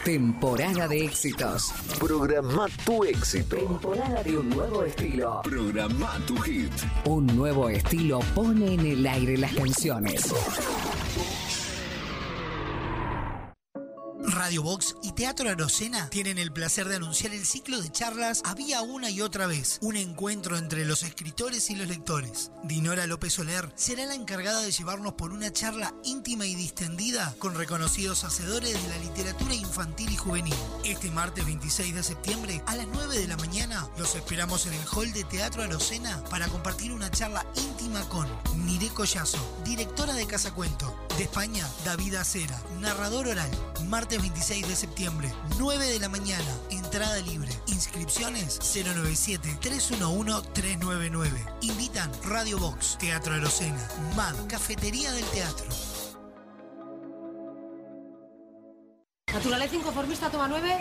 Temporada 0.05 0.89
de 0.89 1.05
éxitos. 1.05 1.73
Programa 1.99 2.69
tu 2.85 3.05
éxito. 3.05 3.57
Temporada 3.57 4.23
de 4.23 4.39
un 4.39 4.49
nuevo 4.49 4.85
estilo. 4.85 5.43
Programa 5.43 6.19
tu 6.27 6.37
hit. 6.39 6.73
Un 7.05 7.27
nuevo 7.27 7.69
estilo 7.69 8.21
pone 8.35 8.75
en 8.75 8.81
el 8.81 9.07
aire 9.07 9.37
las 9.37 9.53
canciones. 9.53 10.33
Radio 14.29 14.63
Box 14.63 14.97
y 15.03 15.13
Teatro 15.13 15.49
Arocena 15.49 16.11
tienen 16.11 16.39
el 16.39 16.53
placer 16.53 16.89
de 16.89 16.97
anunciar 16.97 17.33
el 17.33 17.47
ciclo 17.47 17.81
de 17.81 17.93
charlas 17.93 18.43
Había 18.45 18.83
una 18.83 19.09
y 19.09 19.21
otra 19.21 19.47
vez, 19.47 19.79
un 19.83 19.97
encuentro 19.97 20.59
entre 20.59 20.85
los 20.85 21.05
escritores 21.05 21.71
y 21.71 21.77
los 21.77 21.87
lectores. 21.87 22.51
Dinora 22.65 23.07
López 23.07 23.35
Soler 23.35 23.73
será 23.77 24.05
la 24.05 24.15
encargada 24.15 24.61
de 24.63 24.73
llevarnos 24.73 25.13
por 25.13 25.33
una 25.33 25.53
charla 25.53 25.95
íntima 26.03 26.45
y 26.47 26.57
distendida 26.57 27.35
con 27.39 27.55
reconocidos 27.55 28.25
hacedores 28.25 28.83
de 28.83 28.89
la 28.89 28.99
literatura 28.99 29.55
infantil 29.55 30.11
y 30.11 30.17
juvenil. 30.17 30.55
Este 30.85 31.11
martes 31.11 31.47
26 31.47 31.95
de 31.95 32.03
septiembre 32.03 32.63
a 32.67 32.75
las 32.75 32.89
9 32.89 33.19
de 33.19 33.29
la 33.29 33.37
mañana 33.37 33.89
los 33.97 34.17
esperamos 34.17 34.67
en 34.67 34.73
el 34.73 34.87
hall 34.93 35.13
de 35.13 35.25
Teatro 35.25 35.63
Arocena 35.63 36.23
para 36.31 36.49
compartir 36.49 36.93
una 36.93 37.11
charla 37.11 37.47
íntima 37.55 38.07
con 38.09 38.27
Nire 38.67 38.89
Collazo, 38.89 39.39
directora 39.65 40.15
de 40.15 40.27
Casa 40.27 40.53
Cuento. 40.53 41.07
De 41.17 41.23
España, 41.23 41.67
David 41.85 42.17
Acera, 42.17 42.61
narrador 42.79 43.29
oral. 43.29 43.51
Martes 44.17 44.35
26 44.35 44.69
de 44.69 44.77
septiembre, 44.77 45.33
9 45.59 45.87
de 45.87 46.01
la 46.01 46.09
mañana. 46.09 46.57
Entrada 46.71 47.19
libre. 47.19 47.51
Inscripciones 47.67 48.59
097-311-399. 48.61 51.29
Invitan 51.61 52.11
Radio 52.25 52.59
Box, 52.59 52.97
Teatro 52.99 53.35
Arocena, 53.35 53.87
MAD, 54.17 54.47
Cafetería 54.49 55.13
del 55.13 55.25
Teatro. 55.27 55.67
Naturaleza 59.35 59.77
inconformista 59.77 60.31
toma 60.31 60.49
9. 60.49 60.79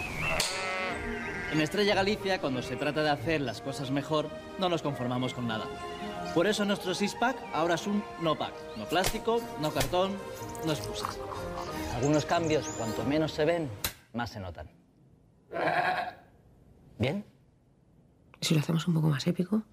En 1.52 1.60
Estrella 1.60 1.96
Galicia, 1.96 2.40
cuando 2.40 2.62
se 2.62 2.78
trata 2.78 3.04
de 3.04 3.10
hacer 3.10 3.42
las 3.42 3.60
cosas 3.60 3.92
mejor, 3.92 4.30
no 4.60 4.70
nos 4.70 4.82
conformamos 4.82 5.34
con 5.34 5.46
nada. 5.48 5.66
Por 6.34 6.48
eso 6.48 6.64
nuestro 6.64 6.94
six-pack 6.94 7.36
ahora 7.54 7.76
es 7.76 7.86
un 7.86 8.02
no-pack. 8.22 8.54
No 8.78 8.86
plástico, 8.86 9.42
no 9.60 9.74
cartón, 9.74 10.18
no 10.66 10.72
excusas. 10.72 11.18
Algunos 11.96 12.26
cambios, 12.26 12.68
cuanto 12.78 13.06
menos 13.06 13.32
se 13.32 13.46
ven, 13.46 13.70
más 14.12 14.30
se 14.30 14.40
notan. 14.42 14.70
¿Bien? 17.00 17.26
Si 18.42 18.54
lo 18.54 18.60
hacemos 18.60 18.86
un 18.88 18.96
poco 18.96 19.08
más 19.08 19.26
épico. 19.26 19.64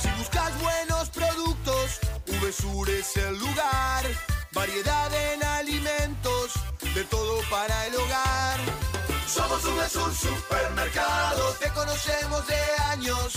Si 0.00 0.08
buscas 0.18 0.62
buenos 0.62 1.10
productos, 1.10 2.00
VSUR 2.26 2.88
es 2.88 3.16
el 3.18 3.38
lugar. 3.38 4.04
Variedad 4.54 5.10
en 5.32 5.44
alimentos, 5.44 6.54
de 6.94 7.04
todo 7.04 7.40
para 7.50 7.86
el 7.86 7.94
hogar. 7.96 8.58
Somos 9.26 9.62
VSUR 9.62 10.14
Supermercado, 10.14 11.52
te 11.60 11.68
conocemos 11.70 12.46
de 12.46 12.58
años. 12.92 13.34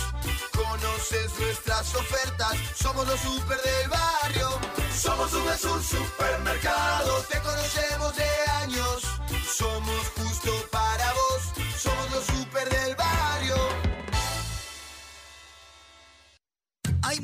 Conoces 0.56 1.38
nuestras 1.38 1.94
ofertas, 1.96 2.56
somos 2.76 3.06
los 3.06 3.20
super 3.20 3.58
del 3.58 3.90
barrio. 3.90 4.79
Somos 5.00 5.32
un 5.64 5.82
supermercado, 5.82 7.24
te 7.30 7.40
conocemos 7.40 8.16
de 8.18 8.52
años. 8.64 9.02
Somos 9.50 10.19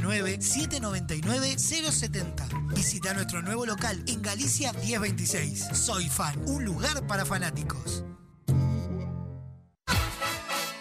099-799-070. 0.00 2.74
Visita 2.74 3.14
nuestro 3.14 3.42
nuevo 3.42 3.64
local 3.66 4.02
en 4.06 4.22
Galicia 4.22 4.72
1026. 4.72 5.68
Soy 5.72 6.08
Fan, 6.08 6.40
un 6.46 6.64
lugar 6.64 7.06
para 7.06 7.24
fanáticos. 7.24 8.04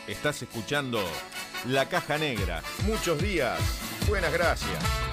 Estás 0.07 0.41
escuchando 0.41 0.99
La 1.67 1.87
Caja 1.87 2.17
Negra. 2.17 2.63
Muchos 2.85 3.21
días. 3.21 3.59
Buenas 4.07 4.33
gracias. 4.33 5.12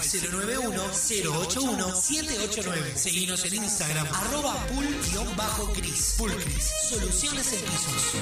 091-081-789. 0.00 2.94
Seguinos 2.94 3.44
en 3.44 3.54
Instagram, 3.54 4.06
arroba 4.06 4.54
pul-cris. 4.68 6.14
Pulcris, 6.18 6.72
soluciones 6.88 7.52
en 7.52 7.60
pisos. 7.60 8.14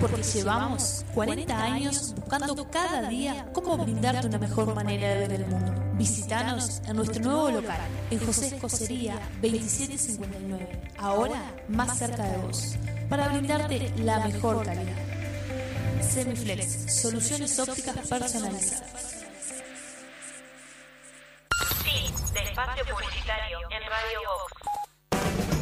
Porque 0.00 0.22
llevamos 0.22 1.04
40 1.14 1.62
años 1.62 2.14
buscando 2.14 2.70
cada 2.70 3.06
día 3.08 3.50
cómo 3.52 3.76
brindarte 3.76 4.26
una 4.26 4.38
mejor 4.38 4.74
manera 4.74 5.10
de 5.10 5.28
ver 5.28 5.32
el 5.32 5.46
mundo. 5.46 5.74
Visítanos 5.98 6.80
en 6.86 6.96
nuestro 6.96 7.22
nuevo 7.22 7.50
local, 7.50 7.80
en 8.10 8.18
José 8.24 8.54
Escocería 8.54 9.20
2759, 9.42 10.94
ahora 10.96 11.54
más 11.68 11.98
cerca 11.98 12.22
de 12.22 12.38
vos, 12.38 12.76
para 13.10 13.28
brindarte 13.28 13.92
la 13.98 14.26
mejor 14.26 14.64
calidad. 14.64 15.09
Semiflex, 16.02 17.00
soluciones 17.02 17.58
ópticas 17.58 17.96
personalizadas. 18.08 19.24
Fin 21.84 22.14
de 22.34 22.40
espacio 22.42 22.84
publicitario 22.86 23.58
en 23.70 23.82
Radio 23.90 24.20
Vox. 24.26 25.59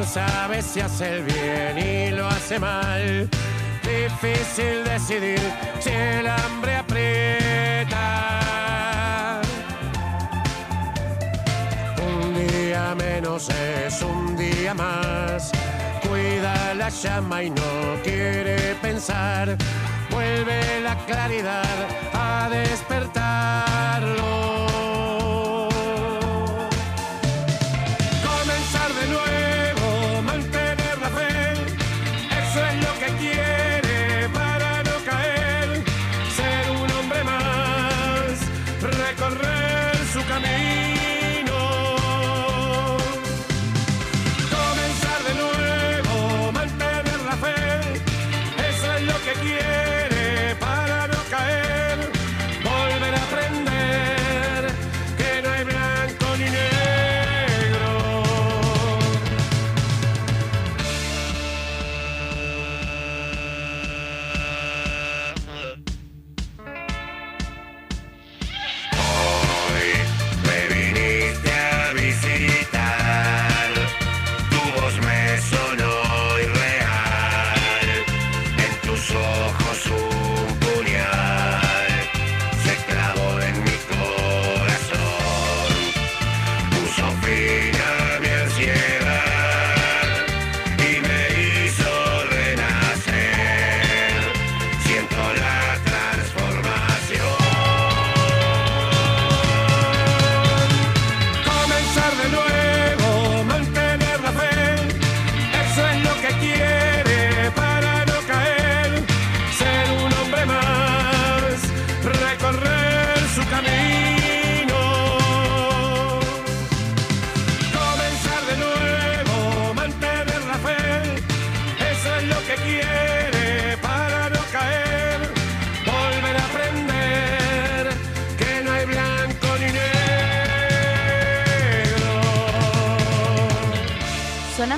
Sabe 0.10 0.62
si 0.64 0.80
hace 0.80 1.18
el 1.18 1.24
bien 1.24 1.78
y 1.78 2.12
lo 2.12 2.28
hace 2.28 2.60
mal? 2.60 3.30
Difícil 3.84 4.84
decidir 4.84 5.40
si 5.80 5.90
el 5.90 6.28
hambre 6.28 6.76
aprieta. 6.78 8.00
Un 12.12 12.48
día 12.48 12.96
menos 12.96 13.50
es 13.50 14.02
un 14.02 14.36
día 14.36 14.74
más. 14.74 15.52
Cuida 16.08 16.74
la 16.74 16.90
llama 16.90 17.44
y 17.44 17.52
no 17.52 18.02
quiere 18.04 18.76
pensar. 18.82 19.56
Vuelve 20.10 20.82
la 20.82 20.96
claridad 21.06 21.88
a 22.14 22.50
despertarlo. 22.50 23.29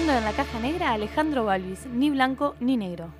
Sonando 0.01 0.17
en 0.17 0.25
la 0.25 0.33
caja 0.33 0.59
negra 0.59 0.93
Alejandro 0.93 1.45
Balvis, 1.45 1.85
ni 1.85 2.09
blanco 2.09 2.55
ni 2.59 2.75
negro. 2.75 3.13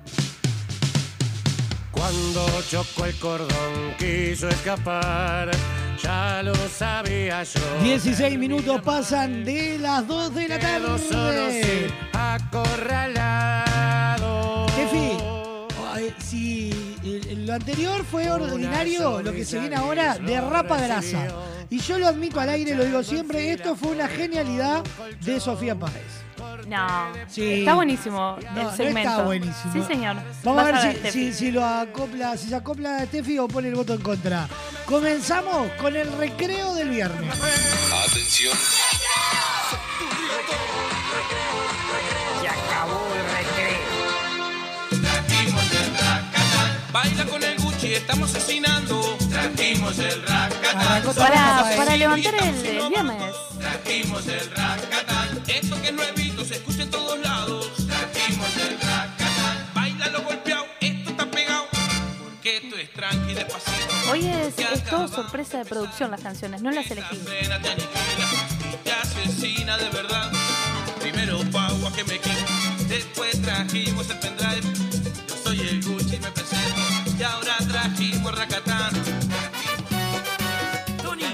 Cuando 1.92 2.44
chocó 2.68 3.04
el 3.04 3.14
cordón, 3.20 3.94
quiso 3.98 4.48
escapar. 4.48 5.52
Ya 6.02 6.42
lo 6.42 6.54
sabía 6.56 7.44
yo. 7.44 7.60
16 7.84 8.36
minutos 8.36 8.82
pasan 8.82 9.44
de 9.44 9.78
las 9.78 10.08
2 10.08 10.34
de 10.34 10.48
la 10.48 10.60
solo, 10.98 10.98
tarde. 11.08 11.62
sí, 11.62 11.86
acorralado. 12.12 13.46
Tefi, 14.74 15.12
si 16.18 16.72
lo 17.46 17.54
anterior 17.54 18.04
fue 18.04 18.28
ordinario, 18.28 19.22
lo 19.22 19.32
que 19.32 19.44
se 19.44 19.60
viene 19.60 19.76
ahora 19.76 20.18
derrapa 20.18 20.80
grasa. 20.80 21.28
Y 21.70 21.78
yo 21.78 22.00
lo 22.00 22.08
admito 22.08 22.40
al 22.40 22.48
aire, 22.48 22.74
lo 22.74 22.84
digo 22.84 23.04
siempre, 23.04 23.52
esto 23.52 23.76
fue 23.76 23.92
una 23.92 24.08
genialidad 24.08 24.82
de 25.20 25.38
Sofía 25.38 25.76
Páez. 25.78 26.21
No, 26.72 27.08
Sí. 27.28 27.52
está 27.60 27.74
buenísimo 27.74 28.38
No, 28.54 28.60
el 28.60 28.66
no 28.66 28.76
segmento. 28.76 29.10
está 29.10 29.22
buenísimo. 29.24 29.72
Sí, 29.74 29.82
señor. 29.86 30.16
Vamos 30.42 30.64
Vas 30.64 30.74
a 30.84 30.86
ver 30.88 31.02
si, 31.04 31.10
si- 31.12 31.32
si 31.34 31.50
lo 31.50 31.64
acopla, 31.64 32.36
si 32.38 32.48
se 32.48 32.54
acopla 32.56 33.04
Tefi 33.06 33.38
o 33.38 33.46
pone 33.46 33.68
el 33.68 33.74
voto 33.74 33.92
en 33.94 34.00
contra. 34.00 34.48
Comenzamos 34.86 35.70
con 35.80 35.94
el 35.96 36.10
recreo 36.16 36.74
del 36.74 36.88
viernes. 36.90 37.30
Atención. 38.08 38.56
Se 42.40 42.48
acabó 42.48 43.06
el 43.14 43.24
recreo. 43.36 45.02
Trajimos 45.02 45.72
el 45.72 45.92
racatán. 45.92 46.92
Baila 46.92 47.24
con 47.26 47.42
el 47.42 47.58
Gucci, 47.60 47.94
estamos 47.94 48.30
asesinando. 48.34 49.16
Trajimos 49.30 49.98
el 49.98 50.22
racatán. 50.26 51.02
Para, 51.14 51.76
para 51.76 51.96
levantar 51.96 52.34
el, 52.34 52.66
el 52.66 52.88
viernes. 52.88 53.34
Trajimos 53.58 54.26
el 54.26 54.50
racatán. 54.50 55.42
Esto 55.46 55.80
que 55.82 55.88
es 55.88 55.94
se 56.44 56.54
escucha 56.54 56.82
en 56.82 56.90
todos 56.90 57.18
lados. 57.20 57.70
Trajimos 57.86 58.56
el 58.56 58.80
racatán. 58.80 59.70
Baila 59.74 60.08
lo 60.08 60.22
golpeado, 60.22 60.66
esto 60.80 61.10
está 61.10 61.30
pegado. 61.30 61.66
Porque 62.22 62.56
esto 62.56 62.76
es 62.76 62.92
tranqui 62.92 63.34
despacito. 63.34 64.10
Hoy 64.10 64.26
es, 64.26 64.58
es 64.58 64.84
todo 64.84 65.06
sorpresa 65.08 65.58
de 65.58 65.64
producción 65.64 66.10
las 66.10 66.20
canciones, 66.20 66.62
no 66.62 66.70
las 66.70 66.90
elegí. 66.90 67.16
Te 67.18 67.42
y 68.84 68.90
asesina 68.90 69.76
de 69.76 69.88
verdad. 69.90 70.32
Primero 71.00 71.38
Pau 71.50 71.86
a 71.86 71.92
que 71.92 72.04
me 72.04 72.18
quito, 72.18 72.36
después 72.88 73.40
trajimos 73.42 74.10
el 74.10 74.18
pendrive. 74.18 74.62
Yo 75.28 75.36
soy 75.36 75.60
el 75.60 75.84
Gucci, 75.84 76.18
me 76.18 76.30
presento, 76.30 77.16
y 77.18 77.22
ahora 77.22 77.56
trajimos 77.68 78.36
Racatán. 78.36 78.92
Tony, 81.02 81.24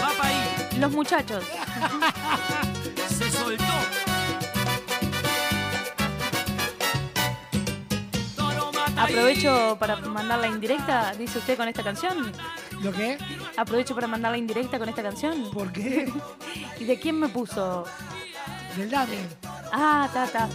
va 0.00 0.10
pa' 0.16 0.26
ahí. 0.26 0.78
Los 0.78 0.90
muchachos. 0.92 1.44
Se 3.18 3.30
soltó. 3.30 4.13
Aprovecho 8.96 9.76
para 9.78 9.96
mandar 9.96 10.38
la 10.38 10.48
indirecta, 10.48 11.12
dice 11.18 11.38
usted 11.38 11.56
con 11.56 11.68
esta 11.68 11.82
canción. 11.82 12.32
¿Lo 12.82 12.92
qué? 12.92 13.18
Aprovecho 13.56 13.94
para 13.94 14.06
mandar 14.06 14.32
la 14.32 14.38
indirecta 14.38 14.78
con 14.78 14.88
esta 14.88 15.02
canción. 15.02 15.50
¿Por 15.50 15.72
qué? 15.72 16.10
¿Y 16.80 16.84
de 16.84 16.98
quién 16.98 17.18
me 17.18 17.28
puso? 17.28 17.84
Del 18.76 18.90
Dami. 18.90 19.16
Ah, 19.72 20.08
ta, 20.12 20.26
ta. 20.26 20.48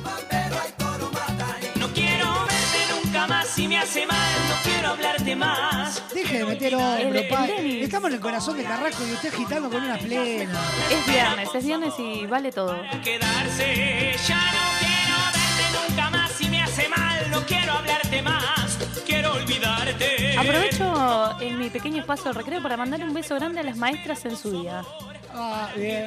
No 1.75 1.87
quiero 1.93 2.25
verte 2.25 3.03
nunca 3.03 3.27
más 3.27 3.47
si 3.47 3.67
me 3.67 3.77
hace 3.77 4.05
mal. 4.05 4.17
No 4.49 4.55
quiero 4.63 4.89
hablarte 4.89 5.35
más. 5.35 6.03
Deje 6.13 6.39
de 6.39 6.45
meter 6.45 6.75
hombro, 6.75 7.19
el 7.19 7.27
pa. 7.27 7.47
Denis. 7.47 7.83
Estamos 7.83 8.09
en 8.09 8.15
el 8.15 8.21
corazón 8.21 8.57
de 8.57 8.63
Carrasco 8.63 9.03
y 9.07 9.13
usted 9.13 9.33
agitando 9.33 9.69
con 9.69 9.83
una 9.83 9.97
plena. 9.97 10.51
Es 10.89 11.05
viernes, 11.05 11.49
es 11.53 11.65
viernes 11.65 11.93
y 11.99 12.25
vale 12.25 12.51
todo. 12.51 12.77
Quedarse. 13.03 14.15
Ya 14.27 14.37
no 14.37 14.59
quiero 14.79 15.15
verte 15.33 15.87
nunca 15.89 16.09
más 16.09 16.18
No 17.31 17.45
quiero 17.45 17.73
hablarte 17.73 18.21
más. 18.21 18.77
Quiero 19.05 19.33
olvidarte. 19.33 20.37
Aprovecho 20.37 21.39
en 21.41 21.59
mi 21.59 21.69
pequeño 21.69 22.01
espacio 22.01 22.25
de 22.31 22.33
recreo 22.39 22.61
para 22.61 22.77
mandar 22.77 23.03
un 23.03 23.13
beso 23.13 23.35
grande 23.35 23.59
a 23.59 23.63
las 23.63 23.77
maestras 23.77 24.25
en 24.25 24.37
su 24.37 24.51
día. 24.51 24.83
Ah, 25.33 25.69
bien. 25.75 26.05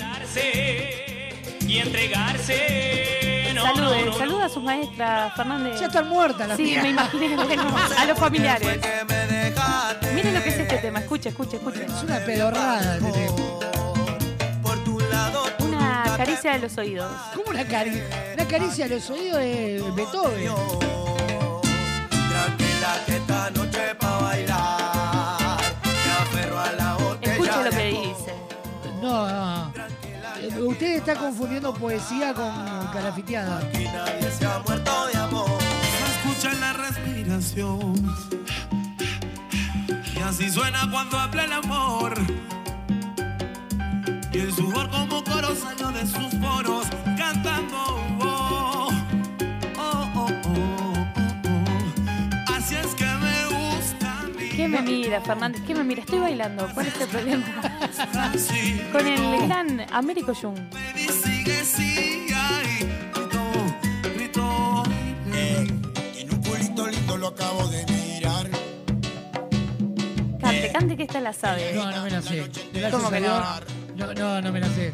Y 1.67 1.79
entregarse. 1.79 3.53
No, 3.55 3.63
Salude, 3.63 4.01
no, 4.01 4.07
no, 4.07 4.13
saluda 4.15 4.45
a 4.47 4.49
sus 4.49 4.63
maestras, 4.63 5.35
Fernández. 5.37 5.79
Ya 5.79 5.87
están 5.87 6.09
muertas 6.09 6.49
las 6.49 6.57
Sí, 6.57 6.75
me 6.81 6.91
imaginé, 6.91 7.37
bueno, 7.37 7.65
a 7.99 8.05
los 8.07 8.19
familiares. 8.19 8.81
Miren 10.15 10.35
lo 10.35 10.43
que 10.43 10.49
es 10.49 10.59
este 10.59 10.79
tema, 10.79 11.01
escuche, 11.01 11.29
escuche, 11.29 11.57
escuche. 11.57 11.85
Es 11.85 12.03
una 12.03 12.19
pedorrada 12.21 12.97
este 12.97 13.13
tema. 13.13 13.37
Una 15.61 16.05
caricia 16.17 16.53
de 16.53 16.59
los 16.61 16.77
oídos. 16.79 17.13
¿Cómo 17.35 17.51
una 17.51 17.65
caricia? 17.67 18.03
Una 18.35 18.49
caricia 18.49 18.85
a 18.87 18.89
los 18.89 19.11
oídos 19.11 19.39
de 19.39 19.85
Beethoven. 19.95 20.51
Está 31.03 31.17
confundiendo 31.17 31.75
poesía 31.75 32.33
con 32.33 32.53
carafiteada. 32.93 33.59
Aquí 33.59 33.87
nadie 33.87 34.31
se 34.31 34.47
ha 34.47 34.61
muerto 34.61 35.07
de 35.09 35.19
amor. 35.19 35.59
Se 35.59 36.31
escucha 36.31 36.53
en 36.53 36.61
la 36.61 36.73
respiración. 36.75 38.17
Y 40.15 40.19
así 40.21 40.49
suena 40.49 40.89
cuando 40.93 41.19
habla 41.19 41.45
el 41.45 41.53
amor. 41.55 42.15
Y 44.33 44.39
el 44.39 44.53
sudor 44.55 44.89
como 44.91 45.25
coro 45.25 45.57
salió 45.57 45.89
de 45.89 46.07
sus 46.07 46.35
poros 46.37 46.87
cantando. 47.19 48.01
oh, 48.21 48.62
me 54.83 54.91
mira, 54.91 55.21
Fernández? 55.21 55.63
¿Qué 55.67 55.75
me 55.75 55.85
mira? 55.85 56.01
Estoy 56.01 56.19
bailando. 56.19 56.69
¿Cuál 56.75 56.87
es 56.87 57.01
el 57.01 57.09
problema? 57.09 57.45
Con 58.93 59.07
el 59.07 59.47
gran 59.47 59.87
Américo 59.93 60.35
Jung. 60.35 60.59
lo 67.23 67.29
acabo 67.29 67.69
de 67.69 67.87
mirar. 67.87 68.51
Cante, 70.41 70.73
cante 70.73 70.97
que 70.97 71.05
esta 71.05 71.21
la 71.21 71.33
sabe. 71.33 71.73
No, 71.73 71.89
no 71.89 72.03
me 72.03 72.11
la 72.11 72.21
sé. 72.21 72.51
¿Cómo 72.91 73.11
que 73.11 73.21
no? 73.21 73.41
No, 73.95 74.13
no, 74.13 74.43
no 74.43 74.53
me 74.53 74.59
la 74.59 74.69
sé. 74.71 74.93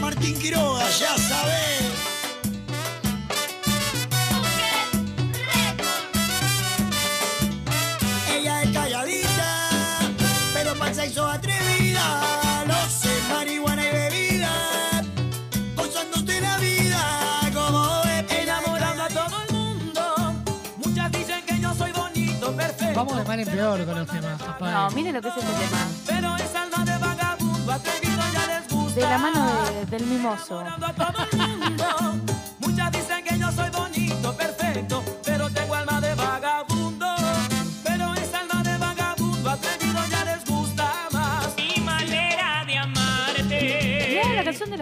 Martín 0.00 0.38
Quiroga, 0.38 0.84
ya 0.90 1.16
sabes. 1.16 1.99
Calladita, 8.72 9.70
pero 10.54 10.74
para 10.74 10.90
el 10.90 10.94
sexo 10.96 11.26
atrevida. 11.26 12.64
Lo 12.66 12.74
sé, 12.88 13.10
marihuana 13.32 13.82
y 13.88 13.92
bebida. 13.92 14.50
Gozándose 15.76 16.40
la 16.40 16.56
vida 16.58 17.40
como 17.52 18.02
es. 18.04 18.32
Enamorando 18.42 19.02
a 19.04 19.08
todo 19.08 19.36
el 19.48 19.54
mundo. 19.54 20.34
Muchas 20.84 21.12
dicen 21.12 21.42
que 21.46 21.58
yo 21.60 21.74
soy 21.74 21.92
bonito, 21.92 22.52
perfecto. 22.56 22.94
Vamos 23.04 23.16
de 23.18 23.24
mal 23.24 23.40
en 23.40 23.48
peor 23.48 23.84
con 23.84 23.94
los 23.98 24.08
temas, 24.08 24.42
papá. 24.42 24.70
No, 24.70 24.90
mire 24.90 25.12
lo 25.12 25.20
que 25.22 25.28
es 25.28 25.36
este 25.36 25.52
tema. 25.52 25.78
Pero 26.06 26.36
es 26.36 26.54
alma 26.54 26.84
de 26.84 26.98
vagabundo, 26.98 27.72
atrevido 27.72 28.22
ya 28.32 28.46
les 28.46 28.68
gusta. 28.68 28.94
De 29.00 29.06
la 29.06 29.18
mano 29.18 29.46
de- 29.64 29.86
del 29.86 30.06
mimoso. 30.06 30.62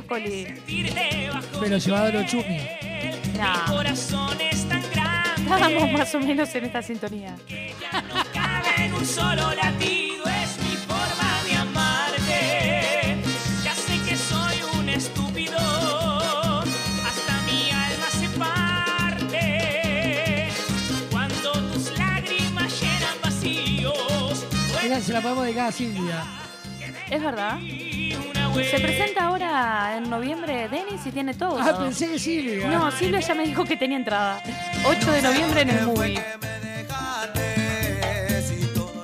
Colis. 0.08 0.48
Pero 1.60 1.78
llevado 1.78 2.06
a 2.06 2.10
los 2.10 2.26
chumi. 2.26 2.60
No, 5.46 5.56
estábamos 5.56 5.92
más 5.92 6.14
o 6.14 6.20
menos 6.20 6.54
en 6.54 6.64
esta 6.64 6.82
sintonía. 6.82 7.36
cabe 8.32 8.86
en 8.86 8.94
un 8.94 9.06
solo 9.06 9.54
latido, 9.54 10.24
es 10.24 10.58
mi 10.64 10.76
forma 10.76 11.42
de 11.46 11.54
amarte. 11.56 13.16
Ya 13.62 13.74
sé 13.74 13.98
que 14.08 14.16
soy 14.16 14.62
un 14.78 14.88
estúpido, 14.88 15.58
hasta 17.06 17.42
mi 17.46 17.70
alma 17.70 18.10
se 18.10 18.28
parte. 18.38 19.38
Cuando 21.10 21.52
tus 21.72 21.96
lágrimas 21.96 22.80
llenan 22.80 23.16
vacíos, 23.22 24.46
Esa 24.82 25.00
se 25.00 25.12
la 25.12 25.20
podemos 25.20 25.44
dedicar 25.44 25.68
a 25.68 25.72
Silvia. 25.72 26.24
Es 27.10 27.22
verdad. 27.22 27.58
Se 28.64 28.80
presenta 28.80 29.24
ahora 29.26 29.96
en 29.96 30.10
noviembre 30.10 30.68
Denis 30.68 31.00
y 31.04 31.10
tiene 31.10 31.34
todo. 31.34 31.58
Ah, 31.60 31.78
pensé 31.78 32.08
que 32.08 32.18
Silvia. 32.18 32.68
No, 32.68 32.90
Silvia 32.90 33.20
ya 33.20 33.34
me 33.34 33.44
dijo 33.44 33.64
que 33.64 33.76
tenía 33.76 33.96
entrada. 33.96 34.42
8 34.84 35.12
de 35.12 35.22
noviembre 35.22 35.60
en 35.62 35.70
el 35.70 35.86
movie. 35.86 36.22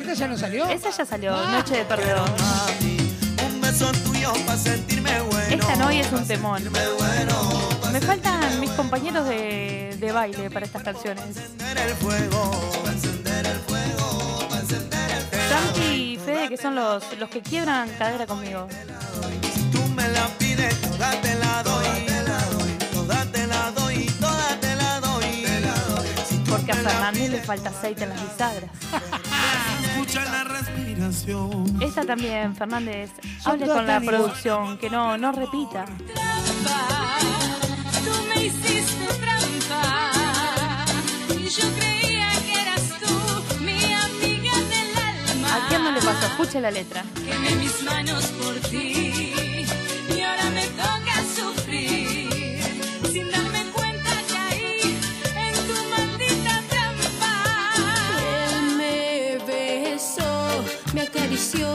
¿Esta 0.01 0.15
ya 0.15 0.29
no 0.29 0.37
salió? 0.37 0.67
Esa 0.69 0.91
ya 0.91 1.05
salió, 1.05 1.37
Noche 1.47 1.77
de 1.79 1.85
Perdedor. 1.85 2.29
Un 3.47 3.61
beso 3.61 3.91
tuyo 4.05 4.33
para 4.47 4.59
sentirme 4.59 5.21
bueno. 5.23 5.55
Esta 5.55 5.77
no 5.77 5.93
y 5.93 5.99
es 6.01 6.13
un 6.13 6.27
temón. 6.27 6.63
Me 7.93 8.01
faltan 8.01 8.61
mis 8.61 8.71
compañeros 8.71 9.27
de, 9.29 9.97
de 9.99 10.13
baile 10.13 10.51
para 10.51 10.67
estas 10.67 10.83
canciones. 10.83 11.25
Santi 15.49 16.13
y 16.13 16.17
Fede, 16.17 16.49
que 16.49 16.57
son 16.57 16.75
los, 16.75 17.05
los 17.19 17.29
que 17.31 17.41
quiebran 17.41 17.89
cadera 17.99 18.27
conmigo. 18.27 18.67
Porque 26.49 26.73
a 26.73 26.77
Fernández 26.77 27.31
le 27.31 27.41
falta 27.43 27.71
aceite 27.71 28.05
en 28.05 28.11
las 28.11 28.23
bisagras. 28.23 28.71
Escucha 29.83 30.25
la 30.25 30.45
respiración. 30.45 31.83
Esta 31.83 32.05
también, 32.05 32.55
Fernández. 32.55 33.11
Hable 33.45 33.67
con 33.67 33.87
la 33.87 34.01
producción, 34.01 34.79
que 34.79 34.89
no, 34.89 35.19
no 35.19 35.33
repita. 35.33 35.85
Tú 38.05 38.13
me 38.29 38.45
hiciste 38.45 39.07
trampa 39.21 40.13
y 41.31 41.49
yo 41.49 41.63
creía 41.79 42.29
que 42.47 42.61
eras 42.63 42.83
tú, 43.01 43.65
mi 43.65 43.93
amiga 43.93 44.53
del 44.71 44.97
alma. 44.97 45.57
¿A 45.57 45.69
quién 45.69 45.83
no 45.85 45.93
le 45.93 46.01
pasó? 46.01 46.27
Escuche 46.27 46.61
la 46.61 46.71
letra. 46.71 47.05
Quemé 47.15 47.55
mis 47.57 47.83
manos 47.83 48.25
por 48.27 48.55
ti 48.71 49.14
acarició 61.45 61.69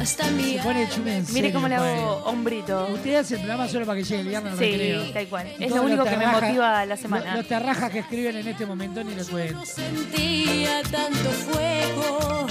hasta 0.00 0.30
mi 0.30 0.54
Se 0.56 0.62
pone 0.62 0.88
chula 0.88 1.16
en 1.16 1.26
Mire 1.32 1.52
cómo 1.52 1.68
le 1.68 1.76
padre. 1.76 1.92
hago 1.94 2.12
hombrito. 2.24 2.88
Usted 2.92 3.14
hace 3.16 3.34
el 3.34 3.40
programa 3.40 3.68
solo 3.68 3.86
para 3.86 3.98
que 3.98 4.04
llegue 4.04 4.20
el 4.22 4.28
viernes 4.28 4.52
al 4.52 4.58
recreo. 4.58 5.04
Sí, 5.04 5.10
tal 5.12 5.26
cual. 5.28 5.46
Es 5.58 5.70
lo 5.70 5.82
único 5.82 6.04
los 6.04 6.08
que 6.08 6.16
me 6.16 6.26
motiva 6.26 6.70
la 6.72 6.86
Los, 6.86 7.00
semana. 7.00 7.36
los 7.36 7.46
terrajas 7.48 7.90
que 7.90 7.98
escriben 8.00 8.36
en 8.36 8.48
este 8.48 8.66
momento 8.66 9.04
ni 9.04 9.14
lo 9.14 9.24
cuento. 9.26 9.64
Sentía 9.64 10.82
tanto 10.90 11.30
fuego 11.30 12.46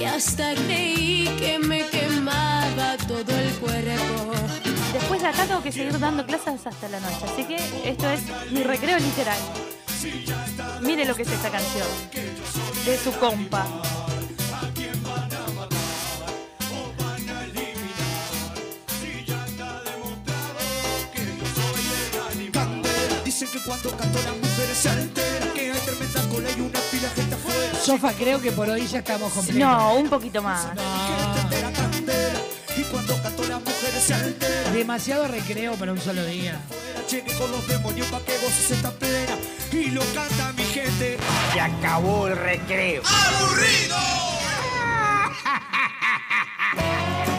y 0.00 0.04
hasta 0.04 0.54
creí 0.54 1.28
que 1.38 1.58
me 1.58 1.86
quemaba 1.86 2.96
todo 3.06 3.38
el 3.38 3.50
cuerpo. 3.60 4.32
Después 4.92 5.20
de 5.20 5.28
acá 5.28 5.44
tengo 5.44 5.62
que 5.62 5.72
seguir 5.72 5.98
dando 5.98 6.24
clases 6.24 6.66
hasta 6.66 6.88
la 6.88 7.00
noche. 7.00 7.24
Así 7.32 7.44
que 7.44 7.56
esto 7.88 8.10
es 8.10 8.20
mi 8.52 8.62
recreo 8.62 8.98
literal. 8.98 9.38
Mire 10.82 11.04
lo 11.04 11.14
que 11.14 11.22
es 11.22 11.30
esta 11.30 11.50
canción. 11.50 11.86
De 12.84 12.96
su 12.98 13.12
compa. 13.12 13.66
Dicen 23.34 23.48
que 23.50 23.58
cuando 23.64 23.90
canto 23.96 24.16
las 24.22 24.36
mujeres 24.36 24.76
se 24.76 24.88
alteran, 24.88 25.52
que 25.54 25.72
hay 25.72 25.80
tremenda 25.80 26.22
cola 26.28 26.48
y 26.56 26.60
una 26.60 26.78
pila 26.92 27.08
de 27.08 27.14
gente 27.16 27.34
afuera. 27.34 27.80
Sofa, 27.82 28.12
creo 28.12 28.40
que 28.40 28.52
por 28.52 28.68
hoy 28.68 28.86
ya 28.86 29.00
estamos 29.00 29.32
completos. 29.32 29.60
No, 29.60 29.94
un 29.94 30.08
poquito 30.08 30.40
más. 30.40 30.68
Y 32.76 32.82
cuando 32.84 33.16
se. 34.00 34.70
Demasiado 34.72 35.26
recreo 35.26 35.74
para 35.74 35.90
un 35.90 36.00
solo 36.00 36.24
día. 36.24 36.60
Llegué 37.10 37.34
con 37.34 37.50
los 37.50 37.66
demonios 37.66 38.06
pa' 38.06 38.20
que 38.20 38.38
goces 38.38 38.70
esta 38.70 38.92
plena. 38.92 39.36
Y 39.72 39.86
lo 39.86 40.02
canta 40.14 40.52
mi 40.52 40.62
gente. 40.62 41.16
Se 41.52 41.60
acabó 41.60 42.28
el 42.28 42.36
recreo. 42.36 43.02
¡Aburrido! 43.04 43.96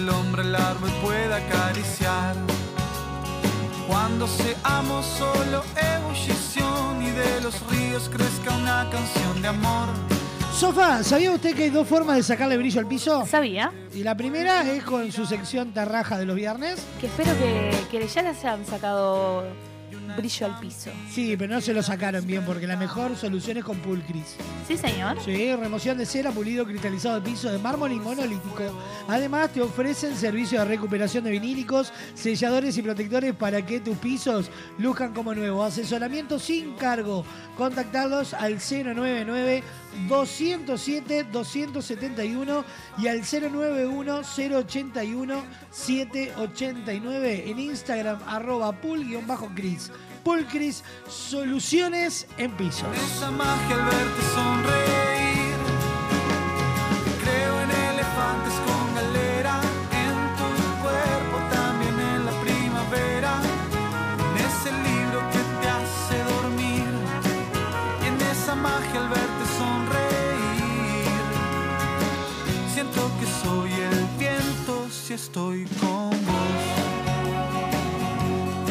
el 0.00 0.08
hombre 0.08 0.42
el 0.42 0.54
árbol 0.54 0.90
pueda 1.02 1.36
acariciar. 1.36 2.34
Cuando 3.86 4.26
seamos 4.26 5.04
solo 5.04 5.62
ebullición 5.76 7.02
y 7.02 7.10
de 7.10 7.40
los 7.42 7.54
ríos 7.70 8.08
crezca 8.08 8.56
una 8.56 8.88
canción 8.90 9.42
de 9.42 9.48
amor. 9.48 9.88
Sofa, 10.54 11.02
¿sabía 11.02 11.32
usted 11.32 11.54
que 11.54 11.64
hay 11.64 11.70
dos 11.70 11.86
formas 11.86 12.16
de 12.16 12.22
sacarle 12.22 12.56
brillo 12.56 12.80
al 12.80 12.86
piso? 12.86 13.26
Sabía. 13.26 13.72
Y 13.94 14.02
la 14.02 14.16
primera 14.16 14.62
es 14.70 14.84
con 14.84 15.12
su 15.12 15.26
sección 15.26 15.72
tarraja 15.72 16.18
de 16.18 16.24
los 16.24 16.36
viernes. 16.36 16.82
Que 17.00 17.06
espero 17.06 17.32
que, 17.38 17.70
que 17.90 18.06
ya 18.06 18.22
les 18.22 18.38
hayan 18.44 18.64
sacado 18.64 19.44
brillo 20.20 20.46
al 20.46 20.60
piso. 20.60 20.90
Sí, 21.10 21.36
pero 21.36 21.54
no 21.54 21.60
se 21.60 21.74
lo 21.74 21.82
sacaron 21.82 22.26
bien 22.26 22.44
porque 22.44 22.66
la 22.66 22.76
mejor 22.76 23.16
solución 23.16 23.56
es 23.56 23.64
con 23.64 23.78
Pulcris. 23.78 24.36
Sí, 24.68 24.76
señor. 24.76 25.18
Sí, 25.24 25.54
remoción 25.54 25.98
de 25.98 26.06
cera, 26.06 26.30
pulido 26.30 26.64
cristalizado 26.64 27.20
de 27.20 27.30
piso 27.30 27.50
de 27.50 27.58
mármol 27.58 27.92
y 27.92 27.96
monolítico. 27.96 28.62
Además, 29.08 29.52
te 29.52 29.60
ofrecen 29.60 30.16
servicio 30.16 30.60
de 30.60 30.66
recuperación 30.66 31.24
de 31.24 31.30
vinílicos, 31.30 31.92
selladores 32.14 32.76
y 32.78 32.82
protectores 32.82 33.34
para 33.34 33.64
que 33.64 33.80
tus 33.80 33.96
pisos 33.98 34.50
luzcan 34.78 35.12
como 35.12 35.34
nuevos. 35.34 35.72
Asesoramiento 35.72 36.38
sin 36.38 36.74
cargo. 36.74 37.24
Contactarlos 37.56 38.34
al 38.34 38.58
099 38.58 39.62
207 40.08 41.24
271 41.32 42.64
y 42.98 43.08
al 43.08 43.20
091 43.20 44.22
081 44.22 45.42
789 45.70 47.44
en 47.50 47.58
Instagram 47.58 48.18
arroba 48.26 48.72
pul-cris. 48.72 49.90
Pulcris, 50.22 50.84
soluciones 51.08 52.26
en 52.36 52.50
pisos. 52.52 52.88
Esa 52.96 53.30
magia 53.30 53.74
al 53.76 53.84
verte 53.84 54.22
sonreír. 54.34 55.56
Creo 57.22 57.60
en 57.62 57.70
elefantes 57.70 58.54
con 58.66 58.94
galera, 58.94 59.60
en 60.04 60.16
tu 60.38 60.48
cuerpo 60.82 61.36
también 61.54 61.98
en 61.98 62.26
la 62.26 62.32
primavera. 62.40 63.32
En 64.26 64.34
ese 64.48 64.70
libro 64.88 65.20
que 65.32 65.42
te 65.60 65.68
hace 65.68 66.16
dormir. 66.34 66.90
Y 68.02 68.06
en 68.08 68.20
esa 68.30 68.54
magia 68.54 69.00
al 69.00 69.08
verte 69.08 69.44
sonreír. 69.58 71.10
Siento 72.74 73.10
que 73.18 73.26
soy 73.42 73.72
el 73.72 74.06
viento 74.18 74.88
si 74.90 75.14
estoy 75.14 75.64
con 75.80 76.10
vos. 76.10 76.79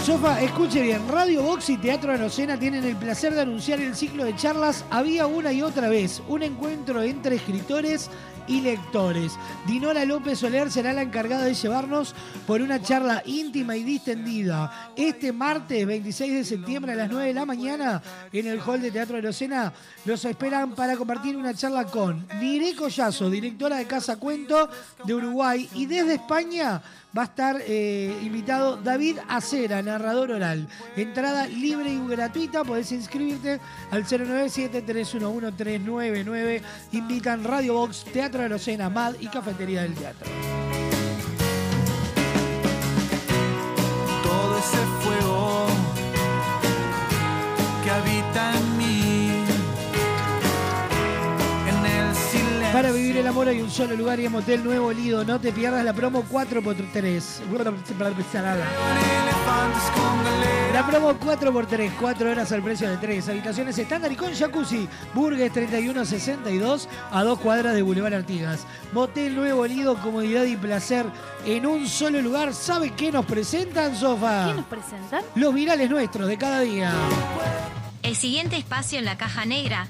Sofa, 0.05 0.41
escuche 0.41 0.81
bien, 0.81 1.07
Radio 1.09 1.43
Box 1.43 1.69
y 1.69 1.77
Teatro 1.77 2.13
Arocena 2.13 2.57
tienen 2.57 2.83
el 2.85 2.95
placer 2.95 3.33
de 3.33 3.41
anunciar 3.41 3.81
el 3.81 3.95
ciclo 3.95 4.23
de 4.23 4.35
charlas 4.35 4.85
Había 4.89 5.27
una 5.27 5.51
y 5.51 5.61
otra 5.61 5.89
vez, 5.89 6.21
un 6.27 6.41
encuentro 6.41 7.01
entre 7.01 7.35
escritores 7.35 8.09
y 8.49 8.61
lectores. 8.61 9.37
Dinora 9.67 10.03
López 10.05 10.39
Soler 10.39 10.71
será 10.71 10.91
la 10.91 11.03
encargada 11.03 11.45
de 11.45 11.53
llevarnos 11.53 12.15
por 12.47 12.61
una 12.61 12.81
charla 12.81 13.21
íntima 13.25 13.77
y 13.77 13.83
distendida. 13.83 14.91
Este 14.95 15.31
martes 15.31 15.85
26 15.85 16.33
de 16.33 16.43
septiembre 16.43 16.93
a 16.93 16.95
las 16.95 17.09
9 17.09 17.27
de 17.27 17.33
la 17.33 17.45
mañana 17.45 18.01
en 18.33 18.47
el 18.47 18.59
hall 18.59 18.81
de 18.81 18.91
Teatro 18.91 19.17
Arocena 19.17 19.71
los 20.05 20.25
esperan 20.25 20.73
para 20.73 20.97
compartir 20.97 21.37
una 21.37 21.53
charla 21.53 21.85
con 21.85 22.27
Nire 22.39 22.75
Collazo, 22.75 23.29
directora 23.29 23.77
de 23.77 23.85
Casa 23.85 24.17
Cuento 24.17 24.69
de 25.05 25.13
Uruguay 25.13 25.69
y 25.75 25.85
desde 25.85 26.15
España 26.15 26.81
va 27.17 27.23
a 27.23 27.25
estar 27.25 27.59
eh, 27.65 28.15
invitado 28.23 28.77
David 28.77 29.17
Acera, 29.27 29.81
narrador 29.81 30.29
oral. 30.31 30.67
Entrada 30.95 31.47
libre 31.47 31.91
y 31.91 31.99
gratuita, 32.07 32.63
podés 32.63 32.91
inscribirte 32.91 33.59
al 33.91 34.05
097-311-399. 34.05 36.61
Invitan 36.91 37.43
Radio 37.43 37.73
Box, 37.73 38.05
Teatro 38.05 38.43
de 38.43 38.49
Locena, 38.49 38.89
MAD 38.89 39.15
y 39.19 39.27
Cafetería 39.27 39.81
del 39.83 39.93
Teatro. 39.95 40.29
todo 44.29 44.57
ese 44.59 44.77
fuego 45.01 45.67
que 47.83 47.89
habita 47.89 48.57
en 48.57 48.77
mí. 48.77 48.98
Para 52.79 52.93
vivir 52.93 53.17
el 53.17 53.27
amor 53.27 53.49
hay 53.49 53.61
un 53.61 53.69
solo 53.69 53.93
lugar 53.93 54.21
y 54.21 54.25
en 54.25 54.31
Motel 54.31 54.63
Nuevo 54.63 54.93
Lido. 54.93 55.25
No 55.25 55.37
te 55.37 55.51
pierdas 55.51 55.83
la 55.83 55.91
promo 55.91 56.23
4x3. 56.23 57.41
La 60.71 60.87
promo 60.87 61.11
4x3, 61.19 61.91
4 61.99 62.31
horas 62.31 62.53
al 62.53 62.63
precio 62.63 62.89
de 62.89 62.95
3. 62.95 63.27
Habitaciones 63.27 63.77
estándar 63.77 64.09
y 64.13 64.15
con 64.15 64.33
jacuzzi. 64.33 64.87
Burgues 65.13 65.51
3162 65.51 66.87
a 67.11 67.21
dos 67.25 67.39
cuadras 67.39 67.75
de 67.75 67.81
Boulevard 67.81 68.13
Artigas. 68.13 68.65
Motel 68.93 69.35
Nuevo 69.35 69.67
Lido, 69.67 69.97
comodidad 70.01 70.45
y 70.45 70.55
placer 70.55 71.05
en 71.45 71.65
un 71.65 71.85
solo 71.85 72.21
lugar. 72.21 72.53
¿Sabe 72.53 72.91
qué 72.91 73.11
nos 73.11 73.25
presentan, 73.25 73.93
Sofa? 73.93 74.45
¿Quién 74.45 74.55
nos 74.55 74.65
presentan? 74.67 75.21
Los 75.35 75.53
virales 75.53 75.89
nuestros 75.89 76.29
de 76.29 76.37
cada 76.37 76.61
día. 76.61 76.93
El 78.03 78.15
siguiente 78.15 78.55
espacio 78.55 78.99
en 78.99 79.03
la 79.03 79.17
caja 79.17 79.43
negra 79.43 79.89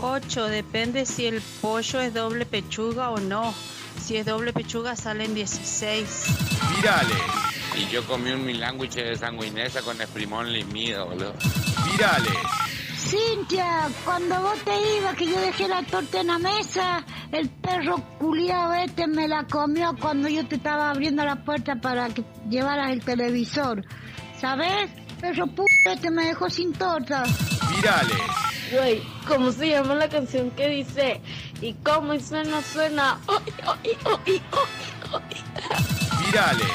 8. 0.00 0.46
Depende 0.46 1.06
si 1.06 1.26
el 1.26 1.40
pollo 1.60 2.00
es 2.00 2.14
doble 2.14 2.46
pechuga 2.46 3.10
o 3.10 3.18
no. 3.18 3.54
Si 4.02 4.16
es 4.16 4.26
doble 4.26 4.52
pechuga 4.52 4.96
salen 4.96 5.34
16. 5.34 6.24
Virales, 6.76 7.16
Y 7.78 7.92
yo 7.92 8.04
comí 8.06 8.30
un 8.30 8.44
milándwich 8.44 8.94
de 8.94 9.16
sanguinesa 9.16 9.82
con 9.82 10.00
esprimón 10.00 10.52
limido, 10.52 11.06
boludo. 11.06 11.34
virales, 11.90 12.32
Cintia, 12.98 13.88
cuando 14.04 14.40
vos 14.40 14.56
te 14.64 14.70
ibas, 14.98 15.16
que 15.16 15.26
yo 15.26 15.40
dejé 15.40 15.66
la 15.68 15.82
torta 15.82 16.20
en 16.20 16.28
la 16.28 16.38
mesa, 16.38 17.04
el 17.32 17.48
perro 17.50 17.96
culiado 18.18 18.74
este 18.74 19.06
me 19.08 19.26
la 19.26 19.44
comió 19.44 19.94
cuando 20.00 20.28
yo 20.28 20.46
te 20.46 20.54
estaba 20.56 20.90
abriendo 20.90 21.24
la 21.24 21.36
puerta 21.44 21.74
para 21.76 22.08
que 22.10 22.24
llevaras 22.48 22.92
el 22.92 23.02
televisor. 23.04 23.84
¿Sabes? 24.40 24.88
Perro 25.20 25.46
puto 25.48 25.66
este 25.92 26.10
me 26.10 26.26
dejó 26.26 26.48
sin 26.48 26.72
torta. 26.72 27.24
virales, 27.74 28.18
Güey, 28.72 29.02
¿cómo 29.28 29.52
se 29.52 29.68
llama 29.68 29.94
la 29.94 30.08
canción 30.08 30.50
que 30.52 30.68
dice? 30.68 31.20
Y 31.60 31.74
cómo 31.74 32.18
suena, 32.18 32.62
suena. 32.62 33.18
Ay, 33.28 33.96
ay, 34.24 34.42
virales, 36.24 36.68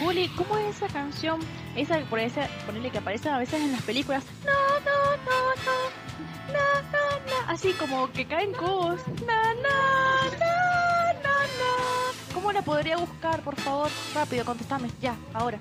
Juli, 0.00 0.28
¿cómo 0.30 0.58
es 0.58 0.76
esa 0.76 0.88
canción? 0.88 1.40
Esa 1.76 2.00
por 2.10 2.18
ese, 2.18 2.48
ponerle 2.66 2.90
que 2.90 2.98
aparece 2.98 3.28
a 3.28 3.38
veces 3.38 3.60
en 3.60 3.72
las 3.72 3.82
películas. 3.82 4.24
No, 4.44 4.52
no, 4.80 5.16
no, 5.24 5.54
no. 5.64 6.06
No, 6.52 6.82
no, 6.92 6.98
no. 7.26 7.52
Así 7.52 7.72
como 7.74 8.10
que 8.12 8.26
caen 8.26 8.52
cubos. 8.52 9.00
No, 9.26 9.54
no, 9.54 10.24
no, 10.38 11.12
no, 11.22 11.42
no. 11.42 12.34
¿Cómo 12.34 12.52
la 12.52 12.62
podría 12.62 12.96
buscar, 12.96 13.40
por 13.42 13.56
favor? 13.56 13.90
Rápido, 14.14 14.44
contestame. 14.44 14.90
Ya, 15.00 15.14
ahora. 15.34 15.58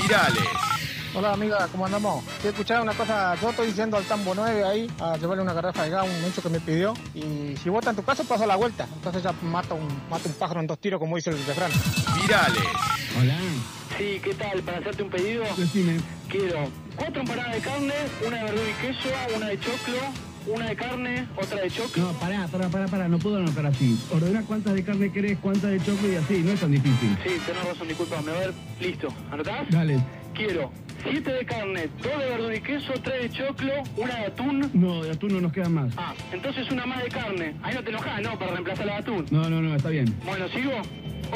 virales, 0.00 0.44
Hola 1.16 1.32
amiga, 1.32 1.68
¿cómo 1.70 1.86
andamos? 1.86 2.24
Quiero 2.40 2.50
escuchar 2.50 2.82
una 2.82 2.92
cosa, 2.92 3.36
yo 3.40 3.50
estoy 3.50 3.72
yendo 3.72 3.96
al 3.96 4.04
Tambo 4.04 4.34
9 4.34 4.64
ahí 4.64 4.90
a 5.00 5.16
llevarle 5.16 5.44
una 5.44 5.52
garrafa 5.52 5.84
de 5.84 5.90
gas, 5.90 6.04
un 6.08 6.22
mucho 6.22 6.42
que 6.42 6.48
me 6.48 6.58
pidió. 6.58 6.92
Y 7.14 7.56
si 7.62 7.68
vota 7.68 7.90
en 7.90 7.96
tu 7.96 8.02
caso, 8.02 8.24
paso 8.24 8.44
la 8.46 8.56
vuelta. 8.56 8.88
Entonces 8.96 9.22
ya 9.22 9.32
mata 9.42 9.74
un, 9.74 9.86
mata 10.10 10.28
un 10.28 10.34
pájaro 10.34 10.60
en 10.60 10.66
dos 10.66 10.78
tiros, 10.80 10.98
como 10.98 11.14
dice 11.14 11.30
el 11.30 11.36
refrán. 11.46 11.70
virales, 12.20 12.64
Hola. 13.20 13.36
Sí, 13.96 14.20
¿qué 14.24 14.34
tal? 14.34 14.60
Para 14.62 14.78
hacerte 14.78 15.04
un 15.04 15.10
pedido, 15.10 15.44
Decime. 15.56 16.00
quiero 16.28 16.68
cuatro 16.96 17.20
empanadas 17.20 17.52
de 17.54 17.60
carne, 17.60 17.94
una 18.26 18.36
de 18.38 18.42
verdura 18.44 18.64
y 18.68 18.86
queso, 18.86 19.08
una 19.36 19.46
de 19.46 19.60
choclo, 19.60 20.52
una 20.52 20.66
de 20.66 20.74
carne, 20.76 21.28
otra 21.40 21.60
de 21.62 21.70
choclo. 21.70 22.02
No, 22.06 22.12
pará, 22.14 22.48
pará, 22.48 22.68
pará, 22.68 22.88
pará, 22.88 23.08
no 23.08 23.20
puedo 23.20 23.36
anotar 23.36 23.66
así. 23.66 23.96
Ordena 24.12 24.42
cuántas 24.42 24.74
de 24.74 24.82
carne 24.82 25.12
querés, 25.12 25.38
cuántas 25.40 25.70
de 25.70 25.78
choclo 25.78 26.10
y 26.12 26.16
así, 26.16 26.38
no 26.38 26.50
es 26.50 26.58
tan 26.58 26.72
difícil. 26.72 27.16
Sí, 27.22 27.40
tenés 27.46 27.64
razón, 27.64 27.86
disculpame. 27.86 28.32
A 28.32 28.34
ver, 28.34 28.54
listo. 28.80 29.06
¿Anotás? 29.30 29.70
Dale. 29.70 30.02
Quiero 30.34 30.70
siete 31.04 31.32
de 31.32 31.44
carne, 31.44 31.88
dos 32.02 32.18
de 32.18 32.30
verdura 32.30 32.56
y 32.56 32.60
queso, 32.60 32.92
tres 33.02 33.22
de 33.22 33.30
choclo, 33.30 33.72
una 33.96 34.14
de 34.16 34.26
atún. 34.26 34.70
No, 34.72 35.02
de 35.02 35.10
atún 35.10 35.34
no 35.34 35.40
nos 35.40 35.52
quedan 35.52 35.74
más. 35.74 35.92
Ah, 35.96 36.14
entonces 36.32 36.70
una 36.70 36.86
más 36.86 37.02
de 37.02 37.08
carne. 37.10 37.54
Ahí 37.62 37.74
no 37.74 37.82
te 37.82 37.90
enojás, 37.90 38.22
¿no? 38.22 38.38
Para 38.38 38.52
reemplazar 38.52 38.86
la 38.86 38.92
de 38.94 38.98
atún. 38.98 39.26
No, 39.30 39.48
no, 39.48 39.60
no, 39.60 39.74
está 39.76 39.90
bien. 39.90 40.14
Bueno, 40.24 40.48
sigo. 40.48 40.72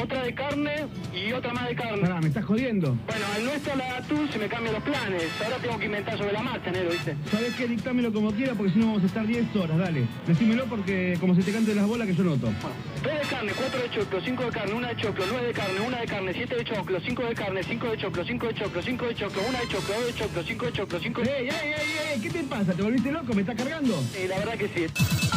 Otra 0.01 0.23
de 0.23 0.33
carne 0.33 0.87
y 1.13 1.33
otra 1.33 1.51
más 1.51 1.67
de 1.67 1.75
carne. 1.75 1.99
Pará, 1.99 2.21
¿me 2.21 2.29
estás 2.29 2.45
jodiendo? 2.45 2.95
Bueno, 3.05 3.25
al 3.35 3.43
no 3.43 3.51
estar 3.51 3.75
la 3.75 3.97
atún 3.97 4.31
se 4.31 4.37
me 4.39 4.47
cambian 4.47 4.75
los 4.75 4.83
planes. 4.83 5.23
Ahora 5.43 5.57
tengo 5.57 5.77
que 5.77 5.85
inventar 5.87 6.17
sobre 6.17 6.31
la 6.31 6.41
marcha, 6.41 6.71
Nero, 6.71 6.89
¿viste? 6.89 7.17
¿Sabes 7.29 7.53
qué? 7.55 7.67
Dictámelo 7.67 8.13
como 8.13 8.31
quiera 8.31 8.53
porque 8.53 8.71
si 8.71 8.79
no 8.79 8.87
vamos 8.87 9.03
a 9.03 9.07
estar 9.07 9.27
10 9.27 9.53
horas, 9.57 9.77
dale. 9.77 10.05
Decímelo 10.25 10.65
porque 10.67 11.17
como 11.19 11.35
se 11.35 11.43
te 11.43 11.51
cante 11.51 11.75
las 11.75 11.85
bolas 11.85 12.07
que 12.07 12.15
yo 12.15 12.23
noto. 12.23 12.47
Dos 12.47 13.13
de 13.13 13.27
carne, 13.29 13.51
cuatro 13.57 13.81
de 13.81 13.89
choclo, 13.89 14.21
cinco 14.23 14.43
de 14.45 14.51
carne, 14.51 14.73
una 14.73 14.87
de 14.87 14.95
choclo, 14.95 15.25
nueve 15.29 15.47
de 15.47 15.53
carne, 15.53 15.79
una 15.81 15.99
de 15.99 16.05
carne, 16.05 16.33
siete 16.33 16.55
de 16.55 16.63
choclo, 16.63 16.99
cinco 17.05 17.23
de 17.25 17.35
carne, 17.35 17.63
cinco 17.63 17.87
de 17.87 17.97
choclo, 17.97 18.23
cinco 18.25 18.47
de 18.47 18.53
choclo, 18.53 18.81
cinco 18.81 19.05
de 19.05 19.15
choclo, 19.15 19.41
una 19.49 19.59
de 19.59 19.67
choclo, 19.67 19.95
dos 19.95 20.05
de 20.07 20.13
choclo, 20.13 20.43
cinco 20.43 20.65
de 20.65 20.71
choclo, 20.73 20.99
cinco 21.01 21.21
de... 21.21 21.29
¡Ey, 21.29 21.49
ey, 21.49 21.73
ey, 21.73 22.13
ey! 22.13 22.21
¿Qué 22.21 22.29
te 22.29 22.43
pasa? 22.43 22.73
¿Te 22.73 22.81
volviste 22.81 23.11
loco? 23.11 23.33
¿Me 23.33 23.41
estás 23.41 23.57
cargando? 23.57 24.01
Sí, 24.13 24.27
la 24.29 24.37
verdad 24.39 24.53
que 24.53 24.67
sí. 24.69 24.85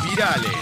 virales, 0.08 0.52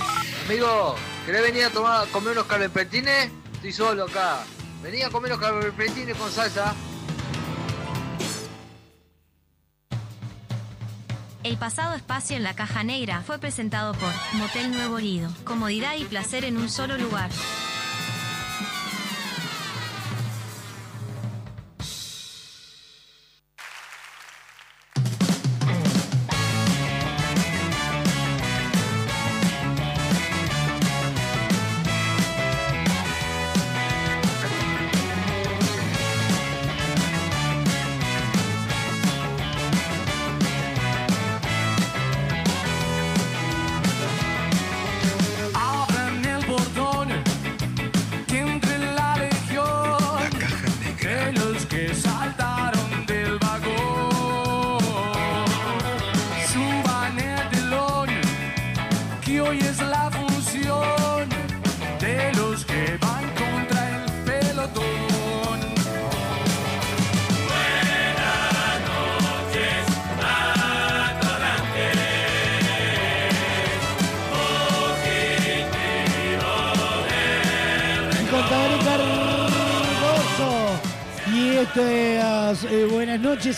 Amigo, 0.49 0.97
¿querés 1.27 1.43
venir 1.43 1.65
a 1.65 1.71
tomar, 1.71 2.09
comer 2.09 2.33
unos 2.33 2.47
calentines? 2.47 3.31
Estoy 3.61 3.73
solo 3.73 4.05
acá. 4.05 4.43
Vení 4.83 5.03
a 5.03 5.11
comer 5.11 5.35
unos 5.35 5.45
calentines 5.77 6.17
con 6.17 6.31
salsa. 6.31 6.75
El 11.43 11.59
pasado 11.59 11.95
espacio 11.95 12.39
en 12.39 12.43
la 12.43 12.55
caja 12.55 12.85
negra 12.85 13.21
fue 13.21 13.39
presentado 13.39 13.93
por 13.93 14.13
Motel 14.33 14.71
Nuevo 14.71 14.99
Lido. 14.99 15.31
Comodidad 15.45 15.95
y 15.97 16.07
placer 16.07 16.47
en 16.47 16.57
un 16.57 16.71
solo 16.71 16.97
lugar. 16.97 17.29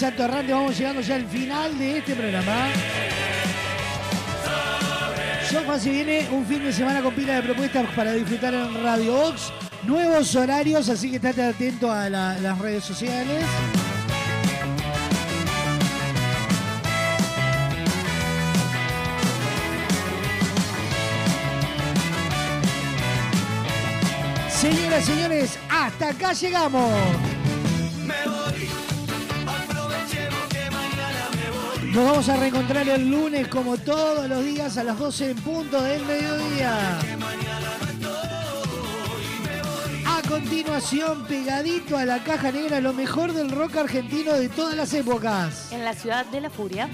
Santo 0.03 0.25
Errante. 0.25 0.53
Vamos 0.53 0.77
llegando 0.77 1.01
ya 1.01 1.15
al 1.15 1.27
final 1.29 1.79
de 1.79 1.99
este 1.99 2.17
programa. 2.17 2.67
Sofa 5.49 5.79
se 5.79 5.91
viene 5.91 6.29
un 6.33 6.45
fin 6.45 6.65
de 6.65 6.73
semana 6.73 7.01
con 7.03 7.15
pila 7.15 7.37
de 7.37 7.43
propuestas 7.43 7.87
para 7.95 8.13
disfrutar 8.13 8.53
en 8.53 8.83
Radio 8.83 9.29
Ox. 9.29 9.53
Nuevos 9.85 10.35
horarios, 10.35 10.89
así 10.89 11.09
que 11.09 11.17
estate 11.19 11.41
atento 11.45 11.93
a 11.93 12.09
la- 12.11 12.37
las 12.41 12.59
redes 12.59 12.83
sociales. 12.83 13.45
Señoras, 24.49 25.05
señores, 25.05 25.59
hasta 25.69 26.11
acá 26.11 26.33
llegamos. 26.35 26.93
Nos 31.93 32.07
vamos 32.07 32.29
a 32.31 32.37
reencontrar 32.37 32.89
el 32.89 33.11
lunes 33.11 33.49
como 33.49 33.77
todos 33.77 34.27
los 34.27 34.43
días 34.43 34.79
a 34.79 34.85
las 34.85 34.99
12 34.99 35.33
en 35.33 35.37
punto 35.37 35.83
del 35.83 36.03
mediodía. 36.07 36.99
A 40.07 40.23
continuación, 40.27 41.27
pegadito 41.27 41.99
a 41.99 42.07
la 42.07 42.25
caja 42.25 42.51
negra, 42.51 42.81
lo 42.81 42.95
mejor 42.95 43.35
del 43.35 43.51
rock 43.51 43.77
argentino 43.77 44.33
de 44.33 44.49
todas 44.49 44.75
las 44.75 44.95
épocas. 44.95 45.71
En 45.71 45.85
la 45.85 45.93
ciudad 45.93 46.25
de 46.25 46.41
la 46.41 46.49
furia. 46.49 46.89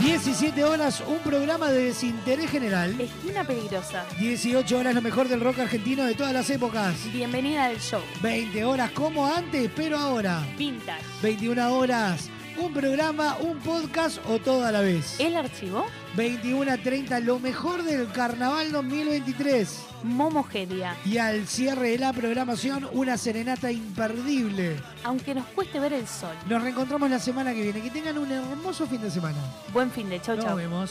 17 0.00 0.64
horas, 0.64 1.02
un 1.06 1.18
programa 1.18 1.70
de 1.70 1.84
desinterés 1.84 2.50
general. 2.50 2.98
Esquina 2.98 3.44
peligrosa. 3.44 4.06
18 4.18 4.78
horas, 4.78 4.94
lo 4.94 5.02
mejor 5.02 5.28
del 5.28 5.42
rock 5.42 5.58
argentino 5.58 6.04
de 6.04 6.14
todas 6.14 6.32
las 6.32 6.48
épocas. 6.48 6.94
Bienvenida 7.12 7.66
al 7.66 7.78
show. 7.78 8.00
20 8.22 8.64
horas 8.64 8.90
como 8.92 9.26
antes, 9.26 9.70
pero 9.76 9.98
ahora. 9.98 10.42
Vintage. 10.56 11.04
21 11.22 11.74
horas, 11.74 12.30
un 12.58 12.72
programa, 12.72 13.36
un 13.40 13.58
podcast 13.58 14.18
o 14.28 14.38
todo 14.38 14.64
a 14.64 14.72
la 14.72 14.80
vez. 14.80 15.18
El 15.18 15.36
archivo. 15.36 15.86
21 16.16 16.72
a 16.72 16.76
30, 16.76 17.20
lo 17.20 17.38
mejor 17.38 17.82
del 17.84 18.10
Carnaval 18.10 18.72
2023. 18.72 19.78
Momogelia. 20.02 20.96
Y 21.04 21.18
al 21.18 21.46
cierre 21.46 21.90
de 21.90 21.98
la 21.98 22.12
programación, 22.12 22.88
una 22.92 23.16
serenata 23.16 23.70
imperdible. 23.70 24.76
Aunque 25.04 25.34
nos 25.34 25.46
cueste 25.46 25.78
ver 25.78 25.92
el 25.92 26.06
sol. 26.08 26.34
Nos 26.48 26.62
reencontramos 26.62 27.08
la 27.10 27.18
semana 27.18 27.52
que 27.54 27.62
viene. 27.62 27.80
Que 27.80 27.90
tengan 27.90 28.18
un 28.18 28.30
hermoso 28.30 28.86
fin 28.86 29.00
de 29.00 29.10
semana. 29.10 29.38
Buen 29.72 29.90
fin 29.90 30.08
de 30.08 30.20
chau, 30.20 30.36
Nos 30.36 30.44
chau. 30.44 30.56
vemos. 30.56 30.90